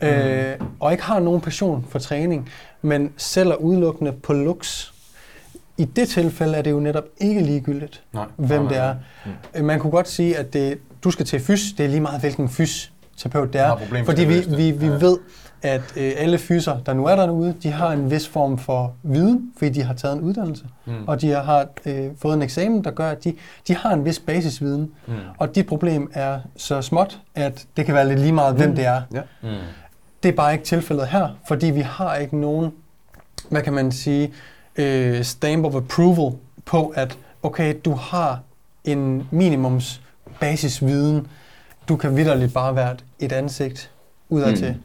øh, 0.00 0.54
og 0.80 0.92
ikke 0.92 1.04
har 1.04 1.20
nogen 1.20 1.40
passion 1.40 1.86
for 1.90 1.98
træning, 1.98 2.50
men 2.82 3.12
sælger 3.16 3.54
udelukkende 3.54 4.12
på 4.12 4.32
looks. 4.32 4.92
I 5.78 5.84
det 5.84 6.08
tilfælde 6.08 6.54
er 6.58 6.62
det 6.62 6.70
jo 6.70 6.80
netop 6.80 7.04
ikke 7.18 7.40
ligegyldigt, 7.42 8.02
Nej. 8.12 8.24
hvem 8.36 8.60
Nej, 8.62 8.68
det 8.68 8.78
er. 8.78 8.94
nej. 9.26 9.34
Øh, 9.54 9.64
Man 9.64 9.80
kunne 9.80 9.90
godt 9.90 10.08
sige, 10.08 10.36
at 10.36 10.52
det, 10.52 10.78
du 11.04 11.10
skal 11.10 11.26
til 11.26 11.40
fys, 11.40 11.72
det 11.78 11.84
er 11.84 11.90
lige 11.90 12.00
meget, 12.00 12.20
hvilken 12.20 12.48
fysioterapeut 12.48 13.52
det 13.52 13.60
er. 13.60 13.76
Fordi 14.04 14.24
vi, 14.24 14.40
vi, 14.56 14.70
vi 14.70 14.86
Ja. 14.86 14.92
ved, 14.92 15.18
at 15.62 15.82
øh, 15.96 16.12
alle 16.16 16.38
fyser, 16.38 16.78
der 16.86 16.92
nu 16.94 17.06
er 17.06 17.16
derude, 17.16 17.54
de 17.62 17.70
har 17.70 17.92
en 17.92 18.10
vis 18.10 18.28
form 18.28 18.58
for 18.58 18.94
viden, 19.02 19.52
fordi 19.58 19.70
de 19.70 19.82
har 19.82 19.94
taget 19.94 20.14
en 20.16 20.20
uddannelse. 20.20 20.64
Mm. 20.86 20.92
Og 21.06 21.20
de 21.20 21.28
har 21.30 21.66
øh, 21.86 22.08
fået 22.18 22.34
en 22.34 22.42
eksamen, 22.42 22.84
der 22.84 22.90
gør, 22.90 23.10
at 23.10 23.24
de, 23.24 23.34
de 23.68 23.76
har 23.76 23.92
en 23.92 24.04
vis 24.04 24.18
basisviden. 24.18 24.90
Mm. 25.06 25.14
Og 25.38 25.54
dit 25.54 25.66
problem 25.66 26.10
er 26.14 26.38
så 26.56 26.82
småt, 26.82 27.18
at 27.34 27.66
det 27.76 27.86
kan 27.86 27.94
være 27.94 28.08
lidt 28.08 28.20
lige 28.20 28.32
meget, 28.32 28.54
hvem 28.56 28.74
det 28.76 28.86
er. 28.86 29.02
Mm. 29.42 29.48
Det 30.22 30.28
er 30.28 30.32
bare 30.32 30.52
ikke 30.52 30.64
tilfældet 30.64 31.08
her, 31.08 31.28
fordi 31.48 31.66
vi 31.66 31.80
har 31.80 32.16
ikke 32.16 32.36
nogen, 32.36 32.72
hvad 33.50 33.62
kan 33.62 33.72
man 33.72 33.92
sige, 33.92 34.32
øh, 34.76 35.24
stamp 35.24 35.64
of 35.64 35.74
approval 35.74 36.38
på, 36.64 36.88
at 36.88 37.18
okay, 37.42 37.74
du 37.84 37.92
har 37.92 38.40
en 38.84 39.28
minimums 39.30 40.00
basisviden. 40.40 41.26
Du 41.88 41.96
kan 41.96 42.16
vidderligt 42.16 42.54
bare 42.54 42.76
være 42.76 42.96
et 43.18 43.32
ansigt 43.32 43.90
udadtil. 44.28 44.72
Mm. 44.72 44.82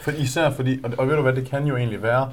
For 0.00 0.10
især 0.10 0.50
fordi, 0.50 0.80
og, 0.84 0.90
og 0.98 1.08
ved 1.08 1.16
du 1.16 1.22
hvad, 1.22 1.32
det 1.32 1.48
kan 1.48 1.66
jo 1.66 1.76
egentlig 1.76 2.02
være, 2.02 2.32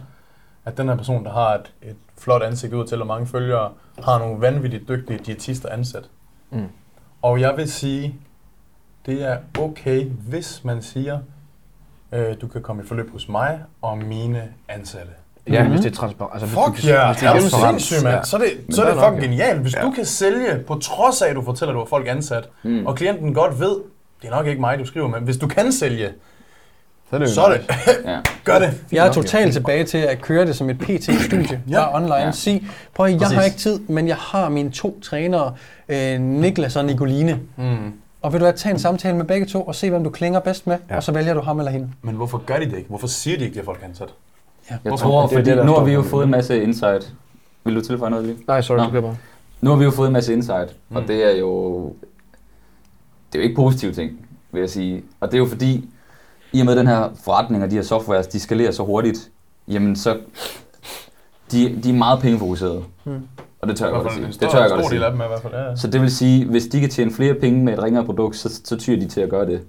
at 0.66 0.78
den 0.78 0.88
her 0.88 0.96
person, 0.96 1.26
der 1.26 1.32
har 1.32 1.54
et, 1.54 1.74
et 1.82 1.96
flot 2.18 2.44
ansigt 2.44 2.74
ud 2.74 2.88
til 2.88 3.02
og 3.02 3.08
mange 3.08 3.28
følgere, 3.28 3.72
har 4.04 4.20
nogle 4.20 4.42
vanvittigt 4.42 4.88
dygtige 4.88 5.20
diætister 5.20 5.70
ansat. 5.70 6.10
Mm. 6.50 6.68
Og 7.22 7.42
jeg 7.42 7.58
vil 7.58 7.72
sige, 7.72 8.16
det 9.06 9.24
er 9.24 9.38
okay, 9.60 10.06
hvis 10.06 10.62
man 10.64 10.82
siger, 10.82 11.20
øh, 12.16 12.36
du 12.42 12.48
kan 12.48 12.62
komme 12.62 12.84
i 12.84 12.86
forløb 12.88 13.12
hos 13.12 13.30
mig 13.30 13.60
og 13.82 13.98
mine 13.98 14.44
ansatte. 14.70 15.08
Ja, 15.50 15.64
Mhm. 15.64 15.72
hvis 15.72 15.82
det 15.82 15.92
er 15.92 15.96
transparent. 15.96 16.34
Altså, 16.34 16.48
Fuck 16.48 16.74
hvis 16.74 16.86
det 16.86 16.96
er 16.96 17.14
du 17.14 17.20
transparent. 17.20 17.82
sindssyg, 17.82 18.04
mand. 18.04 18.16
Ja. 18.16 18.24
Så 18.24 18.38
er 18.38 18.42
det, 18.42 18.76
så 18.76 18.84
er 18.84 18.90
det 18.94 18.98
er 18.98 19.04
fucking 19.10 19.22
genialt. 19.24 19.60
Hvis 19.62 19.76
Ja. 19.76 19.82
du 19.82 19.92
kan 19.92 20.06
sælge, 20.06 20.60
på 20.68 20.76
trods 20.76 21.22
af, 21.22 21.30
at 21.30 21.36
du 21.36 21.42
fortæller, 21.42 21.72
at 21.72 21.76
du 21.76 21.80
har 21.80 21.86
folk 21.88 22.08
ansat, 22.08 22.50
Mm. 22.64 22.86
og 22.86 22.96
klienten 22.96 23.34
godt 23.34 23.60
ved, 23.60 23.76
det 24.22 24.28
er 24.28 24.36
nok 24.36 24.48
ikke 24.48 24.62
mig, 24.62 24.80
du 24.80 24.86
skriver 24.86 25.08
med, 25.08 25.20
hvis 25.20 25.38
du 25.38 25.48
kan 25.48 25.72
sælge, 25.72 26.10
Så 27.10 27.16
er 27.16 27.20
det 27.20 27.30
så 27.30 27.42
er 27.44 27.50
det. 27.58 27.66
Ja. 28.06 28.20
Gør 28.46 28.60
det. 28.60 28.74
Jeg 28.92 29.08
er 29.08 29.12
totalt 29.12 29.54
tilbage 29.54 29.84
til 29.84 29.98
at 29.98 30.22
køre 30.22 30.46
det 30.46 30.56
som 30.56 30.70
et 30.70 30.78
PT-studie, 30.80 31.62
Ja. 31.70 31.76
bare 31.76 31.96
online. 31.96 32.16
Ja. 32.16 32.32
Sig, 32.32 32.68
prøv 32.94 33.06
at, 33.06 33.12
jeg 33.12 33.20
Præcis. 33.20 33.36
har 33.38 33.44
ikke 33.44 33.58
tid, 33.58 33.80
men 33.80 34.08
jeg 34.08 34.16
har 34.16 34.50
mine 34.50 34.72
to 34.72 35.00
trænere, 35.04 35.54
øh, 35.90 36.20
Niklas 36.20 36.76
og 36.76 36.86
Nicoline. 36.86 37.40
Mm. 37.58 37.94
Og 38.26 38.34
vil 38.34 38.40
du 38.40 38.46
have, 38.46 38.56
tage 38.58 38.74
en 38.74 38.80
samtale 38.80 39.18
med 39.18 39.26
begge 39.26 39.46
to 39.46 39.62
og 39.64 39.76
se, 39.76 39.90
hvem 39.90 40.04
du 40.04 40.10
klinger 40.10 40.40
bedst 40.40 40.68
med, 40.68 40.78
Ja. 40.90 40.96
og 40.96 41.04
så 41.04 41.12
vælger 41.12 41.34
du 41.34 41.42
ham 41.42 41.60
eller 41.60 41.72
hende. 41.72 41.90
Men 42.02 42.16
hvorfor 42.16 42.38
gør 42.46 42.58
de 42.60 42.66
det 42.66 42.78
ikke? 42.78 42.90
Hvorfor 42.90 43.08
siger 43.08 43.38
de 43.38 43.46
ikke, 43.46 43.60
at 43.60 43.66
folk 43.66 43.80
ansat? 43.84 44.10
Jeg 44.70 44.80
Hvorfor? 44.84 44.98
tror, 45.06 45.22
Det 45.22 45.32
er 45.32 45.38
fordi 45.38 45.50
det, 45.50 45.58
der 45.58 45.64
nu 45.66 45.72
har 45.74 45.84
vi 45.84 45.94
jo 45.94 46.02
fået 46.02 46.24
en 46.26 46.32
masse 46.32 46.64
insight. 46.64 47.14
Vil 47.64 47.76
du 47.76 47.82
tilføje 47.82 48.10
noget 48.12 48.26
lige? 48.26 48.38
Nej, 48.48 48.62
sorry, 48.62 48.78
Nå. 48.78 48.84
du 48.84 48.90
kan 48.92 49.02
bare. 49.02 49.18
Nu 49.62 49.70
har 49.70 49.78
vi 49.78 49.84
jo 49.84 49.92
fået 49.92 50.08
en 50.08 50.14
masse 50.14 50.34
insight, 50.34 50.76
og 50.90 51.02
Mm. 51.02 51.08
det 51.08 51.24
er 51.36 51.40
jo 51.40 51.86
det 53.34 53.40
er 53.40 53.44
jo 53.44 53.44
ikke 53.44 53.56
positive 53.56 53.92
ting, 53.94 54.28
vil 54.52 54.60
jeg 54.60 54.70
sige. 54.70 55.04
Og 55.20 55.28
det 55.28 55.34
er 55.34 55.40
jo 55.40 55.46
fordi, 55.46 55.90
i 56.54 56.60
og 56.60 56.66
med 56.66 56.76
den 56.76 56.88
her 56.88 57.10
forretning 57.24 57.64
og 57.64 57.72
de 57.72 57.76
her 57.76 57.84
softwares, 57.84 58.28
de 58.28 58.40
skalerer 58.40 58.72
så 58.72 58.84
hurtigt, 58.84 59.30
jamen 59.68 59.96
så, 59.96 60.18
de, 61.52 61.80
de 61.84 61.90
er 61.90 61.94
meget 61.94 62.20
pengefokuserede. 62.20 62.84
Mm. 63.06 63.12
Og 63.66 63.70
det 63.70 63.78
tør 63.78 63.86
jeg 63.86 63.94
godt 63.96 64.08
at 64.08 64.14
sige. 64.14 64.28
Det 64.28 64.50
tør 64.52 64.60
jeg 64.60 64.70
godt 64.70 64.82
at 64.82 64.88
sige. 64.90 65.06
af 65.06 65.12
dem 65.12 65.22
i 65.22 65.24
hvert 65.28 65.42
fald. 65.42 65.54
Ja, 65.54 65.70
ja. 65.70 65.76
Så 65.76 65.88
det 65.88 66.02
vil 66.02 66.12
sige, 66.12 66.46
hvis 66.46 66.68
de 66.68 66.80
kan 66.80 66.90
tjene 66.90 67.12
flere 67.12 67.34
penge 67.34 67.64
med 67.64 67.74
et 67.74 67.84
ringere 67.84 68.06
produkt, 68.06 68.36
så, 68.36 68.62
så 68.64 68.76
tyrer 68.78 69.00
de 69.00 69.08
til 69.08 69.22
at 69.22 69.30
gøre 69.30 69.46
det. 69.46 69.62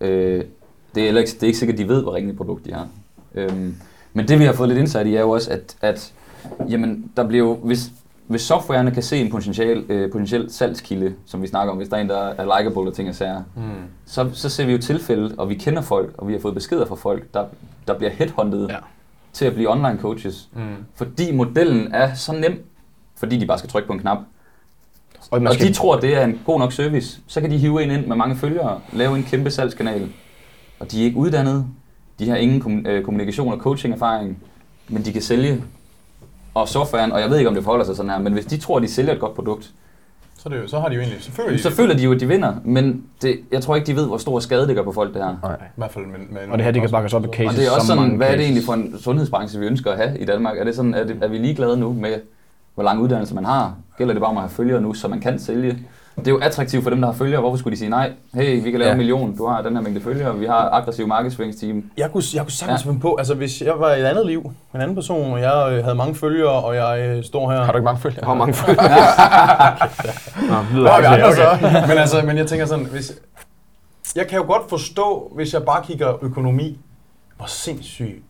Øh, 0.00 0.44
det, 0.94 1.02
er 1.02 1.18
ikke, 1.18 1.30
det 1.30 1.42
er 1.42 1.46
ikke 1.46 1.58
sikkert, 1.58 1.74
at 1.74 1.78
de 1.78 1.88
ved, 1.88 2.02
hvor 2.02 2.14
ringe 2.14 2.34
produkt 2.34 2.64
de 2.64 2.72
har. 2.72 2.88
Øhm, 3.34 3.74
men 4.12 4.28
det 4.28 4.38
vi 4.38 4.44
har 4.44 4.52
fået 4.52 4.68
lidt 4.68 4.78
indsigt 4.78 5.06
i 5.06 5.14
er 5.16 5.20
jo 5.20 5.30
også, 5.30 5.50
at, 5.50 5.76
at 5.80 6.12
jamen, 6.68 7.10
der 7.16 7.26
bliver 7.28 7.46
jo, 7.46 7.54
hvis, 7.54 7.90
hvis 8.26 8.40
softwarerne 8.42 8.90
kan 8.90 9.02
se 9.02 9.16
en 9.16 9.30
potentiel, 9.30 9.84
øh, 9.88 10.12
potentiel 10.12 10.52
salgskilde, 10.52 11.14
som 11.26 11.42
vi 11.42 11.46
snakker 11.46 11.70
om, 11.70 11.76
hvis 11.76 11.88
der 11.88 11.96
er 11.96 12.00
en, 12.00 12.08
der 12.08 12.18
er 12.18 12.58
likeable 12.58 12.90
og 12.90 12.94
ting 12.94 13.08
og 13.08 13.14
sager, 13.14 13.42
Mm. 13.56 13.62
så, 14.06 14.30
så 14.32 14.48
ser 14.48 14.66
vi 14.66 14.72
jo 14.72 14.78
tilfælde, 14.78 15.34
og 15.38 15.48
vi 15.48 15.54
kender 15.54 15.82
folk, 15.82 16.14
og 16.18 16.28
vi 16.28 16.32
har 16.32 16.40
fået 16.40 16.54
beskeder 16.54 16.86
fra 16.86 16.94
folk, 16.94 17.34
der, 17.34 17.44
der 17.88 17.94
bliver 17.94 18.10
headhunted 18.10 18.66
ja. 18.68 18.76
til 19.32 19.44
at 19.44 19.54
blive 19.54 19.70
online 19.70 19.98
coaches. 20.00 20.48
Mm. 20.52 20.60
Fordi 20.94 21.32
modellen 21.32 21.94
er 21.94 22.14
så 22.14 22.32
nem, 22.32 22.64
fordi 23.20 23.38
de 23.38 23.46
bare 23.46 23.58
skal 23.58 23.70
trykke 23.70 23.86
på 23.86 23.92
en 23.92 23.98
knap. 23.98 24.18
Og, 25.30 25.40
Og 25.40 25.54
de 25.60 25.72
tror, 25.72 25.96
det 26.00 26.16
er 26.16 26.24
en 26.24 26.40
god 26.46 26.58
nok 26.58 26.72
service. 26.72 27.20
Så 27.26 27.40
kan 27.40 27.50
de 27.50 27.58
hive 27.58 27.82
en 27.82 27.90
ind 27.90 28.06
med 28.06 28.16
mange 28.16 28.36
følgere, 28.36 28.80
lave 28.92 29.16
en 29.16 29.22
kæmpe 29.22 29.50
salgskanal. 29.50 30.08
Og 30.80 30.92
de 30.92 31.00
er 31.00 31.04
ikke 31.04 31.16
uddannet. 31.16 31.66
De 32.18 32.28
har 32.28 32.36
ingen 32.36 32.60
kom- 32.60 32.86
øh, 32.86 33.04
kommunikation 33.04 33.52
og 33.52 33.58
coaching-erfaring. 33.58 34.38
Men 34.88 35.04
de 35.04 35.12
kan 35.12 35.22
sælge. 35.22 35.64
Og 36.54 36.68
softwaren, 36.68 37.12
og 37.12 37.20
jeg 37.20 37.30
ved 37.30 37.38
ikke, 37.38 37.48
om 37.48 37.54
det 37.54 37.64
forholder 37.64 37.84
sig 37.84 37.96
sådan 37.96 38.10
her, 38.10 38.18
men 38.18 38.32
hvis 38.32 38.46
de 38.46 38.56
tror, 38.56 38.78
de 38.78 38.88
sælger 38.88 39.12
et 39.12 39.20
godt 39.20 39.34
produkt, 39.34 39.70
Så, 40.38 40.48
det 40.48 40.56
jo, 40.56 40.68
så 40.68 40.80
har 40.80 40.88
de 40.88 40.94
jo 40.94 41.00
egentlig, 41.00 41.22
selvfølgelig, 41.22 41.60
så 41.62 41.70
føler 41.70 41.96
de 41.96 42.02
jo, 42.02 42.12
at 42.12 42.20
de 42.20 42.28
vinder. 42.28 42.54
Men 42.64 43.04
det, 43.22 43.40
jeg 43.52 43.62
tror 43.62 43.74
ikke, 43.76 43.86
de 43.86 43.96
ved, 43.96 44.06
hvor 44.06 44.18
stor 44.18 44.40
skade 44.40 44.66
det 44.66 44.76
gør 44.76 44.82
på 44.82 44.92
folk, 44.92 45.14
det 45.14 45.22
her. 45.24 45.56
i 45.56 45.56
hvert 45.76 45.90
fald 45.90 46.04
med, 46.06 46.18
med 46.30 46.40
og 46.52 46.58
det 46.58 46.64
her, 46.64 46.72
det 46.72 46.82
kan 46.82 46.90
bakkes 46.90 47.14
op 47.14 47.24
af 47.24 47.28
Og 47.28 47.34
cases. 47.34 47.54
det 47.58 47.66
er 47.66 47.70
også 47.70 47.86
sådan, 47.86 48.16
hvad 48.16 48.26
er 48.26 48.30
det 48.30 48.38
cases. 48.38 48.46
egentlig 48.46 48.64
for 48.64 48.72
en 48.74 48.98
sundhedsbranche, 48.98 49.60
vi 49.60 49.66
ønsker 49.66 49.90
at 49.92 49.96
have 49.96 50.18
i 50.18 50.24
Danmark? 50.24 50.58
Er, 50.58 50.64
det 50.64 50.76
sådan, 50.76 50.94
er, 50.94 51.04
det, 51.04 51.18
er 51.22 51.28
vi 51.28 51.38
ligeglade 51.38 51.76
nu 51.76 51.92
med, 51.92 52.14
hvor 52.74 52.84
lang 52.84 53.00
uddannelse 53.00 53.34
man 53.34 53.44
har? 53.44 53.74
Gælder 53.98 54.14
det 54.14 54.20
bare 54.20 54.30
om 54.30 54.36
at 54.36 54.42
have 54.42 54.50
følgere 54.50 54.80
nu, 54.80 54.94
så 54.94 55.08
man 55.08 55.20
kan 55.20 55.38
sælge? 55.38 55.78
Det 56.16 56.26
er 56.26 56.30
jo 56.30 56.38
attraktivt 56.38 56.82
for 56.82 56.90
dem, 56.90 57.00
der 57.00 57.06
har 57.08 57.14
følgere. 57.14 57.40
Hvorfor 57.40 57.56
skulle 57.56 57.72
de 57.72 57.78
sige 57.78 57.88
nej? 57.88 58.12
Hey, 58.34 58.62
vi 58.62 58.70
kan 58.70 58.78
lave 58.80 58.86
Ja. 58.88 58.92
en 58.92 58.98
million. 58.98 59.36
Du 59.36 59.46
har 59.46 59.62
den 59.62 59.76
her 59.76 59.82
mængde 59.82 60.00
følgere. 60.00 60.38
Vi 60.38 60.46
har 60.46 60.68
aggressiv 60.72 61.06
markedsføringsteam. 61.06 61.84
Jeg 61.96 62.10
kunne, 62.12 62.22
jeg 62.34 62.42
kunne 62.42 62.52
sagtens 62.52 62.84
Ja. 62.84 62.88
finde 62.90 63.00
på, 63.00 63.14
altså 63.14 63.34
hvis 63.34 63.62
jeg 63.62 63.72
var 63.78 63.94
i 63.94 64.00
et 64.00 64.04
andet 64.04 64.26
liv, 64.26 64.52
en 64.74 64.80
anden 64.80 64.94
person, 64.96 65.32
og 65.32 65.40
jeg 65.40 65.68
øh, 65.72 65.82
havde 65.84 65.94
mange 65.96 66.14
følgere, 66.14 66.50
og 66.52 66.74
jeg 66.76 67.00
øh, 67.00 67.24
står 67.24 67.50
her... 67.50 67.64
Har 67.64 67.72
du 67.72 67.78
ikke 67.78 67.84
mange 67.84 68.00
følgere? 68.00 68.20
Jeg 68.20 68.28
har 68.28 68.34
mange 68.34 68.54
følgere. 68.62 68.84
Nå, 70.48 70.78
lyder 70.78 70.90
okay. 70.90 71.88
Men 71.88 71.98
altså, 71.98 72.22
men 72.26 72.36
jeg 72.36 72.46
tænker 72.46 72.66
sådan, 72.66 72.84
hvis... 72.84 73.12
Jeg 74.16 74.26
kan 74.26 74.38
jo 74.38 74.44
godt 74.44 74.62
forstå, 74.70 75.32
hvis 75.34 75.54
jeg 75.54 75.62
bare 75.62 75.82
kigger 75.84 76.24
økonomi, 76.24 76.78
hvor 77.36 77.46
sindssygt 77.46 78.24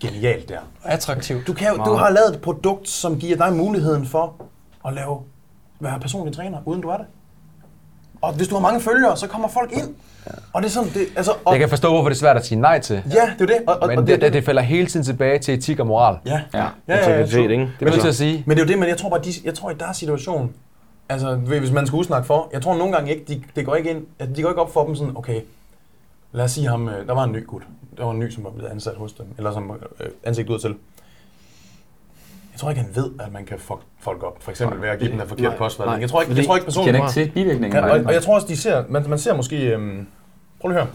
genialt 0.00 0.48
det 0.48 0.56
er. 0.56 0.60
Attraktivt. 0.84 1.46
Du, 1.46 1.52
kan 1.52 1.68
jo, 1.68 1.84
du 1.84 1.92
har 1.94 2.10
lavet 2.10 2.34
et 2.34 2.40
produkt, 2.42 2.88
som 2.88 3.18
giver 3.18 3.36
dig 3.36 3.52
muligheden 3.52 4.06
for 4.06 4.34
at 4.86 4.94
lave, 4.94 5.20
være 5.80 6.00
personlig 6.00 6.36
træner, 6.36 6.58
uden 6.64 6.80
du 6.80 6.88
er 6.88 6.96
det. 6.96 7.06
Og 8.22 8.32
hvis 8.32 8.48
du 8.48 8.54
har 8.54 8.62
mange 8.62 8.80
følgere, 8.80 9.16
så 9.16 9.26
kommer 9.26 9.48
folk 9.48 9.72
ind. 9.72 9.94
Og 10.52 10.62
det 10.62 10.68
er 10.68 10.72
sådan, 10.72 10.90
det, 10.94 11.06
altså... 11.16 11.32
Og, 11.44 11.52
Jeg 11.52 11.60
kan 11.60 11.68
forstå, 11.68 11.88
hvorfor 11.88 12.08
det 12.08 12.16
er 12.16 12.18
svært 12.18 12.36
at 12.36 12.46
sige 12.46 12.60
nej 12.60 12.78
til. 12.80 13.02
Ja, 13.14 13.30
det 13.38 13.50
er 13.50 13.58
det. 13.58 13.64
Og, 13.66 13.78
og, 13.82 13.88
Men 13.88 13.98
og 13.98 14.06
det, 14.06 14.20
det, 14.20 14.32
det 14.32 14.44
falder 14.44 14.62
hele 14.62 14.86
tiden 14.86 15.06
tilbage 15.06 15.38
til 15.38 15.54
etik 15.54 15.78
og 15.80 15.86
moral. 15.86 16.16
Ja, 16.26 16.40
Ja. 16.54 16.58
ja, 16.58 16.66
ja, 16.88 17.18
ja, 17.20 17.26
true. 17.26 17.42
ikke? 17.42 17.54
Det 17.80 17.86
er 17.86 17.90
nødt 17.90 18.00
til 18.00 18.08
at 18.08 18.14
sige. 18.16 18.42
Men 18.46 18.56
det 18.56 18.62
er 18.62 18.66
jo 18.66 18.68
det, 18.72 18.78
men 18.78 18.88
jeg 18.88 18.96
tror 18.96 19.08
bare, 19.08 19.20
de, 19.22 19.30
jeg 19.44 19.54
tror, 19.54 19.70
i 19.70 19.74
deres 19.74 19.96
situation, 19.96 20.52
altså 21.08 21.34
hvis 21.34 21.70
man 21.72 21.86
skal 21.86 21.96
udsnakke 21.96 22.26
for, 22.26 22.48
jeg 22.52 22.62
tror 22.62 22.76
nogle 22.76 22.92
gange 22.92 23.10
ikke, 23.14 23.24
de, 23.28 23.42
det 23.56 23.66
går 23.66 23.74
ikke 23.74 23.90
ind, 23.90 24.06
altså, 24.18 24.36
de 24.36 24.42
går 24.42 24.48
ikke 24.48 24.62
op 24.62 24.72
for 24.72 24.84
dem 24.86 24.94
sådan, 24.96 25.16
okay, 25.16 25.40
lad 26.32 26.44
os 26.44 26.50
sige 26.50 26.68
ham, 26.68 26.88
øh, 26.88 27.06
der 27.06 27.14
var 27.14 27.24
en 27.24 27.32
ny 27.32 27.46
gut, 27.46 27.62
der 27.96 28.04
var 28.04 28.10
en 28.10 28.18
ny, 28.18 28.30
som 28.30 28.44
var 28.44 28.50
blevet 28.50 28.70
ansat 28.70 28.94
hos 28.96 29.12
dem, 29.12 29.26
eller 29.38 29.52
som 29.52 29.70
øh, 30.00 30.06
ansigt 30.24 30.50
ud 30.50 30.58
til. 30.58 30.74
Jeg 32.52 32.60
tror 32.60 32.70
ikke, 32.70 32.82
han 32.82 32.96
ved, 32.96 33.10
at 33.20 33.32
man 33.32 33.44
kan 33.44 33.58
fuck 33.58 33.80
folk 33.98 34.22
op, 34.22 34.42
for 34.42 34.50
eksempel 34.50 34.82
ved 34.82 34.88
at 34.88 34.98
give 34.98 35.10
dem 35.10 35.20
en 35.20 35.28
forkert 35.28 35.78
nej. 35.78 35.94
Jeg 35.94 36.10
tror 36.10 36.20
ikke, 36.22 36.34
jeg 36.36 36.46
tror 36.46 36.56
ikke 36.56 36.64
personen 36.64 36.86
kender 36.86 37.00
ikke 37.00 37.12
til 37.12 37.30
bivirkningen. 37.34 37.84
Ja, 37.84 37.92
og, 37.92 38.04
og 38.04 38.12
jeg 38.12 38.22
tror 38.22 38.34
også, 38.34 38.46
de 38.46 38.56
ser, 38.56 38.84
man, 38.88 39.04
man 39.08 39.18
ser 39.18 39.34
måske, 39.36 39.74
øhm, 39.74 40.06
prøv 40.60 40.68
lige 40.68 40.80
at 40.80 40.86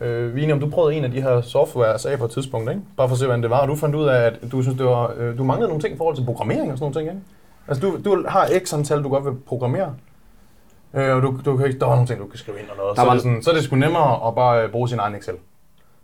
Øh, 0.00 0.34
vi 0.34 0.40
er 0.40 0.42
enige 0.42 0.54
om, 0.54 0.60
du 0.60 0.70
prøvede 0.70 0.94
en 0.94 1.04
af 1.04 1.10
de 1.10 1.22
her 1.22 1.40
softwares 1.40 2.06
af 2.06 2.18
på 2.18 2.24
et 2.24 2.30
tidspunkt, 2.30 2.70
ikke? 2.70 2.82
Bare 2.96 3.08
for 3.08 3.12
at 3.14 3.18
se, 3.18 3.24
hvordan 3.24 3.42
det 3.42 3.50
var. 3.50 3.58
Og 3.58 3.68
du 3.68 3.76
fandt 3.76 3.94
ud 3.94 4.06
af, 4.06 4.26
at 4.26 4.52
du 4.52 4.62
synes, 4.62 4.78
det 4.78 4.86
var, 4.86 5.14
øh, 5.16 5.38
du 5.38 5.44
manglede 5.44 5.68
nogle 5.68 5.82
ting 5.82 5.94
i 5.94 5.96
forhold 5.96 6.16
til 6.16 6.24
programmering 6.24 6.72
og 6.72 6.78
sådan 6.78 6.84
nogle 6.84 6.94
ting, 6.94 7.08
ikke? 7.08 7.26
Altså, 7.68 7.86
du, 7.86 7.98
du 8.04 8.24
har 8.28 8.48
x 8.64 8.74
antal, 8.74 9.02
du 9.02 9.08
godt 9.08 9.24
vil 9.24 9.32
programmere. 9.46 9.94
Øh, 10.94 11.16
og 11.16 11.22
du, 11.22 11.38
du 11.44 11.56
kan 11.56 11.66
ikke, 11.66 11.78
der 11.78 11.86
var 11.86 11.94
nogle 11.94 12.06
ting, 12.06 12.20
du 12.20 12.26
kan 12.26 12.38
skrive 12.38 12.58
ind 12.60 12.68
og 12.70 12.76
noget. 12.76 12.96
Der 12.96 13.02
Så, 13.02 13.04
var- 13.04 13.10
er 13.10 13.14
det 13.14 13.22
sådan, 13.22 13.42
så 13.42 13.50
er 13.50 13.54
det 13.54 13.64
sgu 13.64 13.76
nemmere 13.76 14.28
at 14.28 14.34
bare 14.34 14.64
øh, 14.64 14.70
bruge 14.70 14.88
sin 14.88 14.98
egen 14.98 15.14
Excel. 15.14 15.34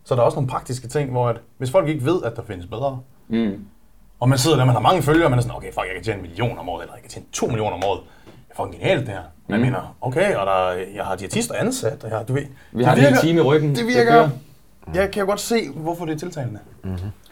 Så 0.05 0.14
der 0.14 0.20
er 0.20 0.24
også 0.24 0.36
nogle 0.36 0.49
praktiske 0.49 0.89
ting, 0.89 1.11
hvor 1.11 1.28
at, 1.28 1.36
hvis 1.59 1.70
folk 1.70 1.89
ikke 1.89 2.05
ved, 2.05 2.22
at 2.24 2.36
der 2.36 2.43
findes 2.43 2.66
bedre, 2.66 3.01
Mm. 3.28 3.64
og 4.20 4.28
man 4.28 4.39
sidder 4.39 4.57
der, 4.57 4.64
man 4.64 4.74
har 4.74 4.80
mange 4.82 5.03
følgere, 5.03 5.26
og 5.26 5.30
man 5.30 5.39
er 5.39 5.43
sådan, 5.43 5.57
okay, 5.57 5.66
fuck, 5.72 5.86
jeg 5.86 5.95
kan 5.95 6.05
tjene 6.05 6.16
en 6.18 6.22
million 6.22 6.59
om 6.59 6.68
året, 6.68 6.82
eller 6.82 6.95
jeg 6.95 7.03
kan 7.03 7.11
tjene 7.11 7.26
to 7.32 7.47
millioner 7.47 7.76
om 7.76 7.82
året. 7.84 8.01
Det 8.26 8.32
er 8.51 8.57
fucking 8.57 8.74
genialt, 8.82 9.01
det 9.07 9.14
her. 9.14 9.22
Men 9.47 9.53
jeg 9.55 9.61
mener, 9.61 9.97
okay, 10.01 10.34
og 10.36 10.47
der, 10.47 10.68
jeg 10.95 11.05
har 11.05 11.16
diætister 11.16 11.55
ansat, 11.55 12.05
og 12.05 12.11
jeg, 12.11 12.28
du 12.28 12.32
ved, 12.32 12.43
Vi 12.72 12.84
har 12.84 12.95
en 12.95 13.01
hel 13.01 13.16
team 13.22 13.36
i 13.36 13.41
ryggen. 13.41 13.74
det 13.76 13.86
virker. 13.86 14.11
kører. 14.11 14.30
Jeg 14.95 15.11
kan 15.11 15.20
jo 15.20 15.26
godt 15.26 15.41
se, 15.41 15.68
hvorfor 15.74 16.05
det 16.05 16.14
er 16.14 16.18
tiltalende. 16.18 16.59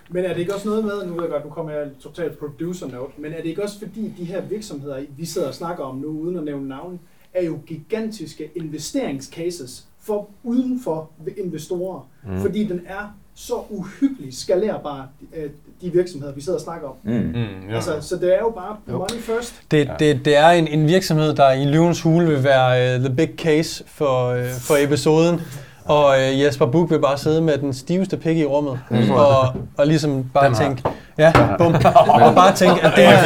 Men 0.08 0.24
er 0.24 0.28
det 0.28 0.38
ikke 0.38 0.54
også 0.54 0.68
noget 0.68 0.84
med, 0.84 1.06
nu 1.06 1.12
ved 1.14 1.22
jeg 1.22 1.30
godt, 1.30 1.44
nu 1.44 1.50
kommer 1.50 1.72
jeg 1.72 1.88
totalt 2.02 2.38
producer 2.38 2.86
note, 2.86 3.12
men 3.16 3.32
er 3.32 3.36
det 3.36 3.44
ikke 3.46 3.62
også 3.62 3.78
fordi 3.78 4.14
de 4.18 4.24
her 4.24 4.40
virksomheder, 4.40 4.96
vi 5.16 5.26
sidder 5.26 5.48
og 5.48 5.54
snakker 5.54 5.84
om 5.84 5.94
nu, 5.96 6.06
uden 6.08 6.36
at 6.38 6.44
nævne 6.44 6.68
navn, 6.68 7.00
er 7.36 7.44
jo 7.44 7.58
gigantiske 7.66 8.50
investeringscases 8.56 9.84
for 10.02 10.28
uden 10.44 10.80
for 10.84 11.10
investorer, 11.36 12.08
mm. 12.26 12.40
fordi 12.40 12.64
den 12.64 12.80
er 12.86 13.14
så 13.34 13.54
uhyggelig 13.70 14.34
skalerbar, 14.38 15.08
øh, 15.36 15.50
de 15.82 15.92
virksomheder, 15.92 16.34
vi 16.34 16.40
sidder 16.40 16.58
og 16.58 16.62
snakker 16.64 16.88
om. 16.88 16.94
Mm. 17.02 17.12
Mm, 17.12 17.68
Ja. 17.68 17.74
Altså, 17.74 18.00
så 18.00 18.16
det 18.16 18.34
er 18.34 18.38
jo 18.38 18.50
bare 18.50 18.76
money 18.86 19.20
first. 19.20 19.54
Det, 19.70 19.90
det, 19.98 20.24
det 20.24 20.36
er 20.36 20.48
en, 20.48 20.68
en 20.68 20.88
virksomhed, 20.88 21.34
der 21.34 21.52
i 21.52 21.64
løvens 21.64 22.00
hule 22.02 22.26
vil 22.26 22.44
være 22.44 22.96
uh, 22.96 23.04
the 23.04 23.14
big 23.16 23.28
case 23.38 23.84
for, 23.86 24.32
uh, 24.32 24.38
for 24.60 24.74
episoden. 24.84 25.40
Og 25.84 26.06
uh, 26.18 26.40
Jesper 26.40 26.66
Buch 26.66 26.92
vil 26.92 26.98
bare 27.00 27.18
sidde 27.18 27.40
med 27.42 27.58
den 27.58 27.74
stiveste 27.74 28.16
pik 28.16 28.36
i 28.36 28.44
rummet. 28.44 28.80
Mm. 28.90 29.10
Og, 29.10 29.38
og 29.76 29.86
ligesom 29.86 30.30
bare 30.34 30.54
tænke, 30.54 30.82
ja, 31.18 31.32
bum. 31.58 31.74
og 32.24 32.34
bare 32.34 32.54
tænke, 32.54 32.82
at 32.82 32.92
det 32.96 33.06
her, 33.06 33.22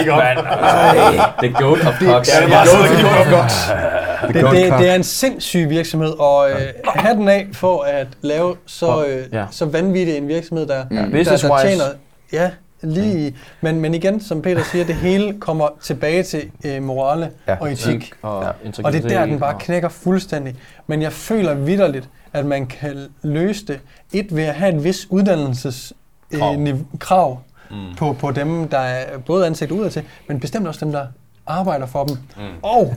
The 1.42 1.52
goat 1.52 1.86
of. 1.86 2.02
Ja, 2.02 2.06
det 2.44 2.50
var 2.50 2.64
så 2.64 3.30
godt. 3.30 3.99
Det, 4.26 4.34
det, 4.34 4.44
det 4.78 4.88
er 4.90 4.94
en 4.94 5.04
sindssyg 5.04 5.68
virksomhed, 5.68 6.10
og 6.18 6.48
uh, 6.50 6.92
hatten 6.94 7.28
af 7.28 7.48
for 7.52 7.82
at 7.82 8.06
lave 8.22 8.56
så, 8.66 9.06
Ja. 9.32 9.44
så 9.50 9.64
vanvittig 9.64 10.16
en 10.16 10.28
virksomhed, 10.28 10.66
der, 10.66 10.84
Mm. 10.90 10.96
der, 10.96 11.02
der 11.04 11.10
Business-wise. 11.10 11.66
tjener... 11.68 11.84
Ja, 12.32 12.50
lige. 12.82 13.36
Men, 13.60 13.80
men 13.80 13.94
igen, 13.94 14.20
som 14.20 14.42
Peter 14.42 14.62
siger, 14.64 14.84
det 14.84 14.94
hele 14.94 15.40
kommer 15.40 15.68
tilbage 15.82 16.22
til 16.22 16.50
uh, 16.64 16.82
morale 16.82 17.30
Ja. 17.48 17.56
og 17.60 17.72
etik. 17.72 18.12
Og, 18.22 18.42
Ja. 18.42 18.48
Og 18.84 18.92
det 18.92 19.04
er 19.04 19.08
der, 19.08 19.26
den 19.26 19.38
bare 19.40 19.56
knækker 19.60 19.88
fuldstændig. 19.88 20.54
Men 20.86 21.02
jeg 21.02 21.12
føler 21.12 21.54
vidderligt, 21.54 22.08
at 22.32 22.46
man 22.46 22.66
kan 22.66 23.06
løse 23.22 23.66
det. 23.66 23.80
Et 24.12 24.36
ved 24.36 24.44
at 24.44 24.54
have 24.54 24.76
et 24.76 24.84
vis 24.84 25.06
uddannelses 25.10 25.92
Krav. 26.34 26.56
øh, 26.60 26.74
krav 26.98 27.40
mm. 27.70 27.76
på, 27.98 28.12
på 28.12 28.30
dem, 28.30 28.68
der 28.68 28.78
er 28.78 29.18
både 29.18 29.46
ansigt 29.46 29.70
udad 29.70 29.90
til, 29.90 30.02
men 30.28 30.40
bestemt 30.40 30.66
også 30.66 30.84
dem, 30.84 30.92
der 30.92 31.06
arbejder 31.50 31.86
for 31.86 32.04
dem. 32.04 32.16
Mm. 32.36 32.42
Og 32.62 32.94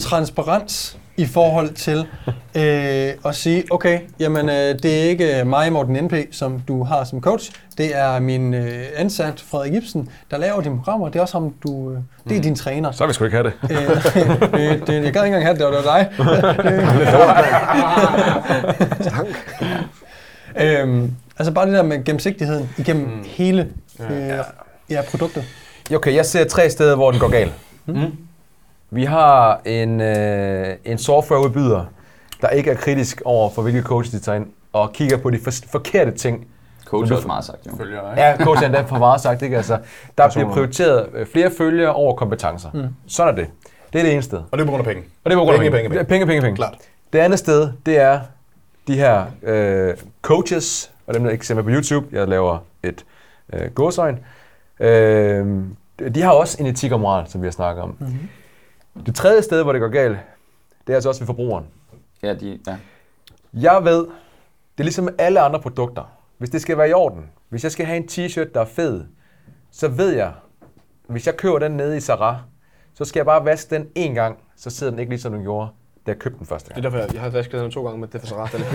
transparens 0.00 0.98
i 1.16 1.26
forhold 1.26 1.74
til 1.74 2.06
øh, 2.54 3.12
at 3.26 3.34
sige, 3.34 3.64
okay, 3.70 4.00
jamen 4.20 4.48
øh, 4.48 4.54
det 4.54 4.84
er 4.84 5.02
ikke 5.02 5.44
mig, 5.44 5.72
Morten 5.72 6.04
NP, 6.04 6.14
som 6.30 6.60
du 6.68 6.84
har 6.84 7.04
som 7.04 7.20
coach. 7.20 7.52
Det 7.78 7.96
er 7.96 8.20
min 8.20 8.54
øh, 8.54 8.84
ansat, 8.96 9.44
Frederik 9.50 9.74
Ibsen, 9.74 10.08
der 10.30 10.38
laver 10.38 10.60
dine 10.60 10.76
programmer. 10.76 11.08
Det 11.08 11.16
er 11.16 11.20
også 11.20 11.38
ham, 11.38 11.54
du, 11.62 11.90
øh, 11.90 11.98
det 12.28 12.36
er 12.36 12.42
din 12.42 12.54
træner. 12.54 12.92
Så 12.92 13.06
vi 13.06 13.12
sgu 13.12 13.24
ikke 13.24 13.36
have 13.36 13.52
det. 13.60 13.70
Øh, 13.70 14.60
øh, 14.70 14.86
det, 14.86 15.04
jeg 15.04 15.12
gad 15.12 15.24
ikke 15.24 15.36
engang 15.36 15.42
have 15.44 15.54
det, 15.54 15.60
det 15.60 15.66
var, 15.66 15.72
det 17.02 17.12
var 17.12 17.42
dig. 20.56 20.80
øhm, 20.80 21.12
altså 21.38 21.52
bare 21.52 21.66
det 21.66 21.74
der 21.74 21.82
med 21.82 22.04
gennemsigtigheden 22.04 22.70
igennem 22.78 23.06
mm. 23.06 23.24
hele 23.24 23.68
øh, 24.10 24.38
ja, 24.90 25.02
produktet. 25.10 25.44
Okay, 25.94 26.14
jeg 26.14 26.26
ser 26.26 26.44
tre 26.44 26.70
steder, 26.70 26.96
hvor 26.96 27.10
den 27.10 27.20
går 27.20 27.28
galt. 27.28 27.52
Mm. 27.86 28.16
Vi 28.90 29.04
har 29.04 29.60
en, 29.64 30.00
øh, 30.00 30.76
en 30.84 30.98
softwareudbyder, 30.98 31.84
der 32.40 32.48
ikke 32.48 32.70
er 32.70 32.74
kritisk 32.74 33.22
over 33.24 33.50
for, 33.50 33.62
hvilke 33.62 33.82
coach 33.82 34.12
de 34.12 34.18
tager 34.18 34.36
ind, 34.36 34.46
og 34.72 34.92
kigger 34.92 35.16
på 35.16 35.30
de 35.30 35.38
for, 35.44 35.50
forkerte 35.72 36.10
ting. 36.10 36.46
Coach 36.84 37.12
er 37.12 37.16
også 37.16 37.26
meget 37.26 37.44
sagt, 37.44 37.66
jo. 37.66 37.76
Følger, 37.76 38.10
ikke? 38.10 38.22
Ja, 38.22 38.36
coach 38.44 38.62
er 38.62 38.66
endda 38.66 38.80
for 38.80 38.98
meget 38.98 39.20
sagt, 39.20 39.42
ikke? 39.42 39.56
Altså, 39.56 39.78
der 40.18 40.30
bliver 40.34 40.52
prioriteret 40.52 41.08
øh, 41.14 41.26
flere 41.26 41.50
følgere 41.58 41.92
over 41.94 42.14
kompetencer. 42.14 42.68
Mm. 42.74 42.86
Sådan 43.06 43.32
er 43.34 43.36
det. 43.36 43.50
Det 43.92 43.98
er 43.98 44.02
det 44.02 44.12
ene 44.12 44.22
sted. 44.22 44.38
Og 44.38 44.58
det 44.58 44.60
er 44.60 44.64
på 44.64 44.70
grund 44.70 44.80
af 44.80 44.94
penge. 44.94 45.02
Og 45.24 45.30
det 45.30 45.36
er 45.36 45.40
på 45.40 45.44
grund 45.44 45.54
af 45.54 45.60
Penge, 45.60 45.70
penge. 45.70 45.88
penge, 45.88 46.04
penge. 46.04 46.08
Penge, 46.08 46.26
penge, 46.26 46.40
penge. 46.42 46.56
Klart. 46.56 46.74
Det 47.12 47.18
andet 47.18 47.38
sted, 47.38 47.72
det 47.86 47.98
er 47.98 48.20
de 48.88 48.94
her 48.94 49.24
øh, 49.42 49.94
coaches, 50.22 50.92
og 51.06 51.14
dem 51.14 51.24
der 51.24 51.30
ikke 51.30 51.46
ser 51.46 51.54
med 51.54 51.62
på 51.62 51.70
YouTube, 51.70 52.06
jeg 52.12 52.28
laver 52.28 52.58
et 52.82 53.04
øh, 53.52 53.70
gåsøjn. 53.74 54.18
Øh, 54.80 55.62
de 56.14 56.22
har 56.22 56.32
også 56.32 56.56
en 56.60 56.66
etik 56.66 56.92
og 56.92 57.00
moral, 57.00 57.28
som 57.28 57.42
vi 57.42 57.46
har 57.46 57.52
snakket 57.52 57.82
om. 57.82 57.96
Mm-hmm. 58.00 58.28
Det 59.06 59.14
tredje 59.14 59.42
sted, 59.42 59.62
hvor 59.62 59.72
det 59.72 59.80
går 59.80 59.88
galt, 59.88 60.18
det 60.86 60.92
er 60.92 60.94
altså 60.94 61.08
også 61.08 61.20
ved 61.20 61.26
forbrugeren. 61.26 61.64
Ja, 62.22 62.34
de, 62.34 62.58
ja. 62.66 62.76
Jeg 63.52 63.80
ved, 63.84 63.98
det 63.98 64.78
er 64.78 64.82
ligesom 64.82 65.04
med 65.04 65.12
alle 65.18 65.40
andre 65.40 65.60
produkter. 65.60 66.02
Hvis 66.38 66.50
det 66.50 66.60
skal 66.62 66.78
være 66.78 66.88
i 66.88 66.92
orden, 66.92 67.24
hvis 67.48 67.62
jeg 67.64 67.72
skal 67.72 67.86
have 67.86 67.96
en 67.96 68.04
t-shirt, 68.10 68.52
der 68.54 68.60
er 68.60 68.64
fed, 68.64 69.04
så 69.70 69.88
ved 69.88 70.10
jeg, 70.12 70.32
hvis 71.06 71.26
jeg 71.26 71.36
køber 71.36 71.58
den 71.58 71.72
nede 71.72 71.96
i 71.96 72.00
Zara, 72.00 72.38
så 72.94 73.04
skal 73.04 73.18
jeg 73.20 73.26
bare 73.26 73.44
vaske 73.44 73.74
den 73.74 73.86
en 73.94 74.14
gang, 74.14 74.38
så 74.56 74.70
sidder 74.70 74.90
den 74.90 74.98
ikke 75.00 75.10
ligesom 75.10 75.32
den 75.32 75.42
gjorde, 75.42 75.68
da 76.06 76.10
jeg 76.10 76.18
købte 76.18 76.38
den 76.38 76.46
første 76.46 76.68
Det 76.68 76.76
er 76.76 76.80
gang. 76.80 76.84
derfor, 76.84 76.98
jeg, 77.06 77.14
jeg 77.14 77.22
har 77.22 77.28
vasket 77.30 77.60
den 77.60 77.70
to 77.70 77.84
gange, 77.84 77.98
men 78.00 78.08
det 78.12 78.22
er 78.22 78.26
for 78.26 78.36
ret. 78.36 78.52
Den 78.52 78.60
er 78.60 78.64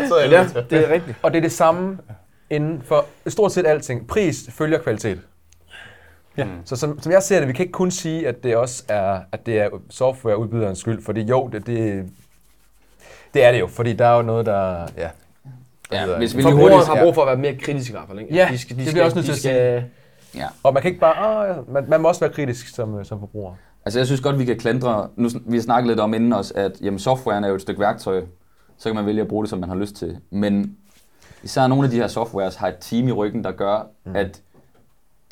helt, 0.00 0.08
Så 0.08 0.14
er 0.14 0.24
ja, 0.24 0.30
jeg 0.54 0.70
det 0.70 0.88
er 0.88 0.92
rigtigt. 0.92 1.16
Og 1.22 1.30
det 1.32 1.38
er 1.38 1.42
det 1.42 1.52
samme 1.52 1.98
inden 2.50 2.82
for 2.82 3.04
stort 3.26 3.52
set 3.52 3.66
alting. 3.66 4.06
Pris 4.06 4.50
følger 4.50 4.78
kvalitet. 4.78 5.20
Ja. 6.36 6.46
Så 6.64 6.76
som, 6.76 7.02
som 7.02 7.12
jeg 7.12 7.22
ser 7.22 7.38
det, 7.38 7.48
vi 7.48 7.52
kan 7.52 7.62
ikke 7.62 7.72
kun 7.72 7.90
sige, 7.90 8.28
at 8.28 8.42
det 8.42 8.56
også 8.56 8.84
er, 8.88 9.20
at 9.32 9.46
det 9.46 9.60
er 9.60 9.68
softwareudbyderens 9.90 10.78
skyld, 10.78 11.02
fordi 11.02 11.22
jo, 11.22 11.48
det, 11.52 11.66
det, 11.66 12.10
det 13.34 13.44
er 13.44 13.52
det 13.52 13.60
jo, 13.60 13.66
fordi 13.66 13.92
der 13.92 14.06
er 14.06 14.16
jo 14.16 14.22
noget, 14.22 14.46
der... 14.46 14.86
Ja, 14.96 15.10
ja 15.92 16.16
hvis 16.16 16.36
vi 16.36 16.42
lige 16.42 16.54
hurtigt 16.54 16.86
har 16.86 17.02
brug 17.02 17.14
for 17.14 17.22
at 17.22 17.26
være 17.26 17.36
mere 17.36 17.56
kritisk 17.56 17.90
i 17.90 17.92
hvert 17.92 18.04
fald. 18.08 18.18
Ikke? 18.18 18.34
Ja, 18.34 18.48
de 18.52 18.58
skal, 18.58 18.76
de 18.76 18.84
det 18.84 18.92
bliver 18.92 19.04
også 19.04 19.16
nødt 19.16 19.26
til 19.26 19.32
at 19.32 19.38
skal, 19.38 19.84
Ja. 20.34 20.46
Og 20.62 20.74
man 20.74 20.82
kan 20.82 20.88
ikke 20.88 21.00
bare... 21.00 21.58
Åh, 21.58 21.72
man, 21.72 21.84
man 21.88 22.00
må 22.00 22.08
også 22.08 22.20
være 22.20 22.30
kritisk 22.30 22.74
som, 22.74 23.04
som 23.04 23.20
forbruger. 23.20 23.54
Altså 23.84 23.98
jeg 23.98 24.06
synes 24.06 24.20
godt, 24.20 24.38
vi 24.38 24.44
kan 24.44 24.58
klandre, 24.58 25.08
nu 25.16 25.28
vi 25.46 25.56
har 25.56 25.62
snakket 25.62 25.88
lidt 25.88 26.00
om 26.00 26.14
inden 26.14 26.32
os, 26.32 26.52
at 26.52 26.72
jamen, 26.80 26.98
softwaren 26.98 27.44
er 27.44 27.48
jo 27.48 27.54
et 27.54 27.60
stykke 27.60 27.80
værktøj, 27.80 28.22
så 28.78 28.88
kan 28.88 28.94
man 28.94 29.06
vælge 29.06 29.22
at 29.22 29.28
bruge 29.28 29.44
det, 29.44 29.50
som 29.50 29.58
man 29.58 29.68
har 29.68 29.76
lyst 29.76 29.96
til. 29.96 30.18
Men 30.30 30.76
især 31.42 31.66
nogle 31.66 31.84
af 31.84 31.90
de 31.90 31.96
her 31.96 32.06
softwares 32.06 32.56
har 32.56 32.68
et 32.68 32.76
team 32.80 33.08
i 33.08 33.12
ryggen, 33.12 33.44
der 33.44 33.52
gør, 33.52 33.86
mm. 34.04 34.16
at 34.16 34.42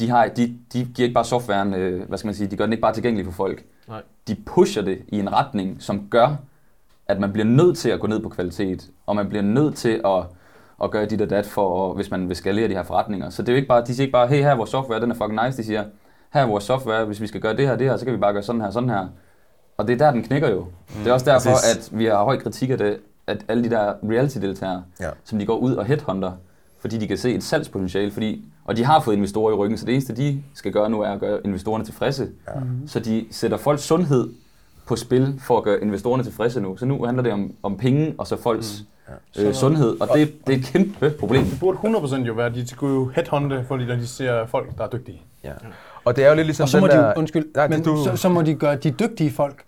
de, 0.01 0.11
har, 0.11 0.29
de, 0.29 0.59
de 0.73 0.85
giver 0.85 1.07
ikke 1.07 1.15
bare 1.15 1.25
softwaren, 1.25 1.75
øh, 1.75 2.09
hvad 2.09 2.19
skal 2.19 2.29
man 2.29 2.35
sige, 2.35 2.51
de 2.51 2.57
gør 2.57 2.65
den 2.65 2.73
ikke 2.73 2.83
bare 2.83 2.95
tilgængelig 2.95 3.27
for 3.27 3.33
folk. 3.33 3.65
Nej. 3.89 4.03
De 4.29 4.37
pusher 4.47 4.83
det 4.83 5.03
i 5.09 5.19
en 5.19 5.33
retning, 5.33 5.77
som 5.83 6.09
gør, 6.11 6.37
at 7.09 7.21
man 7.21 7.33
bliver 7.33 7.47
nødt 7.47 7.79
til 7.79 7.91
at 7.91 8.01
gå 8.01 8.07
ned 8.07 8.21
på 8.21 8.29
kvalitet, 8.29 8.91
og 9.07 9.17
man 9.17 9.29
bliver 9.29 9.43
nødt 9.43 9.77
til 9.77 10.01
at, 10.05 10.25
at 10.83 10.91
gøre 10.91 11.07
dit 11.07 11.21
og 11.21 11.31
dat, 11.31 11.47
for, 11.47 11.95
hvis 11.95 12.11
man 12.11 12.29
vil 12.29 12.37
skalere 12.37 12.69
de 12.69 12.75
her 12.75 12.83
forretninger. 12.83 13.31
Så 13.31 13.43
det 13.43 13.49
er 13.49 13.53
jo 13.53 13.57
ikke 13.57 13.69
bare, 13.69 13.85
de 13.85 13.95
siger 13.95 14.03
ikke 14.03 14.13
bare, 14.13 14.29
hey, 14.29 14.43
her 14.43 14.51
er 14.51 14.55
vores 14.55 14.71
software, 14.71 15.01
den 15.01 15.11
er 15.11 15.15
fucking 15.15 15.41
nice. 15.47 15.59
De 15.59 15.67
siger, 15.67 15.85
her 16.33 16.43
er 16.43 16.47
vores 16.47 16.65
software, 16.65 17.05
hvis 17.05 17.21
vi 17.21 17.27
skal 17.27 17.41
gøre 17.41 17.57
det 17.57 17.69
her 17.69 17.77
det 17.77 17.87
her, 17.87 17.97
så 17.97 18.05
kan 18.05 18.15
vi 18.15 18.19
bare 18.19 18.33
gøre 18.33 18.43
sådan 18.43 18.61
her 18.61 18.71
sådan 18.71 18.89
her. 18.89 19.09
Og 19.77 19.89
det 19.89 19.93
er 19.93 19.99
der, 19.99 20.11
den 20.11 20.23
knækker 20.23 20.49
jo. 20.51 20.61
Mm, 20.61 20.99
det 20.99 21.07
er 21.07 21.13
også 21.13 21.27
derfor, 21.27 21.51
præcis. 21.51 21.89
at 21.93 21.99
vi 21.99 22.05
har 22.05 22.25
høj 22.25 22.39
kritik 22.39 22.71
af 22.71 22.79
det, 22.79 22.99
at 23.29 23.45
alle 23.49 23.65
de 23.65 23.71
der 23.71 23.93
reality-deltagere, 24.11 24.83
Ja. 25.01 25.11
som 25.25 25.39
de 25.39 25.47
går 25.47 25.57
ud 25.57 25.75
og 25.75 25.85
headhunter, 25.85 26.33
fordi 26.81 26.99
de 26.99 27.09
kan 27.09 27.17
se 27.19 27.35
et 27.35 27.43
salgspotentiale, 27.45 28.11
fordi, 28.11 28.45
og 28.65 28.77
de 28.77 28.85
har 28.85 29.01
fået 29.01 29.15
investorer 29.17 29.53
i 29.53 29.55
ryggen, 29.55 29.79
så 29.79 29.87
det 29.87 29.93
eneste, 29.93 30.17
de 30.17 30.43
skal 30.55 30.73
gøre 30.73 30.91
nu, 30.91 31.01
er 31.01 31.11
at 31.11 31.21
gøre 31.21 31.39
investorerne 31.45 31.85
tilfredse. 31.85 32.29
Ja. 32.49 32.53
Så 32.87 33.01
de 33.01 33.27
sætter 33.31 33.57
folks 33.57 33.83
sundhed 33.83 34.29
på 34.87 34.97
spil 34.97 35.41
for 35.41 35.59
at 35.59 35.65
gøre 35.65 35.81
investorerne 35.83 36.23
tilfredse 36.23 36.61
nu. 36.61 36.77
Så 36.77 36.87
nu 36.87 37.05
handler 37.05 37.23
det 37.23 37.33
om, 37.33 37.53
om 37.63 37.77
penge 37.77 38.15
og 38.19 38.27
så 38.27 38.37
folks 38.37 38.85
mm. 39.37 39.43
øh, 39.43 39.55
sundhed, 39.55 40.01
og 40.01 40.09
det, 40.15 40.47
det 40.47 40.55
er 40.55 40.59
et 40.59 40.65
kæmpe 40.65 41.11
problem. 41.11 41.45
Det 41.45 41.61
burde 41.61 41.79
100% 41.79 42.17
jo 42.17 42.33
være, 42.33 42.47
at 42.47 42.55
de 42.55 42.69
skulle 42.69 42.95
jo 42.95 43.11
headhunte, 43.15 43.65
fordi 43.69 43.85
når 43.87 43.95
de 43.95 44.07
ser 44.07 44.47
folk, 44.47 44.79
der 44.79 44.85
er 44.85 44.89
dygtige. 44.89 45.23
Ja. 45.45 45.53
Og 46.05 46.17
det 46.17 46.25
er 46.25 46.29
jo 46.29 46.35
lidt 46.35 46.47
ligesom 46.47 46.63
Og 46.65 46.69
så 46.69 46.77
den 46.77 46.87
må 46.87 46.87
de, 46.87 46.93
der... 46.93 47.13
undskyld, 47.17 47.47
Nej, 47.55 47.69
men 47.69 47.83
du, 47.83 47.97
så, 48.05 48.17
så 48.17 48.29
må 48.29 48.43
de 48.43 48.55
gøre 48.55 48.77
de 48.77 48.91
dygtige 48.91 49.31
folk 49.31 49.65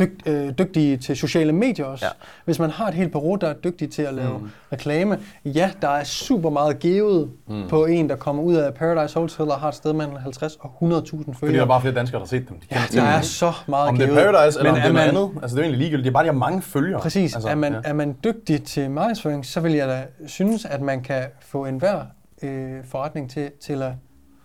dyg, 0.00 0.20
øh, 0.26 0.50
dygtige 0.58 0.96
til 0.96 1.16
sociale 1.16 1.52
medier 1.52 1.84
også. 1.86 2.04
Ja. 2.06 2.10
Hvis 2.44 2.58
man 2.58 2.70
har 2.70 2.88
et 2.88 2.94
helt 2.94 3.12
bureau, 3.12 3.34
der 3.36 3.48
er 3.48 3.52
dygtig 3.54 3.90
til 3.90 4.02
at 4.02 4.14
lave 4.14 4.38
mm. 4.38 4.50
reklame, 4.72 5.18
ja, 5.44 5.70
der 5.82 5.88
er 5.88 6.04
super 6.04 6.50
meget 6.50 6.78
givet 6.78 7.30
mm. 7.48 7.68
på 7.68 7.84
en, 7.86 8.08
der 8.08 8.16
kommer 8.16 8.42
ud 8.42 8.54
af 8.54 8.74
Paradise 8.74 9.18
Hotel 9.18 9.44
og 9.50 9.60
har 9.60 9.68
et 9.68 9.74
sted 9.74 9.92
mellem 9.92 10.16
50 10.16 10.56
og 10.60 10.70
100.000 10.70 10.80
Fordi 10.80 10.92
der 11.24 11.30
er 11.30 11.34
følgere. 11.34 11.66
bare 11.66 11.80
flere 11.80 11.94
danskere, 11.94 12.18
der 12.18 12.24
har 12.24 12.28
set 12.28 12.48
dem. 12.48 12.60
De 12.60 12.66
Ja, 12.70 12.80
der 12.92 13.02
er 13.02 13.20
så 13.20 13.52
meget 13.68 13.88
Om 13.88 13.96
det 13.98 14.06
givet. 14.08 14.18
er 14.26 14.32
Paradise, 14.32 14.58
eller 14.58 14.72
Men 14.72 14.82
om 14.82 14.82
det 14.82 14.88
er 14.88 15.06
man- 15.06 15.08
andet. 15.16 15.30
Altså, 15.42 15.56
det 15.56 15.62
er 15.62 15.66
jo 15.66 15.70
egentlig 15.72 15.78
ligegyldigt. 15.78 16.04
Det 16.04 16.10
er 16.10 16.14
bare, 16.14 16.24
de 16.24 16.28
har 16.28 16.38
mange 16.38 16.62
følgere. 16.62 17.00
Præcis. 17.00 17.34
Altså, 17.34 17.48
er, 17.48 17.54
man, 17.54 17.72
ja. 17.72 17.80
er 17.84 17.92
man 17.92 18.16
dygtig 18.24 18.62
til 18.62 18.90
markedsføring, 18.90 19.46
så 19.46 19.60
vil 19.60 19.72
jeg 19.72 19.88
da 19.88 20.04
synes, 20.26 20.64
at 20.64 20.80
man 20.80 21.02
kan 21.02 21.22
få 21.40 21.64
enhver 21.66 22.00
øh, 22.42 22.72
forretning 22.84 23.30
til, 23.30 23.50
til 23.60 23.82
at 23.82 23.92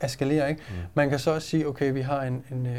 eskalere. 0.04 0.50
Ikke? 0.50 0.62
Mm. 0.70 0.76
Man 0.94 1.10
kan 1.10 1.20
så 1.20 1.32
også 1.34 1.48
sige, 1.48 1.68
okay, 1.68 1.94
vi 1.94 2.02
har 2.02 2.22
en, 2.22 2.44
en 2.52 2.66
øh, 2.66 2.74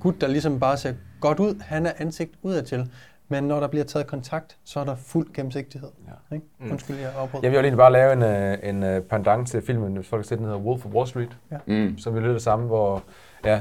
gut, 0.00 0.20
der 0.20 0.26
ligesom 0.28 0.60
bare 0.60 0.76
ser 0.76 0.92
godt 1.26 1.38
ud. 1.40 1.54
Han 1.62 1.86
er 1.86 1.92
ansigt 1.98 2.30
udadtil. 2.42 2.90
Men 3.28 3.44
når 3.44 3.60
der 3.60 3.66
bliver 3.68 3.84
taget 3.84 4.06
kontakt, 4.06 4.56
så 4.64 4.80
er 4.80 4.84
der 4.84 4.94
fuld 5.06 5.26
gennemsigtighed. 5.34 5.88
Ja. 6.30 6.34
Ikke? 6.34 6.46
Undskyld, 6.70 6.96
jeg 6.96 7.08
afbrød. 7.18 7.40
Jeg 7.42 7.50
vil 7.50 7.56
egentlig 7.58 7.76
bare 7.78 7.92
lave 7.92 8.12
en, 8.12 8.22
øh, 8.22 8.58
en 8.62 8.82
øh, 8.82 9.02
pendant 9.02 9.48
til 9.48 9.62
filmen, 9.66 9.96
hvis 9.96 10.08
folk 10.08 10.20
har 10.22 10.26
set 10.26 10.38
den 10.38 10.46
hedder 10.46 10.60
Wolf 10.60 10.86
of 10.86 10.92
Wall 10.92 11.08
Street, 11.08 11.28
Mm. 11.66 11.98
som 11.98 12.14
vil 12.14 12.22
lyde 12.22 12.34
det 12.34 12.42
samme, 12.42 12.66
hvor... 12.66 13.02
Ja. 13.44 13.60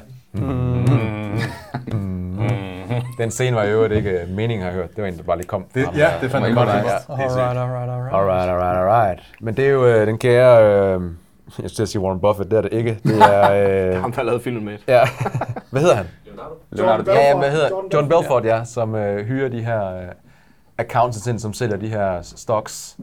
Den 3.17 3.31
scene 3.31 3.55
var 3.55 3.63
i 3.63 3.71
øvrigt 3.71 3.93
ikke 3.93 4.09
øh, 4.21 4.29
meningen, 4.29 4.59
har 4.61 4.67
jeg 4.71 4.75
hørt. 4.79 4.89
Det 4.95 5.01
var 5.01 5.07
en, 5.07 5.17
der 5.17 5.23
bare 5.23 5.37
lige 5.37 5.47
kom. 5.47 5.65
Det, 5.75 5.87
ja, 5.95 6.09
det 6.21 6.31
fandt 6.31 6.47
jeg 6.47 6.55
godt. 6.55 6.69
Ja. 6.69 6.75
Ja. 6.75 6.81
Alright, 7.09 7.57
alright, 7.57 7.89
alright. 7.91 8.13
Alright, 8.15 8.49
alright, 8.49 8.77
alright. 8.77 9.19
Men 9.41 9.57
det 9.57 9.65
er 9.65 9.69
jo 9.69 9.85
øh, 9.85 10.07
den 10.07 10.17
kære... 10.17 10.63
Øh, 10.95 11.01
jeg 11.45 11.51
skulle 11.57 11.69
til 11.69 11.81
at 11.83 11.89
sige 11.89 12.01
Warren 12.01 12.19
Buffett, 12.19 12.51
det 12.51 12.57
er 12.57 12.61
det 12.61 12.73
ikke. 12.73 12.99
Det 13.03 13.19
er... 13.21 13.51
Øh, 13.95 14.01
Ham, 14.01 14.11
der 14.11 14.23
lavede 14.23 14.41
filmen 14.43 14.65
med. 14.65 14.77
ja. 14.87 15.01
Hvad 15.71 15.81
hedder 15.81 15.95
han? 15.95 16.05
Leonardo 16.71 17.11
Ja, 17.11 17.17
ja, 17.17 17.23
Belfort. 17.23 17.41
hvad 17.43 17.51
hedder 17.51 17.69
John 17.69 17.87
John 17.93 18.07
Belfort, 18.07 18.21
Belfort, 18.23 18.45
ja, 18.45 18.63
som 18.65 18.95
øh, 18.95 19.25
hyrer 19.25 19.49
de 19.49 19.61
her 19.61 19.95
øh, 19.95 20.07
accountants 20.77 21.27
ind, 21.27 21.39
som 21.39 21.53
sælger 21.53 21.77
de 21.77 21.87
her 21.87 22.21
stocks. 22.21 22.97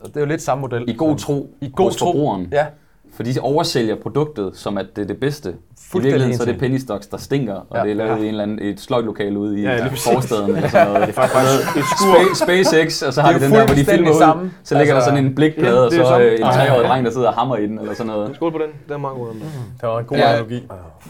Og 0.00 0.08
Det 0.08 0.16
er 0.16 0.20
jo 0.20 0.26
lidt 0.26 0.42
samme 0.42 0.60
model. 0.60 0.84
I 0.90 0.96
god 0.96 1.16
tro 1.16 1.50
I 1.60 1.72
god 1.76 1.84
hos 1.86 1.96
tro. 1.96 2.06
forbrugeren. 2.06 2.48
Ja, 2.52 2.66
For 3.12 3.22
de 3.22 3.34
oversælger 3.40 3.96
produktet, 4.02 4.56
som 4.56 4.78
at 4.78 4.86
det 4.96 5.02
er 5.02 5.06
det 5.06 5.20
bedste. 5.20 5.54
I 5.84 5.96
Fuldstændig 5.96 6.12
virkeligheden 6.20 6.36
så 6.36 6.42
er 6.42 6.52
det 6.52 6.60
penny 6.60 6.76
stocks, 6.78 7.06
der 7.06 7.16
stinker, 7.16 7.54
og 7.54 7.76
Ja. 7.76 7.82
det 7.82 7.90
er 7.90 7.94
lavet 7.94 8.18
i 8.18 8.22
en 8.22 8.28
eller 8.28 8.42
anden, 8.42 8.58
et 8.62 8.80
sløjtlokale 8.80 9.38
ude 9.38 9.58
i 9.60 9.62
Ja, 9.62 9.72
ja, 9.72 9.86
forstaden. 9.86 10.56
Eller 10.56 10.68
sådan 10.68 10.86
noget. 10.86 11.08
Det 11.08 11.16
er 11.18 11.22
faktisk 11.22 11.76
et 11.76 11.84
skur. 11.98 12.14
Spa- 12.14 12.44
SpaceX, 12.44 13.02
og 13.02 13.12
så 13.14 13.20
har 13.22 13.32
Det 13.32 13.40
de 13.40 13.44
den 13.46 13.54
der, 13.54 13.66
hvor 13.66 13.74
de 13.74 13.84
filmer 13.84 14.10
ud, 14.10 14.18
samme. 14.18 14.52
så 14.64 14.74
ligger 14.78 14.94
Altså- 14.94 15.10
der 15.10 15.16
sådan 15.16 15.26
en 15.26 15.34
blikplade, 15.34 15.76
Ja, 15.76 15.84
og 15.84 15.90
det 15.90 16.00
er 16.00 16.04
så 16.04 16.20
øh, 16.20 16.32
en 16.32 16.40
treårig 16.42 16.88
dreng, 16.88 17.04
der 17.06 17.10
sidder 17.12 17.28
og 17.28 17.34
hammer 17.34 17.56
i 17.56 17.66
den, 17.66 17.78
eller 17.78 17.94
sådan 17.94 18.06
noget. 18.06 18.36
Skål 18.36 18.52
på 18.52 18.58
den. 18.58 18.66
Den 18.86 18.92
er 18.94 18.98
meget 18.98 19.16
god. 19.16 19.28
Den. 19.28 19.40
Det 19.80 19.88
var 19.88 19.98
en 19.98 20.04
god 20.04 20.16
Ja. 20.16 20.28
analogi. 20.28 20.62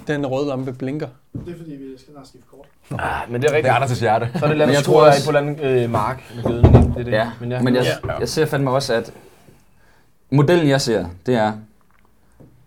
Den 0.07 0.27
røde 0.27 0.49
lampe 0.49 0.73
blinker. 0.73 1.07
Det 1.33 1.41
er 1.55 1.57
fordi, 1.59 1.71
vi 1.71 1.85
skal 1.99 2.13
snart 2.13 2.29
skifte 2.29 2.47
kort. 2.51 3.01
Ah, 3.01 3.33
men 3.33 3.43
det 3.43 3.49
er 3.51 3.53
det 3.53 3.57
rigtigt. 3.57 3.75
er 3.75 3.79
Anders' 3.79 4.01
hjerte. 4.01 4.29
Så 4.33 4.39
er 4.39 4.41
det 4.41 4.45
et 4.47 4.51
eller 4.51 4.55
Men 4.55 4.63
andet 4.63 4.75
jeg 4.75 4.83
skruer 4.85 5.07
også- 5.07 5.25
på 5.25 5.31
en 5.31 5.37
eller 5.37 5.51
anden 5.65 5.85
øh, 5.85 5.91
mark 5.91 6.23
med 6.35 6.43
gødning. 6.45 6.95
Det 6.95 7.01
er 7.01 7.05
det. 7.05 7.13
Ja, 7.13 7.27
men, 7.41 7.51
ja. 7.53 7.63
men 7.63 7.75
jeg, 7.75 7.85
jeg 8.21 8.29
ser 8.29 8.47
fandme 8.47 8.71
også, 8.71 8.95
at 8.95 9.13
modellen 10.31 10.69
jeg 10.69 10.81
ser, 10.81 11.05
det 11.27 11.35
er 11.35 11.53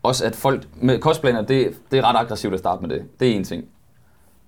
også, 0.04 0.26
at 0.26 0.36
folk 0.36 0.68
med 0.76 1.00
kostplaner, 1.00 1.42
det, 1.42 1.74
det 1.92 2.00
er 2.00 2.10
ret 2.10 2.20
aggressivt 2.20 2.54
at 2.54 2.60
starte 2.60 2.82
med 2.82 2.96
det. 2.96 3.20
Det 3.20 3.32
er 3.32 3.36
en 3.36 3.44
ting. 3.44 3.66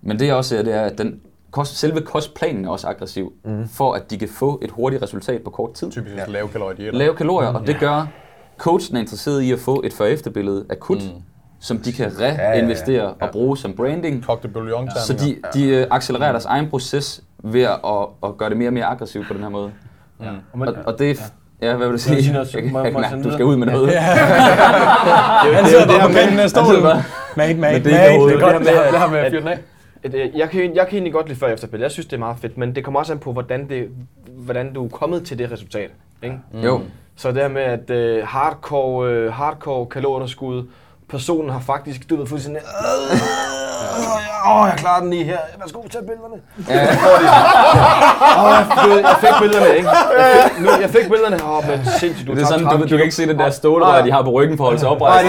Men 0.02 0.20
det 0.20 0.28
jeg 0.28 0.36
også 0.36 0.50
ser, 0.50 0.64
det 0.64 0.74
er, 0.74 0.82
at 0.82 0.98
den 0.98 1.22
kost, 1.52 1.76
selve 1.76 2.02
kostplanen 2.02 2.66
er 2.66 2.70
også 2.70 2.88
aggressiv, 2.88 3.34
mm. 3.46 3.68
for 3.68 3.94
at 3.94 4.12
de 4.12 4.18
kan 4.18 4.30
få 4.30 4.60
et 4.62 4.72
hurtigt 4.72 5.04
resultat 5.04 5.44
på 5.44 5.50
kort 5.50 5.74
tid. 5.74 5.92
Typisk 5.92 6.16
ja. 6.16 6.26
lave 6.28 6.48
kalorier. 6.48 6.92
Lave 6.92 7.16
kalorier, 7.16 7.50
og 7.50 7.68
det 7.68 7.80
gør, 7.80 8.08
coachen 8.58 8.96
er 8.98 9.02
interesseret 9.02 9.42
i 9.42 9.52
at 9.52 9.60
få 9.60 9.82
et 9.86 9.94
før-efter-billede 9.94 10.66
akut, 10.70 10.98
mm. 10.98 11.22
som 11.60 11.78
de 11.78 11.92
kan 11.92 12.12
reinvestere 12.20 12.96
ja, 12.96 13.04
ja, 13.04 13.14
ja. 13.22 13.26
og 13.26 13.32
bruge 13.32 13.58
som 13.58 13.74
branding. 13.74 14.24
Kogte 14.24 14.48
bouillon 14.48 14.90
Så 15.06 15.14
de, 15.14 15.38
de 15.54 15.68
øh, 15.68 15.88
accelererer 15.92 16.32
deres 16.32 16.46
egen 16.46 16.70
proces 16.70 17.24
ved 17.44 17.62
at, 17.62 17.80
at, 18.24 18.38
gøre 18.38 18.50
det 18.50 18.58
mere 18.58 18.70
og 18.70 18.74
mere 18.74 18.86
aggressivt 18.86 19.28
på 19.28 19.34
den 19.34 19.42
her 19.42 19.50
måde. 19.50 19.72
Og 20.20 20.26
Og, 20.54 20.60
man, 20.60 20.76
og 20.86 21.00
det 21.00 21.12
er... 21.12 21.16
Ja, 21.62 21.76
hvad 21.76 21.88
vil 21.88 21.94
du 21.94 21.98
sige? 22.00 22.34
noget? 22.34 22.54
Jeg 22.54 22.64
kan- 22.64 22.72
Må- 22.74 22.80
jeg 22.80 22.92
kan 22.92 23.02
må 23.02 23.08
sende 23.10 23.24
Du 23.24 23.32
skal 23.34 23.46
ud 23.46 23.58
med 23.58 23.68
noget. 23.68 23.94
Han 25.56 25.66
sidder 25.66 25.88
bare 25.88 26.08
på 26.08 26.14
kanten 26.14 26.40
af 26.40 26.50
stolen. 26.50 26.84
Mate, 26.84 27.54
mate, 27.54 27.56
er 27.56 27.60
mate. 27.60 27.84
Det 27.84 27.94
er 27.94 28.40
godt. 28.40 28.60
det 28.60 29.00
her 29.00 29.08
med- 29.10 29.20
at- 29.20 29.32
fyre 29.32 29.40
den 29.42 29.48
af. 29.48 29.58
Øh, 30.04 30.38
jeg, 30.38 30.50
kan, 30.50 30.76
jeg 30.76 30.86
kan 30.88 30.94
egentlig 30.94 31.14
godt 31.14 31.28
lide 31.28 31.40
før 31.40 31.48
efter 31.48 31.68
Jeg 31.78 31.92
synes, 31.92 32.06
det 32.06 32.14
er 32.14 32.20
meget 32.20 32.38
fedt, 32.42 32.58
men 32.58 32.76
det 32.76 32.84
kommer 32.84 33.00
også 33.00 33.14
an 33.14 33.20
på, 33.20 33.32
hvordan, 33.34 33.70
det, 33.70 33.88
hvordan 34.38 34.74
du 34.74 34.86
er 34.86 34.90
kommet 34.90 35.24
til 35.26 35.38
det 35.38 35.52
resultat. 35.52 35.90
Ikke? 36.24 36.36
Jo. 36.64 36.82
Så 37.16 37.32
det 37.32 37.38
her 37.42 37.48
med, 37.48 37.62
at 37.62 37.90
øh, 37.90 38.24
hardcore, 38.28 39.10
øh, 39.12 39.34
hardcore 39.34 39.86
kalorunderskud, 39.86 40.64
personen 41.10 41.50
har 41.50 41.60
faktisk, 41.60 42.10
du 42.10 42.16
ved, 42.16 42.28
fuldstændig, 42.28 42.62
øh, 42.62 44.52
åh, 44.52 44.68
jeg 44.68 44.76
klarer 44.78 45.02
den 45.02 45.10
lige 45.10 45.24
her, 45.24 45.38
værsgo, 45.60 45.82
tag 45.88 46.02
billederne. 46.02 46.36
Ja. 46.70 46.82
Åh, 48.40 48.52
jeg, 48.52 48.66
jeg 49.04 49.16
fik 49.20 49.30
billederne, 49.42 49.76
ikke? 49.78 49.90
Jeg 49.90 50.52
fik, 50.56 50.64
nu, 50.66 50.70
jeg 50.82 50.90
fik 50.90 51.04
billederne, 51.04 51.44
åh, 51.46 51.68
men 51.68 51.80
sindssygt, 52.00 52.28
du 52.28 52.34
Det 52.36 52.42
er 52.42 52.46
sådan, 52.46 52.60
du, 52.64 52.70
30 52.70 52.84
du 52.88 52.90
kan 52.90 53.02
ikke 53.02 53.16
se 53.16 53.28
den 53.28 53.40
der 53.40 53.50
stålrør, 53.50 54.02
de 54.04 54.12
har 54.12 54.22
på 54.24 54.30
ryggen 54.32 54.58
for 54.58 54.64
at 54.64 54.68
holde 54.68 54.80
sig 54.80 54.90
oprejst. 54.90 55.28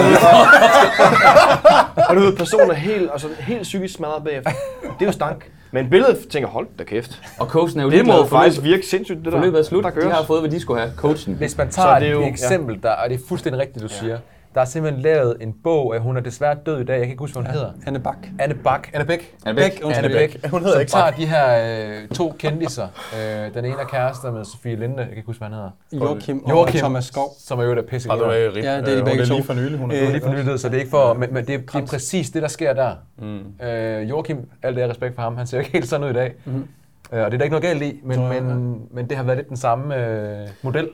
Og 2.09 2.15
du 2.15 2.21
ved, 2.21 2.35
personen 2.37 2.71
er 2.71 2.75
helt, 2.75 3.09
altså, 3.11 3.27
helt 3.39 3.61
psykisk 3.61 3.95
smadret 3.95 4.23
bagefter. 4.23 4.51
Det 4.81 5.01
er 5.01 5.05
jo 5.05 5.11
stank. 5.11 5.51
Men 5.71 5.89
billedet 5.89 6.17
tænker, 6.31 6.49
hold 6.49 6.67
da 6.79 6.83
kæft. 6.83 7.21
Og 7.39 7.47
coachen 7.47 7.79
er 7.79 7.83
jo 7.83 7.89
Det 7.91 8.05
må 8.05 8.25
faktisk 8.25 8.63
virke 8.63 8.85
sindssygt, 8.87 9.17
det 9.17 9.25
der. 9.25 9.31
Forløbet 9.31 9.59
er 9.59 9.63
slut. 9.63 9.83
Der 9.83 9.89
De 9.89 9.95
køres. 9.95 10.15
har 10.17 10.23
fået, 10.23 10.41
hvad 10.41 10.51
de 10.51 10.59
skulle 10.61 10.81
have. 10.81 10.93
Coachen. 10.97 11.35
Hvis 11.35 11.57
man 11.57 11.71
Så 11.71 11.81
tager 11.81 11.99
det 11.99 12.07
er 12.07 12.11
et 12.11 12.15
jo- 12.15 12.25
eksempel, 12.27 12.79
der, 12.83 12.89
og 12.91 13.09
det 13.09 13.15
er 13.15 13.19
fuldstændig 13.29 13.61
rigtigt, 13.61 13.83
du 13.83 13.87
siger. 13.89 14.17
Der 14.55 14.61
er 14.61 14.65
simpelthen 14.65 15.01
lavet 15.03 15.37
en 15.41 15.53
bog, 15.63 15.95
at 15.95 16.01
hun 16.01 16.17
er 16.17 16.21
desværre 16.21 16.55
død 16.65 16.81
i 16.81 16.83
dag. 16.83 16.93
Jeg 16.93 17.01
kan 17.01 17.09
ikke 17.09 17.19
huske, 17.19 17.33
hvad 17.39 17.43
hun 17.45 17.53
hedder. 17.53 17.71
Anne 17.87 17.99
Bak. 17.99 18.17
Anne 18.39 18.55
Bak. 18.55 18.87
Anne 18.93 19.05
Bæk. 19.05 19.35
Væk? 19.45 19.81
undskyld. 19.83 20.05
Anne 20.05 20.09
Bæk. 20.17 20.45
Hun 20.51 20.59
hedder 20.59 20.73
som 20.73 20.79
ikke 20.81 20.91
tager 20.91 21.11
de 21.11 21.25
her 21.25 22.01
øh, 22.01 22.07
to 22.07 22.33
kendiser. 22.39 22.87
Øh, 23.15 23.53
den 23.53 23.65
ene 23.65 23.75
er 23.81 23.85
kærester 23.85 24.31
med 24.31 24.45
Sofie 24.45 24.75
Linde. 24.75 24.97
Jeg 24.97 25.07
kan 25.07 25.17
ikke 25.17 25.25
huske, 25.27 25.39
hvad 25.39 25.47
han 25.47 25.55
hedder. 25.55 26.05
Joachim 26.05 26.43
og 26.43 26.49
Joachim. 26.49 26.79
Thomas 26.79 27.05
Skov. 27.05 27.33
Som 27.39 27.59
er 27.59 27.63
jo 27.63 27.75
der 27.75 27.81
pisse? 27.81 28.09
Ja, 28.13 28.17
det 28.19 28.65
er 28.65 28.81
de 28.81 28.91
Øh, 28.91 29.05
begge 29.05 29.09
hun 29.11 29.19
er 29.19 29.25
to. 29.25 29.33
lige 29.35 29.43
for 29.43 29.53
nylig. 29.53 29.79
Hun 29.79 29.91
er 29.91 30.03
Øh, 30.03 30.09
lige 30.11 30.21
for 30.21 30.29
nylig, 30.29 30.59
så 30.59 30.69
det 30.69 30.75
er 30.75 30.79
ikke 30.79 30.91
for... 30.91 31.13
Men, 31.13 31.33
men 31.33 31.45
det, 31.47 31.55
er, 31.55 31.59
det 31.59 31.75
er 31.75 31.85
præcis 31.85 32.29
det, 32.29 32.41
der 32.41 32.47
sker 32.47 32.73
der. 32.73 32.95
Mm. 33.17 33.65
Øh, 33.67 34.09
Joachim, 34.09 34.37
alt 34.63 34.75
det 34.75 34.83
er 34.83 34.89
respekt 34.89 35.15
for 35.15 35.21
ham, 35.21 35.37
han 35.37 35.47
ser 35.47 35.57
jo 35.57 35.59
ikke 35.59 35.71
helt 35.71 35.87
sådan 35.87 36.05
ud 36.05 36.09
i 36.09 36.13
dag. 36.13 36.33
Mm. 36.45 36.67
Øh, 37.13 37.23
og 37.25 37.31
det 37.31 37.33
er 37.33 37.37
der 37.37 37.43
ikke 37.43 37.49
noget 37.59 37.63
galt 37.63 37.81
i, 37.83 37.99
men, 38.03 38.27
men, 38.29 38.75
men 38.91 39.09
det 39.09 39.17
har 39.17 39.23
været 39.23 39.37
lidt 39.37 39.49
den 39.49 39.57
samme 39.57 39.95
øh, 40.07 40.47
model. 40.61 40.89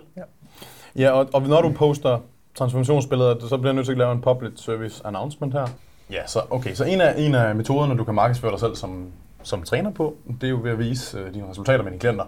Ja, 0.97 1.11
og, 1.11 1.29
og 1.33 1.41
når 1.41 1.61
du 1.61 1.71
poster 1.71 2.19
transformationsbilleder, 2.57 3.47
så 3.47 3.57
bliver 3.57 3.69
jeg 3.69 3.75
nødt 3.75 3.85
til 3.85 3.91
at 3.91 3.97
lave 3.97 4.11
en 4.11 4.21
public 4.21 4.51
service 4.55 5.01
announcement 5.05 5.53
her. 5.53 5.67
Ja, 6.11 6.27
så 6.27 6.41
okay, 6.49 6.73
så 6.73 6.83
en 6.83 7.01
af, 7.01 7.13
en 7.17 7.35
af 7.35 7.55
metoderne, 7.55 7.97
du 7.97 8.03
kan 8.03 8.15
markedsføre 8.15 8.51
dig 8.51 8.59
selv 8.59 8.75
som, 8.75 9.07
som 9.43 9.63
træner 9.63 9.91
på, 9.91 10.15
det 10.41 10.47
er 10.47 10.51
jo 10.51 10.59
ved 10.63 10.71
at 10.71 10.79
vise 10.79 11.17
øh, 11.17 11.33
dine 11.33 11.49
resultater 11.49 11.83
med 11.83 11.91
dine 11.91 11.99
klienter. 11.99 12.25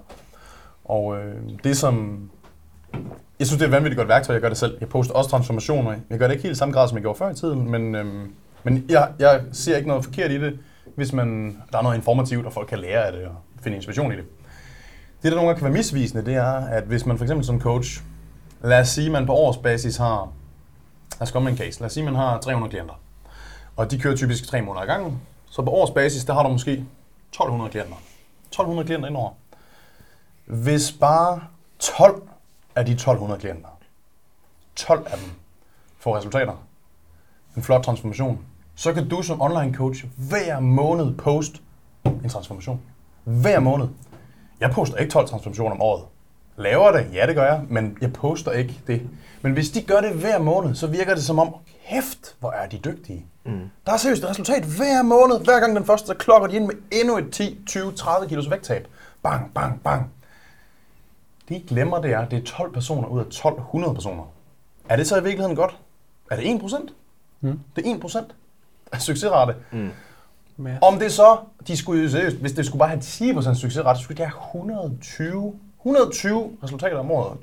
Og 0.85 1.17
øh, 1.17 1.35
det 1.63 1.77
som... 1.77 2.19
Jeg 3.39 3.47
synes, 3.47 3.57
det 3.57 3.61
er 3.61 3.65
et 3.65 3.71
vanvittigt 3.71 3.97
godt 3.97 4.07
værktøj, 4.07 4.33
jeg 4.33 4.41
gør 4.41 4.49
det 4.49 4.57
selv. 4.57 4.77
Jeg 4.79 4.89
poster 4.89 5.13
også 5.13 5.29
transformationer. 5.29 5.95
Jeg 6.09 6.19
gør 6.19 6.27
det 6.27 6.33
ikke 6.33 6.43
helt 6.43 6.55
i 6.55 6.57
samme 6.57 6.73
grad, 6.73 6.87
som 6.87 6.97
jeg 6.97 7.01
gjorde 7.01 7.17
før 7.17 7.29
i 7.29 7.35
tiden, 7.35 7.71
men, 7.71 7.95
øh, 7.95 8.05
men 8.63 8.85
jeg, 8.89 9.09
jeg 9.19 9.41
ser 9.51 9.75
ikke 9.77 9.87
noget 9.87 10.03
forkert 10.03 10.31
i 10.31 10.41
det, 10.41 10.59
hvis 10.95 11.13
man, 11.13 11.57
der 11.71 11.77
er 11.77 11.81
noget 11.81 11.95
informativt, 11.95 12.45
og 12.45 12.53
folk 12.53 12.67
kan 12.67 12.79
lære 12.79 13.05
af 13.05 13.11
det 13.11 13.25
og 13.25 13.35
finde 13.61 13.75
inspiration 13.75 14.11
i 14.11 14.15
det. 14.15 14.23
Det, 15.23 15.31
der 15.31 15.35
nogle 15.35 15.47
gange 15.47 15.59
kan 15.59 15.65
være 15.65 15.77
misvisende, 15.77 16.25
det 16.25 16.35
er, 16.35 16.51
at 16.51 16.83
hvis 16.83 17.05
man 17.05 17.17
for 17.17 17.25
eksempel 17.25 17.45
som 17.45 17.61
coach, 17.61 18.01
lad 18.61 18.79
os 18.79 18.87
sige, 18.89 19.05
at 19.05 19.11
man 19.11 19.25
på 19.25 19.33
årsbasis 19.33 19.97
har, 19.97 20.31
lad 21.11 21.21
os 21.21 21.31
komme 21.31 21.43
med 21.43 21.51
en 21.51 21.57
case, 21.57 21.79
lad 21.79 21.85
os 21.85 21.93
sige, 21.93 22.03
at 22.03 22.13
man 22.13 22.21
har 22.21 22.39
300 22.39 22.69
klienter, 22.69 22.93
og 23.75 23.91
de 23.91 23.99
kører 23.99 24.15
typisk 24.15 24.47
3 24.47 24.61
måneder 24.61 24.83
i 24.83 24.87
gangen, 24.87 25.21
så 25.49 25.61
på 25.61 25.69
årsbasis, 25.71 26.25
der 26.25 26.33
har 26.33 26.43
du 26.43 26.49
måske 26.49 26.71
1200 26.71 27.71
klienter. 27.71 27.95
1200 28.47 28.85
klienter 28.85 29.07
indover. 29.09 29.31
Hvis 30.45 30.91
bare 30.91 31.41
12 31.79 32.21
af 32.75 32.85
de 32.85 32.91
1200 32.91 33.41
klienter, 33.41 33.69
12 34.75 35.07
af 35.11 35.17
dem 35.17 35.31
får 35.97 36.17
resultater, 36.17 36.53
en 37.55 37.63
flot 37.63 37.83
transformation, 37.83 38.45
så 38.75 38.93
kan 38.93 39.09
du 39.09 39.21
som 39.21 39.41
online 39.41 39.73
coach 39.73 40.05
hver 40.17 40.59
måned 40.59 41.17
post 41.17 41.61
en 42.05 42.29
transformation. 42.29 42.81
Hver 43.23 43.59
måned. 43.59 43.87
Jeg 44.59 44.71
poster 44.71 44.97
ikke 44.97 45.11
12 45.11 45.27
transformationer 45.27 45.71
om 45.71 45.81
året. 45.81 46.03
Laver 46.59 46.91
det? 46.91 47.07
Ja, 47.13 47.27
det 47.27 47.35
gør 47.35 47.45
jeg, 47.45 47.61
men 47.69 47.97
jeg 48.01 48.13
poster 48.13 48.51
ikke 48.51 48.81
det. 48.87 49.01
Men 49.41 49.53
hvis 49.53 49.69
de 49.69 49.81
gør 49.81 50.01
det 50.01 50.11
hver 50.11 50.39
måned, 50.39 50.75
så 50.75 50.87
virker 50.87 51.15
det 51.15 51.23
som 51.23 51.39
om, 51.39 51.55
kæft, 51.89 52.35
hvor 52.39 52.51
er 52.51 52.67
de 52.67 52.77
dygtige. 52.77 53.25
Mm. 53.43 53.69
Der 53.85 53.93
er 53.93 53.97
seriøst 53.97 54.23
et 54.23 54.29
resultat 54.29 54.63
hver 54.63 55.01
måned. 55.01 55.43
Hver 55.43 55.59
gang 55.59 55.75
den 55.75 55.85
første, 55.85 56.07
så 56.07 56.13
klokker 56.13 56.47
de 56.47 56.55
ind 56.55 56.65
med 56.65 56.75
endnu 56.91 57.17
et 57.17 57.31
10, 57.31 57.59
20, 57.67 57.91
30 57.91 58.29
kilos 58.29 58.49
vægttab. 58.49 58.87
Bang, 59.23 59.53
bang, 59.53 59.83
bang. 59.83 60.11
Det 61.49 61.55
I 61.55 61.65
glemmer, 61.67 62.01
det 62.01 62.11
er, 62.11 62.25
det 62.25 62.39
er 62.39 62.43
12 62.43 62.73
personer 62.73 63.07
ud 63.07 63.19
af 63.19 63.25
1200 63.25 63.93
personer. 63.93 64.23
Er 64.89 64.95
det 64.95 65.07
så 65.07 65.17
i 65.17 65.23
virkeligheden 65.23 65.55
godt? 65.55 65.77
Er 66.31 66.35
det 66.35 66.55
1 66.55 66.61
procent? 66.61 66.93
Mm. 67.41 67.59
Det 67.75 67.87
er 67.87 67.95
1 67.95 68.01
procent 68.01 68.35
af 68.91 69.01
succesrate. 69.01 69.55
Mm. 69.71 69.89
Om 70.81 70.99
det 70.99 71.11
så, 71.11 71.37
de 71.67 71.77
skulle 71.77 72.03
jo 72.03 72.09
seriøst, 72.09 72.37
hvis 72.37 72.51
det 72.51 72.65
skulle 72.65 72.79
bare 72.79 72.89
have 72.89 73.01
10% 73.01 73.53
succesrate, 73.53 73.99
så 73.99 74.03
skulle 74.03 74.17
de 74.17 74.23
have 74.23 74.41
120, 74.45 75.59
120 75.85 76.51
resultater 76.63 76.97
om 76.97 77.11
året. 77.11 77.37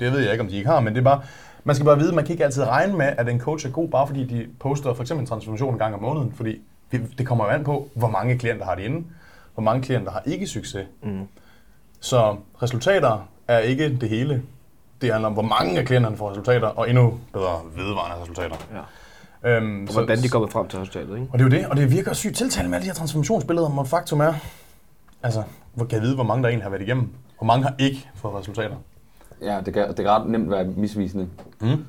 Det 0.00 0.12
ved 0.12 0.20
jeg 0.20 0.32
ikke, 0.32 0.42
om 0.42 0.48
de 0.48 0.56
ikke 0.56 0.68
har, 0.70 0.80
men 0.80 0.92
det 0.94 1.00
er 1.00 1.04
bare, 1.04 1.22
man 1.64 1.76
skal 1.76 1.84
bare 1.86 1.98
vide, 1.98 2.14
man 2.14 2.24
kan 2.24 2.32
ikke 2.32 2.44
altid 2.44 2.64
regne 2.64 2.96
med, 2.96 3.06
at 3.18 3.28
en 3.28 3.40
coach 3.40 3.66
er 3.66 3.70
god, 3.70 3.88
bare 3.88 4.06
fordi 4.06 4.24
de 4.24 4.46
poster 4.60 4.94
for 4.94 5.02
eksempel 5.02 5.22
en 5.22 5.26
transformation 5.26 5.72
en 5.72 5.78
gang 5.78 5.94
om 5.94 6.02
måneden, 6.02 6.32
fordi 6.36 6.60
det, 6.92 7.26
kommer 7.26 7.44
jo 7.44 7.50
an 7.50 7.64
på, 7.64 7.88
hvor 7.94 8.08
mange 8.08 8.38
klienter 8.38 8.64
har 8.64 8.74
de 8.74 8.82
inde, 8.82 9.06
hvor 9.54 9.62
mange 9.62 9.82
klienter 9.82 10.12
har 10.12 10.22
ikke 10.26 10.46
succes. 10.46 10.86
Mm. 11.02 11.20
Så 12.00 12.36
resultater 12.62 13.28
er 13.48 13.58
ikke 13.58 13.96
det 14.00 14.08
hele. 14.08 14.42
Det 15.00 15.12
handler 15.12 15.26
om, 15.28 15.32
hvor 15.32 15.42
mange 15.42 15.78
af 15.78 15.86
klienterne 15.86 16.16
får 16.16 16.30
resultater, 16.30 16.68
og 16.68 16.88
endnu 16.90 17.18
bedre 17.32 17.60
vedvarende 17.76 18.22
resultater. 18.22 18.56
Ja. 18.74 18.80
Øhm, 19.50 19.86
så- 19.86 19.92
Hvordan 19.92 20.18
de 20.18 20.28
kommer 20.28 20.48
frem 20.48 20.68
til 20.68 20.78
resultatet, 20.78 21.14
ikke? 21.16 21.28
og 21.32 21.38
det 21.38 21.44
er 21.44 21.50
jo 21.50 21.62
det, 21.62 21.66
og 21.70 21.76
det 21.76 21.90
virker 21.92 22.12
sygt 22.12 22.36
tiltalende 22.36 22.70
med 22.70 22.76
alle 22.78 22.82
de 22.84 22.88
her 22.88 22.94
transformationsbilleder, 22.94 23.68
men 23.68 23.86
faktum 23.86 24.20
er, 24.20 24.34
altså, 25.22 25.42
hvor 25.74 25.84
kan 25.84 25.94
jeg 25.96 26.02
vide, 26.02 26.14
hvor 26.14 26.24
mange 26.24 26.42
der 26.42 26.48
egentlig 26.48 26.64
har 26.64 26.70
været 26.70 26.82
igennem? 26.82 27.10
Hvor 27.38 27.46
mange 27.46 27.64
har 27.64 27.74
ikke 27.78 28.08
fået 28.14 28.34
resultater? 28.34 28.76
Ja, 29.42 29.60
det 29.66 29.74
kan, 29.74 29.88
det 29.88 29.96
kan 29.96 30.08
ret 30.08 30.26
nemt 30.26 30.50
være 30.50 30.64
misvisende. 30.64 31.28
Mm. 31.60 31.84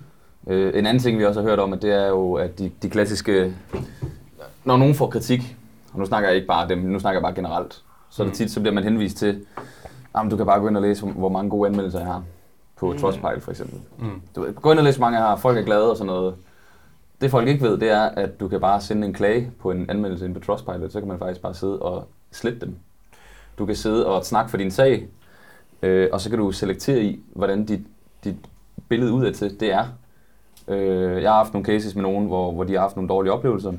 Øh, 0.48 0.80
en 0.80 0.86
anden 0.86 1.04
ting, 1.04 1.20
vi 1.20 1.26
også 1.26 1.42
har 1.42 1.50
hørt 1.50 1.60
om, 1.60 1.74
at 1.74 1.82
det 1.82 1.94
er 1.94 2.08
jo, 2.08 2.34
at 2.34 2.60
de, 2.60 2.72
de 2.82 2.90
klassiske... 2.90 3.56
Når 4.64 4.78
nogen 4.78 4.96
får 4.96 5.10
kritik, 5.10 5.58
og 5.94 6.00
nu 6.00 6.06
snakker 6.06 6.30
jeg 6.30 6.36
ikke 6.36 6.48
bare 6.48 6.70
dem, 6.70 6.78
nu 6.78 7.00
snakker 7.00 7.20
jeg 7.20 7.24
bare 7.24 7.36
generelt, 7.36 7.84
så 8.10 8.24
er 8.24 8.28
det 8.28 8.36
tit, 8.36 8.52
så 8.52 8.60
bliver 8.60 8.74
man 8.74 8.84
henvist 8.84 9.18
til, 9.18 9.46
jamen 10.16 10.30
du 10.30 10.38
kan 10.38 10.46
bare 10.46 10.60
gå 10.60 10.68
ind 10.68 10.78
og 10.78 10.82
læse, 10.82 11.06
hvor 11.06 11.30
mange 11.30 11.50
gode 11.50 11.70
anmeldelser 11.70 12.00
jeg 12.00 12.08
har 12.08 12.24
på 12.76 12.94
Trustpilot 12.94 13.42
for 13.42 13.52
eksempel. 13.52 13.80
Mm. 14.00 14.22
Du 14.36 14.42
ved, 14.42 14.54
gå 14.54 14.72
ind 14.72 14.80
og 14.80 14.86
læse, 14.86 14.98
hvor 14.98 15.06
mange 15.06 15.20
jeg 15.20 15.28
har, 15.28 15.36
folk 15.36 15.58
er 15.58 15.62
glade 15.62 15.92
og 15.92 15.98
sådan 15.98 16.08
noget. 16.08 16.36
Det 17.22 17.32
folk 17.32 17.48
ikke 17.48 17.64
ved, 17.64 17.78
det 17.78 17.90
er, 17.90 18.02
at 18.02 18.40
du 18.40 18.48
kan 18.48 18.60
bare 18.60 18.82
sende 18.82 19.08
en 19.08 19.14
klage 19.14 19.52
på 19.60 19.72
en 19.72 19.90
anmeldelse 19.90 20.26
ind 20.26 20.34
på 20.34 20.40
Trustpilot, 20.40 20.92
så 20.92 21.00
kan 21.00 21.08
man 21.08 21.20
faktisk 21.20 21.42
bare 21.42 21.54
sidde 21.54 21.80
og 21.80 22.08
slette 22.32 22.60
dem. 22.60 22.76
Du 23.58 23.66
kan 23.66 23.76
sidde 23.76 24.08
og 24.08 24.26
snakke 24.26 24.50
for 24.52 24.58
din 24.58 24.72
sag, 24.72 25.08
øh, 25.82 26.10
og 26.12 26.22
så 26.22 26.30
kan 26.30 26.40
du 26.40 26.52
selektere 26.52 27.04
i, 27.04 27.20
hvordan 27.34 27.66
dit, 27.66 27.82
dit 28.24 28.36
billede 28.90 29.14
udadtil 29.14 29.60
det 29.60 29.74
er. 29.74 29.86
Øh, 30.68 31.24
jeg 31.24 31.32
har 31.32 31.38
haft 31.38 31.54
nogle 31.54 31.66
cases 31.66 31.96
med 31.96 32.04
nogen, 32.04 32.28
hvor, 32.28 32.52
hvor 32.52 32.64
de 32.64 32.74
har 32.74 32.80
haft 32.80 32.96
nogle 32.96 33.10
dårlige 33.10 33.34
oplevelser. 33.34 33.74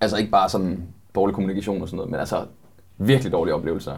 Altså 0.00 0.16
ikke 0.16 0.30
bare 0.30 0.48
sådan 0.48 0.88
dårlig 1.14 1.34
kommunikation 1.34 1.82
og 1.82 1.88
sådan 1.88 1.96
noget, 1.96 2.10
men 2.10 2.20
altså 2.20 2.44
virkelig 2.98 3.32
dårlige 3.32 3.54
oplevelser. 3.54 3.96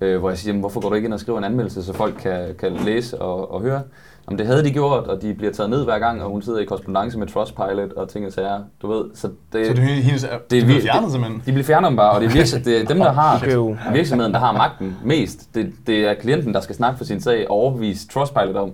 Øh, 0.00 0.18
hvor 0.18 0.28
jeg 0.28 0.38
siger, 0.38 0.50
"Jamen, 0.50 0.60
hvorfor 0.60 0.80
går 0.80 0.88
du 0.88 0.94
ikke 0.94 1.06
ind 1.06 1.14
og 1.14 1.20
skriver 1.20 1.38
en 1.38 1.44
anmeldelse, 1.44 1.84
så 1.84 1.92
folk 1.92 2.14
kan, 2.14 2.54
kan 2.58 2.72
læse 2.72 3.20
og, 3.20 3.50
og 3.50 3.60
høre? 3.60 3.82
Om 4.26 4.36
det 4.36 4.46
havde 4.46 4.64
de 4.64 4.70
gjort, 4.70 5.04
og 5.06 5.22
de 5.22 5.34
bliver 5.34 5.52
taget 5.52 5.70
ned 5.70 5.84
hver 5.84 5.98
gang, 5.98 6.22
og 6.22 6.30
hun 6.30 6.42
sidder 6.42 6.58
i 6.58 6.64
korrespondence 6.64 7.18
med 7.18 7.26
Trustpilot 7.26 7.92
og 7.92 8.08
ting 8.08 8.26
og 8.26 8.32
sager, 8.32 8.60
du 8.82 8.92
ved. 8.92 9.04
Så 9.14 9.28
det, 9.52 9.66
Så 9.66 9.72
det 9.72 9.78
er 9.82 9.84
hendes, 9.86 10.22
det 10.22 10.30
det 10.50 10.58
er 10.58 10.62
er 10.62 10.66
vir- 10.78 10.82
fjernet 10.82 11.12
simpelthen. 11.12 11.42
de 11.46 11.52
bliver 11.52 11.64
fjernet 11.64 11.96
bare, 11.96 12.10
og 12.10 12.20
det 12.20 12.26
er, 12.26 12.30
virks- 12.42 12.64
det 12.64 12.80
er 12.80 12.84
dem, 12.86 12.96
der 12.98 13.12
har 13.12 13.92
virksomheden, 13.92 14.32
der 14.32 14.38
har 14.38 14.52
magten 14.52 14.96
mest. 15.04 15.54
Det, 15.54 15.72
det 15.86 15.98
er 16.08 16.14
klienten, 16.14 16.54
der 16.54 16.60
skal 16.60 16.76
snakke 16.76 16.98
for 16.98 17.04
sin 17.04 17.20
sag 17.20 17.50
og 17.50 17.56
overbevise 17.56 18.08
Trustpilot 18.08 18.56
om, 18.56 18.72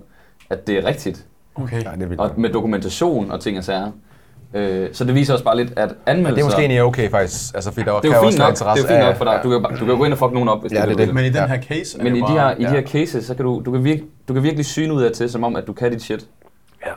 at 0.49 0.67
det 0.67 0.77
er 0.77 0.85
rigtigt. 0.85 1.25
Okay. 1.55 1.83
Ja, 1.83 2.05
det 2.05 2.11
er. 2.11 2.21
Og 2.23 2.31
med 2.37 2.49
dokumentation 2.49 3.31
og 3.31 3.39
ting 3.39 3.57
og 3.57 3.63
sager. 3.63 3.91
Øh, 4.53 4.89
så 4.93 5.03
det 5.05 5.15
viser 5.15 5.33
også 5.33 5.45
bare 5.45 5.57
lidt, 5.57 5.73
at 5.75 5.95
anmeldelser... 6.05 6.35
det 6.35 6.41
er 6.41 6.45
måske 6.45 6.59
egentlig 6.59 6.81
okay 6.83 7.09
faktisk, 7.09 7.55
altså 7.55 7.71
fordi 7.71 7.85
der 7.85 7.93
det 7.93 8.01
kan 8.01 8.11
er 8.11 8.15
jo 8.17 8.23
fint 8.29 8.37
nok, 8.39 8.53
det 8.53 8.61
er 8.61 8.87
fint 8.87 8.99
nok 8.99 9.15
for 9.15 9.25
dig. 9.25 9.39
Du 9.43 9.49
kan, 9.49 9.61
bare- 9.63 9.77
du 9.79 9.85
kan 9.85 9.97
gå 9.97 10.03
ind 10.05 10.13
og 10.13 10.19
fuck 10.19 10.31
nogen 10.31 10.49
op, 10.49 10.61
hvis 10.61 10.71
Ja, 10.71 10.81
det, 10.81 10.87
det 10.87 10.91
er 10.91 10.95
du 10.95 10.99
det. 10.99 11.07
vil. 11.07 11.15
Men 11.15 11.23
i 11.25 11.27
den 11.27 11.35
Ja. 11.35 11.47
her 11.47 11.61
case 11.61 11.97
Men 11.97 12.05
det 12.13 12.17
i 12.17 12.21
de, 12.21 12.27
her, 12.27 12.51
i 12.51 12.55
de 12.55 12.61
ja. 12.63 12.69
her 12.69 12.81
cases, 12.87 13.25
så 13.25 13.35
kan 13.35 13.45
du, 13.45 13.61
du, 13.65 13.71
kan 13.71 13.83
virke, 13.83 14.03
du 14.27 14.33
kan 14.33 14.43
virkelig 14.43 14.65
syne 14.65 14.93
ud 14.93 15.01
af 15.03 15.11
til, 15.11 15.29
som 15.29 15.43
om, 15.43 15.55
at 15.55 15.67
du 15.67 15.73
kan 15.73 15.91
dit 15.91 16.01
shit. 16.01 16.25
Ja. 16.85 16.91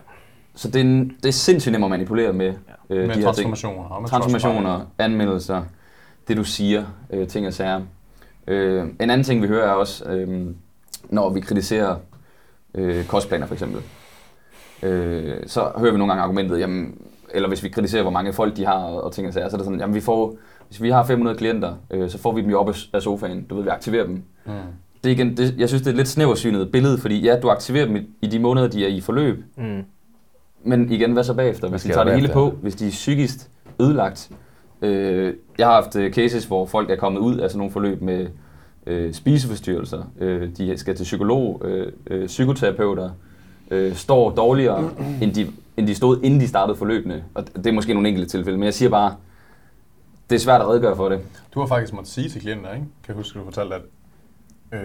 Så 0.55 0.68
det 0.68 0.76
er, 0.76 0.80
en, 0.84 1.09
det 1.22 1.28
er 1.28 1.32
sindssygt 1.32 1.72
nemt 1.72 1.84
at 1.84 1.90
manipulere 1.90 2.32
med 2.32 2.46
øh, 2.90 2.96
med 2.96 3.02
de 3.02 3.07
her 3.09 3.12
ting. 3.14 3.24
transformationer. 3.24 3.84
og 3.84 4.02
med 4.02 4.11
transformationer, 4.11 4.80
anmeldelser, 4.98 5.62
det 6.28 6.36
du 6.36 6.44
siger, 6.44 6.84
øh, 7.11 7.28
ting 7.28 7.46
og 7.46 7.52
sager. 7.52 7.80
Øh, 8.48 8.82
en 8.82 9.11
anden 9.11 9.22
ting, 9.24 9.42
vi 9.42 9.46
hører 9.46 9.68
er 9.68 9.72
også, 9.72 10.05
øh, 10.05 10.46
når 11.09 11.30
vi 11.30 11.40
kritiserer 11.40 11.96
øh, 12.74 13.05
kostplaner 13.07 13.46
for 13.46 13.55
eksempel, 13.55 13.80
øh, 14.82 15.34
så 15.46 15.70
hører 15.76 15.92
vi 15.92 15.98
nogle 15.98 16.11
gange 16.12 16.22
argumentet, 16.22 16.61
jamen, 16.61 16.94
eller 17.35 17.49
hvis 17.49 17.62
vi 17.62 17.68
kritiserer, 17.68 18.03
hvor 18.03 18.11
mange 18.11 18.32
folk 18.32 18.57
de 18.57 18.64
har 18.66 18.74
og 18.78 19.12
ting 19.12 19.26
og 19.28 19.35
sager, 19.35 19.49
så 19.49 19.57
er 19.57 19.59
det 19.59 19.64
sådan, 19.64 19.80
jamen 19.80 19.95
vi 19.95 20.01
får, 20.01 20.37
hvis 20.68 20.82
vi 20.82 20.91
har 20.91 21.05
500 21.05 21.37
klienter, 21.37 21.74
øh, 21.91 22.11
så 22.11 22.18
får 22.18 22.32
vi 22.32 22.43
dem 22.43 22.51
jo 22.51 22.61
op 22.61 22.68
af, 22.68 22.74
af 22.93 23.03
sofaen, 23.03 23.43
du 23.51 23.55
ved, 23.55 23.62
vi 23.62 23.68
aktiverer 23.68 24.07
dem. 24.07 24.22
Mm. 24.47 24.53
Det 25.05 25.11
er 25.11 25.14
igen, 25.14 25.37
det, 25.37 25.55
jeg 25.59 25.68
synes, 25.68 25.82
det 25.82 25.87
er 25.89 25.93
et 25.93 25.97
lidt 25.97 26.09
snæversynet 26.09 26.72
billede, 26.72 26.99
fordi 26.99 27.20
ja, 27.20 27.37
du 27.41 27.49
aktiverer 27.49 27.87
dem 27.87 27.97
i, 27.97 28.01
i 28.22 28.26
de 28.26 28.39
måneder, 28.39 28.68
de 28.68 28.85
er 28.85 28.89
i 28.89 29.01
forløb, 29.01 29.45
Mm. 29.57 29.82
men 30.64 30.93
igen, 30.93 31.12
hvad 31.12 31.24
så 31.24 31.35
bagefter? 31.35 31.68
Hvis 31.68 31.82
de 31.82 31.89
tager 31.89 32.05
det 32.05 32.14
hele 32.14 32.32
på, 32.32 32.55
hvis 32.62 32.74
de 32.74 32.87
er 32.87 32.91
psykisk 32.91 33.37
ødelagt. 33.80 34.30
Øh, 34.82 35.35
jeg 35.59 35.66
har 35.66 35.74
haft 35.74 35.97
øh, 35.97 36.12
cases, 36.12 36.45
hvor 36.45 36.66
folk 36.66 36.91
er 36.91 36.97
kommet 36.97 37.20
ud 37.20 37.37
af 37.37 37.51
sådan 37.51 37.59
nogle 37.59 37.72
forløb 37.72 38.03
med 38.03 38.26
øh, 38.87 39.12
spiseforstyrrelser. 39.14 40.03
Øh, 40.20 40.49
de 40.59 40.78
skal 40.78 40.97
til 40.97 41.05
psykolog, 41.05 41.62
øh, 41.64 41.93
øh, 42.11 42.26
psykoterapeuter, 42.26 43.11
øh, 43.70 43.95
står 43.95 44.30
dårligere, 44.30 44.91
end 45.22 45.32
de, 45.35 45.47
end 45.77 45.87
de 45.87 45.95
stod, 45.95 46.20
inden 46.22 46.41
de 46.41 46.49
startede 46.49 46.77
forløbene. 46.79 47.25
Og 47.35 47.47
det 47.57 47.66
er 47.66 47.72
måske 47.72 47.95
nogle 47.95 48.09
enkelte 48.09 48.31
tilfælde, 48.31 48.59
men 48.59 48.64
jeg 48.64 48.75
siger 48.75 48.89
bare, 48.89 49.16
det 50.31 50.37
er 50.37 50.41
svært 50.41 50.61
at 50.61 50.68
redegøre 50.68 50.97
for 50.97 51.09
det. 51.09 51.20
Du 51.55 51.61
har 51.61 51.66
faktisk 51.66 51.93
måttet 51.93 52.12
sige 52.12 52.29
til 52.29 52.41
klienter, 52.41 52.72
ikke? 52.72 52.87
Kan 53.05 53.09
jeg 53.09 53.16
huske, 53.16 53.39
du 53.39 53.45
fortalte, 53.45 53.75
at 53.75 53.83
øh, 54.72 54.81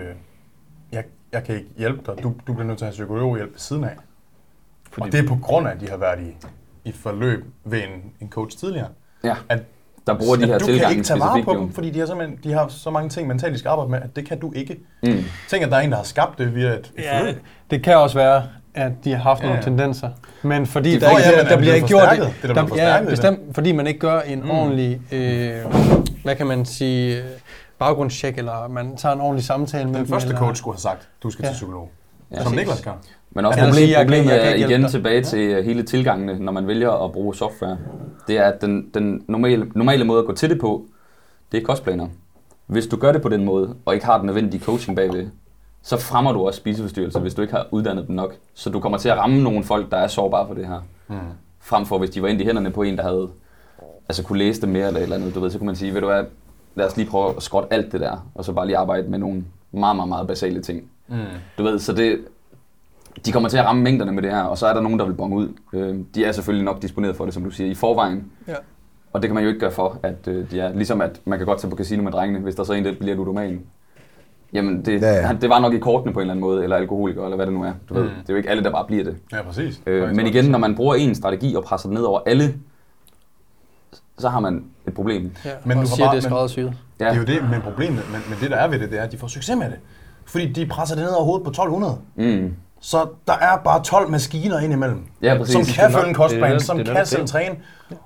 jeg, 0.92 1.04
jeg 1.32 1.44
kan 1.44 1.56
ikke 1.56 1.70
hjælpe 1.78 2.02
dig. 2.06 2.24
Du, 2.24 2.34
du 2.48 2.54
bliver 2.54 2.68
nødt 2.68 2.78
til 2.78 2.86
at 2.86 2.88
have 2.88 2.94
psykologhjælp 2.94 3.52
ved 3.52 3.60
siden 3.60 3.84
af. 3.84 3.96
Fordi... 4.92 5.08
Og 5.08 5.12
det 5.12 5.20
er 5.24 5.28
på 5.28 5.38
grund 5.42 5.68
af, 5.68 5.72
at 5.72 5.82
de 5.82 5.90
har 5.90 5.98
været 5.98 6.20
i, 6.28 6.36
i 6.90 6.92
forløb 6.92 7.46
ved 7.64 7.80
en, 7.80 8.12
en 8.20 8.30
coach 8.30 8.58
tidligere. 8.58 8.88
Ja, 9.24 9.36
At, 9.50 9.64
der 10.08 10.18
bruger 10.18 10.36
de 10.36 10.46
her 10.46 10.58
du 10.58 10.66
kan 10.66 10.74
tilgange 10.74 10.92
ikke 10.96 11.04
tage 11.04 11.20
vare 11.20 11.44
på 11.44 11.54
dem, 11.54 11.72
fordi 11.72 11.90
de 11.90 12.00
har, 12.00 12.06
simpelthen, 12.06 12.40
de 12.44 12.52
har 12.54 12.68
så 12.68 12.90
mange 12.92 13.10
ting 13.10 13.28
mentalt, 13.28 13.54
de 13.54 13.60
skal 13.60 13.70
arbejde 13.70 13.92
med, 13.92 14.02
at 14.02 14.16
det 14.16 14.26
kan 14.26 14.40
du 14.40 14.52
ikke. 14.56 14.80
Mm. 15.04 15.10
Tænk, 15.50 15.64
at 15.64 15.72
der 15.72 15.78
er 15.78 15.82
en, 15.82 15.90
der 15.90 15.98
har 15.98 16.04
skabt 16.04 16.38
det 16.38 16.56
via 16.56 16.68
et, 16.70 16.74
et 16.98 17.04
Ja, 17.04 17.20
forløb. 17.22 17.36
det 17.72 17.84
kan 17.84 17.98
også 17.98 18.18
være, 18.18 18.44
at 18.74 18.92
de 19.04 19.12
har 19.12 19.18
haft 19.18 19.40
Ja, 19.40 19.46
nogle 19.46 19.58
ja. 19.58 19.64
tendenser. 19.64 20.10
Men 20.44 20.66
fordi 20.66 20.92
De 20.96 21.00
der, 21.00 21.10
ikke, 21.10 21.22
ja, 21.22 21.32
der, 21.32 21.38
er 21.38 21.42
der 21.44 21.50
det 21.50 21.58
bliver 21.60 21.74
ikke 21.74 21.88
gjort? 21.88 22.10
Det 22.12 22.50
da 22.50 22.54
der, 22.54 22.66
blevet 22.66 22.78
ja, 22.82 23.00
det 23.00 23.08
bestemt, 23.10 23.40
fordi 23.56 23.72
man 23.72 23.88
ikke 23.88 24.00
gør 24.00 24.20
en 24.20 24.40
Mm. 24.44 24.50
ordentlig, 24.52 25.02
øh, 25.12 25.52
hvad 26.24 26.36
kan 26.36 26.48
man 26.48 26.66
sige, 26.66 27.22
baggrundstjek, 27.80 28.38
eller 28.38 28.68
man 28.68 28.98
tager 28.98 29.16
en 29.16 29.22
ordentlig 29.22 29.46
samtale 29.46 29.90
med 29.90 30.00
Den 30.00 30.08
første 30.08 30.28
eller, 30.28 30.40
coach 30.40 30.58
skulle 30.60 30.76
have 30.76 30.82
sagt, 30.82 31.08
du 31.24 31.30
skal 31.30 31.44
Ja. 31.44 31.50
til 31.50 31.54
psykolog. 31.54 31.90
Ja, 32.32 32.44
Som. 32.44 32.52
Niklas 32.54 32.82
gør. 32.82 32.92
Men 33.32 33.46
også 33.46 33.60
Ja, 33.60 33.66
problemet 33.66 34.30
kan 34.30 34.42
er 34.42 34.56
igen 34.56 34.82
dig. 34.82 34.90
tilbage 34.92 35.24
til 35.24 35.40
øh, 35.40 35.66
hele 35.66 35.84
tilgangene, 35.84 36.40
når 36.46 36.52
man 36.52 36.68
vælger 36.68 37.06
at 37.06 37.12
bruge 37.12 37.36
software. 37.36 37.78
Det 38.28 38.38
er, 38.38 38.44
at 38.44 38.62
den, 38.62 38.90
den 38.94 39.22
normale, 39.28 39.66
normale 39.76 40.04
måde 40.04 40.20
at 40.20 40.26
gå 40.26 40.34
til 40.36 40.50
det 40.50 40.60
på, 40.60 40.86
det 41.52 41.62
er 41.62 41.66
kostplaner. 41.66 42.08
Hvis 42.68 42.88
du 42.88 42.96
gør 42.98 43.12
det 43.12 43.22
på 43.22 43.30
den 43.30 43.46
måde, 43.46 43.76
og 43.86 43.94
ikke 43.94 44.06
har 44.06 44.18
den 44.18 44.26
nødvendige 44.26 44.64
coaching 44.64 44.96
bagved, 44.96 45.28
så 45.82 45.98
fremmer 45.98 46.32
du 46.32 46.46
også 46.48 46.58
spiseforstyrrelser, 46.58 47.20
hvis 47.20 47.34
du 47.34 47.42
ikke 47.42 47.54
har 47.54 47.68
uddannet 47.72 48.08
dem 48.08 48.16
nok. 48.16 48.36
Så 48.54 48.70
du 48.70 48.80
kommer 48.80 48.98
til 48.98 49.10
at 49.10 49.18
ramme 49.18 49.44
nogle 49.44 49.64
folk, 49.64 49.92
der 49.92 49.98
er 49.98 50.08
sårbare 50.08 50.48
for 50.48 50.54
det 50.54 50.68
her. 50.68 50.82
Mm. 51.08 51.16
Frem 51.60 51.86
for, 51.86 51.98
hvis 51.98 52.10
de 52.10 52.22
var 52.22 52.28
ind 52.28 52.42
i 52.42 52.46
hænderne 52.46 52.72
på 52.72 52.82
en, 52.82 52.98
der 52.98 53.04
havde 53.04 53.30
altså 54.10 54.24
kunne 54.24 54.40
læse 54.40 54.62
det 54.62 54.70
mere 54.70 54.88
eller 54.88 55.00
et 55.00 55.04
eller 55.04 55.16
andet. 55.16 55.36
Du 55.36 55.40
ved, 55.40 55.50
så 55.50 55.58
kunne 55.58 55.66
man 55.66 55.76
sige, 55.76 55.94
ved 55.94 56.02
du 56.02 56.08
hvad, 56.08 56.24
lad 56.76 56.86
os 56.88 56.98
lige 56.98 57.10
prøve 57.10 57.36
at 57.36 57.44
skrotte 57.44 57.74
alt 57.74 57.92
det 57.92 58.02
der, 58.02 58.30
og 58.36 58.46
så 58.46 58.54
bare 58.54 58.66
lige 58.66 58.78
arbejde 58.78 59.10
med 59.10 59.20
nogle 59.20 59.44
meget, 59.72 59.96
meget, 59.96 60.10
meget 60.10 60.28
basale 60.28 60.62
ting. 60.62 60.90
Mm. 61.08 61.18
Du 61.58 61.64
ved, 61.64 61.80
så 61.80 61.94
det, 61.94 62.20
de 63.26 63.32
kommer 63.32 63.50
til 63.50 63.58
at 63.58 63.66
ramme 63.66 63.82
mængderne 63.82 64.12
med 64.12 64.24
det 64.24 64.32
her, 64.32 64.42
og 64.42 64.58
så 64.58 64.68
er 64.68 64.74
der 64.74 64.82
nogen, 64.82 65.00
der 65.00 65.06
vil 65.06 65.14
bonge 65.14 65.38
ud. 65.38 65.50
Øh, 65.74 66.00
de 66.16 66.26
er 66.26 66.32
selvfølgelig 66.32 66.66
nok 66.66 66.82
disponeret 66.82 67.16
for 67.16 67.26
det, 67.26 67.34
som 67.34 67.44
du 67.44 67.50
siger, 67.50 67.72
i 67.72 67.74
forvejen. 67.74 68.32
Ja. 68.48 68.56
Og 69.14 69.22
det 69.22 69.28
kan 69.28 69.36
man 69.36 69.44
jo 69.44 69.50
ikke 69.50 69.60
gøre 69.60 69.72
for, 69.72 70.00
at 70.04 70.28
øh, 70.28 70.52
de 70.52 70.60
er, 70.60 70.74
ligesom 70.74 71.02
at 71.02 71.22
man 71.26 71.40
kan 71.40 71.46
godt 71.46 71.60
tage 71.60 71.72
på 71.72 71.78
casino 71.78 72.04
med 72.04 72.12
drengene, 72.12 72.40
hvis 72.40 72.56
der 72.56 72.64
så 72.64 72.74
en, 72.74 72.86
der 72.86 72.94
bliver 73.00 73.16
ludoman. 73.16 73.62
Jamen, 74.54 74.86
det, 74.86 75.02
Ja, 75.02 75.08
ja, 75.08 75.14
ja. 75.14 75.20
ja. 75.20 75.28
Han, 75.28 75.42
det 75.42 75.50
var 75.50 75.60
nok 75.60 75.74
i 75.74 75.78
kortene 75.80 76.14
på 76.14 76.20
en 76.20 76.22
eller 76.22 76.32
anden 76.34 76.42
måde, 76.42 76.64
eller 76.64 76.76
alkoholiker, 76.76 77.24
eller 77.24 77.36
hvad 77.36 77.46
det 77.46 77.54
nu 77.54 77.64
er. 77.64 77.74
Du 77.90 77.94
mm. 77.94 78.00
ved, 78.00 78.10
det 78.10 78.16
er 78.18 78.24
jo 78.30 78.36
ikke 78.36 78.50
alle, 78.50 78.64
der 78.64 78.72
bare 78.72 78.86
bliver 78.88 79.04
det. 79.04 79.18
Ja, 79.32 79.42
præcis. 79.42 79.82
Øh, 79.86 80.16
men 80.16 80.28
igen, 80.28 80.46
når 80.46 80.60
man 80.60 80.76
bruger 80.76 80.96
en 80.96 81.16
strategi 81.16 81.56
og 81.56 81.64
presser 81.64 81.90
den 81.90 81.94
ned 81.96 82.04
over 82.04 82.20
alle, 82.26 82.56
så 84.18 84.30
har 84.30 84.40
man 84.40 84.64
et 84.88 84.94
problem. 84.94 85.32
Ja, 85.46 85.50
Men 85.66 85.78
og 85.78 85.84
du 85.84 85.90
har 85.90 85.96
siger, 85.96 86.06
bare- 86.08 86.16
det 86.16 86.24
er 86.24 86.30
skræddersyet. 86.30 86.74
Det 87.00 87.08
er 87.08 87.16
jo 87.16 87.24
det, 87.24 87.50
men 87.52 87.62
problemet, 87.62 88.04
men, 88.12 88.22
men 88.30 88.38
det 88.42 88.52
der 88.52 88.58
er 88.58 88.68
ved 88.68 88.80
det, 88.80 88.92
det 88.92 89.00
er, 89.00 89.04
at 89.04 89.12
de 89.12 89.18
får 89.18 89.28
succes 89.28 89.56
med 89.58 89.66
det. 89.66 89.80
Fordi 90.26 90.54
de 90.54 90.66
presser 90.66 90.96
det 90.96 91.04
ned 91.04 91.12
over 91.14 91.26
hovedet 91.26 91.44
på 91.44 91.50
1200. 91.50 91.98
Mm. 92.16 92.54
Så 92.82 93.08
der 93.28 93.34
er 93.34 93.58
bare 93.64 93.84
12 93.84 94.10
maskiner 94.10 94.60
ind 94.60 94.74
imellem, 94.74 95.04
Ja, 95.22 95.38
præcis. 95.38 95.54
som 95.54 95.64
kan 95.66 95.92
følge 95.92 96.08
en 96.08 96.14
kostplan, 96.14 96.60
som 96.60 96.78
det 96.78 96.88
kan 96.88 97.06
selv 97.06 97.28
træne. 97.28 97.56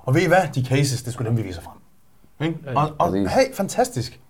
Og 0.02 0.14
ved 0.14 0.22
I 0.22 0.26
hvad? 0.28 0.38
De 0.54 0.64
cases, 0.64 1.02
det 1.02 1.12
skulle 1.12 1.28
dem, 1.28 1.36
vi 1.38 1.42
viser 1.42 1.60
frem. 1.60 2.48
Ikke? 2.48 2.58
Og, 2.78 2.90
og 2.98 3.14
hey, 3.14 3.54
fantastisk. 3.54 4.20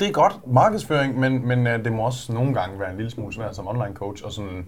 Det 0.00 0.08
er 0.08 0.12
godt 0.12 0.32
markedsføring, 0.46 1.18
men, 1.18 1.48
men 1.48 1.66
uh, 1.66 1.72
det 1.84 1.92
må 1.92 2.02
også 2.02 2.32
nogle 2.32 2.54
gange 2.54 2.80
være 2.80 2.90
en 2.90 2.96
lille 2.96 3.10
smule 3.10 3.34
svært 3.34 3.56
som 3.56 3.68
online 3.68 3.94
coach, 3.94 4.24
og 4.24 4.32
sådan 4.32 4.66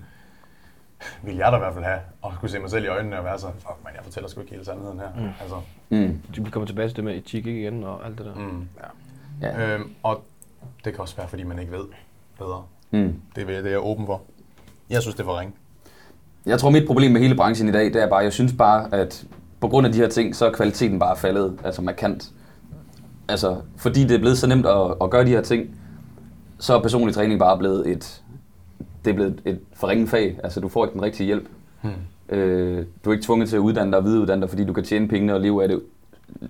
vil 1.22 1.36
jeg 1.36 1.52
da 1.52 1.56
i 1.56 1.60
hvert 1.60 1.74
fald 1.74 1.84
have, 1.84 1.98
og 2.22 2.32
skulle 2.34 2.50
se 2.50 2.58
mig 2.58 2.70
selv 2.70 2.84
i 2.84 2.88
øjnene 2.88 3.18
og 3.18 3.24
være 3.24 3.38
så, 3.38 3.46
fuck 3.46 3.76
man, 3.84 3.92
jeg 3.96 4.04
fortæller 4.04 4.28
sgu 4.28 4.40
ikke 4.40 4.52
hele 4.52 4.64
sandheden 4.64 4.98
her. 5.00 5.08
Mm. 5.16 5.28
Altså, 5.40 5.56
Mm. 5.88 6.20
Vi 6.44 6.50
kommer 6.50 6.66
tilbage 6.66 6.88
til 6.88 6.96
det 6.96 7.04
med 7.04 7.14
etik 7.14 7.46
igen 7.46 7.84
og 7.84 8.06
alt 8.06 8.18
det 8.18 8.26
der. 8.26 8.34
mm. 8.34 8.68
Ja. 9.42 9.74
Øhm, 9.74 9.90
og 10.02 10.22
det 10.84 10.92
kan 10.92 11.00
også 11.00 11.16
være, 11.16 11.28
fordi 11.28 11.42
man 11.42 11.58
ikke 11.58 11.72
ved 11.72 11.84
bedre. 12.38 12.62
Mm. 12.90 13.14
Det 13.36 13.42
er, 13.42 13.46
det 13.46 13.66
er 13.66 13.70
jeg 13.70 13.80
åben 13.84 14.06
for. 14.06 14.22
Jeg 14.90 15.02
synes, 15.02 15.14
det 15.14 15.20
er 15.20 15.24
for 15.24 15.38
ringe. 15.40 15.54
Jeg 16.46 16.58
tror, 16.58 16.70
mit 16.70 16.86
problem 16.86 17.12
med 17.12 17.20
hele 17.20 17.34
branchen 17.36 17.68
i 17.68 17.72
dag, 17.72 17.84
det 17.84 17.96
er 18.02 18.08
bare, 18.08 18.18
jeg 18.18 18.32
synes 18.32 18.52
bare, 18.58 18.94
at 18.94 19.24
på 19.60 19.68
grund 19.68 19.86
af 19.86 19.92
de 19.92 19.98
her 19.98 20.08
ting, 20.08 20.36
så 20.36 20.46
er 20.46 20.52
kvaliteten 20.52 20.98
bare 20.98 21.16
faldet, 21.16 21.58
altså 21.64 21.82
markant. 21.82 22.30
Altså, 23.32 23.56
fordi 23.76 24.02
det 24.04 24.14
er 24.14 24.18
blevet 24.18 24.38
så 24.38 24.46
nemt 24.46 24.66
at, 24.66 24.94
at 25.02 25.10
gøre 25.10 25.24
de 25.24 25.30
her 25.30 25.40
ting, 25.42 25.66
så 26.58 26.76
er 26.78 26.82
personlig 26.82 27.14
træning 27.14 27.38
bare 27.38 27.58
blevet 27.58 27.86
et, 27.90 28.22
det 29.04 29.10
er 29.10 29.14
blevet 29.14 29.40
et 29.44 29.58
forringet 29.74 30.08
fag. 30.08 30.38
Altså, 30.44 30.60
du 30.60 30.68
får 30.68 30.84
ikke 30.84 30.92
den 30.94 31.02
rigtige 31.02 31.26
hjælp. 31.26 31.44
Hmm. 31.82 32.36
Øh, 32.36 32.84
du 33.04 33.10
er 33.10 33.14
ikke 33.14 33.24
tvunget 33.24 33.48
til 33.48 33.56
at 33.56 33.60
uddanne 33.60 33.92
dig 33.92 33.98
og 33.98 34.04
videreuddanne 34.04 34.40
dig, 34.42 34.48
fordi 34.50 34.64
du 34.64 34.72
kan 34.72 34.84
tjene 34.84 35.08
pengene 35.08 35.34
og 35.34 35.40
leve 35.40 35.62
af 35.62 35.68
det 35.68 35.80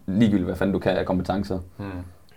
ligegyldigt, 0.07 0.45
hvad 0.47 0.57
fanden 0.57 0.72
du 0.72 0.78
kan 0.78 0.97
af 0.97 1.07
kompetencer. 1.07 1.59
Hmm. 1.76 1.87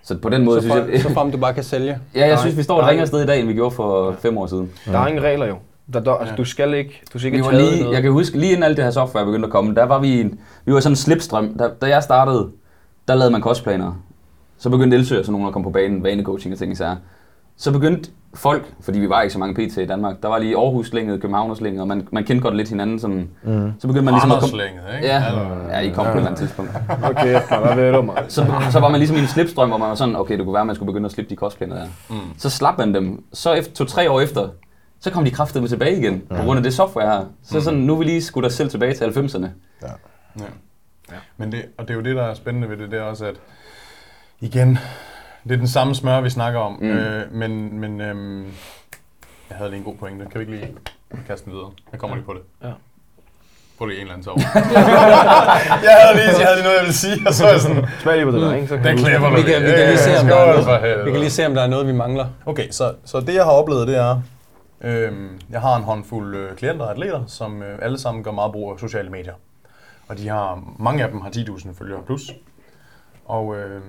Så 0.03 0.17
på 0.17 0.29
den 0.29 0.45
måde, 0.45 0.61
Så, 0.61 0.67
synes 0.69 0.91
jeg... 0.91 1.01
så 1.01 1.09
frem 1.13 1.31
du 1.31 1.37
bare 1.37 1.53
kan 1.53 1.63
sælge. 1.63 1.99
Ja, 2.15 2.27
jeg 2.27 2.39
synes, 2.39 2.57
vi 2.57 2.63
står 2.63 2.77
et 2.77 2.81
Nej. 2.81 2.89
ringere 2.89 3.07
sted 3.07 3.23
i 3.23 3.25
dag, 3.25 3.39
end 3.39 3.47
vi 3.47 3.53
gjorde 3.53 3.75
for 3.75 4.11
fem 4.19 4.37
år 4.37 4.45
siden. 4.47 4.71
Der 4.85 4.99
er 4.99 5.07
ingen 5.07 5.23
regler 5.23 5.45
jo. 5.45 5.55
Der, 5.93 5.99
der, 5.99 6.11
altså, 6.13 6.31
Ja. 6.33 6.37
du 6.37 6.45
skal 6.45 6.73
ikke, 6.73 7.01
du 7.13 7.19
skal 7.19 7.33
ikke 7.33 7.47
Vi 7.49 7.55
lige, 7.55 7.79
noget. 7.81 7.95
jeg 7.95 8.01
kan 8.03 8.11
huske, 8.11 8.37
lige 8.39 8.51
inden 8.51 8.63
alt 8.63 8.77
det 8.77 8.83
her 8.85 8.91
software 8.91 9.25
begyndte 9.25 9.45
at 9.45 9.51
komme, 9.51 9.75
der 9.75 9.83
var 9.83 9.99
vi, 9.99 10.21
en, 10.21 10.39
vi 10.65 10.73
var 10.73 10.79
sådan 10.79 10.91
en 10.91 10.95
slipstrøm. 10.95 11.57
Da, 11.57 11.69
da 11.81 11.85
jeg 11.85 12.03
startede, 12.03 12.49
der 13.07 13.15
lavede 13.15 13.31
man 13.31 13.41
kostplaner. 13.41 14.01
Så 14.65 14.69
begyndte 14.69 14.97
Elsø 14.97 15.19
og 15.19 15.25
sådan 15.25 15.31
nogen 15.33 15.47
at 15.47 15.53
komme 15.53 15.63
på 15.63 15.69
banen, 15.69 16.03
vanecoaching 16.03 16.53
og 16.53 16.59
ting 16.59 16.71
især. 16.71 16.95
Så 17.57 17.71
begyndte 17.71 18.09
folk, 18.33 18.73
fordi 18.81 18.99
vi 18.99 19.09
var 19.09 19.21
ikke 19.21 19.33
så 19.33 19.39
mange 19.39 19.53
PT 19.67 19.77
i 19.77 19.85
Danmark. 19.85 20.15
Der 20.21 20.27
var 20.27 20.37
lige 20.39 20.57
Aarhus-slænget, 20.57 21.21
København-slænget, 21.21 21.81
og 21.81 21.87
man, 21.87 22.07
man 22.11 22.23
kendte 22.23 22.43
godt 22.43 22.55
lidt 22.55 22.69
hinanden. 22.69 22.99
Sådan, 22.99 23.29
mm. 23.43 23.71
Så 23.79 23.87
begyndte 23.87 24.05
man 24.05 24.13
ligesom 24.13 24.31
at 24.31 24.39
komme... 24.39 24.63
Randerslænget, 24.63 24.95
ikke? 24.95 25.07
Ja, 25.07 25.27
Eller- 25.27 25.67
ja, 25.69 25.79
I 25.79 25.89
kom 25.89 26.05
på 26.05 26.11
et 26.11 26.15
eller 26.15 26.25
andet 26.27 26.39
tidspunkt. 26.39 26.71
Okay, 27.11 27.39
hvad 27.65 27.75
ved 27.75 27.91
du 27.91 28.01
mig? 28.01 28.25
Så, 28.27 28.45
så 28.71 28.79
var 28.79 28.89
man 28.89 28.99
ligesom 28.99 29.17
i 29.17 29.19
en 29.19 29.27
slipstrøm, 29.27 29.69
hvor 29.69 29.77
man 29.77 29.89
var 29.89 29.95
sådan, 29.95 30.15
okay, 30.15 30.37
det 30.37 30.43
kunne 30.45 30.53
være, 30.53 30.61
at 30.61 30.67
man 30.67 30.75
skulle 30.75 30.87
begynde 30.91 31.05
at 31.05 31.11
slippe 31.11 31.29
de 31.29 31.35
kostplaner 31.35 31.75
der. 31.75 31.85
Mm. 32.09 32.15
Så 32.37 32.49
slap 32.49 32.77
man 32.77 32.93
dem. 32.93 33.23
Så 33.33 33.53
efter 33.53 33.73
to-tre 33.73 34.11
år 34.11 34.21
efter, 34.21 34.49
så 34.99 35.11
kom 35.11 35.23
de 35.25 35.31
kraftedeme 35.31 35.67
tilbage 35.67 35.97
igen, 35.97 36.21
på 36.29 36.43
grund 36.43 36.57
af 36.57 36.63
det 36.63 36.73
software 36.73 37.07
her. 37.17 37.25
Så 37.43 37.61
sådan, 37.61 37.79
nu 37.79 37.93
er 37.93 37.97
vi 37.97 38.03
lige 38.03 38.21
skudt 38.21 38.45
os 38.45 38.53
selv 38.53 38.69
tilbage 38.69 38.93
til 38.93 39.03
90'erne. 39.05 39.47
Ja. 39.81 39.87
Men 41.37 41.51
det, 41.51 41.65
og 41.77 41.87
det 41.87 41.93
er 41.93 41.97
jo 41.97 42.01
det, 42.03 42.15
der 42.15 42.23
er 42.23 42.33
spændende 42.33 42.69
ved 42.69 42.77
det, 42.77 42.91
det 42.91 42.99
er 42.99 43.03
også, 43.03 43.25
at 43.25 43.35
igen, 44.45 44.77
det 45.43 45.51
er 45.51 45.57
den 45.57 45.67
samme 45.67 45.95
smør, 45.95 46.21
vi 46.21 46.29
snakker 46.29 46.59
om, 46.59 46.77
mm. 46.81 46.87
øh, 46.87 47.33
men, 47.33 47.79
men 47.79 48.01
øhm, 48.01 48.43
jeg 49.49 49.57
havde 49.57 49.69
lige 49.69 49.77
en 49.79 49.85
god 49.85 49.95
pointe. 49.95 50.25
Kan 50.31 50.39
vi 50.39 50.39
ikke 50.39 50.55
lige 50.55 50.75
kaste 51.27 51.45
den 51.45 51.53
videre? 51.53 51.71
Jeg 51.91 51.99
kommer 51.99 52.15
lige 52.15 52.25
på 52.25 52.33
det. 52.33 52.41
Ja. 52.63 52.71
Få 53.77 53.85
lige 53.85 53.97
en 53.97 54.01
eller 54.01 54.13
anden 54.13 54.25
sov. 54.29 54.37
jeg, 54.39 55.95
havde 56.01 56.15
lige, 56.15 56.39
jeg 56.39 56.45
havde 56.47 56.57
lige 56.57 56.63
noget, 56.63 56.77
jeg 56.77 56.85
ville 56.85 56.93
sige, 56.93 57.27
og 57.27 57.33
så 57.33 57.45
er 57.45 57.51
jeg 57.51 57.61
sådan, 57.61 57.85
Smag 57.99 58.15
lige 58.15 58.25
på 58.25 58.31
det 58.31 58.41
der, 58.41 58.53
ikke? 58.55 58.67
Så 58.67 58.75
den 58.75 58.97
klipper 58.97 59.29
Vi 59.29 59.41
kan, 59.41 59.63
vi 59.63 59.71
kan 59.71 59.87
lige 59.87 59.97
se, 59.97 60.19
om 60.19 60.27
der 60.27 60.35
er 60.35 60.45
noget, 60.45 61.05
vi 61.05 61.11
kan 61.11 61.19
lige 61.19 61.29
se, 61.31 61.45
om 61.45 61.53
der 61.53 61.61
er 61.61 61.67
noget, 61.67 61.87
vi 61.87 61.91
mangler. 61.91 62.27
Okay, 62.45 62.69
så, 62.71 62.93
så 63.05 63.19
det 63.19 63.33
jeg 63.33 63.43
har 63.43 63.51
oplevet, 63.51 63.87
det 63.87 63.97
er, 63.97 64.21
øhm, 64.81 65.39
jeg 65.49 65.61
har 65.61 65.75
en 65.75 65.83
håndfuld 65.83 66.35
øh, 66.35 66.55
klienter 66.55 66.85
og 66.85 66.91
atleter, 66.91 67.23
som 67.27 67.63
øh, 67.63 67.79
alle 67.81 67.99
sammen 67.99 68.23
gør 68.23 68.31
meget 68.31 68.51
brug 68.51 68.71
af 68.73 68.79
sociale 68.79 69.09
medier. 69.09 69.33
Og 70.07 70.17
de 70.17 70.27
har, 70.27 70.63
mange 70.79 71.03
af 71.03 71.09
dem 71.11 71.21
har 71.21 71.29
10.000 71.29 71.79
følgere 71.79 72.01
plus. 72.05 72.31
Og, 73.25 73.55
øh, 73.55 73.81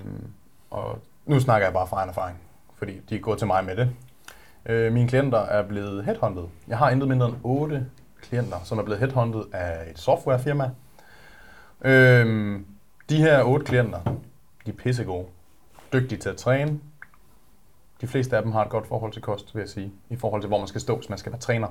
og 0.77 0.99
nu 1.27 1.41
snakker 1.41 1.67
jeg 1.67 1.75
bare 1.75 1.87
fra 1.87 1.97
egen 1.97 2.09
erfaring, 2.09 2.39
fordi 2.75 3.01
de 3.01 3.17
er 3.17 3.21
gået 3.21 3.39
til 3.39 3.47
mig 3.47 3.65
med 3.65 3.77
det. 3.77 3.91
Øh, 4.67 4.93
mine 4.93 5.09
klienter 5.09 5.39
er 5.39 5.69
blevet 5.69 6.05
headhunted. 6.05 6.45
Jeg 6.69 6.79
har 6.79 6.91
intet 6.91 7.09
mindre 7.09 7.27
end 7.27 7.37
8 7.43 7.87
klienter, 8.23 8.57
som 8.65 8.79
er 8.79 8.83
blevet 8.83 9.01
headhunted 9.01 9.43
af 9.53 9.91
et 9.91 9.99
softwarefirma. 9.99 10.71
Øh, 11.81 12.61
de 13.09 13.17
her 13.17 13.43
8 13.43 13.67
klienter, 13.67 14.01
de 14.67 14.71
er 14.71 14.77
pissegode. 14.77 15.27
Dygtige 15.93 16.19
til 16.19 16.29
at 16.29 16.37
træne, 16.37 16.81
de 18.01 18.07
fleste 18.07 18.37
af 18.37 18.43
dem 18.43 18.53
har 18.53 18.65
et 18.65 18.71
godt 18.71 18.87
forhold 18.87 19.13
til 19.13 19.23
kost, 19.23 19.55
vil 19.55 19.61
jeg 19.61 19.69
sige, 19.69 19.93
i 20.11 20.17
forhold 20.17 20.43
til, 20.43 20.49
hvor 20.49 20.59
man 20.59 20.69
skal 20.69 20.81
stå, 20.81 20.97
hvis 20.97 21.09
man 21.09 21.19
skal 21.19 21.33
være 21.33 21.41
træner. 21.41 21.69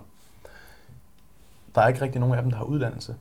Der 1.75 1.81
er 1.81 1.87
ikke 1.87 2.01
rigtig 2.01 2.19
nogen 2.19 2.35
af 2.35 2.41
dem, 2.41 2.51
der 2.51 2.57
har 2.57 2.65
uddannelse. 2.65 3.15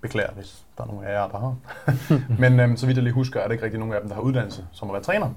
Beklager, 0.00 0.32
hvis 0.32 0.64
der 0.78 0.84
er 0.84 0.88
nogen 0.88 1.04
af 1.04 1.12
jer, 1.12 1.28
der 1.28 1.38
har. 1.38 1.56
Men 2.42 2.60
øhm, 2.60 2.76
så 2.76 2.86
vidt 2.86 2.96
jeg 2.96 3.04
lige 3.04 3.14
husker, 3.14 3.40
er 3.40 3.44
der 3.44 3.52
ikke 3.52 3.64
rigtig 3.64 3.80
nogen 3.80 3.94
af 3.94 4.00
dem, 4.00 4.08
der 4.08 4.14
har 4.14 4.22
uddannelse 4.22 4.64
som 4.72 4.88
at 4.88 4.92
være 4.92 5.02
træner. 5.02 5.28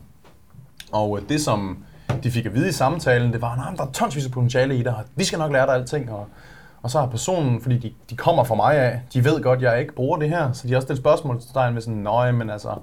Og 0.91 1.20
øh, 1.20 1.30
det, 1.30 1.41
som 1.41 1.84
de 2.24 2.32
fik 2.32 2.45
at 2.45 2.53
vide 2.53 2.70
i 2.70 2.72
samtalen, 2.72 3.34
det 3.34 3.41
var, 3.41 3.72
at 3.72 3.78
der 3.78 3.86
er 3.86 3.91
tonsvis 3.91 4.26
af 4.26 4.32
potentiale 4.32 4.78
i 4.78 4.84
dig, 4.84 4.95
og 4.95 5.03
vi 5.16 5.24
skal 5.24 5.39
nok 5.39 5.51
lære 5.51 5.66
dig 5.66 5.76
alting. 5.76 6.11
Og, 6.11 6.28
og 6.82 6.91
så 6.91 6.99
har 6.99 7.07
personen, 7.07 7.61
fordi 7.61 7.78
de, 7.78 7.93
de 8.09 8.16
kommer 8.16 8.43
fra 8.43 8.55
mig 8.55 8.76
af, 8.76 9.01
de 9.14 9.24
ved 9.24 9.43
godt, 9.43 9.57
at 9.57 9.64
jeg 9.64 9.82
ikke 9.82 9.95
bruger 9.95 10.18
det 10.18 10.30
her, 10.30 10.51
så 10.51 10.68
de 10.68 10.72
har 10.72 10.78
også 10.78 10.86
stillet 10.86 11.01
spørgsmålstegn 11.01 11.74
med 11.74 11.82
sådan, 11.82 11.99
nej, 11.99 12.32
men 12.32 12.49
altså, 12.49 12.76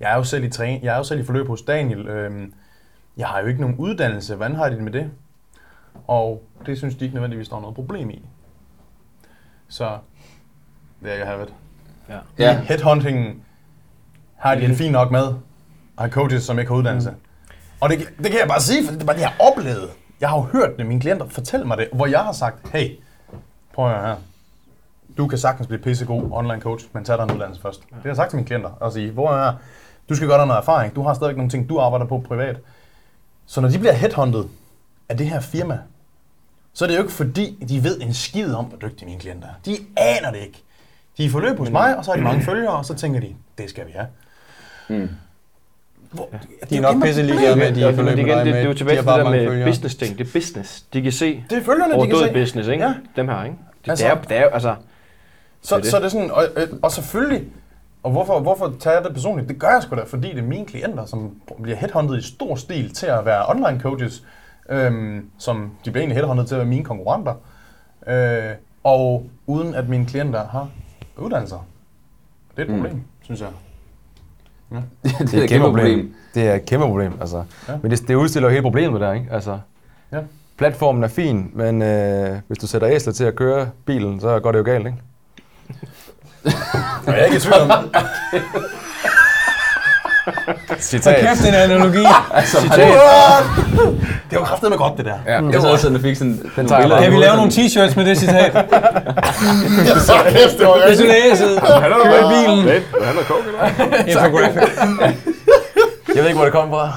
jeg 0.00 0.12
er 0.12 0.16
jo 0.16 0.24
selv 0.24 0.44
i, 0.44 0.50
træ, 0.50 0.78
jeg 0.82 0.94
er 0.94 0.96
jo 0.96 1.04
selv 1.04 1.20
i 1.20 1.24
forløb 1.24 1.46
hos 1.46 1.62
Daniel, 1.62 2.08
øhm, 2.08 2.52
jeg 3.16 3.26
har 3.26 3.40
jo 3.40 3.46
ikke 3.46 3.60
nogen 3.60 3.76
uddannelse, 3.76 4.34
hvordan 4.34 4.56
har 4.56 4.68
de 4.68 4.74
det 4.74 4.84
med 4.84 4.92
det? 4.92 5.10
Og 6.06 6.42
det 6.66 6.78
synes 6.78 6.94
de 6.94 7.04
ikke 7.04 7.14
nødvendigvis, 7.14 7.48
der 7.48 7.56
er 7.56 7.60
noget 7.60 7.74
problem 7.74 8.10
i. 8.10 8.24
Så, 9.68 9.98
there 11.04 11.18
you 11.18 11.26
have 11.26 11.42
it. 11.42 11.52
Ja, 12.38 12.60
Headhunting 12.60 13.44
har 14.36 14.54
de 14.54 14.68
det 14.68 14.76
fint 14.76 14.92
nok 14.92 15.10
med, 15.10 15.34
have 15.98 16.10
coaches, 16.10 16.42
som 16.42 16.58
ikke 16.58 16.70
har 16.70 16.76
uddannelse. 16.76 17.10
Mm. 17.10 17.16
Og 17.80 17.90
det, 17.90 17.98
det 17.98 18.30
kan 18.30 18.40
jeg 18.40 18.48
bare 18.48 18.60
sige, 18.60 18.84
for 18.84 18.92
det 18.92 19.02
er 19.02 19.06
bare 19.06 19.16
det, 19.16 19.22
jeg 19.22 19.28
har 19.28 19.50
oplevet. 19.52 19.90
Jeg 20.20 20.28
har 20.28 20.36
jo 20.36 20.42
hørt 20.42 20.76
det, 20.78 20.86
mine 20.86 21.00
klienter 21.00 21.28
fortælle 21.28 21.66
mig 21.66 21.78
det, 21.78 21.88
hvor 21.92 22.06
jeg 22.06 22.20
har 22.20 22.32
sagt, 22.32 22.68
hey, 22.68 22.90
prøv 23.74 23.90
at 23.90 23.96
høre 23.96 24.06
her. 24.06 24.16
Du 25.16 25.26
kan 25.26 25.38
sagtens 25.38 25.66
blive 25.66 25.82
pissegod 25.82 26.28
online 26.32 26.60
coach, 26.60 26.86
men 26.92 27.04
tag 27.04 27.18
dig 27.18 27.24
en 27.24 27.32
uddannelse 27.32 27.62
først. 27.62 27.80
Det 27.80 27.88
har 28.02 28.08
jeg 28.08 28.16
sagt 28.16 28.30
til 28.30 28.36
mine 28.36 28.46
klienter, 28.46 28.70
og 28.70 28.92
sige, 28.92 29.10
hvor 29.10 29.30
er 29.30 29.52
du 30.08 30.14
skal 30.14 30.28
gøre 30.28 30.38
dig 30.38 30.46
noget 30.46 30.60
erfaring, 30.60 30.96
du 30.96 31.02
har 31.02 31.14
stadig 31.14 31.36
nogle 31.36 31.50
ting, 31.50 31.68
du 31.68 31.78
arbejder 31.78 32.06
på 32.06 32.24
privat. 32.28 32.56
Så 33.46 33.60
når 33.60 33.68
de 33.68 33.78
bliver 33.78 33.92
headhunted 33.92 34.44
af 35.08 35.16
det 35.16 35.26
her 35.26 35.40
firma, 35.40 35.78
så 36.72 36.84
er 36.84 36.88
det 36.88 36.96
jo 36.96 37.02
ikke 37.02 37.12
fordi, 37.12 37.64
de 37.68 37.84
ved 37.84 38.00
en 38.00 38.14
skid 38.14 38.54
om, 38.54 38.64
hvor 38.64 38.78
dygtige 38.78 39.06
mine 39.06 39.20
klienter 39.20 39.48
er. 39.48 39.52
De 39.66 39.76
aner 39.96 40.30
det 40.30 40.38
ikke. 40.38 40.63
De 41.18 41.22
er 41.22 41.26
i 41.26 41.30
forløb 41.30 41.58
hos 41.58 41.70
mig, 41.70 41.96
og 41.96 42.04
så 42.04 42.10
har 42.10 42.16
de 42.16 42.22
mange 42.22 42.42
følgere, 42.44 42.72
og 42.76 42.84
så 42.84 42.94
tænker 42.94 43.20
de, 43.20 43.34
det 43.58 43.70
skal 43.70 43.86
vi 43.86 43.92
have. 43.94 44.06
Mm. 44.88 45.08
Hvor, 46.10 46.28
De 46.70 46.76
er 46.76 46.80
nok 46.80 47.02
pisse 47.02 47.22
ligeglade 47.22 47.56
med, 47.56 47.66
at 47.66 47.74
de 47.74 47.82
er 47.82 47.86
Men 47.86 47.94
forløb 47.96 48.16
med 48.16 48.24
dig 48.24 48.36
det, 48.46 48.54
det 48.54 48.60
er 48.60 48.64
jo 48.64 48.72
de 48.72 48.78
tilbage 48.78 48.96
til 48.96 49.06
det 49.06 49.14
der 49.16 49.30
med 49.30 49.46
følgere. 49.48 49.68
business 49.68 49.94
ting. 49.94 50.18
Det 50.18 50.26
er 50.28 50.32
business. 50.32 50.80
De 50.92 51.02
kan 51.02 51.12
se 51.12 51.44
Det 51.50 51.58
er 51.58 51.62
følgerne, 51.62 51.94
de 52.02 52.06
kan 52.08 52.16
se. 52.18 52.32
business, 52.32 52.68
ikke? 52.68 52.84
Ja. 52.84 52.94
Dem 53.16 53.28
her, 53.28 53.44
ikke? 53.44 53.56
Det, 53.84 53.90
Altså- 53.90 54.04
det, 54.04 54.12
er, 54.12 54.20
det 54.22 54.36
er 54.36 54.48
altså... 54.50 54.74
Så, 55.62 55.76
Det 55.76 55.82
det. 55.84 55.90
så 55.90 55.98
det 55.98 56.04
er 56.04 56.08
sådan, 56.08 56.30
og, 56.30 56.44
øh, 56.56 56.68
og 56.82 56.92
selvfølgelig, 56.92 57.44
og 58.02 58.10
hvorfor, 58.10 58.40
hvorfor 58.40 58.74
tager 58.80 58.96
jeg 58.96 59.04
det 59.04 59.12
personligt? 59.14 59.48
Det 59.48 59.58
gør 59.58 59.68
jeg 59.68 59.82
sgu 59.82 59.96
da, 59.96 60.02
fordi 60.06 60.28
det 60.30 60.38
er 60.38 60.42
mine 60.42 60.66
klienter, 60.66 61.04
som 61.06 61.34
bliver 61.62 61.76
headhunted 61.76 62.18
i 62.18 62.22
stor 62.22 62.54
stil 62.56 62.94
til 62.94 63.06
at 63.06 63.24
være 63.24 63.46
online 63.48 63.80
coaches, 63.80 64.22
øhm, 64.70 65.26
som 65.38 65.70
de 65.84 65.90
bliver 65.90 66.00
egentlig 66.02 66.16
headhunted 66.16 66.46
til 66.46 66.54
at 66.54 66.58
være 66.58 66.68
mine 66.68 66.84
konkurrenter, 66.84 67.34
øh, 68.06 68.50
og 68.84 69.26
uden 69.46 69.74
at 69.74 69.88
mine 69.88 70.06
klienter 70.06 70.46
har 70.48 70.68
uddannelser. 71.18 71.66
Det 72.56 72.62
er 72.62 72.62
et 72.66 72.70
Mm. 72.70 72.76
problem, 72.82 73.02
synes 73.22 73.40
jeg. 73.40 73.48
det, 75.02 75.34
er 75.34 75.42
et 75.42 75.48
kæmpe 75.48 75.66
problem. 75.66 76.14
Det 76.34 76.48
er 76.48 76.54
et 76.54 76.64
kæmpe 76.66 76.86
problem, 76.86 77.12
altså. 77.20 77.36
Ja. 77.36 77.72
Ja. 77.72 77.78
Men 77.82 77.90
det, 77.90 78.08
det 78.08 78.14
udstiller 78.14 78.48
jo 78.48 78.52
hele 78.52 78.62
problemet 78.62 79.00
der, 79.00 79.12
ikke? 79.12 79.26
Altså, 79.30 79.58
Ja. 80.12 80.18
Platformen 80.56 81.04
er 81.04 81.08
fin, 81.08 81.50
men 81.54 81.82
øh, 81.82 82.36
hvis 82.46 82.58
du 82.58 82.66
sætter 82.66 82.88
æsler 82.90 83.12
til 83.12 83.24
at 83.24 83.34
køre 83.34 83.70
bilen, 83.86 84.20
så 84.20 84.40
går 84.40 84.52
det 84.52 84.58
jo 84.58 84.64
galt, 84.64 84.86
ikke? 84.86 84.98
Jeg 87.06 87.20
er 87.20 87.24
ikke 87.24 87.36
i 87.36 87.40
tvivl 87.40 87.70
om, 87.70 87.70
Citat. 90.78 91.16
Kæft, 91.20 91.48
en 91.48 91.54
analogi. 91.54 92.04
Altså, 92.34 92.58
det 94.30 94.38
var 94.38 94.44
kraftedeme 94.44 94.76
godt, 94.76 94.96
det 94.96 95.04
der. 95.04 95.18
Ja. 95.26 95.42
jeg 95.52 95.60
så 95.60 95.68
også 95.68 95.88
at 95.94 96.00
fik 96.00 96.16
sådan 96.16 96.50
den 96.56 96.68
tager 96.68 96.88
bare. 96.88 97.02
Kan 97.02 97.12
vi 97.12 97.16
lave 97.16 97.36
nogle 97.36 97.50
t-shirts 97.52 97.96
med 97.96 98.04
det 98.04 98.18
citat? 98.18 98.52
Så 100.06 100.12
kæft, 100.28 100.58
det 100.58 100.66
var 100.66 100.86
Hvis 100.88 100.98
du 100.98 101.04
læser, 101.04 101.60
kør 101.60 102.30
i 102.30 102.44
bilen. 102.44 102.82
Han 103.04 103.16
er 103.18 103.24
coke, 103.24 103.42
eller? 103.46 104.04
Infographic. 104.10 104.62
Jeg 106.14 106.22
ved 106.22 106.26
ikke, 106.26 106.34
hvor 106.36 106.44
det 106.44 106.52
kommer 106.52 106.78
fra. 106.78 106.92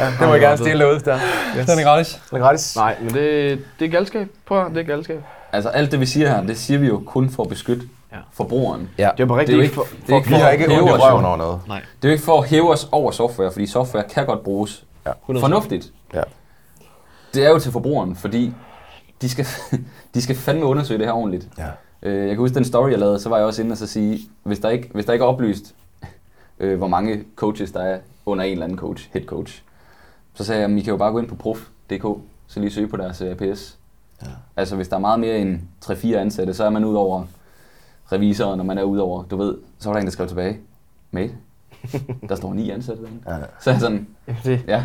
Ja, 0.00 0.04
det 0.04 0.20
må 0.20 0.32
jeg 0.32 0.40
gerne 0.40 0.56
stille 0.56 0.84
derude, 0.84 1.00
der. 1.00 1.18
Yes. 1.58 1.66
Den 1.66 1.78
er 1.78 1.82
gratis. 1.82 2.18
Den 2.30 2.38
er 2.38 2.42
gratis. 2.42 2.76
Nej, 2.76 2.94
men 3.00 3.14
det, 3.14 3.58
det 3.80 3.86
er 3.86 3.90
galskab. 3.90 4.28
Prøv 4.48 4.70
det 4.74 4.78
er 4.78 4.82
galskab. 4.82 5.20
Altså 5.52 5.68
alt 5.68 5.92
det, 5.92 6.00
vi 6.00 6.06
siger 6.06 6.28
her, 6.28 6.42
det 6.42 6.58
siger 6.58 6.78
vi 6.78 6.86
jo 6.86 7.02
kun 7.06 7.30
for 7.30 7.42
at 7.42 7.48
beskytte 7.48 7.82
Ja. 8.05 8.05
Forbrugeren. 8.32 8.90
Ja. 8.98 9.10
Det 9.16 9.22
er 9.22 9.26
bare 9.26 9.38
Det 9.46 9.54
er 9.54 9.58
rigtigt 9.58 9.62
ikke 9.62 9.74
for... 9.74 9.82
det 10.06 10.12
er 10.12 10.16
ikke 10.16 10.28
Vi 10.28 10.34
for 10.34 10.40
har 10.40 10.48
at 10.48 10.52
ikke 10.60 10.72
ondt 10.82 11.02
røven 11.02 11.24
over 11.24 11.36
noget. 11.36 11.60
det 11.68 11.74
er 12.02 12.08
jo 12.08 12.12
ikke 12.12 12.24
for 12.24 12.42
at 12.42 12.48
hæve 12.48 12.70
os 12.72 12.88
over 12.92 13.10
software, 13.10 13.52
fordi 13.52 13.66
software 13.66 14.04
kan 14.14 14.26
godt 14.26 14.42
bruges 14.42 14.84
Ja. 15.06 15.10
100%. 15.12 15.40
fornuftigt. 15.40 15.92
Ja. 16.14 16.22
Det 17.34 17.44
er 17.46 17.50
jo 17.50 17.58
til 17.58 17.72
forbrugeren, 17.72 18.16
fordi 18.16 18.52
de 19.22 19.28
skal, 19.28 19.46
de 20.14 20.22
skal 20.22 20.36
fandme 20.36 20.64
undersøge 20.66 20.98
det 20.98 21.06
her 21.06 21.12
ordentligt. 21.12 21.48
Ja. 21.58 21.66
Øh, 22.02 22.18
jeg 22.20 22.28
kan 22.28 22.36
huske 22.38 22.54
den 22.54 22.64
story, 22.64 22.90
jeg 22.90 22.98
lavede, 22.98 23.18
så 23.20 23.28
var 23.28 23.36
jeg 23.36 23.46
også 23.46 23.62
inde 23.62 23.72
og 23.72 23.76
så 23.78 23.86
sige, 23.86 24.20
hvis 24.42 24.58
der 24.58 24.68
ikke, 24.70 24.90
hvis 24.94 25.04
der 25.04 25.12
ikke 25.12 25.22
er 25.22 25.26
oplyst, 25.28 25.74
øh, 26.60 26.78
hvor 26.78 26.86
mange 26.88 27.24
coaches 27.36 27.72
der 27.72 27.80
er 27.80 27.98
under 28.26 28.44
en 28.44 28.52
eller 28.52 28.64
anden 28.64 28.78
coach, 28.78 29.08
head 29.12 29.24
coach, 29.24 29.62
så 30.34 30.44
sagde 30.44 30.60
jeg, 30.62 30.70
at 30.70 30.76
I 30.78 30.80
kan 30.80 30.90
jo 30.90 30.96
bare 30.96 31.12
gå 31.12 31.18
ind 31.18 31.28
på 31.28 31.34
prof.dk, 31.34 32.20
så 32.46 32.60
lige 32.60 32.70
søge 32.70 32.88
på 32.88 32.96
deres 32.96 33.20
øh, 33.20 33.30
APS. 33.30 33.76
Ja. 34.22 34.26
Altså 34.56 34.76
hvis 34.76 34.88
der 34.88 34.96
er 34.96 35.00
meget 35.00 35.20
mere 35.20 35.38
end 35.38 35.60
3-4 35.84 36.14
ansatte, 36.14 36.54
så 36.54 36.64
er 36.64 36.70
man 36.70 36.84
ud 36.84 36.94
over 36.94 37.24
revisoren, 38.12 38.56
når 38.56 38.64
man 38.64 38.78
er 38.78 38.82
ud 38.82 38.98
over, 38.98 39.22
du 39.22 39.36
ved, 39.36 39.54
så 39.78 39.88
var 39.88 39.94
der 39.94 40.00
en, 40.00 40.06
der 40.06 40.12
skrev 40.12 40.28
tilbage, 40.28 40.58
mate, 41.10 41.32
der 42.28 42.34
står 42.34 42.54
ni 42.54 42.70
ansatte 42.70 43.02
derinde. 43.02 43.20
Ja, 43.26 43.34
ja. 43.34 43.44
Så 43.60 43.70
er 43.70 43.74
jeg 43.74 43.80
sådan, 43.80 44.06
Det, 44.44 44.64
ja. 44.68 44.84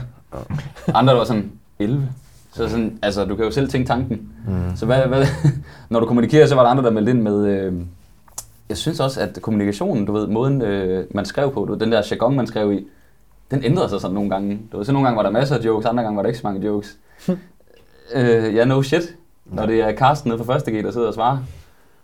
Andre 0.93 1.13
der 1.13 1.17
var 1.17 1.25
sådan 1.25 1.51
11. 1.79 2.09
Så 2.53 2.69
sådan, 2.69 2.99
altså, 3.01 3.25
du 3.25 3.35
kan 3.35 3.45
jo 3.45 3.51
selv 3.51 3.69
tænke 3.69 3.87
tanken. 3.87 4.29
Mm. 4.47 4.75
Så 4.75 4.85
hvad, 4.85 5.05
hvad, 5.05 5.25
når 5.89 5.99
du 5.99 6.05
kommunikerer, 6.05 6.47
så 6.47 6.55
var 6.55 6.63
der 6.63 6.69
andre, 6.69 6.83
der 6.83 6.91
meldte 6.91 7.11
ind 7.11 7.21
med... 7.21 7.45
Øh, 7.45 7.73
jeg 8.69 8.77
synes 8.77 8.99
også, 8.99 9.21
at 9.21 9.39
kommunikationen, 9.41 10.05
du 10.05 10.13
ved, 10.13 10.27
måden 10.27 10.61
øh, 10.61 11.05
man 11.11 11.25
skrev 11.25 11.53
på, 11.53 11.65
du 11.65 11.71
ved, 11.71 11.79
den 11.79 11.91
der 11.91 12.07
jargon, 12.11 12.35
man 12.35 12.47
skrev 12.47 12.73
i, 12.73 12.87
den 13.51 13.63
ændrede 13.63 13.89
sig 13.89 14.01
sådan 14.01 14.15
nogle 14.15 14.29
gange. 14.29 14.59
Du 14.71 14.77
ved, 14.77 14.85
så 14.85 14.91
nogle 14.91 15.07
gange 15.07 15.17
var 15.17 15.23
der 15.23 15.29
masser 15.29 15.57
af 15.57 15.65
jokes, 15.65 15.85
andre 15.85 16.03
gange 16.03 16.15
var 16.15 16.23
der 16.23 16.27
ikke 16.27 16.39
så 16.39 16.47
mange 16.47 16.67
jokes. 16.67 16.97
øh, 18.15 18.55
ja, 18.55 18.65
no 18.65 18.81
shit. 18.81 19.15
Når 19.45 19.65
det 19.65 19.81
er 19.81 19.95
Carsten 19.95 20.29
nede 20.29 20.43
fra 20.43 20.53
første 20.53 20.71
G, 20.71 20.83
der 20.83 20.91
sidder 20.91 21.07
og 21.07 21.13
svarer. 21.13 21.37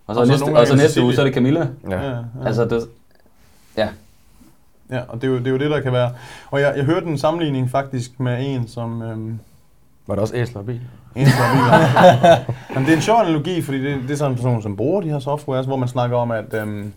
Og 0.07 0.15
så, 0.15 0.21
Og 0.21 0.27
så 0.27 0.31
næste, 0.31 0.43
og 0.43 0.67
så 0.67 0.75
næste 0.75 1.01
uge, 1.03 1.13
så 1.13 1.21
er 1.21 1.25
det 1.25 1.33
Camilla. 1.33 1.67
Ja. 1.89 2.01
Ja, 2.01 2.09
ja. 2.11 2.23
Altså, 2.45 2.65
det, 2.65 2.87
ja. 3.77 3.87
Ja, 4.91 5.01
og 5.07 5.21
det 5.21 5.23
er, 5.23 5.31
jo, 5.31 5.37
det 5.37 5.47
er 5.47 5.51
jo 5.51 5.57
det, 5.57 5.71
der 5.71 5.79
kan 5.81 5.93
være. 5.93 6.11
Og 6.51 6.61
jeg, 6.61 6.73
jeg 6.77 6.85
hørte 6.85 7.05
en 7.05 7.17
sammenligning 7.17 7.71
faktisk 7.71 8.19
med 8.19 8.37
en, 8.55 8.67
som... 8.67 9.01
Øhm, 9.01 9.39
Var 10.07 10.15
der 10.15 10.21
også 10.21 10.35
æsler 10.35 10.59
og 10.59 10.65
bil? 10.65 10.81
en, 11.15 11.25
som 11.27 11.41
er 11.41 12.37
Men 12.73 12.83
det 12.85 12.91
er 12.91 12.95
en 12.95 13.01
sjov 13.01 13.19
analogi, 13.21 13.61
fordi 13.61 13.83
det, 13.83 13.99
det 14.01 14.11
er 14.11 14.15
sådan 14.15 14.31
en 14.31 14.35
person, 14.35 14.61
som 14.61 14.77
bruger 14.77 15.01
de 15.01 15.09
her 15.09 15.19
softwares, 15.19 15.65
hvor 15.65 15.75
man 15.75 15.87
snakker 15.87 16.17
om, 16.17 16.31
at 16.31 16.53
øhm, 16.53 16.93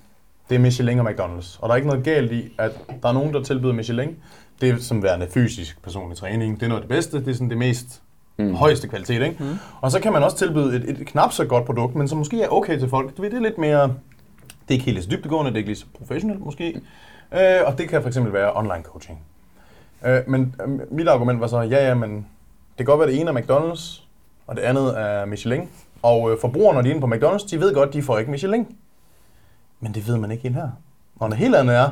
det 0.48 0.54
er 0.54 0.58
Michelin 0.58 0.98
og 0.98 1.10
McDonald's. 1.10 1.58
Og 1.60 1.68
der 1.68 1.72
er 1.72 1.76
ikke 1.76 1.88
noget 1.88 2.04
galt 2.04 2.32
i, 2.32 2.52
at 2.58 2.70
der 3.02 3.08
er 3.08 3.12
nogen, 3.12 3.34
der 3.34 3.42
tilbyder 3.42 3.72
Michelin. 3.72 4.16
Det 4.60 4.68
er 4.68 4.76
som 4.76 5.02
værende 5.02 5.26
fysisk 5.34 5.82
personlig 5.82 6.18
træning. 6.18 6.54
Det 6.56 6.62
er 6.62 6.68
noget 6.68 6.82
af 6.82 6.88
det 6.88 6.96
bedste. 6.96 7.18
Det 7.20 7.28
er 7.28 7.32
sådan 7.32 7.50
det 7.50 7.58
mest 7.58 8.00
Mm. 8.40 8.54
Højeste 8.54 8.88
kvalitet, 8.88 9.22
ikke? 9.22 9.44
Mm. 9.44 9.58
Og 9.80 9.90
så 9.90 10.00
kan 10.00 10.12
man 10.12 10.22
også 10.22 10.36
tilbyde 10.36 10.76
et, 10.76 11.00
et 11.00 11.06
knap 11.06 11.32
så 11.32 11.44
godt 11.44 11.64
produkt, 11.64 11.94
men 11.94 12.08
som 12.08 12.18
måske 12.18 12.42
er 12.42 12.48
okay 12.48 12.78
til 12.78 12.88
folk. 12.88 13.16
Det 13.16 13.34
er 13.34 13.40
lidt 13.40 13.58
mere... 13.58 13.82
Det 13.82 14.74
er 14.74 14.78
ikke 14.78 14.84
helt 14.84 15.04
så 15.04 15.10
dybdegående, 15.10 15.50
det 15.50 15.56
er 15.56 15.58
ikke 15.58 15.68
lige 15.68 15.78
så 15.78 15.86
professionelt 15.98 16.44
måske. 16.44 16.80
Øh, 17.32 17.60
og 17.66 17.78
det 17.78 17.88
kan 17.88 18.00
for 18.02 18.08
eksempel 18.08 18.32
være 18.32 18.52
online 18.56 18.82
coaching. 18.82 19.18
Øh, 20.06 20.20
men 20.26 20.54
øh, 20.66 20.92
mit 20.92 21.08
argument 21.08 21.40
var 21.40 21.46
så, 21.46 21.60
ja, 21.60 21.88
ja, 21.88 21.94
men 21.94 22.14
det 22.16 22.86
kan 22.86 22.86
godt 22.86 23.00
være, 23.00 23.08
det 23.08 23.20
ene 23.20 23.30
er 23.30 23.34
McDonald's, 23.34 24.02
og 24.46 24.56
det 24.56 24.62
andet 24.62 25.00
er 25.00 25.24
Michelin. 25.24 25.68
Og 26.02 26.32
øh, 26.32 26.38
forbrugerne, 26.40 26.74
når 26.74 26.82
de 26.82 26.88
er 26.88 26.94
inde 26.94 27.06
på 27.06 27.14
McDonald's, 27.14 27.50
de 27.50 27.60
ved 27.60 27.74
godt, 27.74 27.92
de 27.92 28.02
får 28.02 28.18
ikke 28.18 28.30
Michelin. 28.30 28.66
Men 29.80 29.94
det 29.94 30.08
ved 30.08 30.16
man 30.16 30.30
ikke 30.30 30.46
ind 30.46 30.54
her. 30.54 30.68
Og 31.18 31.28
noget 31.28 31.38
helt 31.38 31.56
andet 31.56 31.76
er, 31.76 31.90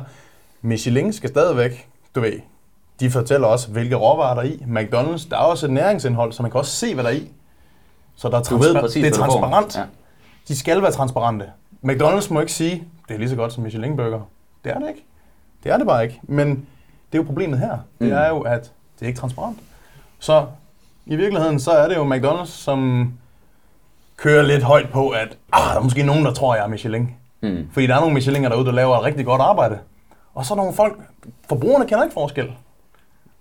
Michelin 0.61 1.13
skal 1.13 1.29
stadigvæk, 1.29 1.87
du 2.15 2.21
ved, 2.21 2.39
de 2.99 3.11
fortæller 3.11 3.47
også, 3.47 3.71
hvilke 3.71 3.95
råvarer 3.95 4.33
der 4.35 4.41
er 4.41 4.45
i. 4.45 4.63
McDonald's, 4.67 5.29
der 5.29 5.35
er 5.37 5.41
også 5.41 5.65
et 5.65 5.71
næringsindhold, 5.71 6.33
så 6.33 6.41
man 6.41 6.51
kan 6.51 6.57
også 6.59 6.71
se, 6.71 6.93
hvad 6.93 7.03
der 7.03 7.09
er 7.09 7.13
i. 7.13 7.31
Så 8.15 8.29
der 8.29 8.37
er 8.37 8.41
Du 8.43 8.57
ved 8.57 8.75
præcis, 8.75 9.03
det 9.03 9.11
er 9.11 9.15
transparent. 9.15 9.75
Ja. 9.77 9.83
De 10.47 10.57
skal 10.57 10.81
være 10.81 10.91
transparente. 10.91 11.45
McDonald's 11.85 12.33
må 12.33 12.39
ikke 12.39 12.51
sige, 12.51 12.83
det 13.07 13.13
er 13.13 13.17
lige 13.19 13.29
så 13.29 13.35
godt 13.35 13.53
som 13.53 13.63
Michelin 13.63 13.95
Burger. 13.97 14.21
Det 14.63 14.71
er 14.71 14.79
det 14.79 14.87
ikke. 14.89 15.05
Det 15.63 15.71
er 15.71 15.77
det 15.77 15.87
bare 15.87 16.03
ikke. 16.03 16.19
Men 16.23 16.49
det 16.49 17.17
er 17.17 17.17
jo 17.17 17.23
problemet 17.23 17.59
her. 17.59 17.69
Det 17.69 18.07
Mm. 18.07 18.11
er 18.13 18.27
jo, 18.27 18.39
at 18.41 18.61
det 18.99 19.01
er 19.01 19.07
ikke 19.07 19.19
transparent. 19.19 19.57
Så 20.19 20.45
i 21.05 21.15
virkeligheden, 21.15 21.59
så 21.59 21.71
er 21.71 21.87
det 21.87 21.95
jo 21.95 22.15
McDonald's, 22.15 22.45
som 22.45 23.11
kører 24.17 24.41
lidt 24.43 24.63
højt 24.63 24.89
på, 24.89 25.09
at 25.09 25.37
ah, 25.53 25.73
der 25.73 25.79
er 25.79 25.83
måske 25.83 26.03
nogen, 26.03 26.25
der 26.25 26.33
tror, 26.33 26.55
jeg 26.55 26.63
er 26.63 26.67
Michelin. 26.67 27.09
Mm. 27.41 27.69
Fordi 27.73 27.87
der 27.87 27.95
er 27.95 27.99
nogle 27.99 28.13
Micheliner 28.13 28.49
derude, 28.49 28.65
der 28.65 28.71
laver 28.71 28.97
et 28.97 29.03
rigtig 29.03 29.25
godt 29.25 29.41
arbejde. 29.41 29.77
Og 30.35 30.45
så 30.45 30.53
er 30.53 30.55
nogle 30.55 30.73
folk, 30.73 30.99
forbrugerne 31.49 31.85
kender 31.87 32.03
ikke 32.03 32.13
forskel. 32.13 32.51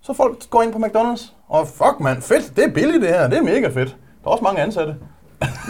Så 0.03 0.13
folk 0.13 0.51
går 0.51 0.63
ind 0.63 0.73
på 0.73 0.79
McDonald's, 0.79 1.33
og 1.49 1.69
fuck 1.69 2.01
mand, 2.01 2.23
fedt, 2.23 2.57
det 2.57 2.65
er 2.65 2.69
billigt 2.75 3.03
det 3.03 3.09
her, 3.09 3.29
det 3.29 3.39
er 3.39 3.43
mega 3.43 3.69
fedt. 3.69 3.97
Der 4.25 4.29
er 4.29 4.31
også 4.31 4.45
mange 4.45 4.61
ansatte. 4.61 4.97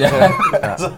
Ja. 0.01 0.09
så, 0.79 0.91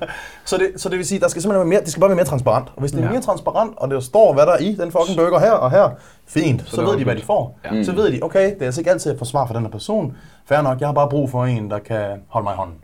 så, 0.45 0.59
det, 0.59 0.71
så 0.77 0.89
det 0.89 0.99
vil 0.99 1.07
sige, 1.07 1.21
der 1.21 1.29
skal 1.29 1.43
simpelthen 1.43 1.61
være 1.61 1.69
mere, 1.69 1.81
det 1.81 1.89
skal 1.91 2.01
bare 2.01 2.09
være 2.11 2.17
mere 2.17 2.25
transparent. 2.25 2.69
Og 2.75 2.81
hvis 2.81 2.91
det 2.93 3.01
er 3.01 3.05
Ja. 3.05 3.11
mere 3.11 3.21
transparent, 3.21 3.73
og 3.77 3.91
der 3.91 4.01
står, 4.01 4.33
hvad 4.33 4.47
der 4.47 4.53
er 4.53 4.59
i 4.59 4.75
den 4.75 4.93
fucking 4.93 5.19
burger 5.19 5.39
her 5.39 5.51
og 5.53 5.71
her, 5.71 5.91
fint, 6.27 6.63
så, 6.67 6.71
så 6.77 6.81
det 6.83 6.91
ved 6.91 6.99
de, 6.99 7.05
hvad 7.05 7.17
de 7.17 7.23
får. 7.23 7.59
Ja. 7.65 7.75
Ja. 7.75 7.85
Så 7.85 7.93
ved 7.93 8.13
de, 8.13 8.19
okay, 8.23 8.45
det 8.55 8.63
er 8.63 8.67
altså 8.67 8.81
ikke 8.81 8.91
altid 8.91 9.13
at 9.13 9.19
få 9.19 9.25
svar 9.25 9.47
fra 9.47 9.55
den 9.55 9.63
her 9.63 9.71
person. 9.71 10.17
Fair 10.47 10.63
nok, 10.63 10.81
jeg 10.81 10.89
har 10.89 10.93
bare 10.93 11.09
brug 11.09 11.31
for 11.31 11.45
en, 11.45 11.71
der 11.71 11.79
kan 11.79 12.07
holde 12.29 12.45
mig 12.45 12.53
i 12.53 12.57
hånden. 12.57 12.77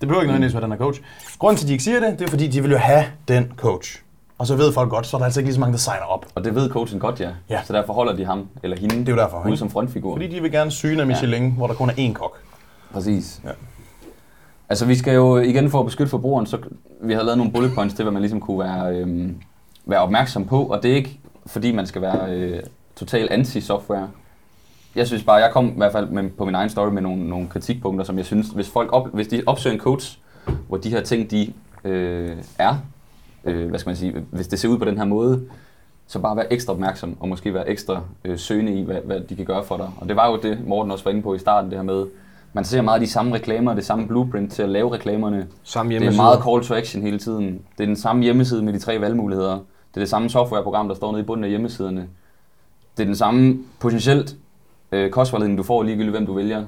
Det 0.00 0.08
behøver 0.08 0.22
ikke 0.22 0.32
nødvendigvis 0.32 0.54
være 0.54 0.62
den 0.62 0.70
her 0.72 0.78
coach. 0.78 1.00
Grunden 1.38 1.56
til, 1.58 1.64
at 1.64 1.68
de 1.68 1.72
ikke 1.72 1.84
siger 1.84 2.00
det, 2.00 2.18
det 2.18 2.24
er 2.26 2.30
fordi, 2.30 2.48
de 2.48 2.62
vil 2.62 2.70
jo 2.70 2.76
have 2.78 3.04
den 3.28 3.52
coach. 3.56 4.02
Og 4.42 4.48
så 4.48 4.56
ved 4.56 4.72
folk 4.72 4.90
godt, 4.90 5.06
så 5.06 5.16
er 5.16 5.18
der 5.18 5.24
altså 5.24 5.40
ikke 5.40 5.48
lige 5.48 5.54
så 5.54 5.60
mange, 5.60 5.72
der 5.72 5.78
signer 5.78 6.04
op. 6.04 6.26
Og 6.34 6.44
det 6.44 6.54
ved 6.54 6.70
coachen 6.70 7.00
godt, 7.00 7.20
ja. 7.20 7.30
Ja. 7.50 7.60
Så 7.64 7.72
derfor 7.72 7.92
holder 7.92 8.16
de 8.16 8.24
ham 8.24 8.48
eller 8.62 8.76
hende 8.76 8.96
Det 8.96 9.08
er 9.08 9.12
jo 9.12 9.18
derfor, 9.18 9.40
ud 9.40 9.46
ikke? 9.46 9.56
som 9.56 9.70
frontfigur. 9.70 10.14
Fordi 10.14 10.26
de 10.26 10.42
vil 10.42 10.52
gerne 10.52 10.70
syne 10.70 11.00
af 11.00 11.06
Michelin, 11.06 11.42
ja. 11.42 11.50
hvor 11.50 11.66
der 11.66 11.74
kun 11.74 11.90
er 11.90 11.92
én 11.92 12.12
kok. 12.12 12.38
Præcis. 12.92 13.40
Ja. 13.44 13.50
Altså 14.68 14.86
vi 14.86 14.94
skal 14.94 15.14
jo 15.14 15.36
igen 15.36 15.70
for 15.70 15.80
at 15.80 15.84
beskytte 15.86 16.10
forbrugeren, 16.10 16.46
så 16.46 16.58
vi 17.00 17.12
har 17.12 17.22
lavet 17.22 17.38
nogle 17.38 17.52
bullet 17.52 17.72
points 17.74 17.94
til, 17.94 18.02
hvad 18.02 18.12
man 18.12 18.22
ligesom 18.22 18.40
kunne 18.40 18.58
være, 18.58 18.96
øhm, 18.96 19.36
være 19.86 20.00
opmærksom 20.00 20.44
på. 20.44 20.64
Og 20.64 20.82
det 20.82 20.90
er 20.92 20.96
ikke 20.96 21.20
fordi 21.46 21.72
man 21.72 21.86
skal 21.86 22.02
være 22.02 22.30
øh, 22.30 22.60
total 22.96 23.28
anti-software. 23.30 24.06
Jeg 24.94 25.06
synes 25.06 25.24
bare, 25.24 25.36
jeg 25.36 25.50
kom 25.52 25.68
i 25.68 25.76
hvert 25.76 25.92
fald 25.92 26.08
med, 26.08 26.30
på 26.30 26.44
min 26.44 26.54
egen 26.54 26.70
story 26.70 26.88
med 26.88 27.02
nogle, 27.02 27.28
nogle 27.28 27.48
kritikpunkter, 27.48 28.04
som 28.04 28.18
jeg 28.18 28.26
synes, 28.26 28.48
hvis 28.48 28.70
folk 28.70 28.92
op, 28.92 29.08
hvis 29.12 29.28
de 29.28 29.42
opsøger 29.46 29.74
en 29.74 29.80
coach, 29.80 30.18
hvor 30.68 30.76
de 30.76 30.90
her 30.90 31.02
ting 31.02 31.30
de 31.30 31.52
øh, 31.84 32.36
er, 32.58 32.76
øh, 33.44 33.68
hvad 33.68 33.78
skal 33.78 33.88
man 33.90 33.96
sige, 33.96 34.14
hvis 34.30 34.48
det 34.48 34.58
ser 34.58 34.68
ud 34.68 34.78
på 34.78 34.84
den 34.84 34.98
her 34.98 35.04
måde, 35.04 35.42
så 36.06 36.18
bare 36.18 36.36
være 36.36 36.52
ekstra 36.52 36.72
opmærksom 36.72 37.16
og 37.20 37.28
måske 37.28 37.54
være 37.54 37.68
ekstra 37.68 38.00
øh, 38.24 38.38
søgende 38.38 38.72
i, 38.80 38.82
hvad, 38.82 38.96
hvad 39.04 39.20
de 39.20 39.36
kan 39.36 39.44
gøre 39.44 39.64
for 39.64 39.76
dig. 39.76 39.90
Og 40.00 40.08
det 40.08 40.16
var 40.16 40.30
jo 40.30 40.38
det, 40.42 40.66
Morten 40.66 40.92
også 40.92 41.04
var 41.04 41.10
inde 41.10 41.22
på 41.22 41.34
i 41.34 41.38
starten, 41.38 41.70
det 41.70 41.78
her 41.78 41.84
med, 41.84 42.06
man 42.52 42.64
ser 42.64 42.82
meget 42.82 43.00
af 43.00 43.06
de 43.06 43.12
samme 43.12 43.34
reklamer, 43.34 43.74
det 43.74 43.84
samme 43.84 44.06
blueprint 44.08 44.52
til 44.52 44.62
at 44.62 44.68
lave 44.68 44.92
reklamerne. 44.94 45.46
Samme 45.62 45.90
Det 45.90 45.96
er 45.96 46.00
hjemmeside. 46.00 46.22
meget 46.22 46.40
call 46.44 46.62
to 46.62 46.74
action 46.74 47.02
hele 47.02 47.18
tiden. 47.18 47.44
Det 47.78 47.84
er 47.84 47.86
den 47.86 47.96
samme 47.96 48.22
hjemmeside 48.22 48.62
med 48.62 48.72
de 48.72 48.78
tre 48.78 49.00
valgmuligheder. 49.00 49.52
Det 49.54 49.96
er 49.96 50.00
det 50.00 50.08
samme 50.08 50.30
softwareprogram, 50.30 50.88
der 50.88 50.94
står 50.94 51.10
nede 51.12 51.22
i 51.22 51.24
bunden 51.24 51.44
af 51.44 51.50
hjemmesiderne. 51.50 52.08
Det 52.96 53.02
er 53.02 53.06
den 53.06 53.16
samme 53.16 53.58
potentielt 53.80 54.36
øh, 54.92 55.10
kostvejledning, 55.10 55.58
du 55.58 55.62
får 55.62 55.82
ligegyldigt, 55.82 56.16
hvem 56.16 56.26
du 56.26 56.34
vælger. 56.34 56.64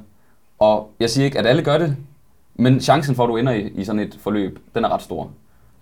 Og 0.58 0.90
jeg 1.00 1.10
siger 1.10 1.24
ikke, 1.24 1.38
at 1.38 1.46
alle 1.46 1.62
gør 1.62 1.78
det, 1.78 1.96
men 2.54 2.80
chancen 2.80 3.14
for, 3.14 3.24
at 3.24 3.28
du 3.28 3.36
ender 3.36 3.52
i, 3.52 3.68
i 3.68 3.84
sådan 3.84 4.00
et 4.00 4.18
forløb, 4.20 4.58
den 4.74 4.84
er 4.84 4.88
ret 4.88 5.02
stor. 5.02 5.30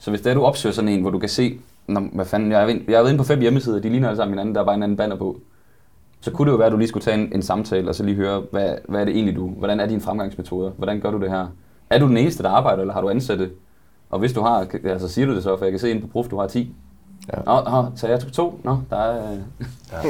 Så 0.02 0.10
hvis 0.10 0.20
det 0.20 0.30
er, 0.30 0.34
du 0.34 0.44
opsøger 0.44 0.72
sådan 0.72 0.88
en, 0.88 1.00
hvor 1.00 1.10
du 1.10 1.18
kan 1.18 1.28
se, 1.28 1.58
Nå, 1.86 2.00
hvad 2.12 2.24
fanden, 2.24 2.52
jeg 2.52 2.62
er, 2.62 2.66
inde, 2.68 2.84
jeg 2.88 3.00
er 3.02 3.06
inde 3.06 3.18
på 3.18 3.24
fem 3.24 3.40
hjemmesider, 3.40 3.80
de 3.80 3.88
ligner 3.88 4.08
alle 4.08 4.16
sammen 4.16 4.32
hinanden, 4.32 4.54
der 4.54 4.60
er 4.60 4.64
bare 4.64 4.74
en 4.74 4.82
anden 4.82 4.96
banner 4.96 5.16
på. 5.16 5.36
Så 6.20 6.30
kunne 6.30 6.46
det 6.46 6.52
jo 6.52 6.56
være, 6.56 6.66
at 6.66 6.72
du 6.72 6.76
lige 6.76 6.88
skulle 6.88 7.04
tage 7.04 7.14
en, 7.18 7.30
en 7.34 7.42
samtale, 7.42 7.88
og 7.88 7.94
så 7.94 8.04
lige 8.04 8.14
høre, 8.16 8.42
hvad, 8.50 8.74
hvad 8.88 9.00
er 9.00 9.04
det 9.04 9.14
egentlig 9.14 9.36
du, 9.36 9.48
hvordan 9.48 9.80
er 9.80 9.86
dine 9.86 10.00
fremgangsmetoder, 10.00 10.70
hvordan 10.70 11.00
gør 11.00 11.10
du 11.10 11.18
det 11.20 11.30
her? 11.30 11.46
Er 11.90 11.98
du 11.98 12.08
den 12.08 12.16
eneste, 12.16 12.42
der 12.42 12.48
arbejder, 12.50 12.80
eller 12.80 12.94
har 12.94 13.00
du 13.00 13.08
ansatte? 13.10 13.50
Og 14.10 14.18
hvis 14.18 14.32
du 14.32 14.40
har, 14.42 14.66
altså 14.84 15.08
siger 15.08 15.26
du 15.26 15.34
det 15.34 15.42
så, 15.42 15.56
for 15.56 15.64
jeg 15.64 15.72
kan 15.72 15.78
se 15.80 15.90
ind 15.90 16.00
på 16.02 16.06
Prof, 16.06 16.28
du 16.28 16.38
har 16.38 16.46
10. 16.46 16.74
Ja. 17.32 17.38
Nå, 17.46 17.60
nå, 17.70 17.86
så 17.96 18.08
jeg 18.08 18.20
tog 18.20 18.32
to. 18.32 18.60
Nå, 18.64 18.78
der 18.90 18.96
er... 18.96 19.32
øh, 19.32 19.38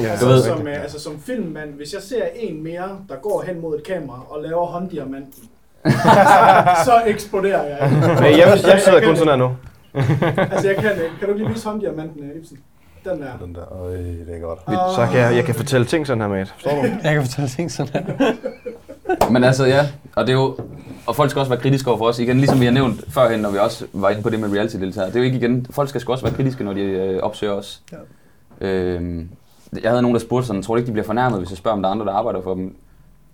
Ja, 0.02 0.16
Du 0.20 0.26
ved- 0.26 0.42
som, 0.42 0.66
øh, 0.66 0.82
altså 0.82 1.00
som 1.00 1.18
filmmand, 1.18 1.70
hvis 1.74 1.92
jeg 1.92 2.02
ser 2.02 2.24
en 2.34 2.62
mere, 2.62 2.88
der 3.08 3.14
går 3.22 3.44
hen 3.46 3.60
mod 3.60 3.76
et 3.78 3.84
kamera 3.84 4.20
og 4.30 4.42
laver 4.42 4.66
hånddiamanten, 4.66 5.42
så 6.86 6.92
eksploderer 7.06 7.62
jeg. 7.62 7.90
ikke? 7.90 8.06
Men 8.22 8.38
jeg, 8.38 8.58
jeg 8.66 8.80
sidder 8.84 9.06
kun 9.06 9.16
sådan 9.16 9.28
her 9.28 9.36
nu. 9.36 9.50
Altså 10.52 10.68
jeg 10.68 10.76
kan 10.76 10.90
ikke. 10.92 11.16
Kan 11.20 11.28
du 11.28 11.34
lige 11.34 11.48
vise 11.48 11.68
hånddiamanten, 11.68 12.24
øh, 12.24 12.36
Ibsen? 12.36 12.58
Den 13.04 13.22
der. 13.22 13.38
Den 13.44 13.54
der, 13.54 13.72
øj, 13.72 13.96
det 13.96 14.36
er 14.36 14.40
godt. 14.40 14.58
Så 14.94 15.08
kan 15.10 15.20
jeg, 15.20 15.36
jeg 15.36 15.44
kan 15.44 15.54
fortælle 15.54 15.86
ting 15.86 16.06
sådan 16.06 16.20
her 16.20 16.28
med 16.28 16.46
Forstår 16.46 16.70
du? 16.70 16.88
Jeg 17.04 17.14
kan 17.14 17.22
fortælle 17.22 17.48
ting 17.48 17.70
sådan 17.70 18.04
her. 18.04 18.32
Men 19.32 19.44
altså, 19.44 19.64
ja, 19.66 19.86
og 20.16 20.26
det 20.26 20.32
er 20.32 20.36
jo... 20.36 20.56
Og 21.06 21.16
folk 21.16 21.30
skal 21.30 21.40
også 21.40 21.50
være 21.50 21.60
kritiske 21.60 21.88
over 21.90 21.98
for 21.98 22.04
os. 22.04 22.18
Igen, 22.18 22.36
ligesom 22.36 22.60
vi 22.60 22.64
har 22.64 22.72
nævnt 22.72 23.12
førhen, 23.12 23.40
når 23.40 23.50
vi 23.50 23.58
også 23.58 23.86
var 23.92 24.10
inde 24.10 24.22
på 24.22 24.30
det 24.30 24.40
med 24.40 24.52
reality-deltagere. 24.52 25.08
Det 25.08 25.16
er 25.16 25.20
jo 25.20 25.24
ikke 25.24 25.36
igen... 25.36 25.66
Folk 25.70 25.88
skal 25.88 26.02
også 26.06 26.24
være 26.24 26.34
kritiske, 26.34 26.64
når 26.64 26.72
de 26.72 26.80
øh, 26.80 27.22
opsøger 27.22 27.52
os. 27.52 27.82
Ja. 27.92 27.96
Øhm, 28.66 29.28
jeg 29.82 29.90
havde 29.90 30.02
nogen, 30.02 30.14
der 30.14 30.20
spurgte 30.20 30.46
sådan, 30.46 30.62
tror 30.62 30.74
du 30.74 30.78
ikke, 30.78 30.86
de 30.86 30.92
bliver 30.92 31.06
fornærmet, 31.06 31.38
hvis 31.38 31.50
jeg 31.50 31.58
spørger, 31.58 31.76
om 31.76 31.82
der 31.82 31.88
er 31.88 31.92
andre, 31.92 32.06
der 32.06 32.12
arbejder 32.12 32.42
for 32.42 32.54
dem? 32.54 32.76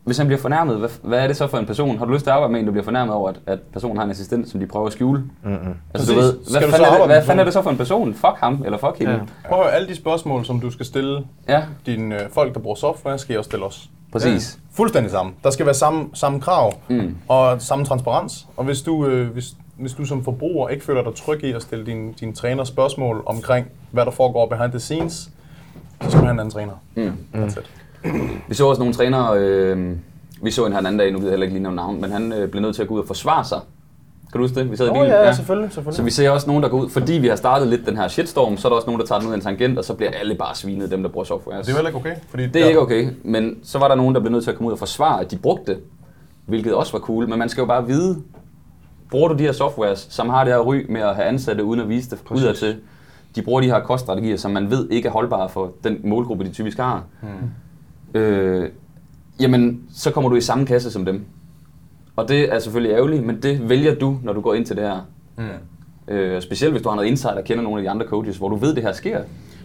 Hvis 0.09 0.18
han 0.18 0.26
bliver 0.26 0.40
fornærmet, 0.40 0.78
hvad, 0.78 0.88
hvad 1.02 1.18
er 1.18 1.26
det 1.26 1.36
så 1.36 1.46
for 1.46 1.59
en 1.59 1.66
person? 1.66 1.98
Har 1.98 2.04
du 2.04 2.12
lyst 2.12 2.24
til 2.24 2.30
at 2.30 2.34
arbejde 2.34 2.52
med 2.52 2.61
en, 2.61 2.66
der 2.66 2.72
bliver 2.72 2.84
fornærmet 2.84 3.14
over, 3.14 3.28
at, 3.28 3.36
at 3.46 3.59
personen 3.72 3.96
har 3.96 4.04
en 4.04 4.11
assistent, 4.11 4.48
som 4.48 4.61
de 4.61 4.66
prøver 4.66 4.86
at 4.86 4.92
skjule? 4.92 5.20
Mm-hmm. 5.44 5.74
Altså, 5.94 6.12
du 6.12 6.18
ved, 6.20 6.32
hvad, 6.50 6.61
fanden 6.62 6.84
er, 6.86 6.99
det, 6.99 7.07
hvad 7.07 7.22
fanden 7.24 7.41
er 7.41 7.45
det 7.45 7.53
så 7.53 7.62
for 7.62 7.70
en 7.70 7.76
person? 7.76 8.14
Fuck 8.14 8.37
ham, 8.41 8.62
eller 8.64 8.78
fuck 8.78 8.99
hende. 8.99 9.12
Ja. 9.12 9.18
Ja, 9.18 9.49
Prøv 9.49 9.58
at 9.58 9.64
høre, 9.64 9.74
alle 9.74 9.88
de 9.88 9.95
spørgsmål, 9.96 10.45
som 10.45 10.61
du 10.61 10.70
skal 10.70 10.87
stille 10.87 11.24
ja 11.49 11.62
dine 11.87 12.14
øh, 12.22 12.30
folk, 12.30 12.54
der 12.54 12.61
bruger 12.61 12.76
software, 12.76 13.18
skal 13.18 13.34
I 13.34 13.38
også 13.38 13.49
stille 13.49 13.64
os. 13.66 13.91
præcis. 14.12 14.58
Fuldstændig 14.72 15.11
samme. 15.12 15.33
Der 15.45 15.50
skal 15.50 15.66
være 15.66 15.74
samme, 15.74 16.04
samme 16.14 16.41
krav 16.41 16.72
Mm. 16.88 17.16
og 17.28 17.62
samme 17.62 17.84
transparens. 17.84 18.46
Og 18.57 18.64
hvis 18.64 18.83
du, 18.83 19.07
øh, 19.07 19.30
hvis, 19.33 19.54
hvis 19.78 19.92
du 19.92 20.04
som 20.04 20.24
forbruger 20.24 20.68
ikke 20.68 20.84
føler 20.84 21.03
dig 21.03 21.14
tryg 21.14 21.45
i 21.45 21.53
at 21.53 21.62
stille 21.62 21.87
din, 21.87 22.12
din 22.12 22.33
træner 22.34 22.64
spørgsmål 22.64 23.22
omkring, 23.26 23.66
hvad 23.91 24.04
der 24.04 24.11
foregår 24.11 24.46
behind 24.46 24.70
the 24.70 24.80
scenes, 24.80 25.30
så 26.03 26.11
skal 26.11 26.20
du 26.20 26.24
have 26.24 26.33
en 26.33 26.38
anden 26.41 26.53
træner. 26.53 26.72
Mm. 26.95 27.12
That's 27.34 27.58
it. 27.61 27.70
Vi 28.49 28.54
så 28.54 28.66
også 28.66 28.80
nogle 28.80 28.95
trænere, 28.95 29.38
øh, 29.38 29.96
vi 30.42 30.50
så 30.50 30.66
en 30.66 30.72
her 30.72 30.79
den 30.79 30.87
anden 30.87 30.99
dag, 30.99 31.12
nu 31.12 31.18
ved 31.18 31.26
jeg 31.26 31.33
heller 31.33 31.45
ikke 31.45 31.54
lige 31.54 31.62
noget 31.62 31.76
navn, 31.76 32.00
men 32.00 32.11
han 32.11 32.33
øh, 32.33 32.49
blev 32.49 32.62
nødt 32.62 32.75
til 32.75 32.83
at 32.83 32.88
gå 32.88 32.95
ud 32.95 33.00
og 33.00 33.07
forsvare 33.07 33.45
sig. 33.45 33.61
Kan 34.33 34.38
du 34.38 34.45
huske 34.45 34.61
det? 34.61 34.70
Vi 34.70 34.76
sad 34.76 34.87
i 34.87 34.91
Åh 34.91 34.95
bilen. 34.95 35.08
ja, 35.08 35.22
ja, 35.26 35.33
selvfølgelig, 35.33 35.72
selvfølgelig. 35.72 35.96
Så 35.96 36.03
vi 36.03 36.11
ser 36.11 36.30
også 36.30 36.46
nogen, 36.46 36.62
der 36.62 36.68
går 36.68 36.79
ud, 36.80 36.88
fordi 36.91 37.12
vi 37.12 37.29
har 37.29 37.37
startet 37.37 37.68
lidt 37.68 37.87
den 37.87 37.96
her 37.96 38.08
shitstorm, 38.08 38.57
så 38.57 38.68
er 38.68 38.70
der 38.70 38.76
også 38.76 38.87
nogen, 38.87 39.00
der 39.00 39.07
tager 39.07 39.18
den 39.18 39.29
ud 39.29 39.33
af 39.33 39.37
en 39.37 39.42
tangent, 39.42 39.79
og 39.79 39.84
så 39.84 39.95
bliver 39.95 40.11
alle 40.11 40.34
bare 40.34 40.54
svinet, 40.54 40.91
dem 40.91 41.03
der 41.03 41.11
bruger 41.11 41.25
software. 41.25 41.62
det 41.62 41.68
er 41.68 41.76
vel 41.76 41.87
ikke 41.87 41.99
okay? 41.99 42.14
Fordi 42.29 42.46
det 42.46 42.62
er 42.62 42.66
ikke 42.66 42.80
okay, 42.80 43.08
men 43.25 43.58
så 43.62 43.79
var 43.79 43.88
der 43.88 43.95
nogen, 43.95 44.14
der 44.14 44.20
blev 44.20 44.33
nødt 44.33 44.45
til 44.45 44.50
at 44.50 44.57
komme 44.57 44.66
ud 44.68 44.72
og 44.72 44.79
forsvare, 44.79 45.20
at 45.20 45.30
de 45.30 45.37
brugte 45.37 45.72
det, 45.72 45.80
hvilket 46.46 46.75
også 46.75 46.92
var 46.92 46.99
cool, 46.99 47.29
men 47.29 47.38
man 47.38 47.49
skal 47.49 47.61
jo 47.61 47.66
bare 47.66 47.87
vide, 47.87 48.22
bruger 49.11 49.29
du 49.29 49.34
de 49.34 49.42
her 49.42 49.53
softwares, 49.53 50.07
som 50.11 50.29
har 50.29 50.45
det 50.45 50.53
her 50.53 50.61
ry 50.61 50.87
med 50.88 51.00
at 51.00 51.14
have 51.14 51.29
ansatte 51.29 51.64
uden 51.64 51.80
at 51.80 51.88
vise 51.88 52.11
det 52.11 52.18
udad 52.30 52.54
til, 52.54 52.76
de 53.37 53.42
bruger 53.42 53.61
de 53.61 53.66
her 53.66 53.80
koststrategier, 53.80 54.37
som 54.37 54.50
man 54.50 54.70
ved 54.70 54.88
ikke 54.91 55.08
er 55.08 55.12
holdbare 55.12 55.49
for 55.49 55.72
den 55.84 55.96
målgruppe, 56.04 56.45
de 56.45 56.50
typisk 56.53 56.79
har, 56.79 57.03
Hmm. 57.20 57.30
Øh, 58.14 58.68
jamen 59.41 59.83
så 59.95 60.11
kommer 60.11 60.30
du 60.30 60.37
i 60.37 60.41
samme 60.41 60.67
kasse 60.67 60.91
som 60.91 61.05
dem. 61.05 61.25
Og 62.17 62.29
det 62.29 62.55
er 62.55 62.59
selvfølgelig 62.59 62.95
ærgerligt, 62.95 63.26
men 63.26 63.43
det 63.43 63.68
vælger 63.68 63.95
du, 63.95 64.18
når 64.22 64.33
du 64.33 64.41
går 64.41 64.55
ind 64.55 64.67
til 64.67 64.76
det 64.76 64.85
her. 64.85 65.01
Mm. 65.37 66.14
Øh, 66.14 66.43
specielt 66.43 66.72
hvis 66.72 66.83
du 66.83 66.89
har 66.89 66.97
noget 66.97 67.09
insight 67.09 67.37
og 67.39 67.45
kender 67.45 67.63
nogle 67.64 67.79
af 67.80 67.83
de 67.85 67.91
andre 67.91 68.07
coaches, 68.07 68.37
hvor 68.37 68.49
du 68.49 68.57
ved, 68.57 68.75
det 68.75 68.83
her 68.83 68.93
sker. 68.93 69.21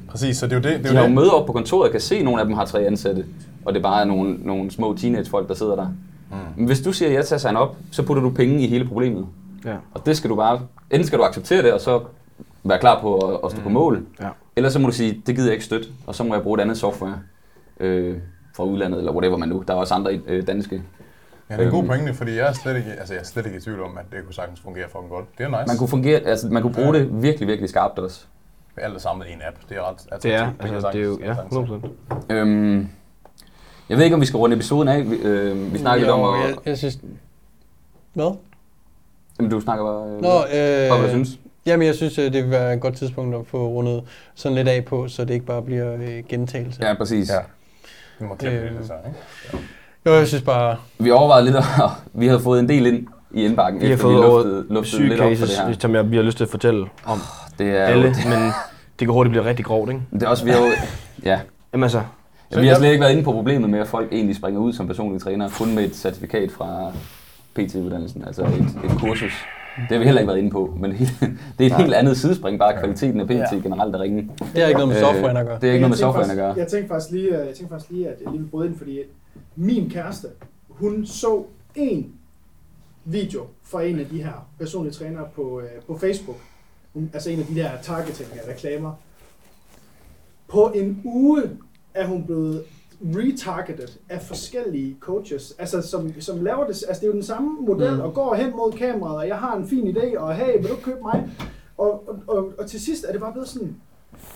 Præcis, 0.07 0.37
så 0.37 0.47
det 0.47 0.53
er 0.53 0.57
jo 0.57 0.61
det. 0.61 0.83
det, 0.83 0.83
De 0.83 0.89
er 0.89 0.93
har 0.93 0.99
jo 0.99 1.03
jo 1.03 1.07
det. 1.07 1.15
møder 1.15 1.31
op 1.31 1.45
på 1.45 1.53
kontoret 1.53 1.85
og 1.87 1.91
kan 1.91 2.01
se, 2.01 2.15
at 2.15 2.23
nogle 2.25 2.39
af 2.41 2.45
dem 2.47 2.55
har 2.55 2.65
tre 2.65 2.79
ansatte, 2.85 3.25
og 3.65 3.73
det 3.73 3.79
er 3.79 3.83
bare 3.83 4.05
nogle, 4.05 4.33
nogle 4.43 4.71
små 4.71 4.93
teenagefolk, 4.97 5.47
der 5.47 5.53
sidder 5.53 5.75
der. 5.75 5.87
Mm. 6.31 6.37
Men 6.57 6.65
hvis 6.65 6.81
du 6.81 6.91
siger 6.93 7.11
ja 7.11 7.21
til 7.21 7.35
at 7.35 7.41
signe 7.41 7.59
op, 7.59 7.77
så 7.91 8.03
putter 8.03 8.23
du 8.23 8.29
penge 8.29 8.63
i 8.63 8.67
hele 8.67 8.85
problemet. 8.85 9.25
Ja. 9.65 9.75
Og 9.93 10.05
det 10.05 10.17
skal 10.17 10.29
du 10.29 10.35
bare, 10.35 10.59
enten 10.91 11.07
skal 11.07 11.19
du 11.19 11.23
acceptere 11.23 11.61
det, 11.63 11.73
og 11.73 11.81
så 11.81 12.01
være 12.63 12.79
klar 12.79 13.01
på 13.01 13.17
at, 13.17 13.39
at 13.45 13.51
stå 13.51 13.61
på 13.61 13.69
mål. 13.69 14.05
Ja. 14.21 14.27
Eller 14.55 14.69
så 14.69 14.79
må 14.79 14.87
du 14.87 14.93
sige, 14.93 15.21
det 15.27 15.35
gider 15.35 15.47
jeg 15.47 15.53
ikke 15.53 15.65
støtte, 15.65 15.87
og 16.07 16.15
så 16.15 16.23
må 16.23 16.33
jeg 16.33 16.43
bruge 16.43 16.57
et 16.59 16.61
andet 16.61 16.77
software 16.77 17.13
øh, 17.79 18.17
fra 18.55 18.63
udlandet, 18.63 18.97
eller 18.99 19.11
whatever 19.11 19.37
man 19.37 19.49
nu. 19.49 19.63
Der 19.67 19.73
er 19.73 19.77
også 19.77 19.93
andre 19.93 20.19
øh, 20.27 20.47
danske. 20.47 20.81
Ja, 21.49 21.53
det 21.55 21.61
er 21.61 21.65
en 21.65 21.71
god 21.71 21.79
Øhm. 21.79 21.87
pointe, 21.87 22.13
fordi 22.13 22.31
jeg 22.35 22.47
er 22.49 22.53
slet 22.53 22.75
ikke, 22.77 22.91
altså 22.91 23.13
jeg 23.13 23.21
er 23.21 23.25
slet 23.25 23.45
ikke 23.45 23.57
i 23.57 23.61
tvivl 23.61 23.81
om, 23.83 23.97
at 23.97 24.05
det 24.11 24.23
kunne 24.25 24.33
sagtens 24.33 24.59
fungere 24.59 24.85
fucking 24.89 25.09
godt. 25.09 25.25
Det 25.37 25.43
er 25.43 25.47
nice. 25.49 25.63
Man 25.67 25.77
kunne, 25.77 25.87
fungere, 25.89 26.19
altså, 26.19 26.47
man 26.49 26.61
kunne 26.61 26.73
bruge 26.73 26.93
det 26.93 27.23
virkelig, 27.23 27.47
virkelig 27.47 27.69
skarpt 27.69 27.99
også. 27.99 28.25
Alt 28.77 28.95
er 28.95 28.99
samlet 28.99 29.27
i 29.27 29.31
en 29.33 29.41
app. 29.47 29.57
Det 29.69 29.77
er 29.77 29.89
ret 29.89 30.23
Det 30.23 30.33
er, 30.33 30.37
attraktivt. 30.43 30.59
kan 30.59 30.67
jeg 30.67 30.73
altså, 30.75 30.89
det 30.93 31.01
er 31.01 31.05
jo, 31.05 31.17
sagtens- 31.17 31.27
ja, 31.27 31.35
sagtens 31.35 31.69
se. 31.69 32.29
100%. 32.29 32.33
Øhm, 32.33 32.89
Jeg 33.89 33.97
ved 33.97 34.03
ikke, 34.03 34.13
om 34.13 34.21
vi 34.21 34.25
skal 34.25 34.37
runde 34.37 34.55
episoden 34.55 34.87
af. 34.87 35.09
Vi, 35.09 35.15
øh, 35.15 35.73
vi 35.73 35.77
snakkede 35.77 35.99
lidt 36.05 36.11
om, 36.11 36.19
Jo, 36.19 36.33
at, 36.43 36.49
jeg, 36.49 36.55
jeg 36.65 36.77
synes... 36.77 36.99
Hvad? 38.13 38.35
Jamen, 39.39 39.51
du 39.51 39.59
snakker 39.59 39.85
bare... 39.85 40.09
Øh, 40.15 40.21
Nå, 40.21 40.29
øh, 40.29 40.99
hvad 40.99 41.03
du 41.03 41.09
synes? 41.09 41.39
Jamen, 41.65 41.87
jeg 41.87 41.95
synes, 41.95 42.17
øh, 42.17 42.33
det 42.33 42.43
vil 42.43 42.51
være 42.51 42.73
et 42.73 42.81
godt 42.81 42.95
tidspunkt 42.95 43.35
at 43.35 43.47
få 43.47 43.67
rundet 43.67 44.03
sådan 44.35 44.55
lidt 44.55 44.67
af 44.67 44.85
på, 44.85 45.07
så 45.07 45.25
det 45.25 45.33
ikke 45.33 45.45
bare 45.45 45.61
bliver 45.61 45.93
øh, 45.93 46.23
gentagelse. 46.29 46.87
Ja, 46.87 46.93
præcis. 46.93 47.29
Ja. 47.29 47.39
Vi 48.23 48.27
må 48.27 48.35
klippe 48.35 48.57
Øh. 48.57 48.77
det 48.77 48.87
så, 48.87 48.93
ikke? 49.07 49.65
Jo, 50.05 50.13
jeg 50.13 50.27
synes 50.27 50.43
bare... 50.43 50.75
Vi 50.99 51.11
overvejede 51.11 51.45
lidt, 51.45 51.55
og 51.55 51.63
vi 52.21 52.27
havde 52.27 52.39
fået 52.39 52.59
en 52.59 52.69
del 52.69 52.85
ind 52.85 53.07
i 53.31 53.45
indbakken, 53.45 53.81
Vi 53.81 53.85
har 53.85 53.93
efter 53.93 54.07
vi 54.07 54.13
fået 54.13 54.25
over 54.25 54.37
luftede, 54.37 54.65
luftede 54.69 54.95
syge 54.95 55.09
lidt 55.09 55.21
op 55.21 55.25
for 55.25 55.35
cases, 55.35 55.57
det 55.57 55.67
her. 55.67 55.75
som 55.79 55.95
jeg, 55.95 56.11
vi 56.11 56.15
har 56.15 56.23
lyst 56.23 56.37
til 56.37 56.43
at 56.43 56.49
fortælle 56.49 56.87
om 57.05 57.19
Det 57.59 57.69
er, 57.69 57.83
alle, 57.83 58.07
jo, 58.07 58.29
men 58.29 58.43
det 58.99 59.07
kan 59.07 59.09
hurtigt 59.09 59.31
blive 59.31 59.45
rigtig 59.45 59.65
grovt, 59.65 59.89
ikke? 59.89 60.01
det 60.13 60.23
er 60.23 60.27
også, 60.27 60.45
vi 60.45 60.51
har 60.51 60.59
jo, 60.59 60.71
ja, 61.23 61.39
Jamen 61.73 61.83
altså, 61.83 62.01
Ja, 62.51 62.59
vi 62.59 62.67
har 62.67 62.75
slet 62.75 62.89
ikke 62.91 63.01
været 63.01 63.11
inde 63.11 63.23
på 63.23 63.31
problemet 63.31 63.69
med, 63.69 63.79
at 63.79 63.87
folk 63.87 64.07
egentlig 64.11 64.35
springer 64.35 64.61
ud 64.61 64.73
som 64.73 64.87
personlige 64.87 65.19
træner, 65.19 65.49
kun 65.57 65.75
med 65.75 65.83
et 65.83 65.95
certifikat 65.95 66.51
fra 66.51 66.91
PT-uddannelsen, 67.55 68.23
altså 68.27 68.41
et, 68.41 68.91
et 68.91 68.99
kursus. 68.99 69.33
Det 69.77 69.91
har 69.91 69.97
vi 69.97 70.05
heller 70.05 70.21
ikke 70.21 70.27
været 70.27 70.39
inde 70.39 70.51
på, 70.51 70.77
men 70.79 70.91
det 71.57 71.59
er 71.59 71.65
et 71.65 71.75
helt 71.77 71.93
andet 71.93 72.17
sidespring, 72.17 72.59
bare 72.59 72.79
kvaliteten 72.79 73.19
af 73.19 73.25
PT 73.27 73.31
Ja. 73.31 73.55
generelt 73.63 73.95
er 73.95 73.99
ringe. 73.99 74.21
Det 74.39 74.61
har 74.61 74.67
ikke 74.67 74.79
noget 74.79 74.87
med 74.87 74.99
software 74.99 75.39
at 75.39 75.45
gøre. 75.45 75.59
Det 75.61 75.69
er 75.69 75.73
ikke 75.73 75.87
noget 75.87 76.01
med 76.01 76.07
Jeg 76.07 76.13
tænkte 76.13 76.25
software 76.25 76.31
at 76.31 76.37
gøre. 76.37 76.53
Jeg 76.57 76.67
tænkte 76.67 76.87
faktisk 76.87 77.11
lige, 77.11 77.27
øh, 77.27 77.47
jeg 77.47 77.55
tænkte 77.55 77.67
faktisk 77.69 77.91
lige 77.91 78.07
at 78.09 78.15
jeg 78.21 78.31
lige 78.31 78.41
vil 78.41 78.47
bryde 78.49 78.67
ind, 78.67 78.77
fordi 78.77 78.99
min 79.55 79.89
kæreste, 79.89 80.27
hun 80.69 81.05
så 81.05 81.43
en 81.75 82.13
video 83.05 83.45
fra 83.63 83.83
en 83.83 83.99
af 83.99 84.05
de 84.05 84.23
her 84.23 84.47
personlige 84.59 84.93
trænere 84.93 85.25
på, 85.35 85.59
øh, 85.59 85.81
på 85.87 85.97
Facebook. 85.97 86.37
Hun, 86.93 87.09
altså 87.13 87.29
en 87.29 87.39
af 87.39 87.45
de 87.45 87.55
der 87.55 87.69
targeting 87.81 88.29
reklamer. 88.49 88.91
På 90.47 90.71
en 90.75 91.01
uge 91.03 91.41
er 91.93 92.05
hun 92.07 92.23
blevet 92.25 92.63
retargeted 93.01 93.87
af 94.09 94.21
forskellige 94.21 94.97
coaches, 94.99 95.55
altså 95.59 95.81
som, 95.81 96.21
som 96.21 96.43
laver 96.43 96.59
det, 96.67 96.67
altså 96.87 96.93
det 96.93 97.03
er 97.03 97.07
jo 97.07 97.13
den 97.13 97.23
samme 97.23 97.61
model, 97.61 97.93
Mm. 97.95 97.99
og 98.01 98.13
går 98.13 98.35
hen 98.35 98.51
mod 98.51 98.71
kameraet, 98.71 99.17
og 99.17 99.27
jeg 99.27 99.37
har 99.37 99.55
en 99.55 99.67
fin 99.67 99.97
idé, 99.97 100.17
og 100.19 100.35
hey, 100.35 100.57
vil 100.61 100.69
du 100.69 100.75
købe 100.75 100.99
mig? 101.01 101.29
Og, 101.77 102.09
og, 102.09 102.19
og, 102.27 102.53
og 102.57 102.67
til 102.67 102.81
sidst 102.81 103.05
er 103.07 103.11
det 103.11 103.21
bare 103.21 103.31
blevet 103.31 103.47
sådan, 103.49 103.75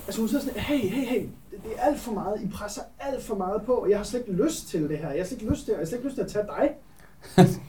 Altså 0.08 0.22
hun 0.22 0.28
sidder 0.28 0.44
sådan, 0.44 0.60
hey, 0.60 0.78
hey, 0.90 1.06
hey, 1.06 1.22
det, 1.52 1.64
det 1.64 1.72
er 1.78 1.82
alt 1.82 2.00
for 2.00 2.12
meget, 2.14 2.42
I 2.42 2.48
presser 2.48 2.82
alt 3.00 3.24
for 3.24 3.36
meget 3.36 3.62
på, 3.62 3.74
og 3.74 3.90
jeg 3.90 3.98
har 3.98 4.04
slet 4.04 4.20
ikke 4.28 4.44
lyst 4.44 4.68
til 4.68 4.90
det 4.90 4.98
her, 4.98 5.10
jeg 5.12 5.20
har 5.20 5.26
slet 5.28 5.42
ikke 5.42 5.52
lyst 5.54 5.66
til, 5.66 5.72
jeg 5.72 5.80
har 5.80 5.86
slet 5.86 5.98
ikke 5.98 6.08
lyst 6.08 6.16
til 6.16 6.22
at 6.24 6.28
tage 6.32 6.46
dig. 6.46 6.70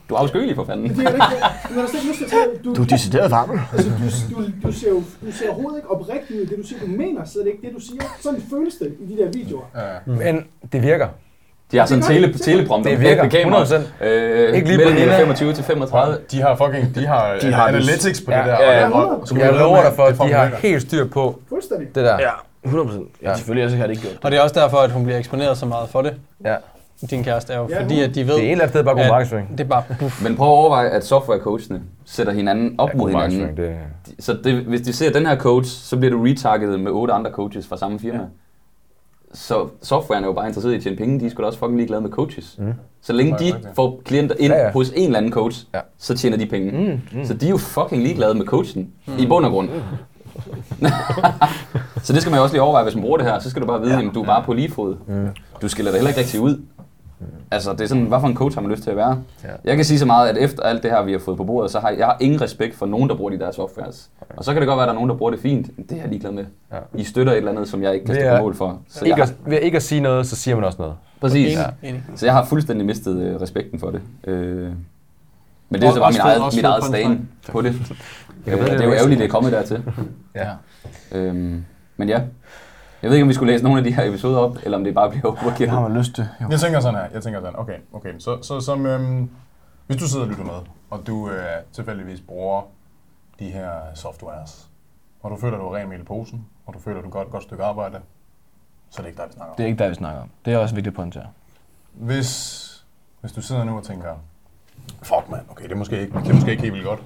Du 0.09 0.15
er 0.15 0.19
afskyelig 0.19 0.55
for 0.55 0.63
fanden. 0.65 0.89
Det 0.89 1.05
er 1.07 1.11
ikke, 1.11 2.63
du, 2.63 2.73
du 2.75 2.81
er 2.81 2.85
decideret 2.85 3.31
varm. 3.31 3.59
altså, 3.73 3.89
du, 3.89 4.35
du, 4.41 4.47
du, 4.67 4.71
ser 4.73 4.89
jo 4.89 4.95
du 5.25 5.31
ser 5.31 5.45
overhovedet 5.49 5.77
ikke 5.77 5.91
oprigtig 5.91 6.35
ud 6.41 6.45
det, 6.45 6.57
du 6.57 6.67
siger. 6.67 6.79
Du 6.79 6.87
mener 6.87 7.25
slet 7.25 7.47
ikke 7.47 7.59
det, 7.67 7.75
du 7.75 7.79
siger. 7.81 8.03
Sådan 8.21 8.41
føles 8.49 8.73
det 8.75 8.95
i 8.99 9.13
de 9.15 9.23
der 9.23 9.31
videoer. 9.31 9.63
Ja. 9.75 10.11
Men 10.13 10.45
det 10.71 10.81
virker. 10.83 11.07
De 11.71 11.77
har 11.77 11.85
sådan 11.85 12.03
en 12.03 12.07
Det 12.09 12.15
tele, 12.15 12.33
det. 12.33 12.41
teleprompter. 12.41 12.91
Det 12.91 12.99
virker 13.01 13.23
med 13.23 13.31
kamera. 13.31 13.63
100%. 13.65 14.05
Øh, 14.05 14.55
Ikke 14.55 14.67
lige 14.67 14.77
på 14.77 14.83
mellem 14.89 14.99
Nina. 14.99 15.19
25 15.19 15.53
til 15.53 15.63
35. 15.63 16.17
De 16.31 16.41
har 16.41 16.55
fucking, 16.55 16.95
de 16.95 17.05
har, 17.05 17.37
De 17.41 17.53
har 17.53 17.67
analytics 17.67 18.21
på 18.21 18.31
Ja, 18.31 18.37
det 18.37 18.45
der. 18.45 18.63
ja, 18.63 18.79
ja. 18.79 18.89
og- 18.91 19.19
og- 19.21 19.27
så 19.27 19.35
Jeg 19.35 19.53
lover 19.53 19.81
dig 19.83 19.93
for, 19.95 20.05
det 20.05 20.13
at 20.21 20.27
de 20.27 20.33
har 20.33 20.45
helt 20.61 20.81
styr 20.81 21.07
på 21.07 21.39
Fuldstændig. 21.49 21.87
det 21.95 22.05
der. 22.05 22.17
Ja, 22.19 22.29
100 22.63 22.87
procent. 22.87 23.07
Ja, 23.23 23.35
selvfølgelig 23.35 23.63
ellers 23.63 23.79
har 23.79 23.87
det 23.87 23.93
ikke 23.93 24.01
gjort 24.01 24.13
det. 24.15 24.25
Og 24.25 24.31
det 24.31 24.37
er 24.39 24.43
også 24.43 24.59
derfor, 24.59 24.77
at 24.77 24.91
hun 24.91 25.03
bliver 25.03 25.19
eksponeret 25.19 25.57
så 25.57 25.65
meget 25.65 25.89
for 25.89 26.01
det. 26.01 26.13
Ja. 26.45 26.55
Din 27.09 27.23
kæreste 27.23 27.53
er 27.53 27.57
jo, 27.59 27.67
Ja, 27.69 27.81
fordi 27.83 28.01
at 28.01 28.15
de 28.15 28.27
ved, 28.27 28.33
Det 28.35 28.39
er 28.43 28.45
et 28.45 28.51
eller 28.51 28.63
andet 28.63 28.69
sted 28.73 28.83
bare 28.83 28.95
god 28.95 29.07
markedsføring. 29.09 29.51
det 29.51 29.59
er 29.59 29.67
bare 29.67 29.83
puff. 29.99 30.23
Men 30.23 30.35
prøv 30.35 30.47
at 30.47 30.51
overveje, 30.51 30.89
at 30.89 31.05
softwarecoachene 31.05 31.81
sætter 32.05 32.33
hinanden 32.33 32.75
op 32.77 32.89
Ja, 32.89 32.97
mod 32.97 33.09
hinanden. 33.09 33.57
det 33.57 33.75
Så 34.19 34.37
det, 34.43 34.53
hvis 34.55 34.81
de 34.81 34.93
ser 34.93 35.11
den 35.11 35.25
her 35.25 35.35
coach, 35.37 35.69
så 35.69 35.97
bliver 35.97 36.11
du 36.15 36.23
retargetet 36.23 36.79
med 36.79 36.91
otte 36.91 37.13
andre 37.13 37.31
coaches 37.31 37.67
fra 37.67 37.77
samme 37.77 37.99
firma. 37.99 38.17
Ja. 38.19 38.25
Så 39.33 39.67
softwaren 39.81 40.23
er 40.23 40.27
jo 40.27 40.33
bare 40.33 40.47
interesseret 40.47 40.73
i 40.73 40.75
at 40.77 40.83
tjene 40.83 40.97
penge, 40.97 41.19
de 41.19 41.25
er 41.25 41.29
sgu 41.29 41.41
da 41.41 41.47
også 41.47 41.59
fucking 41.59 41.77
ligeglade 41.77 42.01
med 42.01 42.09
coaches. 42.09 42.55
Mm. 42.59 42.73
Så 43.01 43.13
længe 43.13 43.35
de 43.39 43.53
får 43.75 44.01
klienter 44.05 44.35
ind 44.39 44.53
Ja, 44.53 44.65
ja, 44.65 44.71
hos 44.71 44.89
en 44.95 45.05
eller 45.05 45.17
anden 45.17 45.31
coach, 45.31 45.65
Ja. 45.73 45.77
ja. 45.77 45.83
så 45.97 46.17
tjener 46.17 46.37
de 46.37 46.45
penge. 46.45 46.71
Mm, 46.71 47.19
Mm. 47.19 47.25
Så 47.25 47.33
de 47.33 47.45
er 47.45 47.49
jo 47.49 47.57
fucking 47.57 48.03
ligeglade 48.03 48.33
med 48.33 48.45
coachen, 48.45 48.89
mm. 49.07 49.13
i 49.19 49.27
bund 49.27 49.45
og 49.45 49.51
grund. 49.51 49.69
så 52.03 52.13
det 52.13 52.21
skal 52.21 52.29
man 52.31 52.37
jo 52.37 52.43
også 52.43 52.53
lige 52.55 52.61
overveje, 52.61 52.83
hvis 52.83 52.95
man 52.95 53.01
bruger 53.01 53.17
det 53.17 53.25
her, 53.25 53.39
så 53.39 53.49
skal 53.49 53.61
du 53.61 53.67
bare 53.67 53.81
vide, 53.81 53.93
ja. 53.99 54.07
at 54.07 54.13
du 54.13 54.21
er 54.21 54.25
bare 54.25 54.43
på 54.45 54.53
lige 54.53 54.71
fod. 54.71 54.95
Mm. 55.07 55.27
Du 55.61 55.67
skiller 55.67 55.91
dig 55.91 55.97
heller 55.97 56.09
ikke 56.09 56.19
rigtig 56.21 56.39
ud. 56.39 56.61
Altså, 57.51 57.71
det 57.73 57.81
er 57.81 57.85
sådan, 57.87 58.03
hvad 58.03 58.19
for 58.19 58.27
en 58.27 58.35
coach 58.35 58.55
har 58.55 58.61
man 58.61 58.71
lyst 58.71 58.83
til 58.83 58.89
at 58.89 58.95
være? 58.97 59.21
Ja. 59.43 59.49
Jeg 59.63 59.75
kan 59.75 59.85
sige 59.85 59.99
så 59.99 60.05
meget, 60.05 60.29
at 60.29 60.37
efter 60.37 60.63
alt 60.63 60.83
det 60.83 60.91
her, 60.91 61.03
vi 61.03 61.11
har 61.11 61.19
fået 61.19 61.37
på 61.37 61.43
bordet, 61.43 61.71
så 61.71 61.79
har 61.79 61.89
jeg 61.89 62.05
har 62.05 62.17
ingen 62.19 62.41
respekt 62.41 62.75
for 62.75 62.85
nogen, 62.85 63.09
der 63.09 63.15
bruger 63.15 63.31
de 63.31 63.39
der 63.39 63.51
softwares. 63.51 64.09
Og 64.37 64.43
så 64.43 64.53
kan 64.53 64.61
det 64.61 64.67
godt 64.67 64.77
være, 64.77 64.83
at 64.83 64.87
der 64.87 64.91
er 64.93 64.95
nogen, 64.95 65.09
der 65.09 65.15
bruger 65.15 65.31
det 65.31 65.39
fint. 65.39 65.67
Det 65.89 65.97
er 65.97 66.01
jeg 66.01 66.09
ligeglad 66.09 66.31
med. 66.31 66.45
Ja. 66.73 66.77
I 66.95 67.03
støtter 67.03 67.33
et 67.33 67.37
eller 67.37 67.51
andet, 67.51 67.67
som 67.67 67.83
jeg 67.83 67.93
ikke 67.93 68.05
kan 68.05 68.15
stå 68.15 68.37
på 68.37 68.41
mål 68.43 68.55
for. 68.55 68.79
Så 68.89 68.99
jeg 69.01 69.07
Ikke 69.07 69.21
har, 69.21 69.29
at, 69.45 69.51
ved 69.51 69.59
ikke 69.59 69.75
at 69.75 69.83
sige 69.83 70.01
noget, 70.01 70.27
så 70.27 70.35
siger 70.35 70.55
man 70.55 70.63
også 70.63 70.77
noget. 70.81 70.95
præcis. 71.21 71.53
Enig, 71.55 71.65
enig. 71.83 72.03
Så 72.15 72.25
jeg 72.25 72.33
har 72.33 72.45
fuldstændig 72.45 72.85
mistet 72.85 73.21
øh, 73.21 73.41
respekten 73.41 73.79
for 73.79 73.91
det. 73.91 74.01
Øh, 74.27 74.71
men 75.69 75.81
det 75.81 75.87
er 75.87 75.91
så 75.93 75.99
bare 75.99 76.11
min 76.11 76.19
eget, 76.21 76.41
mit 76.55 76.65
eget 76.65 76.83
stand 76.83 77.19
på 77.51 77.61
det. 77.61 77.75
Jeg 78.45 78.53
Øh, 78.53 78.59
ved, 78.59 78.69
det 78.71 78.81
er 78.81 78.85
jo 78.85 78.93
ærgerligt, 78.93 79.19
det 79.19 79.25
er 79.25 79.29
kommet 79.29 79.51
dertil. 79.51 79.83
Ja. 80.35 80.47
Øhm, 81.11 81.65
men 81.97 82.09
ja, 82.09 82.21
jeg 83.01 83.09
ved 83.09 83.17
ikke, 83.17 83.23
om 83.23 83.29
vi 83.29 83.33
skulle 83.33 83.51
læse 83.53 83.63
nogle 83.63 83.77
af 83.77 83.83
de 83.83 83.93
her 83.93 84.03
episoder 84.03 84.39
op, 84.39 84.57
eller 84.63 84.77
om 84.77 84.83
det 84.83 84.93
bare 84.93 85.09
bliver 85.09 85.43
overkill. 85.43 85.71
man 85.71 85.93
lyst 85.97 86.15
til. 86.15 86.27
Jo. 86.41 86.47
Jeg 86.49 86.59
tænker 86.59 86.79
sådan 86.79 86.99
her, 86.99 87.07
jeg 87.13 87.23
tænker 87.23 87.39
sådan, 87.39 87.59
okay, 87.59 87.77
okay, 87.93 88.13
så, 88.19 88.41
så 88.41 88.59
som, 88.59 88.85
øhm, 88.85 89.29
hvis 89.87 89.97
du 89.97 90.07
sidder 90.07 90.25
og 90.25 90.29
lytter 90.31 90.43
med, 90.43 90.53
og 90.89 91.07
du 91.07 91.29
øh, 91.29 91.35
tilfældigvis 91.73 92.21
bruger 92.21 92.61
de 93.39 93.45
her 93.45 93.71
softwares, 93.95 94.69
og 95.21 95.31
du 95.31 95.35
føler, 95.35 95.57
du 95.57 95.65
er 95.65 95.75
ren 95.75 96.01
i 96.01 96.03
posen, 96.03 96.45
og 96.65 96.73
du 96.73 96.79
føler, 96.79 97.01
du 97.01 97.09
gør 97.09 97.21
et 97.21 97.29
godt 97.29 97.43
stykke 97.43 97.63
arbejde, 97.63 97.99
så 98.89 99.01
er 99.01 99.03
det 99.03 99.09
ikke 99.09 99.17
dig, 99.17 99.27
vi 99.27 99.33
snakker 99.33 99.51
om. 99.51 99.57
Det 99.57 99.63
er 99.63 99.67
ikke 99.67 99.83
der, 99.83 99.89
vi 99.89 99.95
snakker 99.95 100.21
om. 100.21 100.29
Det 100.45 100.53
er 100.53 100.57
også 100.57 100.75
vigtigt 100.75 100.93
at 100.93 100.95
pointere. 100.95 101.27
Hvis, 101.93 102.85
hvis 103.21 103.31
du 103.31 103.41
sidder 103.41 103.63
nu 103.63 103.77
og 103.77 103.83
tænker, 103.83 104.15
fuck 105.03 105.29
mand, 105.29 105.41
okay, 105.49 105.63
det 105.63 105.71
er 105.71 105.75
måske 105.75 106.01
ikke, 106.01 106.19
det 106.19 106.29
er 106.29 106.33
måske 106.33 106.51
ikke 106.51 106.63
helt 106.63 106.73
vildt 106.73 106.87
godt. 106.87 107.03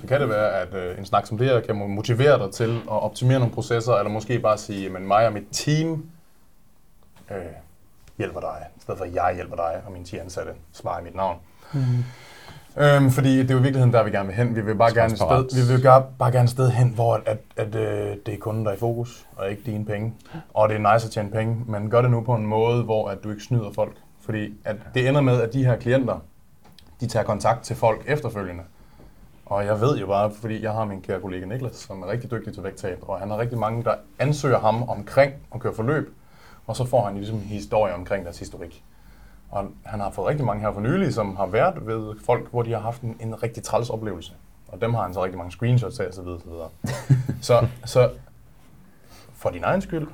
Så 0.00 0.06
kan 0.06 0.20
det 0.20 0.28
være, 0.28 0.50
at 0.50 0.74
øh, 0.74 0.98
en 0.98 1.04
snak 1.04 1.26
som 1.26 1.38
det 1.38 1.46
her 1.46 1.60
kan 1.60 1.76
motivere 1.76 2.38
dig 2.38 2.52
til 2.52 2.76
at 2.76 3.02
optimere 3.02 3.38
nogle 3.38 3.54
processer, 3.54 3.92
eller 3.92 4.10
måske 4.10 4.38
bare 4.38 4.58
sige, 4.58 4.86
at 4.86 5.02
mig 5.02 5.26
og 5.26 5.32
mit 5.32 5.46
team 5.52 6.06
øh, 7.30 7.36
hjælper 8.18 8.40
dig, 8.40 8.66
i 8.76 8.80
stedet 8.80 8.98
for 8.98 9.04
at 9.04 9.14
jeg 9.14 9.32
hjælper 9.34 9.56
dig 9.56 9.82
og 9.86 9.92
mine 9.92 10.04
10 10.04 10.18
ansatte 10.18 10.52
svarer 10.72 11.00
i 11.00 11.04
mit 11.04 11.14
navn. 11.14 11.36
Mm. 11.72 12.04
Øhm, 12.78 13.10
fordi 13.10 13.38
det 13.38 13.50
er 13.50 13.54
jo 13.54 13.60
i 13.60 13.62
virkeligheden 13.62 13.92
der, 13.92 14.02
vi 14.02 14.10
gerne 14.10 14.26
vil 14.26 14.36
hen. 14.36 14.56
Vi 14.56 14.60
vil 14.60 14.74
bare 14.74 14.94
gerne 14.94 15.12
et 15.12 15.18
sted, 15.18 15.66
vi 15.66 15.72
vil 15.72 15.82
bare, 15.82 16.04
bare 16.18 16.32
gerne 16.32 16.44
et 16.44 16.50
sted 16.50 16.70
hen, 16.70 16.88
hvor 16.88 17.14
at, 17.14 17.22
at, 17.26 17.38
at 17.56 17.74
øh, 17.74 18.16
det 18.26 18.34
er 18.34 18.38
kunden, 18.38 18.64
der 18.64 18.70
er 18.70 18.74
i 18.74 18.78
fokus, 18.78 19.26
og 19.36 19.50
ikke 19.50 19.62
dine 19.66 19.84
penge. 19.84 20.14
Og 20.54 20.68
det 20.68 20.76
er 20.76 20.92
nice 20.94 21.06
at 21.06 21.12
tjene 21.12 21.30
penge, 21.30 21.64
men 21.66 21.90
gør 21.90 22.02
det 22.02 22.10
nu 22.10 22.20
på 22.20 22.34
en 22.34 22.46
måde, 22.46 22.82
hvor 22.82 23.08
at 23.08 23.24
du 23.24 23.30
ikke 23.30 23.42
snyder 23.42 23.72
folk. 23.74 23.96
Fordi 24.20 24.54
at 24.64 24.76
det 24.94 25.08
ender 25.08 25.20
med, 25.20 25.40
at 25.40 25.52
de 25.52 25.64
her 25.64 25.76
klienter, 25.76 26.18
de 27.00 27.06
tager 27.06 27.24
kontakt 27.24 27.64
til 27.64 27.76
folk 27.76 28.04
efterfølgende. 28.06 28.62
Og 29.46 29.66
jeg 29.66 29.80
ved 29.80 29.98
jo 29.98 30.06
bare, 30.06 30.30
fordi 30.30 30.62
jeg 30.62 30.72
har 30.72 30.84
min 30.84 31.02
kære 31.02 31.20
kollega 31.20 31.46
Niklas, 31.46 31.76
som 31.76 32.02
er 32.02 32.06
rigtig 32.06 32.30
dygtig 32.30 32.54
til 32.54 32.62
vægttab, 32.62 32.98
og 33.02 33.18
han 33.20 33.30
har 33.30 33.38
rigtig 33.38 33.58
mange, 33.58 33.84
der 33.84 33.94
ansøger 34.18 34.58
ham 34.58 34.88
omkring 34.88 35.32
at 35.54 35.60
køre 35.60 35.74
forløb, 35.74 36.14
og 36.66 36.76
så 36.76 36.84
får 36.84 37.04
han 37.04 37.16
ligesom 37.16 37.36
en 37.36 37.42
historie 37.42 37.94
omkring 37.94 38.24
deres 38.24 38.38
historik. 38.38 38.84
Og 39.50 39.64
han 39.84 40.00
har 40.00 40.10
fået 40.10 40.28
rigtig 40.28 40.46
mange 40.46 40.62
her 40.62 40.72
for 40.72 40.80
nylig, 40.80 41.14
som 41.14 41.36
har 41.36 41.46
været 41.46 41.86
ved 41.86 42.14
folk, 42.24 42.50
hvor 42.50 42.62
de 42.62 42.72
har 42.72 42.80
haft 42.80 43.02
en, 43.02 43.16
en 43.20 43.42
rigtig 43.42 43.62
træls 43.62 43.90
oplevelse. 43.90 44.32
Og 44.68 44.80
dem 44.80 44.94
har 44.94 45.02
han 45.02 45.14
så 45.14 45.24
rigtig 45.24 45.38
mange 45.38 45.52
screenshots 45.52 46.00
af, 46.00 46.06
og 46.06 46.14
så 46.14 46.22
videre, 46.22 46.40
så 46.40 46.48
videre. 46.48 46.68
så, 47.40 47.66
så 47.84 48.10
for 49.34 49.50
din 49.50 49.64
egen 49.64 49.80
skyld, 49.80 50.08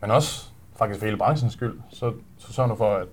men 0.00 0.10
også 0.10 0.50
faktisk 0.76 1.00
for 1.00 1.06
hele 1.06 1.18
branchens 1.18 1.52
skyld, 1.52 1.80
så, 1.90 2.12
så 2.38 2.52
sørg 2.52 2.68
nu 2.68 2.74
for, 2.74 2.94
at 2.94 3.06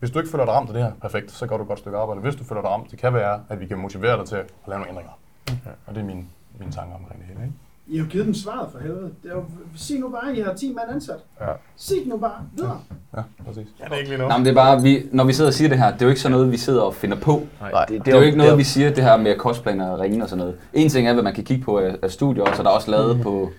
hvis 0.00 0.10
du 0.10 0.18
ikke 0.18 0.30
føler 0.30 0.44
dig 0.44 0.54
ramt 0.54 0.68
af 0.68 0.74
det 0.74 0.82
her, 0.82 0.92
perfekt, 1.00 1.32
så 1.32 1.46
gør 1.46 1.56
du 1.56 1.62
et 1.62 1.68
godt 1.68 1.78
stykke 1.78 1.98
arbejde. 1.98 2.20
Hvis 2.20 2.36
du 2.36 2.44
føler 2.44 2.60
dig 2.62 2.70
ramt, 2.70 2.90
det 2.90 2.98
kan 2.98 3.14
være, 3.14 3.40
at 3.48 3.60
vi 3.60 3.66
kan 3.66 3.78
motivere 3.78 4.18
dig 4.18 4.26
til 4.26 4.36
at 4.36 4.44
lave 4.68 4.78
nogle 4.78 4.88
ændringer. 4.90 5.12
Og 5.86 5.94
det 5.94 6.00
er 6.00 6.04
min, 6.04 6.28
mine 6.58 6.72
tanker 6.72 6.94
omkring 6.94 7.20
det 7.20 7.28
hele. 7.28 7.40
Ikke? 7.44 7.54
I 7.86 7.98
har 7.98 8.06
givet 8.06 8.26
dem 8.26 8.34
svaret 8.34 8.68
for 8.72 8.78
helvede. 8.78 9.10
Det 9.22 9.30
er 9.30 9.34
jo, 9.34 9.44
sig 9.76 10.00
nu 10.00 10.08
bare, 10.08 10.30
at 10.30 10.38
I 10.38 10.40
har 10.40 10.54
10 10.54 10.72
mand 10.74 10.90
ansat. 10.94 11.16
Ja. 11.40 11.46
Sig 11.76 11.96
det 12.00 12.06
nu 12.08 12.16
bare 12.16 12.32
videre. 12.56 12.80
Ja, 13.16 13.22
præcis. 13.44 13.66
Ja, 13.80 13.84
det 13.84 13.92
er 13.92 13.96
ikke 13.96 14.10
lige 14.10 14.28
Nej, 14.28 14.38
men 14.38 14.44
det 14.44 14.50
er 14.50 14.54
bare, 14.54 14.82
vi, 14.82 15.02
når 15.12 15.24
vi 15.24 15.32
sidder 15.32 15.50
og 15.50 15.54
siger 15.54 15.68
det 15.68 15.78
her, 15.78 15.92
det 15.92 16.02
er 16.02 16.06
jo 16.06 16.08
ikke 16.08 16.20
sådan 16.20 16.36
noget, 16.36 16.52
vi 16.52 16.56
sidder 16.56 16.82
og 16.82 16.94
finder 16.94 17.16
på. 17.20 17.46
Nej, 17.60 17.84
Det 17.84 18.08
er 18.08 18.16
jo 18.16 18.22
ikke 18.22 18.38
noget, 18.38 18.58
vi 18.58 18.64
siger, 18.64 18.94
det 18.94 19.04
her 19.04 19.16
med 19.16 19.36
kostplaner 19.38 19.90
og 19.90 20.00
ringe 20.00 20.22
og 20.22 20.28
sådan 20.28 20.38
noget. 20.38 20.58
En 20.72 20.88
ting 20.88 21.08
er, 21.08 21.12
hvad 21.12 21.22
man 21.22 21.34
kan 21.34 21.44
kigge 21.44 21.64
på 21.64 21.78
af, 21.78 21.96
af 22.02 22.10
studier, 22.10 22.44
og 22.44 22.56
så 22.56 22.62
er 22.62 22.66
der 22.66 22.70
også 22.70 22.90
lavet 22.90 23.20
på 23.22 23.50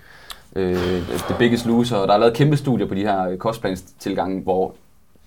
øh, 0.55 0.75
The 1.07 1.35
Biggest 1.39 1.65
Loser, 1.65 1.97
og 1.97 2.07
der 2.07 2.13
er 2.13 2.17
lavet 2.17 2.33
kæmpe 2.33 2.57
studier 2.57 2.87
på 2.87 2.95
de 2.95 3.01
her 3.01 3.27
øh, 3.27 3.37
kostplanstilgange, 3.37 4.41
hvor 4.41 4.75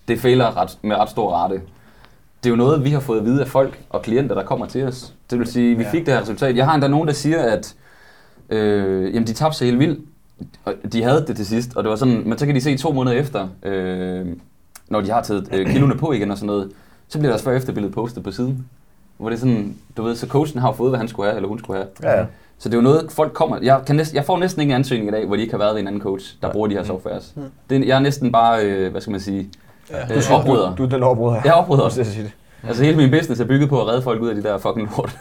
det 0.09 0.21
fejler 0.21 0.57
ret, 0.57 0.79
med 0.83 0.97
ret 0.97 1.11
stor 1.11 1.31
rate. 1.33 1.55
Det 2.45 2.47
er 2.47 2.51
jo 2.51 2.57
noget, 2.57 2.85
vi 2.85 2.91
har 2.91 3.01
fået 3.01 3.19
at 3.19 3.25
vide 3.25 3.41
af 3.41 3.49
folk 3.49 3.81
og 3.91 4.03
klienter, 4.03 4.35
der 4.35 4.43
kommer 4.45 4.67
til 4.67 4.85
os. 4.85 5.15
Det 5.31 5.39
vil 5.39 5.47
sige, 5.47 5.77
vi 5.79 5.85
fik 5.85 6.07
det 6.07 6.15
her 6.15 6.21
resultat. 6.21 6.57
Jeg 6.57 6.65
har 6.65 6.75
endda 6.75 6.89
nogen, 6.89 7.09
der 7.09 7.15
siger, 7.15 7.43
at 7.43 7.75
øh, 8.51 9.15
jamen, 9.15 9.27
de 9.27 9.33
tabte 9.33 9.59
sig 9.59 9.65
helt 9.67 9.79
vildt. 9.79 10.01
Og 10.65 10.75
de 10.93 11.03
havde 11.03 11.25
det 11.27 11.37
til 11.37 11.47
sidst, 11.47 11.77
og 11.77 11.85
det 11.85 11.91
var 11.91 11.97
sådan, 11.97 12.23
men 12.27 12.39
så 12.39 12.47
kan 12.47 12.55
de 12.55 12.61
se 12.61 12.77
to 12.77 12.93
måneder 12.93 13.17
efter, 13.17 13.49
øh, 13.63 14.27
når 14.89 15.01
de 15.01 15.11
har 15.11 15.23
taget 15.23 15.49
øh, 15.53 15.67
kiloene 15.67 15.95
på 15.99 16.13
igen 16.13 16.31
og 16.31 16.37
sådan 16.39 16.47
noget, 16.47 16.71
så 17.09 17.19
bliver 17.19 17.31
deres 17.33 17.43
før 17.43 17.57
efterbillede 17.57 17.93
postet 17.93 18.23
på 18.25 18.31
siden. 18.31 18.67
Hvor 19.19 19.29
det 19.29 19.37
er 19.37 19.41
sådan, 19.41 19.77
du 19.97 20.03
ved, 20.03 20.15
så 20.17 20.27
coachen 20.27 20.61
har 20.61 20.73
fået, 20.73 20.91
hvad 20.91 20.99
han 20.99 21.09
skulle 21.09 21.27
have, 21.29 21.37
eller 21.37 21.49
hun 21.49 21.59
skulle 21.59 21.77
have. 21.77 21.89
Ja, 22.03 22.21
ja. 22.21 22.27
Så 22.59 22.69
det 22.69 22.75
er 22.75 22.79
jo 22.79 22.83
noget, 22.83 23.07
folk 23.13 23.33
kommer... 23.33 23.59
Jeg, 23.63 23.81
kan 23.87 23.97
næsten, 23.97 24.17
jeg 24.17 24.25
får 24.25 24.39
næsten 24.39 24.63
ingen 24.63 24.75
ansøgning 24.75 25.09
i 25.09 25.13
dag, 25.13 25.27
hvor 25.27 25.37
de 25.37 25.43
ikke 25.43 25.53
har 25.55 25.59
været 25.59 25.75
ved 25.75 25.81
en 25.81 25.87
anden 25.87 26.01
coach, 26.03 26.37
der 26.43 26.53
bruger 26.53 26.69
de 26.69 26.75
her 26.75 26.85
softwares. 26.85 27.35
Det, 27.71 27.79
er- 27.83 27.87
jeg 27.87 27.97
er 27.97 28.01
næsten 28.01 28.33
bare, 28.33 28.65
øh, 28.67 28.91
hvad 28.91 29.01
skal 29.01 29.11
man 29.11 29.21
sige, 29.21 29.49
øh, 29.91 30.33
opbryder. 30.39 30.75
Du 30.75 30.85
er 30.85 30.89
den 30.89 31.03
opbryder. 31.03 31.41
Jeg 31.45 31.53
opbryder 31.55 31.83
også. 31.83 32.01
også. 32.01 32.11
Det 32.11 32.15
sige 32.15 32.25
det. 32.25 32.33
Altså 32.69 32.85
hele 32.85 32.97
min 32.97 33.11
business 33.11 33.41
er 33.41 33.45
bygget 33.45 33.69
på 33.69 33.81
at 33.81 33.87
redde 33.89 34.03
folk 34.03 34.23
ud 34.23 34.29
af 34.29 34.35
de 34.35 34.43
der 34.43 34.59
fucking 34.59 34.91
lort. 34.97 35.17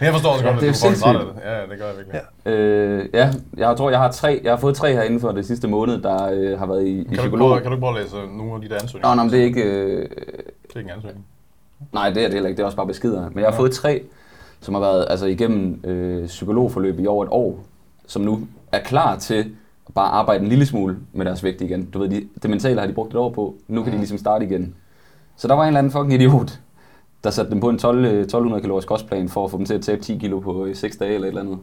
Jeg 0.00 0.12
forstår 0.12 0.30
også 0.30 0.44
Ja, 0.44 0.50
godt, 0.50 0.60
det 0.60 0.68
er 0.68 0.88
at 0.88 0.94
du 0.94 1.00
får 1.00 1.12
det. 1.12 1.26
Ja, 1.44 1.54
ja, 1.56 1.60
det 1.62 1.78
gør 1.78 1.86
jeg 1.86 1.94
virkelig. 1.96 2.20
Ja. 2.46 2.50
øh, 2.52 3.08
ja, 3.14 3.32
jeg 3.56 3.76
tror, 3.76 3.90
jeg 3.90 3.98
har 3.98 4.10
tre. 4.10 4.40
Jeg 4.44 4.52
har 4.52 4.56
fået 4.58 4.76
tre 4.76 4.92
her 4.92 5.02
inden 5.02 5.20
for 5.20 5.32
det 5.32 5.46
sidste 5.46 5.68
måned, 5.68 6.02
der 6.02 6.30
øh, 6.32 6.58
har 6.58 6.66
været 6.66 6.86
i, 6.86 6.90
i 6.90 6.94
Kan, 6.96 7.04
du 7.04 7.10
ikke 7.10 7.22
psykolog. 7.22 7.48
prøve, 7.48 7.60
kan 7.60 7.70
du 7.70 7.76
ikke 7.76 7.80
prøve 7.80 7.98
at 7.98 8.02
læse 8.04 8.16
nogle 8.36 8.54
af 8.54 8.60
de 8.60 8.68
der 8.68 8.74
ansøgninger? 8.74 9.08
Nå, 9.08 9.14
nej, 9.14 9.24
men 9.24 9.32
det 9.32 9.40
er 9.40 9.44
ikke... 9.44 9.62
Øh, 9.62 10.08
Det 10.08 10.74
er 10.74 10.78
ikke 10.78 10.90
en 10.90 10.96
ansøgning. 10.96 11.24
nej, 11.92 12.10
det 12.10 12.22
er 12.22 12.26
det 12.26 12.32
heller 12.34 12.48
ikke. 12.48 12.56
Det 12.56 12.62
er 12.62 12.66
også 12.66 12.76
bare 12.76 12.86
beskeder. 12.86 13.28
Men 13.30 13.38
jeg 13.38 13.50
har 13.50 13.56
fået 13.56 13.72
tre, 13.72 14.02
som 14.60 14.74
har 14.74 14.80
været 14.80 15.06
altså, 15.10 15.26
igennem 15.26 15.80
øh, 15.84 16.26
psykologforløb 16.26 17.00
i 17.00 17.06
over 17.06 17.24
et 17.24 17.30
år, 17.32 17.58
som 18.06 18.22
nu 18.22 18.40
er 18.72 18.78
klar 18.78 19.16
til 19.18 19.46
bare 19.96 20.08
arbejde 20.08 20.42
en 20.42 20.48
lille 20.48 20.66
smule 20.66 20.96
med 21.12 21.24
deres 21.24 21.44
vægt 21.44 21.60
igen. 21.60 21.84
Du 21.90 21.98
ved, 21.98 22.08
de, 22.08 22.28
det 22.42 22.50
mentale 22.50 22.80
har 22.80 22.86
de 22.86 22.92
brugt 22.92 23.10
et 23.10 23.16
år 23.16 23.30
på. 23.30 23.54
Nu 23.68 23.82
kan 23.82 23.92
de 23.92 23.98
ligesom 23.98 24.18
starte 24.18 24.44
igen. 24.44 24.74
Så 25.36 25.48
der 25.48 25.54
var 25.54 25.62
en 25.62 25.66
eller 25.66 25.78
anden 25.78 25.92
fucking 25.92 26.12
idiot, 26.12 26.60
der 27.24 27.30
satte 27.30 27.50
dem 27.50 27.60
på 27.60 27.68
en 27.68 27.78
12, 27.78 28.04
øh, 28.04 28.20
1200 28.20 28.62
kalorisk 28.62 28.88
kostplan 28.88 29.28
for 29.28 29.44
at 29.44 29.50
få 29.50 29.58
dem 29.58 29.66
til 29.66 29.74
at 29.74 29.82
tabe 29.82 30.02
10 30.02 30.18
kilo 30.18 30.40
på 30.40 30.68
6 30.74 30.96
dage 30.96 31.14
eller 31.14 31.28
et 31.28 31.28
eller 31.28 31.40
andet. 31.40 31.58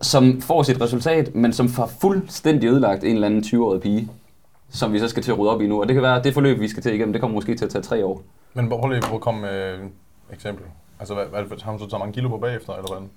som 0.12 0.40
får 0.40 0.62
sit 0.62 0.80
resultat, 0.80 1.34
men 1.34 1.52
som 1.52 1.68
får 1.68 1.90
fuldstændig 2.00 2.68
ødelagt 2.70 3.04
en 3.04 3.14
eller 3.14 3.26
anden 3.26 3.42
20-årig 3.42 3.80
pige, 3.80 4.10
som 4.70 4.92
vi 4.92 4.98
så 4.98 5.08
skal 5.08 5.22
til 5.22 5.32
at 5.32 5.38
rydde 5.38 5.54
op 5.54 5.60
i 5.60 5.66
nu. 5.66 5.80
Og 5.80 5.88
det 5.88 5.94
kan 5.94 6.02
være, 6.02 6.16
at 6.16 6.24
det 6.24 6.34
forløb, 6.34 6.60
vi 6.60 6.68
skal 6.68 6.82
til 6.82 6.94
igennem, 6.94 7.12
det 7.12 7.20
kommer 7.20 7.34
måske 7.34 7.54
til 7.54 7.64
at 7.64 7.70
tage 7.70 7.82
tre 7.82 8.04
år. 8.04 8.22
Men 8.54 8.68
prøv 8.68 8.88
lige 8.88 9.14
at 9.14 9.20
komme 9.20 9.40
med 9.40 9.74
et 9.74 9.80
eksempel. 10.32 10.64
Altså, 10.98 11.14
hvad, 11.14 11.24
hvad, 11.24 11.62
har 11.62 11.72
man 11.72 11.78
så 11.78 11.88
taget 11.88 12.00
mange 12.00 12.12
kilo 12.12 12.28
på 12.28 12.38
bagefter, 12.38 12.72
eller 12.72 12.88
hvordan? 12.88 13.10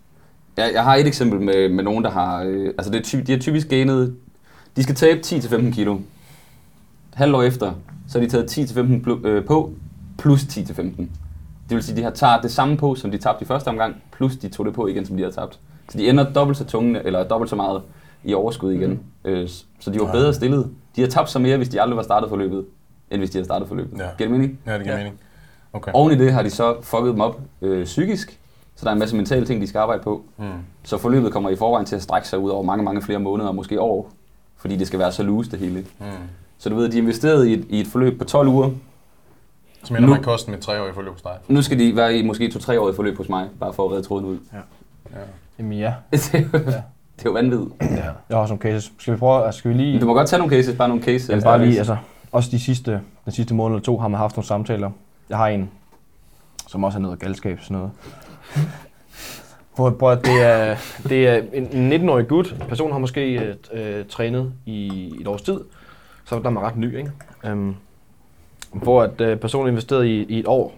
Jeg, 0.57 0.72
jeg 0.73 0.84
har 0.84 0.95
et 0.95 1.07
eksempel 1.07 1.41
med, 1.41 1.69
med 1.69 1.84
nogen, 1.84 2.03
der 2.03 2.10
har... 2.10 2.44
Øh, 2.44 2.65
altså, 2.68 2.91
det 2.91 2.99
er 2.99 3.03
ty, 3.03 3.15
de 3.15 3.32
har 3.32 3.40
typisk 3.40 3.69
gainet... 3.69 4.15
De 4.76 4.84
skal 4.84 4.95
tabe 4.95 5.19
10-15 5.26 5.72
kilo. 5.73 5.98
Halvår 7.14 7.44
efter, 7.44 7.73
så 8.07 8.19
har 8.19 8.26
de 8.26 8.32
taget 8.32 8.57
10-15 8.57 9.07
plu- 9.07 9.27
øh, 9.27 9.45
på, 9.45 9.72
plus 10.18 10.44
10-15. 10.44 10.82
Det 11.69 11.76
vil 11.76 11.84
sige, 11.84 11.98
de 11.98 12.03
har 12.03 12.10
taget 12.10 12.44
det 12.44 12.52
samme 12.52 12.77
på, 12.77 12.95
som 12.95 13.11
de 13.11 13.18
tabte 13.18 13.44
i 13.44 13.45
første 13.45 13.68
omgang, 13.68 13.95
plus 14.11 14.36
de 14.36 14.49
tog 14.49 14.65
det 14.65 14.73
på 14.73 14.88
igen, 14.88 15.06
som 15.06 15.18
de 15.18 15.23
har 15.23 15.32
tabt. 15.32 15.60
Så 15.90 15.98
de 15.98 16.10
ender 16.10 16.34
dobbelt 16.34 16.57
så 16.57 16.65
tunge, 16.65 17.02
eller 17.06 17.23
dobbelt 17.23 17.49
så 17.49 17.56
meget 17.56 17.82
i 18.23 18.34
overskud 18.34 18.72
igen. 18.73 18.90
Mm. 18.90 19.30
Øh, 19.32 19.49
så 19.80 19.91
de 19.91 19.99
var 19.99 20.11
bedre 20.11 20.34
stillet. 20.34 20.69
De 20.95 21.02
har 21.02 21.07
tabt 21.07 21.30
sig 21.30 21.41
mere, 21.41 21.57
hvis 21.57 21.69
de 21.69 21.82
aldrig 21.82 21.98
var 21.98 22.03
startet 22.03 22.30
forløbet, 22.30 22.65
end 23.11 23.19
hvis 23.22 23.30
de 23.30 23.38
havde 23.38 23.45
startet 23.45 23.68
forløbet. 23.68 23.99
Ja. 23.99 24.03
Giver 24.03 24.30
det 24.30 24.32
mening? 24.32 24.60
Ja, 24.65 24.73
det 24.73 24.84
giver 24.84 24.95
ja. 24.98 25.03
mening. 25.03 25.19
Okay. 25.73 25.91
Oven 25.94 26.11
i 26.11 26.18
det 26.18 26.34
har 26.34 26.44
de 26.44 26.49
så 26.49 26.76
fucket 26.82 27.11
dem 27.11 27.22
op 27.22 27.40
øh, 27.61 27.86
psykisk, 27.86 28.40
så 28.86 28.90
der 28.90 28.91
er 28.91 28.94
en 28.94 28.99
masse 28.99 29.16
mentale 29.16 29.45
ting, 29.45 29.62
de 29.62 29.68
skal 29.68 29.80
arbejde 29.80 30.03
på. 30.03 30.24
Mm. 30.38 30.45
Så 30.84 30.98
forløbet 30.98 31.34
kommer 31.34 31.49
i 31.49 31.56
forvejen 31.56 31.86
til 31.86 31.95
at 31.95 32.02
strække 32.02 32.28
sig 32.28 32.40
ud 32.40 32.49
over 32.49 32.64
mange, 32.64 32.84
mange 32.84 33.02
flere 33.02 33.20
måneder, 33.20 33.49
og 33.49 33.56
måske 33.56 33.82
år, 33.82 34.10
fordi 34.57 34.76
det 34.76 34.88
skal 34.88 34.99
være 34.99 35.12
så 35.12 35.24
loose 35.24 35.52
det 35.52 35.60
hele. 35.60 35.80
Mm. 35.99 36.06
Så 36.57 36.70
du 36.70 36.76
ved, 36.76 36.90
de 36.90 36.98
investerede 36.98 37.49
i 37.49 37.53
et, 37.53 37.66
i 37.70 37.80
et 37.80 37.88
forløb 37.88 38.18
på 38.20 38.24
12 38.26 38.48
uger. 38.48 38.70
Så 39.84 39.94
mener 39.94 40.07
Nu- 40.07 40.14
man 40.14 40.24
kosten 40.24 40.52
med 40.52 40.60
tre 40.62 40.82
år 40.84 40.88
i 40.88 40.94
forløb 40.94 41.12
hos 41.14 41.22
dig. 41.22 41.32
Nu 41.48 41.62
skal 41.62 41.80
de 41.80 41.95
være 41.95 42.18
i 42.18 42.26
måske 42.26 42.52
to-tre 42.52 42.80
år 42.82 42.90
i 42.90 42.94
forløb 42.95 43.18
hos 43.18 43.30
mig, 43.30 43.48
bare 43.60 43.74
for 43.74 43.86
at 43.86 43.91
redde 43.91 44.03
tråden 44.03 44.26
ud. 44.26 44.38
Jamen 45.60 45.74
ja. 45.80 45.94
det, 46.12 46.34
er 46.36 46.40
jo- 46.40 46.48
det 46.60 46.66
er 47.20 47.24
jo 47.26 47.32
vanvittigt. 47.32 47.72
Jeg 47.82 48.14
har 48.32 48.38
også 48.38 48.53
nogle 48.53 48.62
cases. 48.62 48.91
Skal 48.99 49.14
vi 49.14 49.20
prøve, 49.20 49.53
skal 49.53 49.72
vi 49.72 49.78
lige... 49.78 49.91
Men 49.91 50.02
du 50.02 50.07
må 50.07 50.14
godt 50.14 50.28
tage 50.30 50.38
nogle 50.38 50.53
cases, 50.56 50.78
bare 50.78 50.88
nogle 50.88 51.03
cases. 51.03 51.30
Jamen, 51.30 51.44
bare 51.44 51.66
lige, 51.66 51.78
altså, 51.78 51.98
også 52.32 52.49
de 52.52 52.60
sidste, 52.60 53.02
den 53.26 53.34
sidste 53.34 53.53
måned 53.53 53.76
eller 53.76 53.84
to 53.86 53.98
har 53.98 54.07
man 54.07 54.18
haft 54.20 54.36
nogle 54.36 54.48
samtaler. 54.48 54.91
Jeg 55.30 55.38
har 55.38 55.48
en, 55.48 55.70
som 56.68 56.84
også 56.84 56.98
er 56.98 57.02
noget 57.02 57.20
galskab, 57.20 57.60
sådan 57.62 57.78
noget. 57.78 57.91
Hvor 59.76 60.15
det 60.15 60.41
er, 60.41 60.76
det 61.10 61.27
er 61.27 61.41
en 61.53 61.91
en 61.91 62.10
19-årig 62.10 62.27
gut. 62.27 62.56
Personen 62.69 62.91
har 62.91 62.99
måske 62.99 63.34
øh, 63.40 63.56
øh, 63.73 64.06
trænet 64.10 64.53
i 64.65 65.11
et 65.22 65.27
års 65.27 65.41
tid, 65.41 65.60
så 66.26 66.40
der 66.40 66.45
er 66.45 66.49
man 66.49 66.64
ret 66.64 66.77
ny, 66.77 66.98
ikke? 66.98 67.11
Um, 67.52 67.76
hvor 68.73 69.03
at, 69.03 69.22
øh, 69.22 69.38
personen 69.38 69.69
investerede 69.69 70.10
i, 70.10 70.23
i 70.23 70.40
et 70.40 70.48
år, 70.48 70.76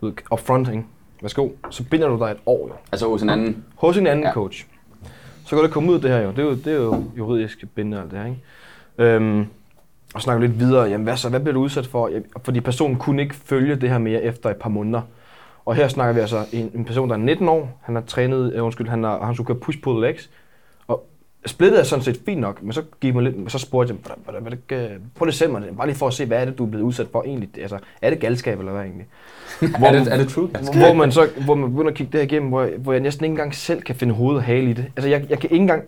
du 0.00 0.06
ved, 0.06 0.14
upfront, 0.32 0.68
ikke? 0.68 0.84
Værsgo, 1.22 1.48
så 1.70 1.84
binder 1.90 2.08
du 2.08 2.18
dig 2.18 2.30
et 2.30 2.36
år, 2.46 2.68
jo. 2.68 2.74
Altså 2.92 3.08
hos 3.08 3.22
en 3.22 3.28
anden. 3.30 3.64
Hos 3.76 3.96
en 3.96 4.06
anden 4.06 4.24
Ja. 4.24 4.32
coach. 4.32 4.66
Så 5.46 5.56
kan 5.56 5.64
det 5.64 5.70
komme 5.72 5.92
ud 5.92 5.98
det 6.00 6.10
her 6.10 6.20
jo. 6.20 6.30
Det 6.30 6.38
er 6.38 6.42
jo, 6.42 6.54
det 6.54 6.66
er 6.66 6.76
jo 6.76 7.04
juridisk 7.18 7.64
bindende 7.74 8.00
alt 8.00 8.10
det 8.10 8.18
her, 8.18 8.26
ikke? 8.26 8.40
Øhm, 8.98 9.46
og 10.14 10.22
snakke 10.22 10.46
lidt 10.46 10.60
videre. 10.60 10.82
Jamen 10.88 11.04
hvad 11.04 11.16
så? 11.16 11.28
Hvad 11.28 11.40
bliver 11.40 11.52
du 11.54 11.60
udsat 11.60 11.86
for? 11.86 12.10
Fordi 12.44 12.60
personen 12.60 12.96
kunne 12.96 13.22
ikke 13.22 13.34
følge 13.34 13.76
det 13.76 13.90
her 13.90 13.98
mere 13.98 14.22
efter 14.22 14.50
et 14.50 14.56
par 14.56 14.68
måneder. 14.68 15.00
Og 15.66 15.74
her 15.74 15.88
snakker 15.88 16.14
vi 16.14 16.20
altså 16.20 16.44
en, 16.52 16.70
en 16.74 16.84
person, 16.84 17.08
der 17.08 17.14
er 17.16 17.18
19 17.20 17.48
år. 17.48 17.78
Han 17.82 17.94
har 17.94 18.02
trænet, 18.02 18.52
øh, 18.54 18.64
undskyld, 18.64 18.88
han, 18.88 19.04
har, 19.04 19.24
han 19.24 19.34
skulle 19.34 19.46
køre 19.46 19.56
push-pull 19.56 20.00
legs. 20.06 20.30
Og 20.88 21.06
splittet 21.46 21.80
er 21.80 21.84
sådan 21.84 22.02
set 22.04 22.20
fint 22.26 22.40
nok, 22.40 22.62
men 22.62 22.72
så, 22.72 22.82
gik 23.00 23.14
man 23.14 23.24
lidt, 23.24 23.52
så 23.52 23.58
spurgte 23.58 23.92
jeg, 23.92 23.98
"Hvordan- 24.24 24.42
hvordan- 24.42 24.58
hvordan 24.68 25.00
prøv 25.14 25.24
lige 25.24 25.30
at 25.30 25.34
sende 25.34 25.52
mig 25.52 25.62
det, 25.62 25.76
bare 25.76 25.86
lige 25.86 25.96
for 25.96 26.06
at 26.06 26.12
se, 26.14 26.24
hvad 26.26 26.40
er 26.40 26.44
det, 26.44 26.58
du 26.58 26.64
er 26.64 26.68
blevet 26.70 26.84
udsat 26.84 27.06
for 27.12 27.22
egentlig? 27.22 27.48
Altså, 27.58 27.78
er 28.02 28.10
det 28.10 28.20
galskab 28.20 28.58
eller 28.58 28.72
hvad 28.72 28.82
egentlig? 28.82 29.06
er, 29.86 29.92
det, 29.92 30.12
er 30.12 30.16
det 30.16 30.28
true? 30.28 30.46
hvor, 30.46 30.72
hvor 30.86 30.92
man 30.94 31.12
så 31.12 31.28
hvor 31.44 31.54
man 31.54 31.70
begynder 31.70 31.90
at 31.90 31.96
kigge 31.96 32.12
det 32.12 32.20
her 32.20 32.24
igennem, 32.26 32.48
hvor, 32.48 32.68
hvor 32.78 32.92
jeg 32.92 33.00
næsten 33.02 33.24
ikke 33.24 33.32
engang 33.32 33.54
selv 33.54 33.82
kan 33.82 33.94
finde 33.94 34.14
hoved 34.14 34.36
og 34.36 34.42
hale 34.42 34.70
i 34.70 34.72
det. 34.72 34.84
Altså 34.96 35.08
jeg, 35.08 35.26
jeg 35.30 35.38
kan 35.38 35.50
ikke 35.50 35.62
engang, 35.62 35.82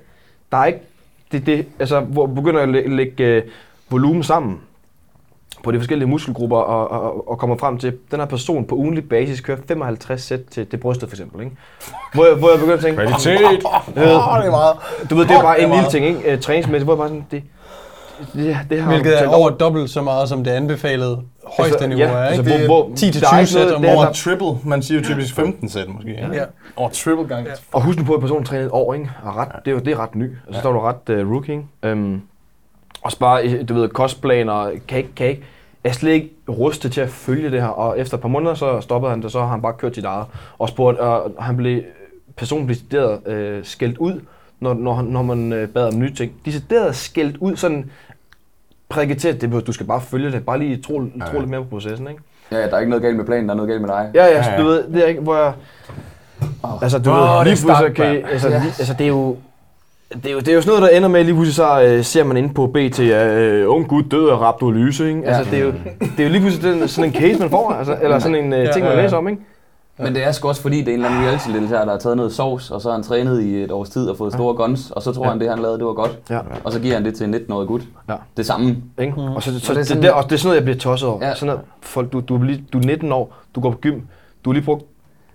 der 0.52 0.56
er 0.58 0.64
ikke, 0.64 0.80
det, 1.32 1.46
det, 1.46 1.66
altså 1.78 2.00
hvor 2.00 2.26
jeg 2.26 2.34
begynder 2.34 2.60
at 2.60 2.68
læ- 2.68 2.86
lægge 2.86 3.36
uh, 3.46 3.50
volumen 3.92 4.22
sammen 4.22 4.60
på 5.66 5.72
de 5.72 5.78
forskellige 5.78 6.08
muskelgrupper 6.08 6.56
og, 6.56 6.90
og, 6.90 7.02
og, 7.02 7.30
og 7.30 7.38
kommer 7.38 7.56
frem 7.56 7.78
til, 7.78 7.88
at 7.88 7.94
den 8.10 8.18
her 8.18 8.26
person 8.26 8.64
på 8.64 8.74
ugenlig 8.74 9.08
basis 9.08 9.40
kører 9.40 9.58
55 9.68 10.22
sæt 10.22 10.40
til, 10.50 10.66
til 10.66 10.76
brystet 10.76 11.08
for 11.08 11.14
eksempel. 11.16 11.40
Ikke? 11.44 11.56
Hvor, 12.14 12.24
jeg, 12.26 12.34
hvor 12.34 12.48
jeg 12.50 12.58
begynder 12.58 12.76
at 12.76 12.82
tænke, 12.82 12.96
Kvalitet! 12.96 13.62
du 13.94 14.00
ved, 14.00 14.06
det 14.08 14.46
er 14.46 14.50
meget. 14.50 14.76
du 15.10 15.14
ved, 15.14 15.24
det 15.24 15.36
er 15.36 15.42
bare 15.42 15.56
det 15.56 15.62
en 15.64 15.68
lille 15.68 15.76
meget. 15.80 15.90
ting, 15.90 16.06
ikke? 16.06 16.32
Uh, 16.34 16.40
træningsmæssigt, 16.40 16.84
hvor 16.84 16.92
jeg 16.94 16.98
bare 16.98 17.08
sådan, 17.08 17.26
det, 17.30 17.42
det, 18.32 18.58
det 18.70 18.80
har 18.82 18.90
Hvilket 18.90 19.22
er 19.22 19.28
over 19.28 19.50
dobbelt 19.50 19.90
så 19.90 20.02
meget, 20.02 20.28
som 20.28 20.44
det 20.44 20.50
anbefalede 20.50 21.20
højeste 21.58 21.74
Altså, 21.74 21.88
niveau 21.88 22.04
ja, 22.04 22.10
er, 22.12 22.18
altså, 22.24 22.42
ikke? 22.54 22.66
hvor- 22.66 22.84
hvor- 22.86 22.94
10 22.96 23.10
til 23.12 23.20
der 23.22 23.26
er 23.26 23.30
20 23.30 23.40
ikke 23.40 23.54
noget- 23.54 23.68
sæt 23.68 23.76
om 23.76 23.84
er. 23.84 23.94
Over 23.96 24.12
triple. 24.12 24.70
Man 24.70 24.82
siger 24.82 24.98
jo 25.00 25.04
typisk 25.04 25.34
15 25.34 25.68
sæt 25.68 25.88
måske. 25.88 26.10
ikke? 26.10 26.28
Ja. 26.32 26.44
Over 26.76 26.88
triple 26.90 27.24
gang. 27.26 27.46
Og 27.72 27.82
husk 27.82 27.98
nu 27.98 28.04
på, 28.04 28.12
at 28.14 28.20
personen 28.20 28.44
træner 28.44 28.64
et 28.64 28.70
år, 28.72 28.94
ikke? 28.94 29.10
Og 29.24 29.36
ret, 29.36 29.48
det, 29.64 29.70
er 29.70 29.74
jo, 29.74 29.78
det 29.78 29.92
er 29.92 30.00
ret 30.00 30.14
ny. 30.14 30.30
Altså, 30.46 30.62
så 30.62 30.68
er 30.68 30.72
du 30.72 30.78
ret 30.80 31.20
uh, 31.24 31.32
rookie, 31.32 31.54
ikke? 31.54 31.92
Um, 31.92 32.22
også 33.02 33.18
bare, 33.18 33.42
øh, 33.48 33.68
du 33.68 33.74
ved, 33.74 33.88
kostplaner, 33.88 34.70
kan 34.88 34.98
ikke, 34.98 35.10
kan 35.16 35.26
ikke, 35.26 35.42
er 35.88 35.92
slet 35.92 36.12
ikke 36.12 36.30
rustet 36.48 36.92
til 36.92 37.00
at 37.00 37.08
følge 37.08 37.50
det 37.50 37.60
her. 37.60 37.68
Og 37.68 37.98
efter 37.98 38.16
et 38.16 38.20
par 38.20 38.28
måneder, 38.28 38.54
så 38.54 38.80
stoppede 38.80 39.10
han 39.10 39.22
det, 39.22 39.32
så 39.32 39.40
har 39.40 39.46
han 39.46 39.62
bare 39.62 39.72
kørt 39.72 39.94
sit 39.94 40.04
eget. 40.04 40.26
Og 40.58 40.68
spurgt, 40.68 40.98
og 40.98 41.32
han 41.40 41.56
blev, 41.56 41.82
personen 42.36 42.66
blev 42.66 42.74
decideret 42.76 43.26
øh, 43.28 43.64
skældt 43.64 43.98
ud, 43.98 44.20
når, 44.60 44.74
når, 44.74 44.94
han- 44.94 45.04
når 45.04 45.22
man 45.22 45.52
øh, 45.52 45.68
bad 45.68 45.92
om 45.92 45.98
nye 45.98 46.14
ting. 46.14 46.32
Decideret 46.44 46.96
skældt 46.96 47.36
ud, 47.36 47.56
sådan 47.56 47.90
prædikeret 48.88 49.20
til, 49.20 49.28
at 49.28 49.40
det, 49.40 49.66
du 49.66 49.72
skal 49.72 49.86
bare 49.86 50.00
følge 50.00 50.32
det, 50.32 50.46
bare 50.46 50.58
lige 50.58 50.76
tro, 50.82 51.02
tro 51.30 51.38
lidt 51.38 51.50
mere 51.50 51.60
på 51.62 51.66
processen, 51.70 52.08
ikke? 52.08 52.20
Ja, 52.52 52.56
der 52.56 52.74
er 52.76 52.78
ikke 52.78 52.90
noget 52.90 53.02
galt 53.02 53.16
med 53.16 53.24
planen, 53.24 53.48
der 53.48 53.52
er 53.54 53.56
noget 53.56 53.68
galt 53.68 53.80
med 53.80 53.88
dig. 53.88 54.10
Ja, 54.14 54.24
ja, 54.24 54.30
Ja, 54.36 54.50
ja. 54.52 54.58
du 54.62 54.64
ved, 54.64 54.84
det 54.92 55.02
er 55.04 55.06
ikke, 55.06 55.20
hvor 55.20 55.36
jeg... 55.36 55.52
Altså, 56.82 56.98
du 56.98 57.10
Åh, 57.10 57.16
ved, 57.16 57.22
det 57.24 57.30
er 57.30 57.44
lige 57.44 57.56
pludselig 57.64 58.14
mand. 58.14 58.24
altså, 58.32 58.48
lige, 58.48 58.60
altså, 58.78 58.92
det 58.98 59.04
er 59.04 59.08
jo... 59.08 59.36
Det 60.12 60.26
er, 60.26 60.32
jo, 60.32 60.38
det 60.40 60.48
er 60.48 60.54
jo 60.54 60.60
sådan 60.62 60.78
noget, 60.78 60.90
der 60.92 60.96
ender 60.96 61.08
med, 61.08 61.20
at 61.20 61.26
lige 61.26 61.34
pludselig 61.34 61.54
så 61.54 61.82
øh, 61.82 62.04
ser 62.04 62.24
man 62.24 62.36
inde 62.36 62.54
på 62.54 62.66
BT, 62.66 63.00
øh, 63.00 63.70
ung 63.70 63.88
gut 63.88 64.04
død 64.10 64.28
af 64.28 64.36
raptolyse, 64.40 65.08
ikke? 65.08 65.26
Altså, 65.26 65.50
det 65.50 65.58
er 65.60 65.64
jo, 65.64 65.72
det 66.00 66.20
er 66.20 66.24
jo 66.24 66.28
lige 66.30 66.40
pludselig 66.40 66.72
den, 66.80 66.88
sådan 66.88 67.10
en 67.10 67.14
case, 67.16 67.38
man 67.40 67.50
får, 67.50 67.70
altså, 67.72 67.96
eller 68.02 68.18
sådan 68.18 68.44
en 68.44 68.52
øh, 68.52 68.72
ting, 68.72 68.84
man 68.84 68.92
ja, 68.92 68.98
ja. 68.98 69.02
læser 69.04 69.16
om, 69.16 69.28
ikke? 69.28 69.42
Men 69.98 70.14
det 70.14 70.24
er 70.24 70.32
sgu 70.32 70.48
også 70.48 70.62
fordi, 70.62 70.78
det 70.78 70.88
er 70.88 70.92
en 70.92 70.94
eller 70.94 71.08
anden 71.08 71.24
reality-deltager, 71.24 71.84
der 71.84 71.90
har 71.90 71.98
taget 71.98 72.16
noget 72.16 72.32
sovs, 72.32 72.70
og 72.70 72.80
så 72.80 72.88
har 72.88 72.94
han 72.94 73.02
trænet 73.02 73.42
i 73.42 73.62
et 73.62 73.70
års 73.72 73.90
tid 73.90 74.08
og 74.08 74.16
fået 74.16 74.32
store 74.32 74.54
guns, 74.54 74.90
og 74.90 75.02
så 75.02 75.12
tror 75.12 75.24
han, 75.24 75.40
det 75.40 75.48
han 75.50 75.58
lavede, 75.58 75.78
det 75.78 75.86
var 75.86 75.92
godt. 75.92 76.18
Ja. 76.30 76.38
Og 76.64 76.72
så 76.72 76.80
giver 76.80 76.94
han 76.94 77.04
det 77.04 77.14
til 77.14 77.24
en 77.26 77.34
19-årig 77.34 77.68
gut. 77.68 77.82
Ja. 78.08 78.14
Det 78.36 78.46
samme. 78.46 78.76
Ikke? 79.00 79.14
Og 79.36 79.42
så, 79.42 79.60
så, 79.60 79.60
det 79.60 79.68
er 79.68 79.68
det, 79.68 79.76
det, 79.78 79.86
sådan- 79.86 80.02
det, 80.02 80.12
og 80.12 80.24
det 80.24 80.32
er 80.32 80.36
sådan 80.36 80.48
noget, 80.48 80.56
jeg 80.56 80.64
bliver 80.64 80.78
tosset 80.78 81.08
over. 81.08 81.18
Ja. 81.22 81.28
Ja. 81.28 81.34
Sådan 81.34 81.46
noget, 81.46 81.60
folk, 81.82 82.12
du, 82.12 82.20
du, 82.20 82.36
er 82.36 82.44
lige, 82.44 82.64
du 82.72 82.78
er 82.78 82.82
19 82.82 83.12
år, 83.12 83.34
du 83.54 83.60
går 83.60 83.70
på 83.70 83.76
gym, 83.76 84.00
du 84.44 84.50
har 84.50 84.52
lige 84.52 84.64
brugt, 84.64 84.84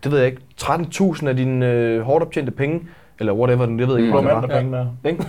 det 0.04 0.12
ved 0.12 0.20
jeg 0.20 0.28
ikke, 0.28 0.42
13.000 0.62 1.28
af 1.28 1.36
dine 1.36 1.66
øh, 1.72 2.02
hårdt 2.02 2.24
optjente 2.26 2.52
penge, 2.52 2.82
eller 3.20 3.34
whatever, 3.34 3.66
det 3.66 3.78
ved 3.78 3.86
jeg 3.88 3.98
ikke, 3.98 4.06
Mm. 4.06 4.12
hvor 4.12 4.22
det 4.22 4.50
var. 4.50 4.60
penge 4.60 4.72
der. 4.78 4.86
Ikke? 5.10 5.26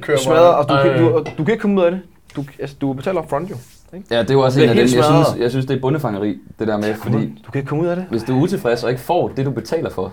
Kører 0.00 0.18
Smadret, 0.18 0.54
og 0.54 0.68
du, 0.68 0.74
kan, 0.82 0.98
du, 1.02 1.18
du 1.38 1.44
kan 1.44 1.52
ikke 1.52 1.60
komme 1.62 1.80
ud 1.80 1.86
af 1.86 1.90
det. 1.90 2.00
Du, 2.36 2.44
altså, 2.60 2.76
du 2.80 2.92
betaler 2.92 3.20
upfront 3.20 3.50
jo. 3.50 3.56
Ikke? 3.94 4.06
Ja, 4.10 4.22
det 4.22 4.30
er 4.30 4.34
jo 4.34 4.40
også 4.40 4.60
Det 4.60 4.64
en 4.64 4.68
er 4.78 4.82
af 4.82 4.88
dem. 4.88 4.96
Jeg 4.96 5.04
synes, 5.04 5.42
jeg 5.42 5.50
synes, 5.50 5.66
det 5.66 5.76
er 5.76 5.80
bundefangeri, 5.80 6.38
det 6.58 6.68
der 6.68 6.76
med, 6.76 6.94
fordi 6.94 7.42
Du 7.46 7.50
kan 7.52 7.58
ikke 7.58 7.68
komme 7.68 7.84
ud 7.84 7.88
af 7.88 7.96
det. 7.96 8.04
hvis 8.10 8.22
du 8.22 8.38
er 8.38 8.42
utilfreds 8.42 8.84
og 8.84 8.90
ikke 8.90 9.02
får 9.02 9.28
det, 9.36 9.46
du 9.46 9.50
betaler 9.50 9.90
for, 9.90 10.12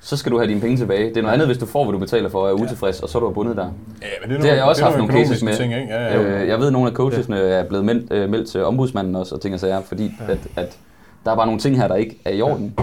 så 0.00 0.16
skal 0.16 0.32
du 0.32 0.38
have 0.38 0.48
dine 0.48 0.60
penge 0.60 0.76
tilbage. 0.76 1.08
Det 1.08 1.16
er 1.16 1.22
noget 1.22 1.34
andet, 1.34 1.48
hvis 1.48 1.58
du 1.58 1.66
får, 1.66 1.84
hvad 1.84 1.92
du 1.92 1.98
betaler 1.98 2.28
for, 2.28 2.38
og 2.42 2.48
er 2.48 2.52
utilfreds, 2.52 3.00
og 3.00 3.08
så 3.08 3.18
er 3.18 3.22
du 3.22 3.30
bundet 3.30 3.56
der. 3.56 3.64
Ja, 4.02 4.06
men 4.28 4.36
Det 4.40 4.48
har 4.48 4.56
jeg 4.56 4.64
også 4.64 4.84
haft 4.84 4.98
nogle 4.98 5.12
cases 5.12 5.42
med. 5.42 5.54
Ting, 5.56 5.74
ikke? 5.74 5.86
Ja, 5.94 6.04
ja, 6.04 6.22
ja. 6.22 6.40
Øh, 6.42 6.48
jeg 6.48 6.58
ved, 6.58 6.66
at 6.66 6.72
nogle 6.72 6.88
af 6.90 6.94
coachesne 6.94 7.38
er 7.38 7.64
blevet 7.68 7.84
meldt, 7.84 8.12
øh, 8.12 8.30
meldt 8.30 8.48
til 8.50 8.64
ombudsmanden 8.64 9.16
også, 9.16 9.34
og 9.34 9.40
ting 9.40 9.54
og 9.54 9.60
sager, 9.60 9.80
fordi 9.82 10.12
at, 10.28 10.38
at 10.56 10.76
der 11.24 11.30
er 11.30 11.36
bare 11.36 11.46
nogle 11.46 11.60
ting 11.60 11.76
her, 11.76 11.88
der 11.88 11.94
ikke 11.94 12.18
er 12.24 12.30
i 12.30 12.42
orden. 12.42 12.74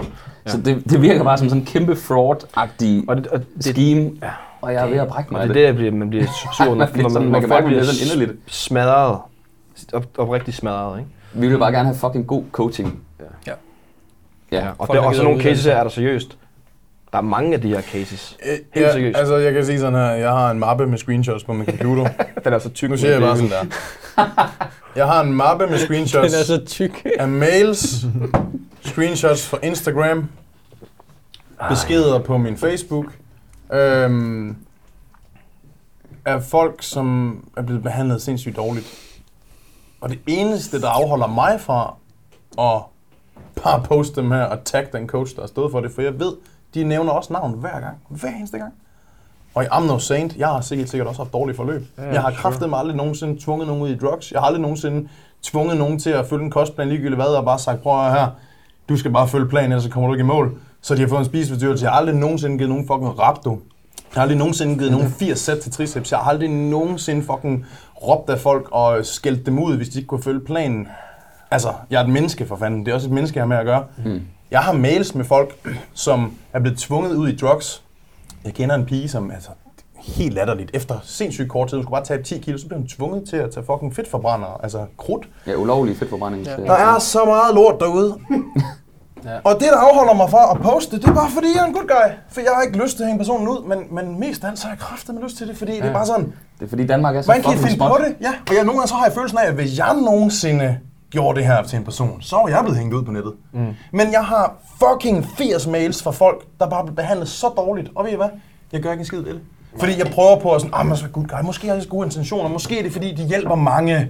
Så 0.46 0.56
det, 0.64 0.82
det 0.90 1.02
virker 1.02 1.24
bare 1.24 1.38
som 1.38 1.48
sådan 1.48 1.60
en 1.62 1.66
kæmpe 1.66 1.92
fraud-agtig 1.96 3.04
Og 3.08 3.16
det, 3.16 3.26
og 3.26 3.40
det, 3.56 3.64
scheme, 3.64 4.10
og 4.60 4.72
jeg 4.72 4.82
er 4.84 4.90
ved 4.90 4.96
at 4.98 5.08
brække 5.08 5.32
mig 5.32 5.40
og 5.42 5.46
det 5.48 5.54
det. 5.54 5.62
er 5.62 5.66
det, 5.66 5.76
bliver, 5.76 5.92
man 5.92 6.10
bliver 6.10 6.24
sur, 6.56 6.64
når, 6.64 6.74
Man 6.74 6.88
når, 6.94 7.08
sådan- 7.08 7.12
man, 7.22 7.32
man 7.32 7.40
kan 7.40 7.48
folk 7.50 7.64
bliver 7.64 7.82
sådan 7.82 8.12
inderligt. 8.22 8.38
smadret. 8.52 9.18
Op, 9.92 10.04
oprigtigt 10.18 10.56
smadret, 10.56 10.98
ikke? 10.98 11.10
Vi 11.32 11.48
vil 11.48 11.58
bare 11.58 11.72
gerne 11.72 11.84
have 11.88 11.96
fucking 11.96 12.26
god 12.26 12.42
coaching. 12.52 13.00
Ja, 13.46 13.52
Ja, 14.52 14.68
og, 14.78 14.86
Folk, 14.86 14.90
det, 14.96 15.02
der 15.02 15.08
og 15.08 15.14
så 15.14 15.20
gider 15.20 15.24
nogle 15.30 15.42
cases 15.42 15.64
her 15.64 15.72
er 15.76 15.82
der 15.82 15.90
seriøst 15.90 16.38
Der 17.12 17.18
er 17.18 17.22
mange 17.22 17.54
af 17.54 17.60
de 17.60 17.68
her 17.68 17.80
cases. 17.80 18.36
Øh, 18.46 18.50
Helt 18.74 18.86
ja, 18.86 18.92
seriøst. 18.92 19.18
altså 19.18 19.36
jeg 19.36 19.52
kan 19.52 19.64
sige 19.64 19.78
sådan 19.78 19.94
her, 19.94 20.10
jeg 20.10 20.30
har 20.30 20.50
en 20.50 20.58
mappe 20.58 20.86
med 20.86 20.98
screenshots 20.98 21.44
på 21.44 21.52
min 21.52 21.66
computer. 21.66 22.08
Den 22.44 22.52
er 22.52 22.58
så 22.58 22.68
tyk. 22.70 22.90
Nu 22.90 22.96
siger 22.96 23.10
jeg 23.12 23.20
bare 23.20 23.36
sådan 23.36 23.50
der. 23.50 23.64
Jeg 24.96 25.06
har 25.06 25.20
en 25.20 25.32
mappe 25.32 25.66
med 25.66 25.78
Den 25.78 25.84
screenshots 25.84 26.34
er 26.34 26.44
så 26.44 26.64
tyk. 26.66 27.06
af 27.18 27.28
mails, 27.28 28.06
screenshots 28.80 29.46
fra 29.48 29.58
Instagram, 29.62 30.28
beskeder 31.68 32.18
på 32.18 32.36
min 32.38 32.56
Facebook, 32.56 33.18
øhm, 33.72 34.56
af 36.24 36.42
folk, 36.42 36.82
som 36.82 37.36
er 37.56 37.62
blevet 37.62 37.82
behandlet 37.82 38.22
sindssygt 38.22 38.56
dårligt. 38.56 38.86
Og 40.00 40.08
det 40.10 40.18
eneste, 40.26 40.80
der 40.80 40.88
afholder 40.88 41.26
mig 41.26 41.60
fra 41.60 41.94
at 42.58 42.82
bare 43.62 43.82
poste 43.82 44.20
dem 44.20 44.30
her 44.30 44.42
og 44.42 44.64
tagge 44.64 44.98
den 44.98 45.08
coach, 45.08 45.34
der 45.34 45.42
har 45.42 45.46
stået 45.48 45.70
for 45.72 45.80
det, 45.80 45.90
for 45.92 46.02
jeg 46.02 46.20
ved, 46.20 46.32
de 46.74 46.84
nævner 46.84 47.12
også 47.12 47.32
navn 47.32 47.52
hver 47.52 47.80
gang. 47.80 47.96
Hver 48.08 48.28
eneste 48.28 48.58
gang. 48.58 48.74
Og 49.58 49.64
i 49.64 49.66
I'm 49.66 49.86
no 49.86 49.98
saint, 49.98 50.36
jeg 50.36 50.48
har 50.48 50.60
sikkert, 50.60 50.88
sikkert 50.88 51.08
også 51.08 51.22
haft 51.22 51.32
dårlige 51.32 51.56
forløb. 51.56 51.86
Ja, 51.98 52.12
jeg 52.12 52.20
har 52.20 52.30
kraftet 52.30 52.70
mig 52.70 52.78
aldrig 52.78 52.96
nogensinde 52.96 53.44
tvunget 53.44 53.66
nogen 53.66 53.82
ud 53.82 53.88
i 53.88 53.96
drugs. 53.96 54.32
Jeg 54.32 54.40
har 54.40 54.46
aldrig 54.46 54.62
nogensinde 54.62 55.08
tvunget 55.42 55.76
nogen 55.76 55.98
til 55.98 56.10
at 56.10 56.26
følge 56.26 56.44
en 56.44 56.50
kostplan 56.50 56.88
ligegyldigt 56.88 57.16
hvad, 57.16 57.26
og 57.26 57.44
bare 57.44 57.58
sagt, 57.58 57.82
prøv 57.82 58.06
at 58.06 58.12
her, 58.12 58.26
du 58.88 58.96
skal 58.96 59.10
bare 59.10 59.28
følge 59.28 59.48
planen, 59.48 59.72
ellers 59.72 59.84
så 59.84 59.90
kommer 59.90 60.08
du 60.08 60.14
ikke 60.14 60.22
i 60.22 60.26
mål. 60.26 60.58
Så 60.80 60.94
de 60.94 61.00
har 61.00 61.08
fået 61.08 61.18
en 61.18 61.24
spiseforstyrrelse. 61.24 61.84
Jeg 61.84 61.92
har 61.92 61.98
aldrig 61.98 62.16
nogensinde 62.16 62.58
givet 62.58 62.70
nogen 62.70 62.86
fucking 62.86 63.18
rapto. 63.18 63.50
Jeg 63.50 64.14
har 64.14 64.22
aldrig 64.22 64.38
nogensinde 64.38 64.78
givet 64.78 64.92
nogen 64.92 65.10
80 65.10 65.38
sæt 65.38 65.58
til 65.58 65.72
triceps. 65.72 66.12
Jeg 66.12 66.18
har 66.18 66.30
aldrig 66.30 66.50
nogensinde 66.50 67.22
fucking 67.22 67.66
råbt 68.06 68.30
af 68.30 68.38
folk 68.38 68.68
og 68.72 69.06
skældt 69.06 69.46
dem 69.46 69.62
ud, 69.62 69.76
hvis 69.76 69.88
de 69.88 69.98
ikke 69.98 70.06
kunne 70.06 70.22
følge 70.22 70.40
planen. 70.40 70.88
Altså, 71.50 71.72
jeg 71.90 72.00
er 72.00 72.04
et 72.04 72.10
menneske 72.10 72.46
for 72.46 72.56
fanden. 72.56 72.86
Det 72.86 72.90
er 72.90 72.94
også 72.94 73.08
et 73.08 73.12
menneske, 73.12 73.36
jeg 73.36 73.42
har 73.42 73.48
med 73.48 73.56
at 73.56 73.64
gøre. 73.64 73.84
Mm. 74.04 74.20
Jeg 74.50 74.60
har 74.60 74.72
mails 74.72 75.14
med 75.14 75.24
folk, 75.24 75.68
som 75.94 76.32
er 76.52 76.60
blevet 76.60 76.78
tvunget 76.78 77.14
ud 77.14 77.28
i 77.28 77.36
drugs. 77.36 77.82
Jeg 78.48 78.54
kender 78.54 78.74
en 78.74 78.86
pige, 78.86 79.08
som 79.08 79.30
altså, 79.30 79.50
helt 79.98 80.34
latterligt. 80.34 80.70
Efter 80.74 80.94
sindssygt 81.02 81.48
kort 81.48 81.68
tid, 81.68 81.76
hun 81.76 81.84
skulle 81.84 81.96
bare 81.96 82.04
tabe 82.04 82.22
10 82.22 82.38
kilo, 82.38 82.58
så 82.58 82.66
blev 82.66 82.78
hun 82.78 82.88
tvunget 82.88 83.28
til 83.28 83.36
at 83.36 83.50
tage 83.50 83.66
fucking 83.66 83.94
fedtforbrænder, 83.96 84.60
altså 84.62 84.86
krudt. 84.96 85.28
Ja, 85.46 85.54
ulovlig 85.54 85.96
fedtforbrænding. 85.96 86.46
Ja. 86.46 86.56
Der 86.56 86.72
er 86.72 86.98
så 86.98 87.24
meget 87.24 87.54
lort 87.54 87.80
derude. 87.80 88.18
ja. 89.24 89.30
Og 89.44 89.54
det, 89.54 89.68
der 89.72 89.76
afholder 89.76 90.14
mig 90.14 90.30
fra 90.30 90.52
at 90.54 90.62
poste, 90.62 90.96
det 90.96 91.04
er 91.08 91.14
bare 91.14 91.30
fordi, 91.30 91.46
jeg 91.54 91.62
er 91.62 91.66
en 91.66 91.72
good 91.72 91.88
guy. 91.88 92.08
For 92.30 92.40
jeg 92.40 92.50
har 92.54 92.62
ikke 92.62 92.78
lyst 92.82 92.96
til 92.96 93.02
at 93.02 93.08
hænge 93.08 93.18
personen 93.18 93.48
ud, 93.48 93.64
men, 93.68 93.78
men 93.90 94.20
mest 94.20 94.44
af 94.44 94.48
alt, 94.48 94.58
så 94.58 94.64
har 94.64 94.72
jeg 94.72 94.78
kraftet 94.78 95.14
med 95.14 95.22
lyst 95.22 95.36
til 95.36 95.48
det, 95.48 95.56
fordi 95.56 95.72
ja. 95.72 95.78
det 95.78 95.88
er 95.88 95.92
bare 95.92 96.06
sådan, 96.06 96.32
Det 96.58 96.64
er 96.64 96.68
fordi 96.68 96.86
Danmark 96.86 97.16
er 97.16 97.22
så 97.22 97.32
man 97.32 97.42
kan 97.42 97.58
finde 97.58 97.74
småt. 97.74 97.90
på 97.90 97.98
det. 98.04 98.16
Ja, 98.20 98.32
og 98.48 98.54
jeg, 98.56 98.64
nogle 98.64 98.78
gange 98.78 98.88
så 98.88 98.94
har 98.94 99.04
jeg 99.04 99.14
følelsen 99.14 99.38
af, 99.38 99.46
at 99.46 99.54
hvis 99.54 99.78
jeg 99.78 99.94
nogensinde 100.04 100.78
gjorde 101.10 101.38
det 101.38 101.46
her 101.46 101.62
til 101.62 101.78
en 101.78 101.84
person, 101.84 102.22
så 102.22 102.36
var 102.36 102.48
jeg 102.48 102.58
blevet 102.62 102.78
hængt 102.78 102.94
ud 102.94 103.02
på 103.02 103.10
nettet. 103.12 103.32
Mm. 103.52 103.66
Men 103.92 104.12
jeg 104.12 104.24
har 104.24 104.52
fucking 104.82 105.26
80 105.38 105.66
mails 105.66 106.02
fra 106.02 106.10
folk, 106.10 106.44
der 106.60 106.68
bare 106.70 106.84
bliver 106.84 106.96
behandlet 106.96 107.28
så 107.28 107.48
dårligt. 107.56 107.88
Og 107.94 108.04
ved 108.04 108.12
I 108.12 108.16
hvad? 108.16 108.28
Jeg 108.72 108.80
gør 108.80 108.90
ikke 108.90 109.00
en 109.00 109.06
skid 109.06 109.20
ved 109.20 109.32
det. 109.32 109.40
Fordi 109.80 109.98
jeg 109.98 110.06
prøver 110.14 110.38
på 110.40 110.52
at 110.54 110.60
sådan, 110.60 110.74
ah, 110.76 110.86
men 110.86 110.96
så 110.96 111.04
good 111.12 111.26
guy. 111.26 111.36
Måske 111.44 111.66
har 111.66 111.74
jeg 111.74 111.82
så 111.82 111.88
gode 111.88 112.04
intentioner. 112.06 112.48
Måske 112.48 112.78
er 112.78 112.82
det 112.82 112.92
fordi, 112.92 113.14
de 113.14 113.22
hjælper 113.22 113.54
mange. 113.54 114.08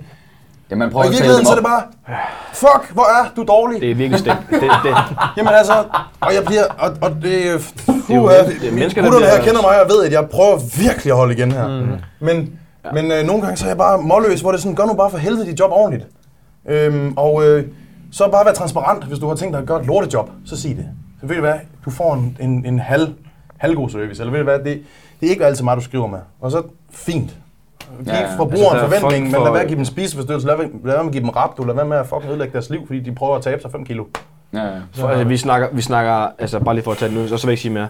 Ja, 0.71 0.77
man 0.77 0.87
Og 0.87 0.93
prøver 0.93 1.05
i 1.05 1.09
tale 1.09 1.17
dem 1.19 1.23
virkeligheden 1.37 1.47
så 1.47 1.53
er 1.53 1.57
det 1.57 1.65
bare, 1.65 1.83
fuck, 2.53 2.93
hvor 2.95 3.03
er 3.03 3.29
du 3.37 3.43
dårlig. 3.45 3.81
Det 3.81 3.91
er 3.91 3.95
virkelig 3.95 4.21
stængt. 4.21 4.51
Det, 4.51 4.61
det, 4.61 4.97
Jamen 5.37 5.53
altså, 5.55 5.73
og 6.21 6.35
jeg 6.35 6.43
bliver, 6.47 6.65
og, 6.79 6.91
og 7.03 7.11
det, 7.23 7.47
er 7.47 7.49
er 7.51 7.53
jo 7.53 7.59
puh, 7.87 7.95
men- 8.11 8.29
det, 8.29 8.47
det 8.47 8.57
er 8.57 8.61
det 8.61 8.73
mennesker, 8.73 9.03
der 9.03 9.09
gutterne 9.11 9.27
her 9.31 9.37
bliver- 9.37 9.47
kender 9.47 9.63
mig 9.63 9.83
og 9.83 9.89
ved, 9.89 10.05
at 10.07 10.13
jeg 10.13 10.29
prøver 10.31 10.59
virkelig 10.83 11.11
at 11.13 11.17
holde 11.17 11.35
igen 11.35 11.53
her. 11.53 11.67
Mm. 11.69 11.89
Men, 12.21 12.59
ja. 12.85 12.93
men 12.93 13.13
øh, 13.13 13.25
nogle 13.27 13.43
gange 13.43 13.57
så 13.57 13.65
er 13.65 13.69
jeg 13.69 13.77
bare 13.79 13.99
målløs, 14.03 14.41
hvor 14.41 14.51
det 14.51 14.59
er 14.59 14.63
sådan, 14.63 14.77
gør 14.77 14.85
nu 14.85 14.95
bare 14.95 15.11
for 15.11 15.19
helvede 15.19 15.47
dit 15.47 15.61
job 15.61 15.71
ordentligt. 15.73 16.07
Øhm, 16.69 17.13
og 17.17 17.45
øh, 17.47 17.65
så 18.13 18.29
bare 18.31 18.45
være 18.45 18.55
transparent, 18.55 19.05
hvis 19.05 19.19
du 19.19 19.29
har 19.29 19.35
tænkt 19.35 19.53
dig 19.53 19.61
at 19.61 19.67
gøre 19.69 19.81
et 19.81 19.87
lortejob, 19.87 20.31
så 20.45 20.57
sig 20.57 20.77
det. 20.77 20.87
Så 21.21 21.27
ved 21.27 21.35
du 21.37 21.41
hvad, 21.43 21.55
du 21.85 21.91
får 21.91 22.15
en, 22.15 22.37
en, 22.41 22.67
en 22.67 22.79
halv, 22.79 23.09
halvgod 23.57 23.91
service, 23.91 24.23
eller 24.23 24.31
ved 24.33 24.39
du 24.39 24.45
hvad, 24.45 24.59
det, 24.59 24.83
det 25.21 25.27
er 25.27 25.31
ikke 25.31 25.47
altid 25.47 25.65
mig, 25.65 25.77
du 25.77 25.83
skriver 25.83 26.07
med. 26.07 26.19
Og 26.41 26.51
så 26.51 26.63
fint. 26.91 27.37
Giv 27.99 28.07
Ja, 28.07 28.37
forbrugeren 28.37 28.77
Altså, 28.79 28.95
der 28.95 29.01
forventning, 29.01 29.01
folk 29.01 29.15
men 29.25 29.31
lad 29.33 29.39
for- 29.41 29.53
være 29.53 29.63
at 29.63 29.69
give 29.69 29.77
dem 29.77 29.85
spiseforstyrrelse, 29.85 30.47
lad, 30.47 30.57
lad 30.57 30.67
være 30.85 30.97
med 30.99 31.07
at 31.07 31.13
give 31.13 31.23
dem 31.23 31.29
rap, 31.29 31.57
du 31.57 31.65
lad 31.65 31.75
være 31.75 31.85
med 31.87 31.97
at 31.97 32.07
fucking 32.07 32.31
ødelægge 32.31 32.53
deres 32.53 32.71
liv, 32.71 32.87
fordi 32.87 33.01
de 33.01 33.15
prøver 33.15 33.37
at 33.37 33.43
tabe 33.43 33.63
sig 33.63 33.71
5 33.71 33.85
kilo. 33.85 34.05
Ja, 34.53 34.63
ja. 34.65 34.71
For, 34.95 35.09
altså, 35.09 35.25
vi 35.25 35.37
snakker, 35.37 35.69
vi 35.73 35.81
snakker, 35.83 36.29
altså 36.39 36.59
bare 36.61 36.75
lige 36.75 36.85
for 36.85 36.91
at 36.93 36.97
tage 36.99 37.09
det 37.09 37.17
nu, 37.19 37.23
og 37.23 37.29
så 37.29 37.35
vil 37.35 37.43
jeg 37.43 37.53
ikke 37.53 37.63
sige 37.63 37.73
mere. 37.73 37.89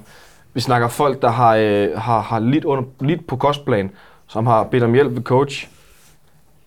Vi 0.55 0.61
snakker 0.61 0.89
folk, 0.89 1.23
der 1.23 1.29
har, 1.31 1.55
øh, 1.57 1.89
har, 1.97 2.21
har 2.21 2.39
lidt, 2.39 2.65
under, 2.65 2.83
lidt 3.01 3.27
på 3.27 3.37
kostplan, 3.37 3.91
som 4.27 4.47
har 4.47 4.63
bedt 4.63 4.83
om 4.83 4.95
hjælp 4.95 5.15
ved 5.15 5.23
coach, 5.23 5.69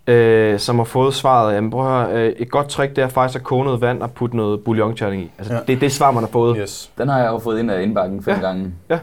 øh, 0.08 0.60
som 0.60 0.78
har 0.78 0.84
fået 0.84 1.14
svaret, 1.14 1.56
jamen 1.56 1.72
prøv 1.72 1.86
at 2.02 2.08
høre, 2.08 2.12
øh, 2.28 2.34
et 2.38 2.52
godt 2.52 2.68
trick 2.70 2.96
det 2.96 3.04
er 3.04 3.08
faktisk 3.08 3.40
at 3.40 3.44
koge 3.44 3.64
noget 3.66 3.82
vand 3.82 4.02
og 4.02 4.12
putte 4.12 4.38
noget 4.38 4.60
bouillonterning 4.64 5.24
i. 5.24 5.32
Altså, 5.38 5.54
Ja. 5.54 5.60
det 5.68 5.76
er 5.76 5.80
det 5.80 5.92
svar, 5.92 6.12
man 6.12 6.24
har 6.24 6.30
fået. 6.32 6.58
Yes. 6.62 6.92
Den 6.98 7.10
har 7.10 7.20
jeg 7.20 7.28
jo 7.28 7.40
fået 7.40 7.60
ind 7.60 7.72
af 7.72 7.82
indbakken 7.84 8.24
fem 8.24 8.36
Ja. 8.36 8.42
gange. 8.42 8.72
Ja. 8.90 9.00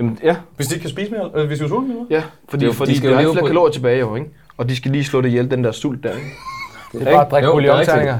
Jamen, 0.00 0.18
ja, 0.22 0.36
Hvis 0.56 0.66
de 0.66 0.74
ikke 0.74 0.82
kan 0.82 0.90
spise 0.90 1.10
mere, 1.10 1.30
øh, 1.34 1.46
hvis 1.46 1.58
de 1.58 1.64
er 1.64 1.68
sultne, 1.68 1.90
eller 1.94 2.04
ja, 2.10 2.22
fordi, 2.48 2.60
Det 2.60 2.62
er 2.62 2.66
jo- 2.66 2.72
fordi 2.76 2.92
de 2.92 2.96
skal 2.96 3.10
der 3.10 3.16
er 3.16 3.20
ikke 3.20 3.32
flere 3.32 3.42
på- 3.42 3.46
kalorier 3.46 3.72
tilbage 3.72 3.98
jo, 3.98 4.14
ikke? 4.14 4.30
Og 4.56 4.68
de 4.68 4.76
skal 4.76 4.90
lige 4.90 5.04
slå 5.04 5.20
det 5.20 5.28
ihjel, 5.28 5.50
den 5.50 5.64
der 5.64 5.72
sult 5.72 6.02
der, 6.02 6.10
ikke? 6.10 6.26
Det 6.92 7.08
er 7.08 7.12
bare 7.12 7.24
at 7.24 7.30
drikke 7.30 7.46
er 7.48 7.52
bouillonterninger. 7.52 8.18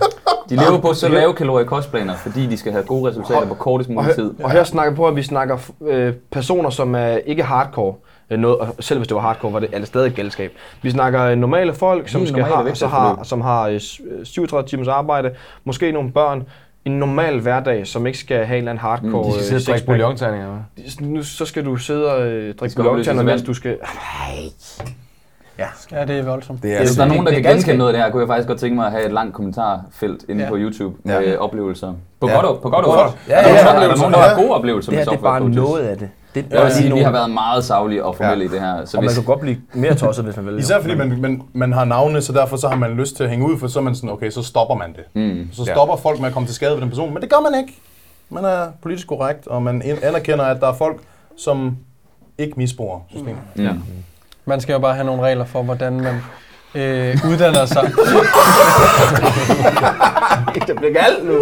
De 0.51 0.57
lever 0.57 0.79
på 0.81 0.93
så 0.95 1.09
lave 1.09 1.33
kalorier 1.35 1.67
kostplaner, 1.67 2.15
fordi 2.17 2.47
de 2.47 2.57
skal 2.57 2.73
have 2.73 2.85
gode 2.85 3.09
resultater 3.09 3.47
på 3.49 3.55
kortest 3.55 3.91
mulig 3.91 4.15
tid. 4.15 4.31
og 4.45 4.51
her 4.51 4.65
snakker 4.65 4.91
vi 4.91 4.97
på, 4.97 5.09
at 5.09 5.17
vi 5.17 5.23
snakker 5.23 5.57
øh, 5.87 6.13
personer, 6.33 6.71
som 6.71 6.95
er 6.95 7.09
ikke 7.27 7.43
hardcore. 7.43 7.95
Øh, 8.31 8.39
Noget, 8.39 8.59
og 8.59 8.75
selv 8.81 8.99
hvis 8.99 9.09
det 9.09 9.15
var 9.15 9.21
hardcore, 9.21 9.53
var 9.53 9.61
det, 9.61 9.69
er 9.73 9.79
det 9.79 9.87
stadig 9.87 10.07
et 10.07 10.15
galskab. 10.15 10.53
Vi 10.83 10.91
snakker 10.91 11.23
øh, 11.23 11.37
normale 11.39 11.75
folk, 11.75 12.09
som, 12.09 12.27
skal 12.27 12.39
normale 12.39 12.57
have, 12.57 12.75
så 12.75 12.87
har, 12.87 13.21
som 13.23 13.41
har 13.41 13.69
øh, 13.69 13.81
s- 13.81 14.01
øh, 14.19 14.27
37 14.27 14.69
timers 14.69 14.89
arbejde, 14.89 15.31
måske 15.65 15.93
nogle 15.93 16.13
børn, 16.13 16.43
en 16.85 16.93
normal 16.99 17.41
hverdag, 17.41 17.87
som 17.87 18.07
ikke 18.07 18.19
skal 18.19 18.37
have 18.45 18.59
en 18.59 18.69
eller 18.69 18.71
anden 18.71 18.81
hardcore 18.83 19.27
De 19.27 19.33
skal 19.33 19.45
sidde 19.45 19.63
og 19.63 19.67
drikke 19.73 19.87
bouillonterninger? 19.87 20.59
Nu, 21.01 21.23
så 21.23 21.45
skal 21.45 21.65
du 21.65 21.77
sidde 21.77 22.13
og 22.15 22.27
øh, 22.27 22.55
drikke 22.55 22.89
opløses 22.91 23.13
i 23.21 23.25
mens 23.25 23.43
du 23.43 23.55
skal... 23.55 23.77
Ja, 25.93 26.05
det 26.05 26.19
er 26.19 26.23
voldsomt. 26.23 26.63
Det 26.63 26.73
er 26.73 26.77
Hvis 26.79 26.81
altså, 26.81 26.97
der 26.97 27.05
er 27.05 27.09
nogen, 27.09 27.25
der 27.27 27.31
er 27.31 27.35
kan 27.35 27.43
ganske- 27.43 27.59
genkende 27.59 27.79
noget 27.79 27.89
af 27.91 27.93
det 27.97 28.03
her, 28.05 28.11
kunne 28.11 28.21
jeg 28.21 28.29
faktisk 28.29 28.49
godt 28.49 28.59
tænke 28.59 28.77
mig 28.77 28.87
at 28.87 28.93
have 28.93 29.07
et 29.07 29.13
langt 29.13 29.35
kommentarfelt 29.35 30.25
inde 30.29 30.43
Ja. 30.45 30.49
på 30.51 30.57
YouTube 30.59 30.97
Ja. 31.07 31.21
med 31.21 31.37
oplevelser. 31.37 31.93
På 32.21 32.29
Ja. 32.29 32.35
godt 32.35 32.47
og 32.47 32.61
på 32.63 32.71
godt 32.71 32.85
og 32.87 33.03
ondt. 33.05 33.17
Ja, 33.29 33.35
der 33.35 33.39
ja, 33.41 33.45
nogen, 33.45 33.57
ja. 33.57 33.63
der- 33.63 33.69
er 33.85 33.89
der 33.89 33.97
nogen, 33.97 34.13
der 34.13 34.19
Ja. 34.21 34.29
har 34.29 34.37
gode 34.43 34.51
oplevelser 34.55 34.91
Det 34.93 34.97
med 34.99 35.05
her 35.05 35.11
det 35.11 35.19
er 35.19 35.23
bare 35.23 35.51
noget 35.51 35.83
af 35.83 35.99
det. 35.99 36.09
Det 36.43 36.53
Jeg 36.53 36.65
vil 36.65 36.73
sige, 36.73 36.89
nogle- 36.89 37.01
vi 37.01 37.05
har 37.05 37.13
været 37.13 37.31
meget 37.31 37.65
savlige 37.65 38.05
og 38.05 38.17
formelle 38.17 38.45
i 38.45 38.49
det 38.49 38.61
her. 38.61 38.85
Så 38.85 38.97
Og 38.97 39.03
man 39.03 39.09
hvis, 39.09 39.17
kan 39.19 39.25
godt 39.25 39.41
blive 39.41 39.57
mere 39.75 39.95
tosset, 39.95 40.25
hvis 40.25 40.37
man 40.37 40.47
vil. 40.47 40.59
Især 40.59 40.81
fordi 40.81 40.95
man, 40.95 41.21
man, 41.21 41.43
man 41.53 41.73
har 41.73 41.85
navne, 41.85 42.23
så 42.23 42.33
derfor 42.33 42.57
så 42.57 42.69
har 42.69 42.77
man 42.77 42.91
lyst 42.91 43.17
til 43.17 43.25
at 43.25 43.31
hænge 43.31 43.47
ud, 43.53 43.59
for 43.59 43.69
så 43.69 43.79
er 43.79 43.83
man 43.83 43.95
sådan, 43.95 44.11
okay, 44.11 44.31
så 44.31 44.43
stopper 44.43 44.75
man 44.75 44.93
det. 44.93 45.05
mm, 45.15 45.49
Så 45.53 45.65
stopper 45.65 45.97
folk 45.97 46.19
med 46.21 46.27
at 46.29 46.33
komme 46.33 46.47
til 46.47 46.55
skade 46.55 46.73
ved 46.75 46.81
den 46.81 46.89
person, 46.89 47.13
men 47.15 47.23
det 47.23 47.31
gør 47.31 47.51
man 47.51 47.61
ikke. 47.61 47.75
Man 48.31 48.45
er 48.45 48.67
politisk 48.83 49.07
korrekt, 49.09 49.47
og 49.47 49.63
man 49.63 49.83
anerkender, 50.03 50.45
at 50.45 50.61
der 50.61 50.69
er 50.69 50.75
folk, 50.75 51.01
som 51.37 51.77
ikke 52.39 52.53
misbruger 52.57 53.01
systemet. 53.09 53.37
mm. 53.57 53.69
Man 54.45 54.61
skal 54.61 54.73
jo 54.73 54.79
bare 54.79 54.95
have 54.95 55.07
nogle 55.07 55.23
regler 55.23 55.45
for, 55.45 55.63
hvordan 55.63 55.93
man 56.01 56.15
øh, 56.75 57.17
uddanner 57.31 57.67
sig. 57.67 57.83
Det 60.69 60.77
bliver 60.77 60.93
galt 60.93 61.25
nu. 61.25 61.39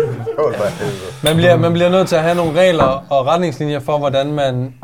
Man 1.25 1.37
bliver, 1.37 1.57
man 1.57 1.73
bliver 1.73 1.89
nødt 1.91 2.09
til 2.09 2.17
at 2.17 2.23
have 2.23 2.35
nogle 2.37 2.61
regler 2.61 3.05
og 3.11 3.27
retningslinjer 3.27 3.81
for, 3.81 3.99
hvordan 3.99 4.33
man 4.33 4.75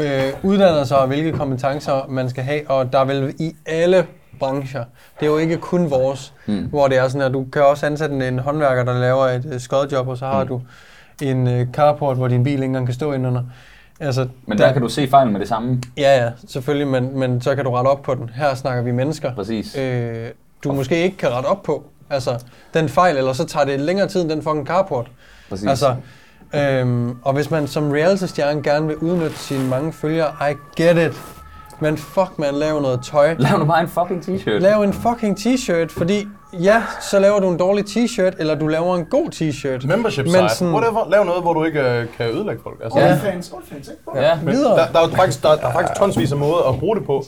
øh, 0.00 0.22
uddanner 0.42 0.84
sig, 0.84 0.98
og 0.98 1.06
hvilke 1.06 1.32
kompetencer 1.32 2.06
man 2.08 2.30
skal 2.30 2.44
have. 2.44 2.70
Og 2.70 2.92
der 2.92 2.98
er 2.98 3.04
vel 3.04 3.34
i 3.38 3.52
alle 3.66 4.06
brancher. 4.40 4.84
Det 5.20 5.26
er 5.26 5.30
jo 5.30 5.38
ikke 5.38 5.56
kun 5.56 5.90
vores, 5.90 6.32
Mm. 6.46 6.64
hvor 6.70 6.88
det 6.88 6.98
er 6.98 7.08
sådan, 7.08 7.26
at 7.26 7.32
du 7.32 7.46
kan 7.52 7.62
også 7.62 7.86
ansætte 7.86 8.14
en, 8.14 8.22
en 8.22 8.38
håndværker, 8.38 8.84
der 8.84 8.98
laver 8.98 9.26
et 9.26 9.48
øh, 9.52 9.60
skodjob, 9.60 10.08
og 10.08 10.16
så 10.18 10.26
har 10.26 10.44
du 10.44 10.60
en 11.22 11.48
øh, 11.48 11.66
carport, 11.72 12.16
hvor 12.16 12.28
din 12.28 12.42
bil 12.44 12.52
ikke 12.52 12.64
engang 12.64 12.86
kan 12.86 12.94
stå 12.94 13.12
indenunder. 13.12 13.42
Altså, 14.00 14.26
Men 14.46 14.58
der 14.58 14.72
kan 14.72 14.82
du 14.82 14.88
se 14.88 15.08
fejlen 15.08 15.32
med 15.32 15.40
det 15.40 15.48
samme. 15.48 15.82
Ja, 15.96 16.24
ja, 16.24 16.30
selvfølgelig, 16.48 16.88
men, 16.88 17.18
men 17.18 17.40
så 17.40 17.54
kan 17.54 17.64
du 17.64 17.70
rette 17.70 17.88
op 17.88 18.02
på 18.02 18.14
den. 18.14 18.30
Her 18.34 18.54
snakker 18.54 18.82
vi 18.82 18.90
mennesker. 18.92 19.34
Præcis. 19.34 19.76
Øh, 19.78 20.26
du 20.64 20.72
måske 20.72 21.02
ikke 21.02 21.16
kan 21.16 21.30
rette 21.32 21.46
op 21.46 21.62
på. 21.62 21.84
Altså, 22.10 22.38
den 22.74 22.88
fejl, 22.88 23.16
eller 23.16 23.32
så 23.32 23.44
tager 23.44 23.64
det 23.66 23.80
længere 23.80 24.08
tid 24.08 24.22
end 24.22 24.30
den 24.30 24.42
fucking 24.42 24.66
carport. 24.66 25.06
Præcis. 25.50 25.66
Altså, 25.68 25.94
øhm, 26.54 27.16
og 27.22 27.32
hvis 27.32 27.50
man 27.50 27.66
som 27.66 27.90
reality-stjerne 27.90 28.62
gerne 28.62 28.86
vil 28.86 28.96
udnytte 28.96 29.38
sine 29.38 29.68
mange 29.68 29.92
følgere, 29.92 30.30
I 30.50 30.54
get 30.82 31.10
it. 31.10 31.20
Men 31.80 31.98
fuck 31.98 32.30
man, 32.38 32.54
lav 32.54 32.80
noget 32.80 33.00
tøj. 33.04 33.34
Lav 33.38 33.58
nu 33.58 33.64
bare 33.64 33.80
en 33.80 33.88
fucking 33.88 34.24
t-shirt. 34.24 34.50
Lav 34.58 34.82
en 34.82 34.92
fucking 34.92 35.38
t-shirt, 35.40 35.88
fordi 35.98 36.28
ja, 36.52 36.82
så 37.00 37.18
laver 37.18 37.40
du 37.40 37.48
en 37.50 37.58
dårlig 37.58 37.84
t-shirt, 37.84 38.32
eller 38.38 38.54
du 38.54 38.66
laver 38.66 38.96
en 38.96 39.04
god 39.04 39.28
t-shirt. 39.34 39.86
Membership 39.86 40.24
Men 40.24 40.32
site, 40.34 40.48
sådan- 40.48 40.74
whatever. 40.74 41.08
Lav 41.10 41.24
noget, 41.24 41.42
hvor 41.42 41.52
du 41.54 41.64
ikke 41.64 41.80
øh, 41.80 42.06
kan 42.16 42.26
ødelægge 42.30 42.62
folk. 42.62 42.76
Altså, 42.84 42.98
Ja. 42.98 43.12
Oldfans, 43.12 43.50
Oldfans, 43.52 43.88
ikke? 43.88 44.20
Ja. 44.26 44.38
Men 44.44 44.52
Videre. 44.54 44.76
Der, 44.78 44.86
der, 44.92 45.00
er 45.00 45.10
faktisk, 45.16 45.42
der, 45.42 45.56
der 45.56 45.66
er 45.66 45.72
faktisk 45.72 45.94
tonsvis 45.98 46.32
af 46.32 46.38
måder 46.38 46.68
at 46.72 46.78
bruge 46.78 46.96
det 46.96 47.06
på, 47.06 47.24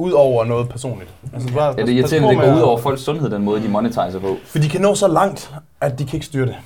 ud 0.00 0.12
over 0.12 0.44
noget 0.44 0.68
personligt. 0.68 1.10
Altså, 1.34 1.54
bare, 1.54 1.74
Ja, 1.78 1.82
det 1.82 1.88
er 1.92 1.98
irriterende, 1.98 2.28
det 2.28 2.38
går 2.38 2.54
ud 2.54 2.60
over 2.60 2.78
folks 2.78 3.00
sundhed, 3.02 3.30
den 3.30 3.42
måde, 3.44 3.62
de 3.62 3.68
monetiserer 3.68 4.18
på. 4.20 4.36
For 4.44 4.58
de 4.58 4.68
kan 4.68 4.80
nå 4.80 4.94
så 4.94 5.08
langt, 5.08 5.54
at 5.80 5.98
de 5.98 6.04
kan 6.04 6.14
ikke 6.14 6.26
styre 6.26 6.46
det. 6.46 6.56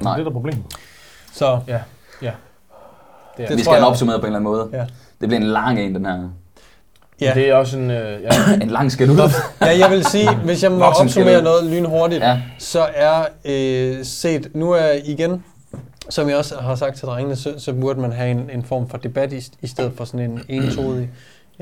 Nej. 0.00 0.12
Det 0.12 0.20
er 0.20 0.24
der 0.24 0.32
problemet. 0.32 0.64
Så 1.32 1.60
Ja, 1.68 1.78
ja. 2.22 2.30
Det 3.36 3.44
er, 3.44 3.48
Det 3.48 3.56
Vi 3.56 3.62
skal 3.62 3.76
have 3.76 3.86
opsummeret 3.86 4.20
på 4.20 4.26
en 4.26 4.34
eller 4.36 4.50
anden 4.50 4.52
måde. 4.52 4.68
Ja. 4.72 4.86
Det 5.20 5.28
bliver 5.28 5.40
en 5.40 5.46
lang 5.46 5.80
en, 5.80 5.94
den 5.94 6.06
her. 6.06 6.28
ja. 7.20 7.32
det 7.34 7.48
er 7.48 7.54
også 7.54 7.78
en... 7.78 7.90
Øh, 7.90 8.22
ja. 8.22 8.30
En 8.62 8.68
lang 8.68 8.92
skal 8.92 9.10
ud. 9.10 9.16
ja, 9.60 9.78
jeg 9.78 9.90
vil 9.90 10.04
sige, 10.04 10.34
hvis 10.44 10.62
jeg 10.62 10.72
må 10.72 10.78
Voksen 10.78 11.04
opsummere 11.04 11.42
noget 11.42 11.64
lynhurtigt, 11.64 12.22
Ja. 12.22 12.40
så 12.58 12.86
er 12.94 13.24
øh, 13.44 14.04
set, 14.04 14.50
nu 14.54 14.70
er 14.72 14.92
igen 15.04 15.44
som 16.08 16.28
jeg 16.28 16.36
også 16.36 16.56
har 16.60 16.74
sagt 16.74 16.96
til 16.96 17.06
drengene, 17.08 17.36
så, 17.36 17.54
så 17.58 17.72
burde 17.72 18.00
man 18.00 18.12
have 18.12 18.30
en, 18.30 18.50
en 18.52 18.64
form 18.64 18.88
for 18.88 18.98
debat 18.98 19.32
i, 19.32 19.40
i 19.62 19.66
stedet 19.66 19.92
for 19.96 20.04
sådan 20.04 20.30
en 20.30 20.40
entodig... 20.48 21.10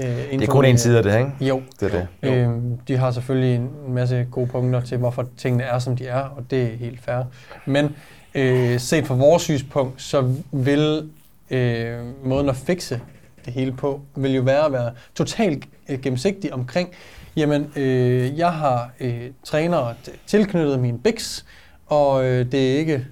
Øh, 0.00 0.06
Det 0.38 0.42
er 0.42 0.46
kun 0.46 0.64
en 0.64 0.78
side 0.78 0.96
af 0.96 1.02
det, 1.02 1.18
ikke? 1.18 1.30
Jo, 1.40 1.62
Det 1.80 1.94
er 1.94 2.06
det. 2.22 2.30
Øhm, 2.30 2.78
de 2.88 2.96
har 2.96 3.10
selvfølgelig 3.10 3.54
en 3.56 3.70
masse 3.88 4.26
gode 4.30 4.46
punkter 4.46 4.80
til, 4.80 4.98
hvorfor 4.98 5.26
tingene 5.36 5.64
er, 5.64 5.78
som 5.78 5.96
de 5.96 6.06
er, 6.06 6.20
og 6.20 6.44
det 6.50 6.62
er 6.62 6.76
helt 6.76 7.00
fair. 7.04 7.22
Men 7.66 7.96
øh, 8.34 8.80
set 8.80 9.06
fra 9.06 9.14
vores 9.14 9.42
synspunkt, 9.42 10.02
så 10.02 10.32
vil 10.52 11.08
øh, 11.50 11.98
måden 12.24 12.48
at 12.48 12.56
fikse 12.56 13.00
det 13.44 13.52
hele 13.52 13.72
på, 13.72 14.00
vil 14.16 14.34
jo 14.34 14.42
være 14.42 14.66
at 14.66 14.72
være 14.72 14.90
totalt 15.14 15.64
øh, 15.88 16.00
gennemsigtig 16.00 16.52
omkring, 16.54 16.88
jamen, 17.36 17.66
øh, 17.76 18.38
jeg 18.38 18.52
har 18.52 18.90
øh, 19.00 19.20
trænere 19.44 19.94
tilknyttet 20.26 20.80
min 20.80 20.98
BIX, 20.98 21.44
og 21.86 22.24
øh, 22.24 22.52
det 22.52 22.72
er 22.74 22.78
ikke 22.78 23.06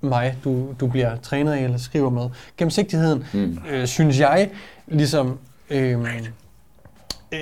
mig, 0.00 0.36
du, 0.44 0.66
du 0.80 0.86
bliver 0.86 1.16
trænet 1.16 1.52
af 1.52 1.60
eller 1.62 1.78
skriver 1.78 2.10
med. 2.10 2.28
Gennemsigtigheden, 2.56 3.24
Mm. 3.34 3.58
øh, 3.70 3.86
synes 3.86 4.20
jeg, 4.20 4.50
ligesom 4.86 5.38
øh, 5.70 6.00
øh, 7.32 7.38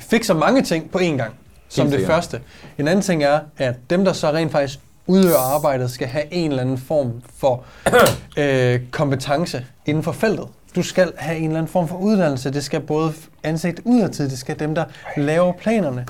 fikser 0.00 0.34
mange 0.34 0.62
ting 0.62 0.90
på 0.90 0.98
én 0.98 1.04
gang, 1.04 1.34
som 1.68 1.86
Helt 1.86 1.92
det 1.92 2.00
sikkert. 2.00 2.14
første. 2.16 2.40
En 2.78 2.88
anden 2.88 3.02
ting 3.02 3.24
er, 3.24 3.40
at 3.58 3.74
dem, 3.90 4.04
der 4.04 4.12
så 4.12 4.30
rent 4.32 4.52
faktisk 4.52 4.78
udøver 5.06 5.54
arbejdet, 5.54 5.90
skal 5.90 6.08
have 6.08 6.24
en 6.34 6.50
eller 6.50 6.62
anden 6.62 6.78
form 6.78 7.22
for 7.38 7.64
øh, 8.36 8.80
kompetence 8.90 9.66
inden 9.86 10.02
for 10.02 10.12
feltet. 10.12 10.46
Du 10.76 10.82
skal 10.82 11.12
have 11.16 11.38
en 11.38 11.44
eller 11.44 11.58
anden 11.58 11.72
form 11.72 11.88
for 11.88 11.96
uddannelse. 11.96 12.50
Det 12.52 12.64
skal 12.64 12.80
både 12.80 13.12
ansigt 13.42 13.80
udadtil, 13.84 14.30
det 14.30 14.38
skal 14.38 14.58
dem, 14.58 14.74
der 14.74 14.84
laver 15.16 15.52
planerne. 15.52 16.06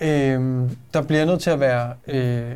Øh, 0.00 0.68
der 0.94 1.02
bliver 1.02 1.24
nødt 1.24 1.40
til 1.40 1.50
at 1.50 1.60
være 1.60 1.92
øh, 2.06 2.52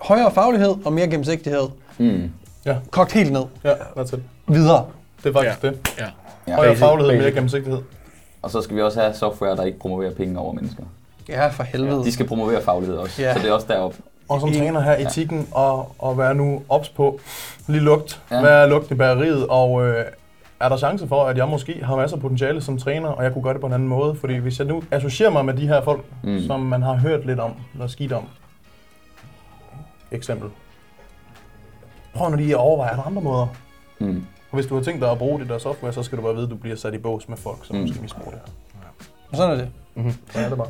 højere 0.00 0.30
faglighed 0.34 0.74
og 0.84 0.92
mere 0.92 1.06
gennemsigtighed. 1.06 1.68
Mm. 1.98 2.30
Kogt 2.90 3.12
helt 3.12 3.32
ned. 3.32 3.44
Ja, 3.64 3.72
that's 3.72 4.16
it. 4.16 4.22
Videre. 4.48 4.86
Det 5.24 5.28
er 5.28 5.32
faktisk 5.32 5.62
ja. 5.62 5.68
det. 5.68 5.78
Ja. 5.98 6.06
Højere 6.56 6.72
Basic- 6.72 6.78
faglighed, 6.78 7.18
mere 7.18 7.30
gennemsigtighed. 7.32 7.80
Og 8.42 8.50
så 8.50 8.62
skal 8.62 8.76
vi 8.76 8.82
også 8.82 9.00
have 9.00 9.14
software, 9.14 9.56
der 9.56 9.62
ikke 9.64 9.78
promoverer 9.78 10.14
penge 10.14 10.38
over 10.38 10.52
mennesker. 10.52 10.82
Ja, 11.28 11.46
for 11.48 11.62
helvede. 11.62 12.04
De 12.04 12.12
skal 12.12 12.26
promovere 12.26 12.62
faglighed 12.62 12.96
også, 12.96 13.22
Ja. 13.22 13.34
så 13.34 13.40
det 13.40 13.48
er 13.48 13.52
også 13.52 13.66
deroppe. 13.70 13.96
Og 14.28 14.40
som 14.40 14.52
træner 14.52 14.80
her, 14.80 14.96
etikken 15.08 15.48
og, 15.52 15.94
og 15.98 16.18
være 16.18 16.34
nu 16.34 16.62
ops 16.68 16.88
på 16.88 17.20
lige 17.66 17.80
lugt. 17.80 18.20
Ja. 18.30 18.34
Ja. 18.36 18.40
Hvad 18.42 18.52
er 18.52 18.66
lugten 18.66 18.94
i 18.94 18.98
bageriet? 18.98 19.46
Og 19.46 19.86
øh, 19.86 20.04
er 20.60 20.68
der 20.68 20.76
chance 20.76 21.08
for, 21.08 21.24
at 21.24 21.36
jeg 21.36 21.48
måske 21.48 21.84
har 21.84 21.96
masser 21.96 22.16
af 22.16 22.20
potentiale 22.22 22.60
som 22.62 22.78
træner, 22.78 23.08
og 23.08 23.24
jeg 23.24 23.32
kunne 23.32 23.42
gøre 23.44 23.52
det 23.52 23.60
på 23.60 23.66
en 23.66 23.72
anden 23.72 23.88
måde? 23.88 24.14
Fordi 24.14 24.36
hvis 24.36 24.58
jeg 24.58 24.66
nu 24.66 24.82
associerer 24.90 25.30
mig 25.30 25.44
med 25.44 25.54
de 25.54 25.66
her 25.68 25.82
folk, 25.84 26.04
mm. 26.22 26.40
som 26.46 26.60
man 26.60 26.82
har 26.82 26.94
hørt 26.94 27.26
lidt 27.26 27.40
om, 27.40 27.52
eller 27.74 27.86
skidt 27.86 28.12
om. 28.12 28.24
Eksempel. 30.10 30.48
Prøv 32.14 32.30
nu 32.30 32.36
lige 32.36 32.50
at 32.50 32.56
overveje, 32.56 32.90
er 32.90 32.96
der 32.96 33.02
andre 33.02 33.22
måder? 33.22 33.46
Mm. 33.98 34.24
Og 34.50 34.54
hvis 34.58 34.66
du 34.66 34.74
har 34.74 34.82
tænkt 34.82 35.00
dig 35.02 35.10
at 35.10 35.18
bruge 35.18 35.40
det 35.40 35.48
der 35.48 35.58
software, 35.58 35.92
så 35.92 36.02
skal 36.02 36.18
du 36.18 36.22
bare 36.22 36.34
vide, 36.34 36.44
at 36.44 36.50
du 36.50 36.56
bliver 36.56 36.76
sat 36.76 36.94
i 36.94 36.98
bås 36.98 37.28
med 37.28 37.36
folk, 37.36 37.58
som 37.64 37.76
Mm. 37.76 37.82
måske 37.82 37.98
misbruger 38.02 38.30
det. 38.30 38.40
Sådan 39.34 39.50
er 39.50 39.54
det. 39.56 39.68
Så 40.32 40.38
er 40.38 40.48
det 40.48 40.58
bare. 40.58 40.68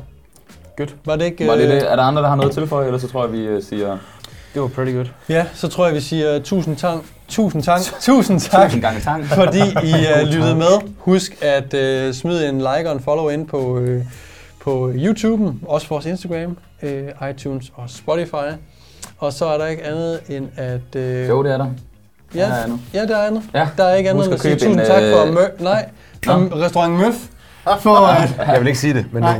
Var 1.05 1.15
det 1.15 1.25
ikke... 1.25 1.47
Var 1.47 1.55
det 1.55 1.63
øh, 1.63 1.69
det? 1.71 1.91
Er 1.91 1.95
der 1.95 2.03
andre, 2.03 2.21
der 2.21 2.27
har 2.29 2.35
noget 2.35 2.53
til 2.53 2.67
for, 2.67 2.81
eller 2.81 2.97
så 2.99 3.07
tror 3.07 3.23
jeg, 3.23 3.33
vi 3.33 3.39
øh, 3.39 3.63
siger 3.63 3.97
Det 4.53 4.61
var 4.61 4.67
pretty 4.67 4.93
good. 4.93 5.05
Ja, 5.29 5.45
så 5.53 5.67
tror 5.67 5.85
jeg, 5.85 5.95
vi 5.95 5.99
siger 5.99 6.39
tusind 6.39 6.75
tak. 6.75 6.99
Tusind 7.27 7.63
tak. 7.63 7.79
Tusind 8.01 8.39
tak. 8.39 8.65
tusind 8.65 8.81
gange 8.81 8.99
tang. 9.01 9.25
fordi 9.25 9.57
I 9.83 9.93
uh, 10.23 10.27
lyttede 10.27 10.55
med. 10.55 10.93
Husk 10.97 11.43
at 11.43 11.63
uh, 11.73 12.13
smide 12.13 12.49
en 12.49 12.57
like 12.57 12.89
og 12.89 12.91
en 12.95 12.99
follow 12.99 13.29
ind 13.29 13.47
på, 13.47 13.57
uh, 13.57 14.01
på 14.61 14.91
YouTube'en, 14.91 15.53
også 15.67 15.87
vores 15.89 16.05
Instagram, 16.05 16.57
uh, 16.83 17.29
iTunes 17.29 17.71
og 17.75 17.89
Spotify. 17.89 18.53
Og 19.17 19.33
så 19.33 19.45
er 19.45 19.57
der 19.57 19.65
ikke 19.65 19.83
andet 19.85 20.19
end 20.29 20.47
at... 20.57 20.81
Uh, 20.95 21.01
Jo, 21.29 21.43
det 21.43 21.51
er 21.53 21.57
der. 21.57 21.67
Ja, 22.35 22.39
Der 22.39 22.47
er 22.53 22.63
andet. 22.63 22.79
ja, 22.93 23.05
der 23.05 23.17
er 23.17 23.27
andet. 23.27 23.43
Ja. 23.53 23.67
Der 23.77 23.83
er 23.83 23.95
ikke 23.95 24.09
andet 24.09 24.25
end 24.25 24.33
at 24.33 24.39
sige 24.41 24.53
tusind 24.55 24.71
en, 24.71 24.77
tak 24.85 25.01
for 25.13 25.25
øh, 25.25 25.33
mø- 25.33 25.63
Nej, 25.63 25.89
Nå. 26.25 26.33
restaurant 26.33 26.93
Møf. 26.93 27.13
For 27.79 27.95
at 27.95 28.47
Jeg 28.47 28.59
vil 28.59 28.67
ikke 28.67 28.79
sige 28.79 28.93
det, 28.93 29.05
men 29.13 29.23
nu... 29.23 29.29
Nej. 29.29 29.37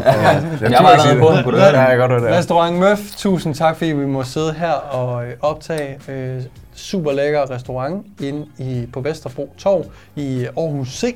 Øh, 0.61 0.71
Jeg 0.71 0.79
var 0.83 0.89
allerede 0.89 1.19
på 1.19 1.27
den, 1.35 1.43
kunne 1.43 1.53
du 1.53 1.57
høre 1.61 1.65
Ja, 1.79 1.83
det? 1.83 1.89
jeg 1.89 1.97
godt 1.97 2.21
det. 2.21 2.31
Restaurant 2.31 2.75
Møf, 2.79 2.99
tusind 3.17 3.55
tak 3.55 3.77
fordi 3.77 3.91
vi 3.91 4.05
må 4.05 4.23
sidde 4.23 4.53
her 4.53 4.71
og 4.71 5.25
øh, 5.25 5.33
optage 5.41 5.97
øh, 6.07 6.41
super 6.75 7.11
lækker 7.11 7.51
restaurant 7.51 8.05
inde 8.21 8.45
i, 8.57 8.85
på 8.93 9.01
Vesterbro 9.01 9.53
Torv 9.57 9.85
i 10.15 10.45
Aarhus 10.57 10.87
C. 10.99 11.15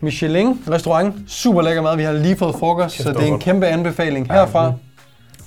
Michelin 0.00 0.60
restaurant, 0.70 1.14
super 1.28 1.62
lækker 1.62 1.82
mad. 1.82 1.96
Vi 1.96 2.02
har 2.02 2.12
lige 2.12 2.36
fået 2.36 2.54
frokost, 2.58 3.02
så 3.02 3.12
det 3.12 3.22
er 3.22 3.26
en 3.26 3.38
kæmpe 3.40 3.66
anbefaling 3.66 4.32
herfra. 4.32 4.72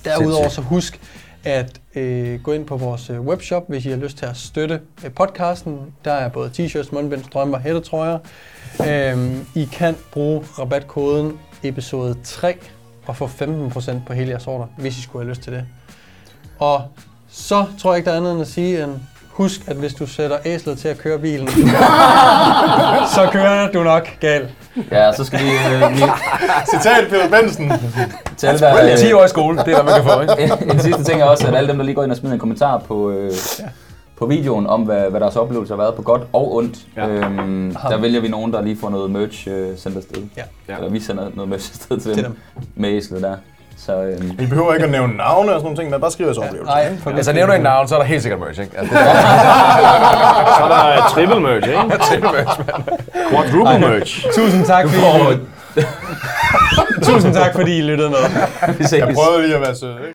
Derudover 0.04 0.48
så 0.48 0.60
husk 0.60 1.00
at 1.44 1.80
øh, 1.94 2.42
gå 2.42 2.52
ind 2.52 2.66
på 2.66 2.76
vores 2.76 3.10
øh, 3.10 3.20
webshop, 3.20 3.68
hvis 3.68 3.86
I 3.86 3.90
har 3.90 3.96
lyst 3.96 4.18
til 4.18 4.26
at 4.26 4.36
støtte 4.36 4.80
øh, 5.04 5.12
podcasten. 5.12 5.78
Der 6.04 6.12
er 6.12 6.28
både 6.28 6.50
t-shirts, 6.58 6.94
mundbind, 6.94 7.24
strømper, 7.24 7.58
hættetrøjer. 7.58 8.18
Øhm, 8.88 9.46
I 9.54 9.68
kan 9.72 9.96
bruge 10.12 10.40
rabatkoden 10.58 11.38
episode 11.62 12.16
3 12.24 12.56
og 13.06 13.16
få 13.16 13.26
15% 13.26 13.92
på 14.06 14.12
hele 14.12 14.30
jeres 14.30 14.46
order, 14.46 14.66
hvis 14.78 14.98
I 14.98 15.02
skulle 15.02 15.24
have 15.24 15.30
lyst 15.30 15.42
til 15.42 15.52
det. 15.52 15.64
Og 16.58 16.82
så 17.28 17.66
tror 17.78 17.92
jeg 17.92 17.98
ikke, 17.98 18.06
der 18.06 18.12
er 18.12 18.16
andet 18.16 18.32
end 18.32 18.40
at 18.40 18.48
sige, 18.48 18.84
end 18.84 18.92
husk, 19.42 19.60
at 19.66 19.76
hvis 19.76 19.94
du 19.94 20.06
sætter 20.06 20.36
æslet 20.44 20.78
til 20.78 20.88
at 20.88 20.98
køre 20.98 21.18
bilen, 21.18 21.48
så 23.14 23.28
kører 23.32 23.70
du 23.72 23.82
nok 23.82 24.08
galt. 24.20 24.48
Ja, 24.92 25.12
så 25.12 25.24
skal 25.24 25.38
vi, 25.40 25.50
øh, 25.50 25.90
vi 25.96 26.02
Citat 26.72 27.04
Peter 27.10 27.28
Benson. 27.40 27.72
til 28.36 28.46
alle, 28.46 28.60
der, 28.60 28.74
Well, 28.74 28.98
10 28.98 29.12
år 29.12 29.24
i 29.24 29.28
skole, 29.28 29.58
det 29.58 29.68
er 29.68 29.82
hvad 29.82 29.92
man 29.92 30.02
kan 30.02 30.12
få, 30.12 30.20
ikke? 30.20 30.62
en, 30.64 30.70
en 30.70 30.80
sidste 30.80 31.04
ting 31.04 31.20
er 31.20 31.24
også, 31.24 31.46
at 31.46 31.54
alle 31.54 31.68
dem, 31.68 31.76
der 31.78 31.84
lige 31.84 31.94
går 31.94 32.02
ind 32.02 32.10
og 32.10 32.16
smider 32.16 32.32
en 32.34 32.40
kommentar 32.40 32.78
på, 32.78 33.10
øh, 33.10 33.32
på 34.18 34.26
videoen 34.26 34.66
om, 34.66 34.82
hvad, 34.82 35.10
hvad 35.10 35.20
deres 35.20 35.36
oplevelse 35.36 35.72
har 35.72 35.78
været 35.82 35.94
på 35.94 36.02
godt 36.02 36.22
og 36.32 36.54
ondt, 36.56 36.78
Ja. 36.96 37.08
øhm, 37.08 37.76
der 37.90 37.96
vælger 38.00 38.20
vi 38.20 38.28
nogen, 38.28 38.52
der 38.52 38.62
lige 38.62 38.76
får 38.80 38.90
noget 38.90 39.10
merch 39.10 39.48
øh, 39.50 39.78
sendt 39.78 39.96
afsted. 39.96 40.22
Ja. 40.36 40.42
Ja. 40.68 40.76
Eller 40.76 40.90
vi 40.90 41.00
sender 41.00 41.30
noget 41.34 41.48
merch 41.50 41.70
afsted 41.72 42.00
til, 42.00 42.14
Til 42.14 42.24
dem, 42.24 42.32
dem. 42.54 42.62
med 42.74 42.90
æslet 42.90 43.22
der. 43.22 43.36
Så 43.86 44.02
øhm, 44.02 44.30
I 44.40 44.46
behøver 44.46 44.74
ikke 44.74 44.84
at 44.84 44.90
nævne 44.90 45.16
navne 45.16 45.52
og 45.52 45.60
sådan 45.60 45.62
nogle 45.62 45.78
ting, 45.78 46.02
der 46.02 46.08
skriver 46.10 46.28
jeg 46.30 46.34
så 46.34 46.40
oplevelser. 46.40 46.74
Nej, 46.74 46.98
for 47.02 47.10
Altså, 47.10 47.32
nævner 47.32 47.54
ikke 47.54 47.64
navn, 47.64 47.88
så 47.88 47.94
er 47.94 47.98
der 47.98 48.06
helt 48.06 48.22
sikkert 48.22 48.40
merch, 48.40 48.60
ikke? 48.60 48.78
Altså, 48.78 48.94
det 48.94 49.04
Så 50.58 50.64
er 50.64 50.68
der 50.68 51.08
triple 51.08 51.40
merch, 51.40 51.68
ikke? 51.68 51.80
er 51.94 51.98
triple 51.98 52.30
merch, 52.32 52.58
mand. 52.58 52.82
Quadruple 53.30 53.88
merch. 53.88 54.26
Tusind 54.34 54.66
tak, 54.66 54.88
fordi 54.88 55.06
I, 55.06 55.38
Tusind 57.08 57.34
tak, 57.34 57.54
fordi 57.54 57.78
I 57.78 57.82
lyttede 57.82 58.10
med. 58.10 58.18
vi 58.78 58.84
ses. 58.84 58.92
Jeg 58.92 59.14
prøvede 59.14 59.42
lige 59.42 59.54
at 59.54 59.60
være 59.60 59.74
sød, 59.74 59.94
ikke? 59.94 60.14